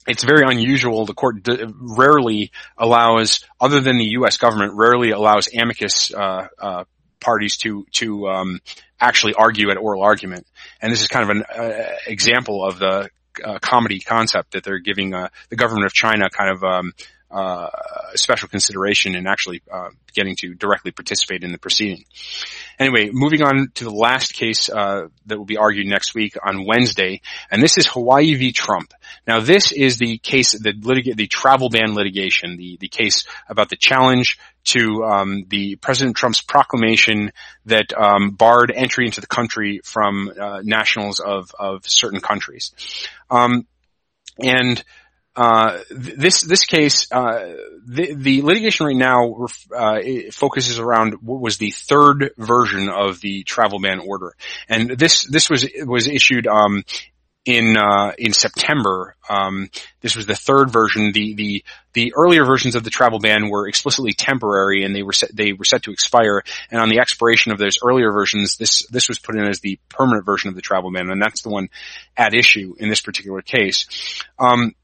it's 0.06 0.22
very 0.22 0.42
unusual. 0.46 1.04
The 1.04 1.14
court 1.14 1.42
d- 1.42 1.64
rarely 1.66 2.52
allows, 2.78 3.44
other 3.60 3.80
than 3.80 3.98
the 3.98 4.04
U.S. 4.20 4.36
government, 4.36 4.74
rarely 4.74 5.10
allows 5.10 5.48
amicus 5.52 6.14
uh, 6.14 6.46
uh, 6.58 6.84
parties 7.20 7.56
to 7.58 7.86
to 7.92 8.28
um, 8.28 8.60
actually 9.00 9.34
argue 9.34 9.70
at 9.70 9.76
oral 9.76 10.02
argument. 10.02 10.46
And 10.80 10.92
this 10.92 11.00
is 11.00 11.08
kind 11.08 11.30
of 11.30 11.36
an 11.36 11.42
uh, 11.42 11.96
example 12.06 12.64
of 12.64 12.78
the 12.78 13.10
uh, 13.44 13.58
comity 13.58 14.00
concept 14.00 14.52
that 14.52 14.64
they're 14.64 14.78
giving 14.78 15.14
uh, 15.14 15.28
the 15.50 15.56
government 15.56 15.86
of 15.86 15.92
China 15.92 16.28
kind 16.30 16.50
of 16.50 16.64
um, 16.64 16.92
uh, 17.30 17.68
special 18.14 18.48
consideration 18.48 19.14
in 19.14 19.26
actually 19.26 19.62
uh, 19.70 19.88
getting 20.14 20.36
to 20.36 20.54
directly 20.54 20.92
participate 20.92 21.42
in 21.42 21.52
the 21.52 21.58
proceeding. 21.58 22.04
Anyway, 22.78 23.10
moving 23.12 23.42
on 23.42 23.68
to 23.74 23.84
the 23.84 23.90
last 23.90 24.34
case 24.34 24.68
uh, 24.68 25.08
that 25.26 25.36
will 25.36 25.44
be 25.44 25.56
argued 25.56 25.86
next 25.86 26.14
week 26.14 26.36
on 26.42 26.64
Wednesday, 26.64 27.20
and 27.50 27.62
this 27.62 27.78
is 27.78 27.86
Hawaii 27.86 28.34
v. 28.34 28.52
Trump. 28.52 28.92
Now, 29.26 29.40
this 29.40 29.72
is 29.72 29.98
the 29.98 30.18
case, 30.18 30.52
the 30.52 30.72
litig- 30.72 31.16
the 31.16 31.26
travel 31.26 31.68
ban 31.68 31.94
litigation, 31.94 32.56
the 32.56 32.76
the 32.80 32.88
case 32.88 33.26
about 33.48 33.70
the 33.70 33.76
challenge 33.76 34.38
to 34.66 35.04
um, 35.04 35.44
the 35.48 35.76
President 35.76 36.16
Trump's 36.16 36.40
proclamation 36.40 37.32
that 37.66 37.92
um, 37.96 38.30
barred 38.30 38.72
entry 38.74 39.06
into 39.06 39.20
the 39.20 39.26
country 39.26 39.80
from 39.84 40.32
uh, 40.40 40.60
nationals 40.62 41.20
of 41.20 41.50
of 41.58 41.86
certain 41.86 42.20
countries, 42.20 42.72
um, 43.30 43.66
and 44.38 44.82
uh, 45.36 45.80
this 45.90 46.40
this 46.40 46.64
case, 46.64 47.06
uh, 47.12 47.56
the, 47.86 48.14
the 48.14 48.42
litigation 48.42 48.86
right 48.86 48.96
now 48.96 49.46
uh, 49.76 50.00
focuses 50.32 50.78
around 50.78 51.14
what 51.22 51.40
was 51.40 51.58
the 51.58 51.70
third 51.70 52.32
version 52.38 52.88
of 52.88 53.20
the 53.20 53.42
travel 53.42 53.78
ban 53.78 54.00
order, 54.00 54.34
and 54.68 54.90
this 54.90 55.26
this 55.26 55.50
was 55.50 55.68
was 55.84 56.08
issued 56.08 56.46
um, 56.46 56.84
in 57.44 57.76
uh, 57.76 58.12
in 58.18 58.32
September. 58.32 59.14
Um, 59.28 59.68
this 60.00 60.16
was 60.16 60.24
the 60.24 60.34
third 60.34 60.70
version. 60.70 61.12
The 61.12 61.34
the 61.34 61.64
the 61.92 62.14
earlier 62.16 62.46
versions 62.46 62.74
of 62.74 62.82
the 62.82 62.90
travel 62.90 63.18
ban 63.18 63.50
were 63.50 63.68
explicitly 63.68 64.12
temporary, 64.12 64.84
and 64.84 64.96
they 64.96 65.02
were 65.02 65.12
set, 65.12 65.34
they 65.36 65.52
were 65.52 65.64
set 65.64 65.82
to 65.82 65.92
expire. 65.92 66.42
And 66.70 66.80
on 66.80 66.88
the 66.88 66.98
expiration 66.98 67.52
of 67.52 67.58
those 67.58 67.78
earlier 67.84 68.10
versions, 68.10 68.56
this 68.56 68.86
this 68.86 69.08
was 69.08 69.18
put 69.18 69.36
in 69.36 69.44
as 69.44 69.60
the 69.60 69.78
permanent 69.90 70.24
version 70.24 70.48
of 70.48 70.56
the 70.56 70.62
travel 70.62 70.90
ban, 70.90 71.10
and 71.10 71.20
that's 71.20 71.42
the 71.42 71.50
one 71.50 71.68
at 72.16 72.34
issue 72.34 72.74
in 72.78 72.88
this 72.88 73.02
particular 73.02 73.42
case. 73.42 73.86
Um, 74.38 74.74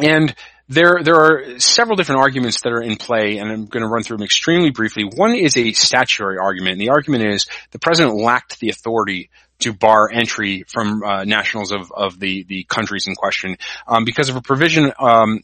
and 0.00 0.34
there, 0.68 1.02
there 1.02 1.16
are 1.16 1.58
several 1.58 1.96
different 1.96 2.20
arguments 2.22 2.62
that 2.62 2.72
are 2.72 2.82
in 2.82 2.96
play, 2.96 3.36
and 3.36 3.50
I'm 3.50 3.66
going 3.66 3.82
to 3.82 3.88
run 3.88 4.02
through 4.02 4.16
them 4.16 4.24
extremely 4.24 4.70
briefly. 4.70 5.04
One 5.04 5.34
is 5.34 5.56
a 5.56 5.72
statutory 5.72 6.38
argument, 6.38 6.72
and 6.72 6.80
the 6.80 6.90
argument 6.90 7.26
is 7.34 7.46
the 7.70 7.78
president 7.78 8.16
lacked 8.16 8.60
the 8.60 8.70
authority 8.70 9.30
to 9.60 9.72
bar 9.72 10.10
entry 10.10 10.64
from 10.66 11.02
uh, 11.02 11.24
nationals 11.24 11.70
of, 11.70 11.92
of 11.92 12.18
the, 12.18 12.44
the 12.44 12.64
countries 12.64 13.06
in 13.06 13.14
question 13.14 13.56
um, 13.86 14.04
because 14.04 14.28
of 14.28 14.36
a 14.36 14.42
provision 14.42 14.92
um, 14.98 15.40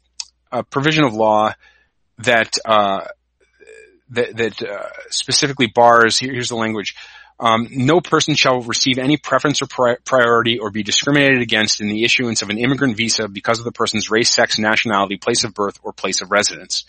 a 0.52 0.64
provision 0.64 1.04
of 1.04 1.14
law 1.14 1.52
that 2.18 2.58
uh, 2.64 3.06
that, 4.10 4.36
that 4.36 4.62
uh, 4.62 4.88
specifically 5.10 5.68
bars. 5.68 6.18
Here, 6.18 6.32
here's 6.32 6.48
the 6.48 6.56
language: 6.56 6.96
um, 7.40 7.68
no 7.70 8.02
person 8.02 8.34
shall 8.34 8.60
receive 8.60 8.98
any 8.98 9.16
preference 9.16 9.62
or 9.62 9.66
pri- 9.66 9.96
priority 10.04 10.58
or 10.58 10.70
be 10.70 10.82
discriminated 10.82 11.40
against 11.40 11.80
in 11.80 11.88
the 11.88 12.04
issuance 12.04 12.42
of 12.42 12.50
an 12.50 12.58
immigrant 12.58 12.96
visa 12.96 13.28
because 13.28 13.58
of 13.58 13.64
the 13.64 13.72
person's 13.72 14.10
race, 14.10 14.28
sex, 14.28 14.58
nationality, 14.58 15.16
place 15.16 15.42
of 15.42 15.54
birth, 15.54 15.78
or 15.82 15.94
place 15.94 16.20
of 16.20 16.30
residence. 16.30 16.84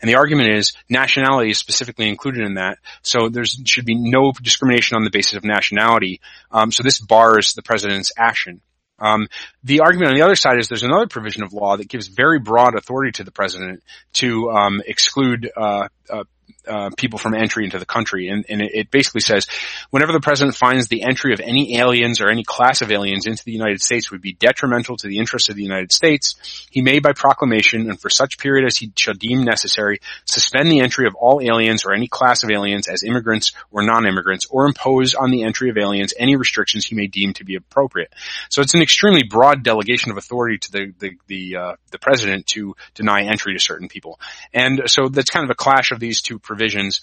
And 0.00 0.08
the 0.08 0.14
argument 0.14 0.50
is 0.50 0.74
nationality 0.88 1.50
is 1.50 1.58
specifically 1.58 2.08
included 2.08 2.46
in 2.46 2.54
that, 2.54 2.78
so 3.02 3.28
there 3.28 3.44
should 3.44 3.84
be 3.84 3.96
no 3.96 4.32
discrimination 4.40 4.96
on 4.96 5.02
the 5.02 5.10
basis 5.10 5.34
of 5.34 5.44
nationality. 5.44 6.20
Um, 6.52 6.70
so 6.70 6.84
this 6.84 7.00
bars 7.00 7.54
the 7.54 7.62
president's 7.62 8.12
action. 8.16 8.60
Um, 8.98 9.28
the 9.62 9.80
argument 9.80 10.10
on 10.10 10.16
the 10.16 10.24
other 10.24 10.36
side 10.36 10.58
is 10.58 10.68
there's 10.68 10.82
another 10.82 11.06
provision 11.06 11.42
of 11.42 11.52
law 11.52 11.76
that 11.76 11.88
gives 11.88 12.06
very 12.06 12.38
broad 12.38 12.74
authority 12.74 13.12
to 13.12 13.24
the 13.24 13.30
president 13.30 13.82
to 14.14 14.50
um, 14.50 14.82
exclude 14.86 15.50
uh, 15.54 15.88
uh, 16.08 16.24
uh, 16.66 16.90
people 16.96 17.18
from 17.18 17.34
entry 17.34 17.64
into 17.64 17.78
the 17.78 17.86
country. 17.86 18.28
And, 18.28 18.44
and 18.48 18.60
it, 18.62 18.90
basically 18.90 19.20
says, 19.20 19.46
whenever 19.90 20.12
the 20.12 20.20
president 20.20 20.56
finds 20.56 20.88
the 20.88 21.02
entry 21.02 21.32
of 21.32 21.40
any 21.40 21.78
aliens 21.78 22.20
or 22.20 22.28
any 22.28 22.44
class 22.44 22.82
of 22.82 22.90
aliens 22.90 23.26
into 23.26 23.44
the 23.44 23.52
United 23.52 23.82
States 23.82 24.10
would 24.10 24.22
be 24.22 24.32
detrimental 24.32 24.96
to 24.96 25.08
the 25.08 25.18
interests 25.18 25.48
of 25.48 25.56
the 25.56 25.62
United 25.62 25.92
States, 25.92 26.66
he 26.70 26.82
may 26.82 26.98
by 26.98 27.12
proclamation 27.12 27.88
and 27.88 28.00
for 28.00 28.10
such 28.10 28.38
period 28.38 28.66
as 28.66 28.76
he 28.76 28.92
shall 28.96 29.14
deem 29.14 29.44
necessary 29.44 30.00
suspend 30.24 30.70
the 30.70 30.80
entry 30.80 31.06
of 31.06 31.14
all 31.14 31.40
aliens 31.40 31.84
or 31.84 31.92
any 31.92 32.08
class 32.08 32.42
of 32.42 32.50
aliens 32.50 32.88
as 32.88 33.02
immigrants 33.02 33.52
or 33.70 33.84
non-immigrants 33.84 34.46
or 34.50 34.66
impose 34.66 35.14
on 35.14 35.30
the 35.30 35.42
entry 35.42 35.70
of 35.70 35.78
aliens 35.78 36.14
any 36.18 36.36
restrictions 36.36 36.86
he 36.86 36.94
may 36.94 37.06
deem 37.06 37.32
to 37.34 37.44
be 37.44 37.56
appropriate. 37.56 38.12
So 38.48 38.62
it's 38.62 38.74
an 38.74 38.82
extremely 38.82 39.22
broad 39.22 39.62
delegation 39.62 40.10
of 40.10 40.16
authority 40.16 40.58
to 40.58 40.72
the, 40.72 40.94
the, 40.98 41.10
the, 41.26 41.56
uh, 41.56 41.72
the 41.90 41.98
president 41.98 42.46
to 42.48 42.76
deny 42.94 43.22
entry 43.22 43.54
to 43.54 43.60
certain 43.60 43.88
people. 43.88 44.18
And 44.52 44.82
so 44.86 45.08
that's 45.08 45.30
kind 45.30 45.44
of 45.44 45.50
a 45.50 45.54
clash 45.54 45.92
of 45.92 46.00
these 46.00 46.20
two 46.20 46.35
provisions. 46.38 47.00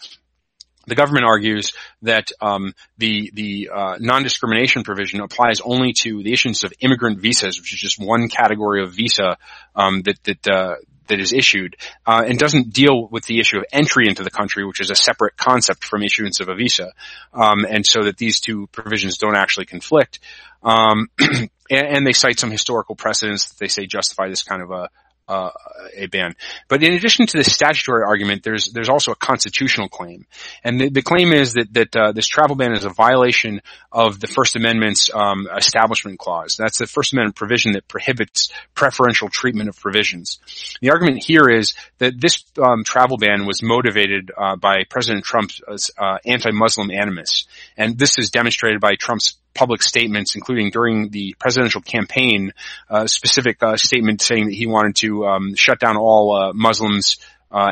The 0.85 0.95
government 0.95 1.25
argues 1.25 1.71
that 2.01 2.31
um, 2.41 2.73
the 2.97 3.31
the 3.33 3.69
uh, 3.73 3.95
non-discrimination 3.99 4.83
provision 4.83 5.21
applies 5.21 5.61
only 5.61 5.93
to 6.01 6.21
the 6.23 6.33
issuance 6.33 6.63
of 6.63 6.73
immigrant 6.81 7.19
visas, 7.19 7.59
which 7.59 7.73
is 7.73 7.79
just 7.79 7.99
one 7.99 8.27
category 8.27 8.83
of 8.83 8.93
visa 8.93 9.37
um, 9.75 10.01
that 10.01 10.21
that 10.23 10.47
uh, 10.47 10.75
that 11.07 11.19
is 11.19 11.33
issued, 11.33 11.75
uh, 12.05 12.23
and 12.27 12.37
doesn't 12.37 12.73
deal 12.73 13.07
with 13.09 13.25
the 13.25 13.39
issue 13.39 13.57
of 13.57 13.65
entry 13.71 14.07
into 14.07 14.23
the 14.23 14.31
country, 14.31 14.65
which 14.65 14.79
is 14.79 14.89
a 14.89 14.95
separate 14.95 15.37
concept 15.37 15.83
from 15.83 16.03
issuance 16.03 16.39
of 16.39 16.49
a 16.49 16.55
visa, 16.55 16.91
um, 17.33 17.65
and 17.69 17.85
so 17.85 18.03
that 18.03 18.17
these 18.17 18.39
two 18.39 18.67
provisions 18.67 19.17
don't 19.17 19.35
actually 19.35 19.65
conflict. 19.65 20.19
Um, 20.63 21.09
and, 21.19 21.49
and, 21.69 22.07
they 22.07 22.13
cite 22.13 22.39
some 22.39 22.51
historical 22.51 22.95
precedents 22.95 23.49
that 23.49 23.59
they 23.59 23.67
say 23.67 23.85
justify 23.85 24.29
this 24.29 24.43
kind 24.43 24.61
of 24.61 24.71
a 24.71 24.89
uh, 25.27 25.51
a 25.95 26.07
ban. 26.07 26.35
But 26.67 26.83
in 26.83 26.93
addition 26.93 27.25
to 27.27 27.37
the 27.37 27.43
statutory 27.43 28.03
argument, 28.03 28.43
there's 28.43 28.71
there's 28.71 28.89
also 28.89 29.11
a 29.11 29.15
constitutional 29.15 29.89
claim, 29.89 30.25
and 30.63 30.79
the, 30.79 30.89
the 30.89 31.01
claim 31.01 31.33
is 31.33 31.53
that 31.53 31.73
that 31.73 31.95
uh, 31.95 32.11
this 32.11 32.27
travel 32.27 32.55
ban 32.55 32.73
is 32.73 32.85
a 32.85 32.89
violation 32.89 33.61
of 33.91 34.19
the 34.19 34.27
First 34.27 34.55
Amendment's 34.55 35.09
um, 35.13 35.47
Establishment 35.55 36.19
Clause. 36.19 36.55
That's 36.57 36.77
the 36.77 36.87
First 36.87 37.13
Amendment 37.13 37.35
provision 37.35 37.73
that 37.73 37.87
prohibits 37.87 38.51
preferential 38.75 39.29
treatment 39.29 39.69
of 39.69 39.79
provisions. 39.79 40.39
The 40.81 40.91
argument 40.91 41.23
here 41.23 41.49
is 41.49 41.73
that 41.99 42.19
this 42.19 42.43
um, 42.61 42.83
travel 42.83 43.17
ban 43.17 43.45
was 43.45 43.61
motivated 43.61 44.31
uh, 44.37 44.55
by 44.55 44.83
President 44.89 45.23
Trump's 45.23 45.61
uh, 45.97 46.17
anti-Muslim 46.25 46.91
animus, 46.91 47.45
and 47.77 47.97
this 47.97 48.17
is 48.17 48.29
demonstrated 48.29 48.81
by 48.81 48.95
Trump's 48.95 49.37
public 49.53 49.81
statements, 49.81 50.35
including 50.35 50.71
during 50.71 51.09
the 51.09 51.35
presidential 51.39 51.81
campaign, 51.81 52.53
a 52.89 52.93
uh, 52.93 53.07
specific 53.07 53.61
uh, 53.61 53.77
statement 53.77 54.21
saying 54.21 54.45
that 54.45 54.53
he 54.53 54.67
wanted 54.67 54.95
to 54.97 55.25
um, 55.25 55.55
shut 55.55 55.79
down 55.79 55.97
all 55.97 56.35
uh, 56.35 56.53
Muslims 56.53 57.17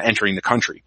entering 0.04 0.36
the 0.36 0.42
country. 0.44 0.84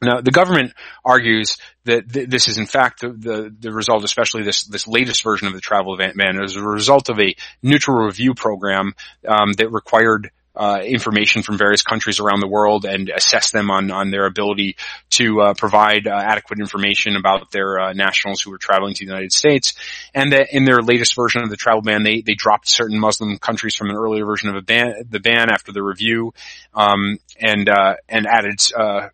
Now, 0.00 0.20
the 0.20 0.30
government 0.30 0.74
argues 1.04 1.56
that 1.84 2.12
th- 2.12 2.28
this 2.28 2.46
is 2.46 2.58
in 2.58 2.66
fact 2.66 3.00
the, 3.00 3.08
the, 3.08 3.56
the, 3.58 3.72
result, 3.72 4.04
especially 4.04 4.44
this, 4.44 4.64
this 4.64 4.86
latest 4.86 5.24
version 5.24 5.48
of 5.48 5.54
the 5.54 5.60
travel 5.60 5.96
ban, 5.96 6.40
as 6.40 6.54
a 6.54 6.62
result 6.62 7.08
of 7.08 7.18
a 7.18 7.34
neutral 7.62 8.04
review 8.04 8.34
program 8.34 8.92
um, 9.26 9.52
that 9.54 9.72
required 9.72 10.30
uh, 10.58 10.80
information 10.84 11.42
from 11.42 11.56
various 11.56 11.82
countries 11.82 12.18
around 12.18 12.40
the 12.40 12.48
world 12.48 12.84
and 12.84 13.08
assess 13.08 13.52
them 13.52 13.70
on, 13.70 13.90
on 13.90 14.10
their 14.10 14.26
ability 14.26 14.76
to 15.10 15.40
uh, 15.40 15.54
provide 15.54 16.06
uh, 16.06 16.10
adequate 16.10 16.58
information 16.58 17.16
about 17.16 17.50
their 17.52 17.78
uh, 17.78 17.92
nationals 17.92 18.40
who 18.40 18.52
are 18.52 18.58
traveling 18.58 18.94
to 18.94 19.04
the 19.04 19.10
United 19.10 19.32
States. 19.32 19.74
And 20.14 20.32
that 20.32 20.48
in 20.52 20.64
their 20.64 20.82
latest 20.82 21.14
version 21.14 21.42
of 21.42 21.50
the 21.50 21.56
travel 21.56 21.82
ban, 21.82 22.02
they, 22.02 22.22
they 22.22 22.34
dropped 22.34 22.68
certain 22.68 22.98
Muslim 22.98 23.38
countries 23.38 23.76
from 23.76 23.90
an 23.90 23.96
earlier 23.96 24.26
version 24.26 24.54
of 24.54 24.66
ban, 24.66 24.94
the 25.08 25.20
ban 25.20 25.50
after 25.50 25.70
the 25.70 25.82
review, 25.82 26.34
um, 26.74 27.18
and, 27.40 27.68
uh, 27.68 27.94
and 28.08 28.26
added, 28.26 28.60
uh, 28.76 29.08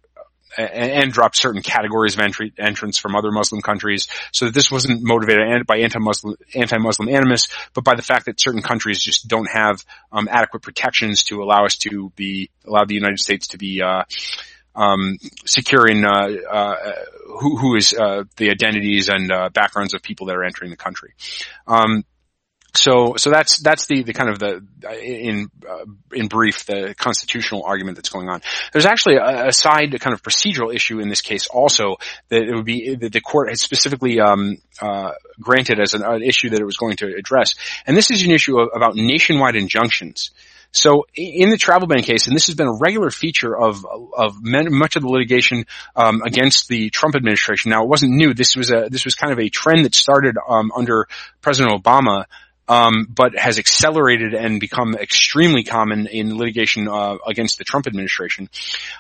and 0.56 1.12
dropped 1.12 1.36
certain 1.36 1.62
categories 1.62 2.14
of 2.14 2.20
entry, 2.20 2.52
entrance 2.58 2.98
from 2.98 3.14
other 3.16 3.30
Muslim 3.30 3.60
countries. 3.62 4.08
So 4.32 4.46
that 4.46 4.54
this 4.54 4.70
wasn't 4.70 5.02
motivated 5.02 5.66
by 5.66 5.78
anti-Muslim, 5.78 6.36
anti-Muslim 6.54 7.08
animus, 7.08 7.48
but 7.72 7.84
by 7.84 7.94
the 7.94 8.02
fact 8.02 8.26
that 8.26 8.40
certain 8.40 8.62
countries 8.62 9.02
just 9.02 9.28
don't 9.28 9.48
have 9.48 9.84
um, 10.12 10.28
adequate 10.30 10.62
protections 10.62 11.24
to 11.24 11.42
allow 11.42 11.64
us 11.64 11.76
to 11.78 12.12
be, 12.16 12.50
allow 12.66 12.84
the 12.84 12.94
United 12.94 13.18
States 13.18 13.48
to 13.48 13.58
be, 13.58 13.82
uh, 13.82 14.04
um, 14.76 15.18
uh, 15.46 16.08
uh, 16.08 16.76
who, 17.40 17.56
who 17.56 17.76
is 17.76 17.94
uh, 17.94 18.24
the 18.36 18.50
identities 18.50 19.08
and 19.08 19.30
uh, 19.30 19.48
backgrounds 19.50 19.94
of 19.94 20.02
people 20.02 20.26
that 20.26 20.36
are 20.36 20.44
entering 20.44 20.70
the 20.70 20.76
country. 20.76 21.14
Um, 21.66 22.04
so, 22.76 23.14
so 23.16 23.30
that's 23.30 23.58
that's 23.58 23.86
the, 23.86 24.02
the 24.02 24.12
kind 24.12 24.28
of 24.28 24.40
the 24.40 24.66
in 25.00 25.48
uh, 25.68 25.84
in 26.12 26.26
brief 26.26 26.66
the 26.66 26.94
constitutional 26.98 27.62
argument 27.64 27.96
that's 27.96 28.08
going 28.08 28.28
on. 28.28 28.42
There's 28.72 28.86
actually 28.86 29.16
a, 29.16 29.48
a, 29.48 29.52
side 29.52 29.98
kind 30.00 30.12
of 30.12 30.22
procedural 30.22 30.74
issue 30.74 30.98
in 30.98 31.08
this 31.08 31.20
case 31.20 31.46
also 31.46 31.96
that 32.30 32.42
it 32.42 32.54
would 32.54 32.64
be 32.64 32.96
that 32.96 33.12
the 33.12 33.20
court 33.20 33.48
had 33.48 33.60
specifically 33.60 34.18
um, 34.18 34.58
uh, 34.80 35.12
granted 35.40 35.78
as 35.78 35.94
an, 35.94 36.02
an, 36.02 36.22
issue 36.22 36.50
that 36.50 36.60
it 36.60 36.64
was 36.64 36.76
going 36.76 36.96
to 36.96 37.14
address, 37.16 37.54
and 37.86 37.96
this 37.96 38.10
is 38.10 38.24
an 38.24 38.32
issue 38.32 38.58
of, 38.58 38.70
about 38.74 38.96
nationwide 38.96 39.54
injunctions. 39.54 40.30
So 40.72 41.06
in 41.14 41.50
the 41.50 41.56
travel 41.56 41.86
ban 41.86 42.02
case, 42.02 42.26
and 42.26 42.34
this 42.34 42.46
has 42.46 42.56
been 42.56 42.66
a 42.66 42.76
regular 42.76 43.10
feature 43.10 43.56
of 43.56 43.86
of 43.86 44.42
much 44.42 44.96
of 44.96 45.02
the 45.02 45.08
litigation 45.08 45.66
um, 45.94 46.22
against 46.22 46.66
the 46.66 46.90
Trump 46.90 47.14
administration. 47.14 47.70
Now 47.70 47.84
it 47.84 47.88
wasn't 47.88 48.14
new. 48.14 48.34
This 48.34 48.56
was 48.56 48.72
a 48.72 48.88
this 48.90 49.04
was 49.04 49.14
kind 49.14 49.32
of 49.32 49.38
a 49.38 49.48
trend 49.48 49.84
that 49.84 49.94
started 49.94 50.36
um, 50.48 50.72
under 50.74 51.06
President 51.40 51.80
Obama 51.80 52.24
um, 52.68 53.06
but 53.08 53.36
has 53.36 53.58
accelerated 53.58 54.34
and 54.34 54.60
become 54.60 54.94
extremely 54.94 55.64
common 55.64 56.06
in 56.06 56.36
litigation 56.36 56.88
uh, 56.88 57.16
against 57.26 57.58
the 57.58 57.64
Trump 57.64 57.86
administration, 57.86 58.48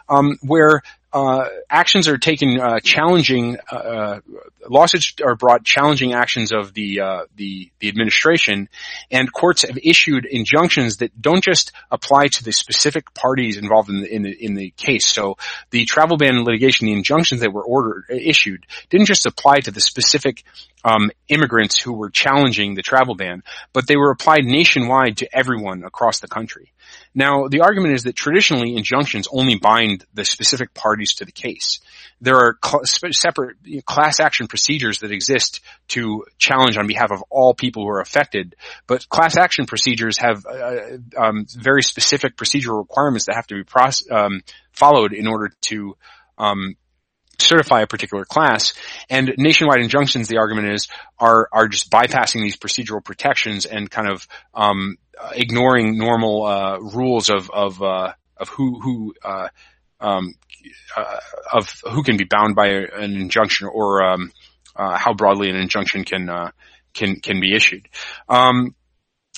um, 0.08 0.38
where 0.42 0.82
uh, 1.14 1.48
actions 1.70 2.08
are 2.08 2.18
taken 2.18 2.60
uh, 2.60 2.80
challenging 2.80 3.56
uh, 3.70 3.74
uh, 3.74 4.20
lawsuits 4.68 5.14
are 5.24 5.36
brought 5.36 5.64
challenging 5.64 6.12
actions 6.12 6.52
of 6.52 6.74
the 6.74 7.00
uh, 7.00 7.24
the 7.36 7.70
the 7.78 7.88
administration, 7.88 8.68
and 9.12 9.32
courts 9.32 9.62
have 9.62 9.78
issued 9.80 10.26
injunctions 10.26 10.96
that 10.96 11.22
don't 11.22 11.42
just 11.42 11.70
apply 11.92 12.26
to 12.26 12.42
the 12.42 12.50
specific 12.50 13.14
parties 13.14 13.56
involved 13.58 13.90
in 13.90 14.00
the 14.00 14.12
in 14.12 14.22
the, 14.22 14.44
in 14.44 14.54
the 14.54 14.70
case. 14.76 15.06
So 15.06 15.36
the 15.70 15.84
travel 15.84 16.16
ban 16.16 16.42
litigation, 16.42 16.86
the 16.86 16.94
injunctions 16.94 17.42
that 17.42 17.52
were 17.52 17.64
ordered 17.64 18.06
issued, 18.08 18.66
didn't 18.90 19.06
just 19.06 19.24
apply 19.24 19.60
to 19.60 19.70
the 19.70 19.80
specific 19.80 20.42
um, 20.84 21.12
immigrants 21.28 21.80
who 21.80 21.92
were 21.92 22.10
challenging 22.10 22.74
the 22.74 22.82
travel 22.82 23.14
ban, 23.14 23.44
but 23.72 23.86
they 23.86 23.96
were 23.96 24.10
applied 24.10 24.44
nationwide 24.44 25.18
to 25.18 25.36
everyone 25.36 25.84
across 25.84 26.18
the 26.18 26.28
country. 26.28 26.72
Now, 27.14 27.48
the 27.48 27.60
argument 27.60 27.94
is 27.94 28.02
that 28.04 28.16
traditionally 28.16 28.76
injunctions 28.76 29.28
only 29.30 29.56
bind 29.56 30.04
the 30.14 30.24
specific 30.24 30.74
parties 30.74 31.03
to 31.14 31.24
the 31.24 31.32
case. 31.32 31.80
There 32.20 32.36
are 32.36 32.58
cl- 32.64 32.84
separate 33.12 33.56
class 33.84 34.20
action 34.20 34.46
procedures 34.46 35.00
that 35.00 35.12
exist 35.12 35.60
to 35.88 36.24
challenge 36.38 36.78
on 36.78 36.86
behalf 36.86 37.12
of 37.12 37.22
all 37.30 37.54
people 37.54 37.84
who 37.84 37.90
are 37.90 38.00
affected, 38.00 38.56
but 38.86 39.08
class 39.08 39.36
action 39.36 39.66
procedures 39.66 40.18
have 40.18 40.44
uh, 40.46 40.96
um, 41.16 41.46
very 41.54 41.82
specific 41.82 42.36
procedural 42.36 42.78
requirements 42.78 43.26
that 43.26 43.36
have 43.36 43.46
to 43.48 43.56
be 43.56 43.64
proce- 43.64 44.10
um, 44.10 44.40
followed 44.72 45.12
in 45.12 45.26
order 45.26 45.52
to 45.62 45.96
um, 46.38 46.76
certify 47.38 47.82
a 47.82 47.86
particular 47.86 48.24
class. 48.24 48.74
And 49.10 49.34
nationwide 49.38 49.80
injunctions, 49.80 50.28
the 50.28 50.38
argument 50.38 50.72
is, 50.72 50.88
are 51.18 51.48
are 51.52 51.68
just 51.68 51.90
bypassing 51.90 52.42
these 52.42 52.56
procedural 52.56 53.04
protections 53.04 53.66
and 53.66 53.90
kind 53.90 54.08
of 54.08 54.26
um, 54.54 54.96
ignoring 55.32 55.98
normal 55.98 56.44
uh, 56.44 56.78
rules 56.78 57.30
of 57.30 57.50
of 57.50 57.82
uh, 57.82 58.12
of 58.36 58.48
who 58.48 58.80
who 58.80 59.14
uh, 59.22 59.48
um, 60.04 60.34
uh, 60.96 61.18
of 61.52 61.68
who 61.90 62.02
can 62.02 62.16
be 62.16 62.24
bound 62.24 62.54
by 62.54 62.68
an 62.68 63.16
injunction 63.16 63.68
or 63.68 64.02
um, 64.04 64.32
uh, 64.76 64.96
how 64.96 65.14
broadly 65.14 65.50
an 65.50 65.56
injunction 65.56 66.04
can 66.04 66.28
uh, 66.28 66.50
can 66.92 67.16
can 67.20 67.40
be 67.40 67.54
issued. 67.54 67.88
Um, 68.28 68.74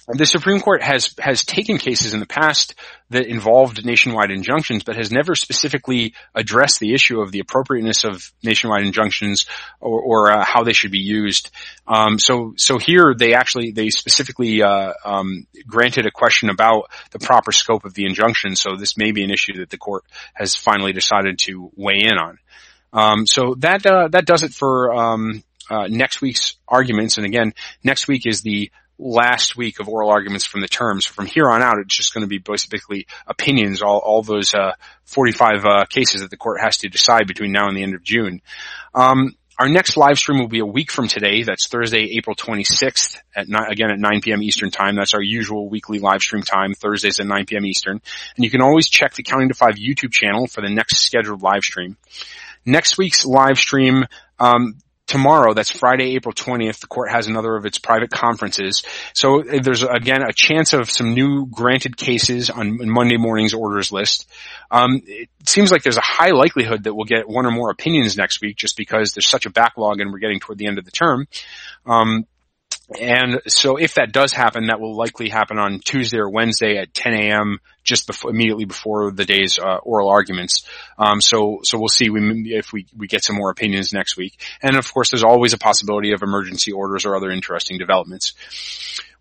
the 0.09 0.27
Supreme 0.27 0.61
Court 0.61 0.83
has 0.83 1.15
has 1.19 1.45
taken 1.45 1.79
cases 1.79 2.15
in 2.15 2.21
the 2.21 2.27
past 2.27 2.75
that 3.11 3.27
involved 3.27 3.85
nationwide 3.85 4.31
injunctions, 4.31 4.85
but 4.85 4.97
has 4.97 5.11
never 5.11 5.35
specifically 5.35 6.15
addressed 6.35 6.79
the 6.79 6.95
issue 6.95 7.21
of 7.21 7.33
the 7.33 7.41
appropriateness 7.41 8.05
of 8.05 8.33
nationwide 8.43 8.87
injunctions 8.87 9.47
or, 9.81 10.01
or 10.01 10.31
uh, 10.31 10.45
how 10.45 10.63
they 10.63 10.73
should 10.73 10.93
be 10.93 11.01
used. 11.01 11.51
Um, 11.89 12.19
so, 12.19 12.55
so 12.57 12.79
here 12.79 13.15
they 13.19 13.35
actually 13.35 13.73
they 13.73 13.91
specifically 13.91 14.63
uh, 14.63 14.93
um, 15.05 15.47
granted 15.67 16.07
a 16.07 16.13
question 16.13 16.51
about 16.51 16.91
the 17.11 17.19
proper 17.19 17.51
scope 17.51 17.85
of 17.85 17.95
the 17.95 18.07
injunction. 18.07 18.55
So 18.55 18.77
this 18.77 18.97
may 18.97 19.11
be 19.11 19.25
an 19.25 19.31
issue 19.31 19.55
that 19.59 19.71
the 19.71 19.79
court 19.79 20.05
has 20.35 20.55
finally 20.55 20.93
decided 20.93 21.41
to 21.41 21.73
weigh 21.75 22.03
in 22.03 22.17
on. 22.17 22.39
Um, 22.93 23.27
so 23.27 23.57
that 23.59 23.85
uh, 23.85 24.09
that 24.09 24.25
does 24.25 24.45
it 24.45 24.53
for 24.53 24.95
um, 24.95 25.43
uh, 25.69 25.89
next 25.89 26.21
week's 26.21 26.57
arguments. 26.69 27.17
And 27.17 27.27
again, 27.27 27.55
next 27.83 28.07
week 28.07 28.27
is 28.27 28.43
the 28.43 28.71
last 28.99 29.57
week 29.57 29.81
of 29.81 29.89
oral 29.89 30.11
arguments 30.11 30.47
from 30.47 30.61
the 30.61 30.69
terms. 30.69 31.05
From 31.07 31.27
here 31.27 31.49
on 31.51 31.63
out, 31.63 31.79
it's 31.79 31.97
just 31.97 32.15
going 32.15 32.23
to 32.23 32.29
be 32.29 32.39
basically 32.39 33.07
opinions, 33.27 33.83
all, 33.83 33.99
all 33.99 34.23
those 34.23 34.55
uh, 34.55 34.73
45 35.05 35.65
uh, 35.65 35.85
cases 35.87 36.23
that 36.23 36.31
the 36.31 36.37
court 36.37 36.61
has 36.61 36.79
to 36.79 36.89
decide 36.89 37.27
between 37.27 37.53
now 37.53 37.69
and 37.69 37.77
the 37.77 37.83
end 37.83 37.95
of 37.95 38.03
June. 38.03 38.41
Um, 38.95 39.37
our 39.59 39.69
next 39.69 39.97
live 39.97 40.19
stream 40.19 40.39
will 40.39 40.49
be 40.49 40.59
a 40.59 40.67
week 40.67 40.91
from 40.91 41.09
today. 41.09 41.43
That's 41.43 41.69
Thursday, 41.69 42.17
April 42.19 42.37
26th 42.37 43.17
at 43.35 43.49
ni- 43.49 43.67
again 43.71 43.91
at 43.91 43.99
9 43.99 44.21
p.m. 44.21 44.43
Eastern 44.43 44.71
time. 44.71 44.97
That's 44.97 45.15
our 45.15 45.23
usual 45.23 45.71
weekly 45.71 45.99
live 45.99 46.21
stream 46.21 46.43
time, 46.43 46.75
Thursdays 46.75 47.21
at 47.21 47.27
9 47.27 47.47
p.m. 47.47 47.65
Eastern. 47.65 48.03
And 48.37 48.45
you 48.45 48.51
can 48.51 48.61
always 48.61 48.91
check 48.91 49.15
the 49.15 49.23
Counting 49.23 49.49
to 49.49 49.55
Five 49.55 49.77
YouTube 49.77 50.13
channel 50.13 50.47
for 50.47 50.61
the 50.61 50.69
next 50.69 50.99
scheduled 50.99 51.43
live 51.43 51.63
stream. 51.63 51.97
Next 52.67 52.99
week's 52.99 53.25
live 53.25 53.59
stream, 53.59 54.05
um, 54.39 54.75
tomorrow, 55.07 55.55
that's 55.55 55.71
Friday, 55.71 56.17
April 56.17 56.35
20th, 56.35 56.81
the 56.81 56.87
court 56.87 57.11
has 57.11 57.27
another 57.27 57.57
of 57.57 57.65
its 57.65 57.79
private 57.79 58.11
conferences. 58.11 58.83
So 59.15 59.41
uh, 59.41 59.59
there's 59.63 59.83
again 59.83 60.23
a 60.23 60.33
chance 60.33 60.73
of 60.73 60.91
some 60.91 61.15
new 61.15 61.47
granted 61.47 61.97
cases 61.97 62.51
on 62.51 62.79
Monday 62.89 63.17
morning's 63.17 63.55
orders 63.55 63.93
list. 63.93 64.29
Um, 64.71 65.01
it 65.07 65.29
seems 65.47 65.71
like 65.71 65.83
there's 65.83 65.97
a 65.97 66.03
high 66.03 66.31
likelihood 66.31 66.85
that 66.85 66.95
we'll 66.95 67.05
get 67.05 67.29
one 67.29 67.47
or 67.47 67.51
more 67.51 67.71
opinions 67.71 68.17
next 68.17 68.41
week 68.41 68.57
just 68.57 68.77
because 68.77 69.13
there's 69.13 69.29
such 69.29 69.47
a 69.47 69.51
backlog 69.51 70.01
and 70.01 70.13
we're 70.13 70.19
getting 70.19 70.41
toward 70.41 70.59
the 70.59 70.67
end 70.67 70.79
of 70.79 70.85
the 70.85 70.91
term. 70.91 71.27
Um, 71.85 72.27
and 73.01 73.41
so 73.49 73.77
if 73.77 73.95
that 73.95 74.13
does 74.13 74.33
happen, 74.33 74.69
that 74.69 74.81
will 74.81 74.97
likely 74.97 75.29
happen 75.29 75.59
on 75.59 75.81
Tuesday 75.81 76.19
or 76.19 76.31
Wednesday 76.31 76.79
at 76.79 76.95
10 76.95 77.15
a.m. 77.15 77.59
just 77.87 78.07
before, 78.07 78.31
immediately 78.31 78.67
before 78.67 79.11
the 79.11 79.25
day's 79.25 79.59
uh, 79.59 79.77
oral 79.77 80.11
arguments. 80.11 80.65
Um, 80.99 81.21
so, 81.21 81.61
so 81.63 81.79
we'll 81.79 81.89
see 81.89 82.11
if 82.11 82.73
we, 82.73 82.87
we 82.95 83.07
get 83.07 83.25
some 83.25 83.37
more 83.37 83.51
opinions 83.51 83.93
next 83.93 84.17
week. 84.17 84.39
And 84.61 84.77
of 84.77 84.93
course, 84.93 85.11
there's 85.11 85.25
always 85.25 85.55
a 85.55 85.59
possibility 85.59 86.13
of 86.13 86.23
emergency 86.23 86.73
orders 86.73 87.07
or 87.07 87.17
other 87.17 87.31
interesting 87.31 87.79
developments. 87.79 88.35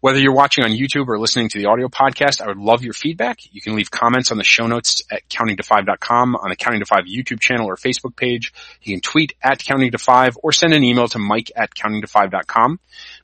Whether 0.05 0.19
you're 0.19 0.35
watching 0.35 0.63
on 0.63 0.69
YouTube 0.69 1.07
or 1.07 1.17
listening 1.17 1.49
to 1.49 1.57
the 1.57 1.65
audio 1.65 1.87
podcast, 1.87 2.39
I 2.39 2.47
would 2.47 2.57
love 2.57 2.83
your 2.83 2.93
feedback. 2.93 3.39
You 3.51 3.59
can 3.59 3.75
leave 3.75 3.89
comments 3.89 4.31
on 4.31 4.37
the 4.37 4.43
show 4.43 4.67
notes 4.67 5.01
at 5.09 5.27
countingto5.com 5.29 6.35
on 6.35 6.49
the 6.49 6.55
Counting 6.55 6.81
to 6.81 6.85
5 6.85 7.05
YouTube 7.05 7.39
channel 7.39 7.67
or 7.67 7.75
Facebook 7.75 8.15
page. 8.15 8.53
You 8.83 8.93
can 8.93 9.01
tweet 9.01 9.33
at 9.41 9.63
counting 9.63 9.91
to 9.91 9.97
5 9.97 10.37
or 10.43 10.51
send 10.51 10.73
an 10.73 10.83
email 10.83 11.07
to 11.07 11.17
mike 11.17 11.51
at 11.55 11.73
countingto5.com. 11.73 12.79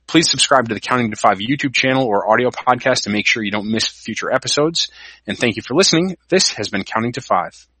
Please 0.06 0.28
subscribe 0.28 0.68
to 0.68 0.74
the 0.74 0.80
Counting 0.80 1.10
to 1.10 1.16
5 1.16 1.38
YouTube 1.38 1.74
channel 1.74 2.04
or 2.04 2.30
audio 2.30 2.50
podcast 2.50 3.04
to 3.04 3.10
make 3.10 3.26
sure 3.26 3.42
you 3.42 3.50
don't 3.50 3.70
miss 3.70 3.86
future 3.86 4.32
episodes. 4.32 4.90
And 5.26 5.38
thank 5.38 5.56
you 5.56 5.62
for 5.62 5.74
listening. 5.74 6.16
This 6.28 6.52
has 6.52 6.68
been 6.68 6.84
Counting 6.84 7.12
to 7.12 7.20
5. 7.20 7.71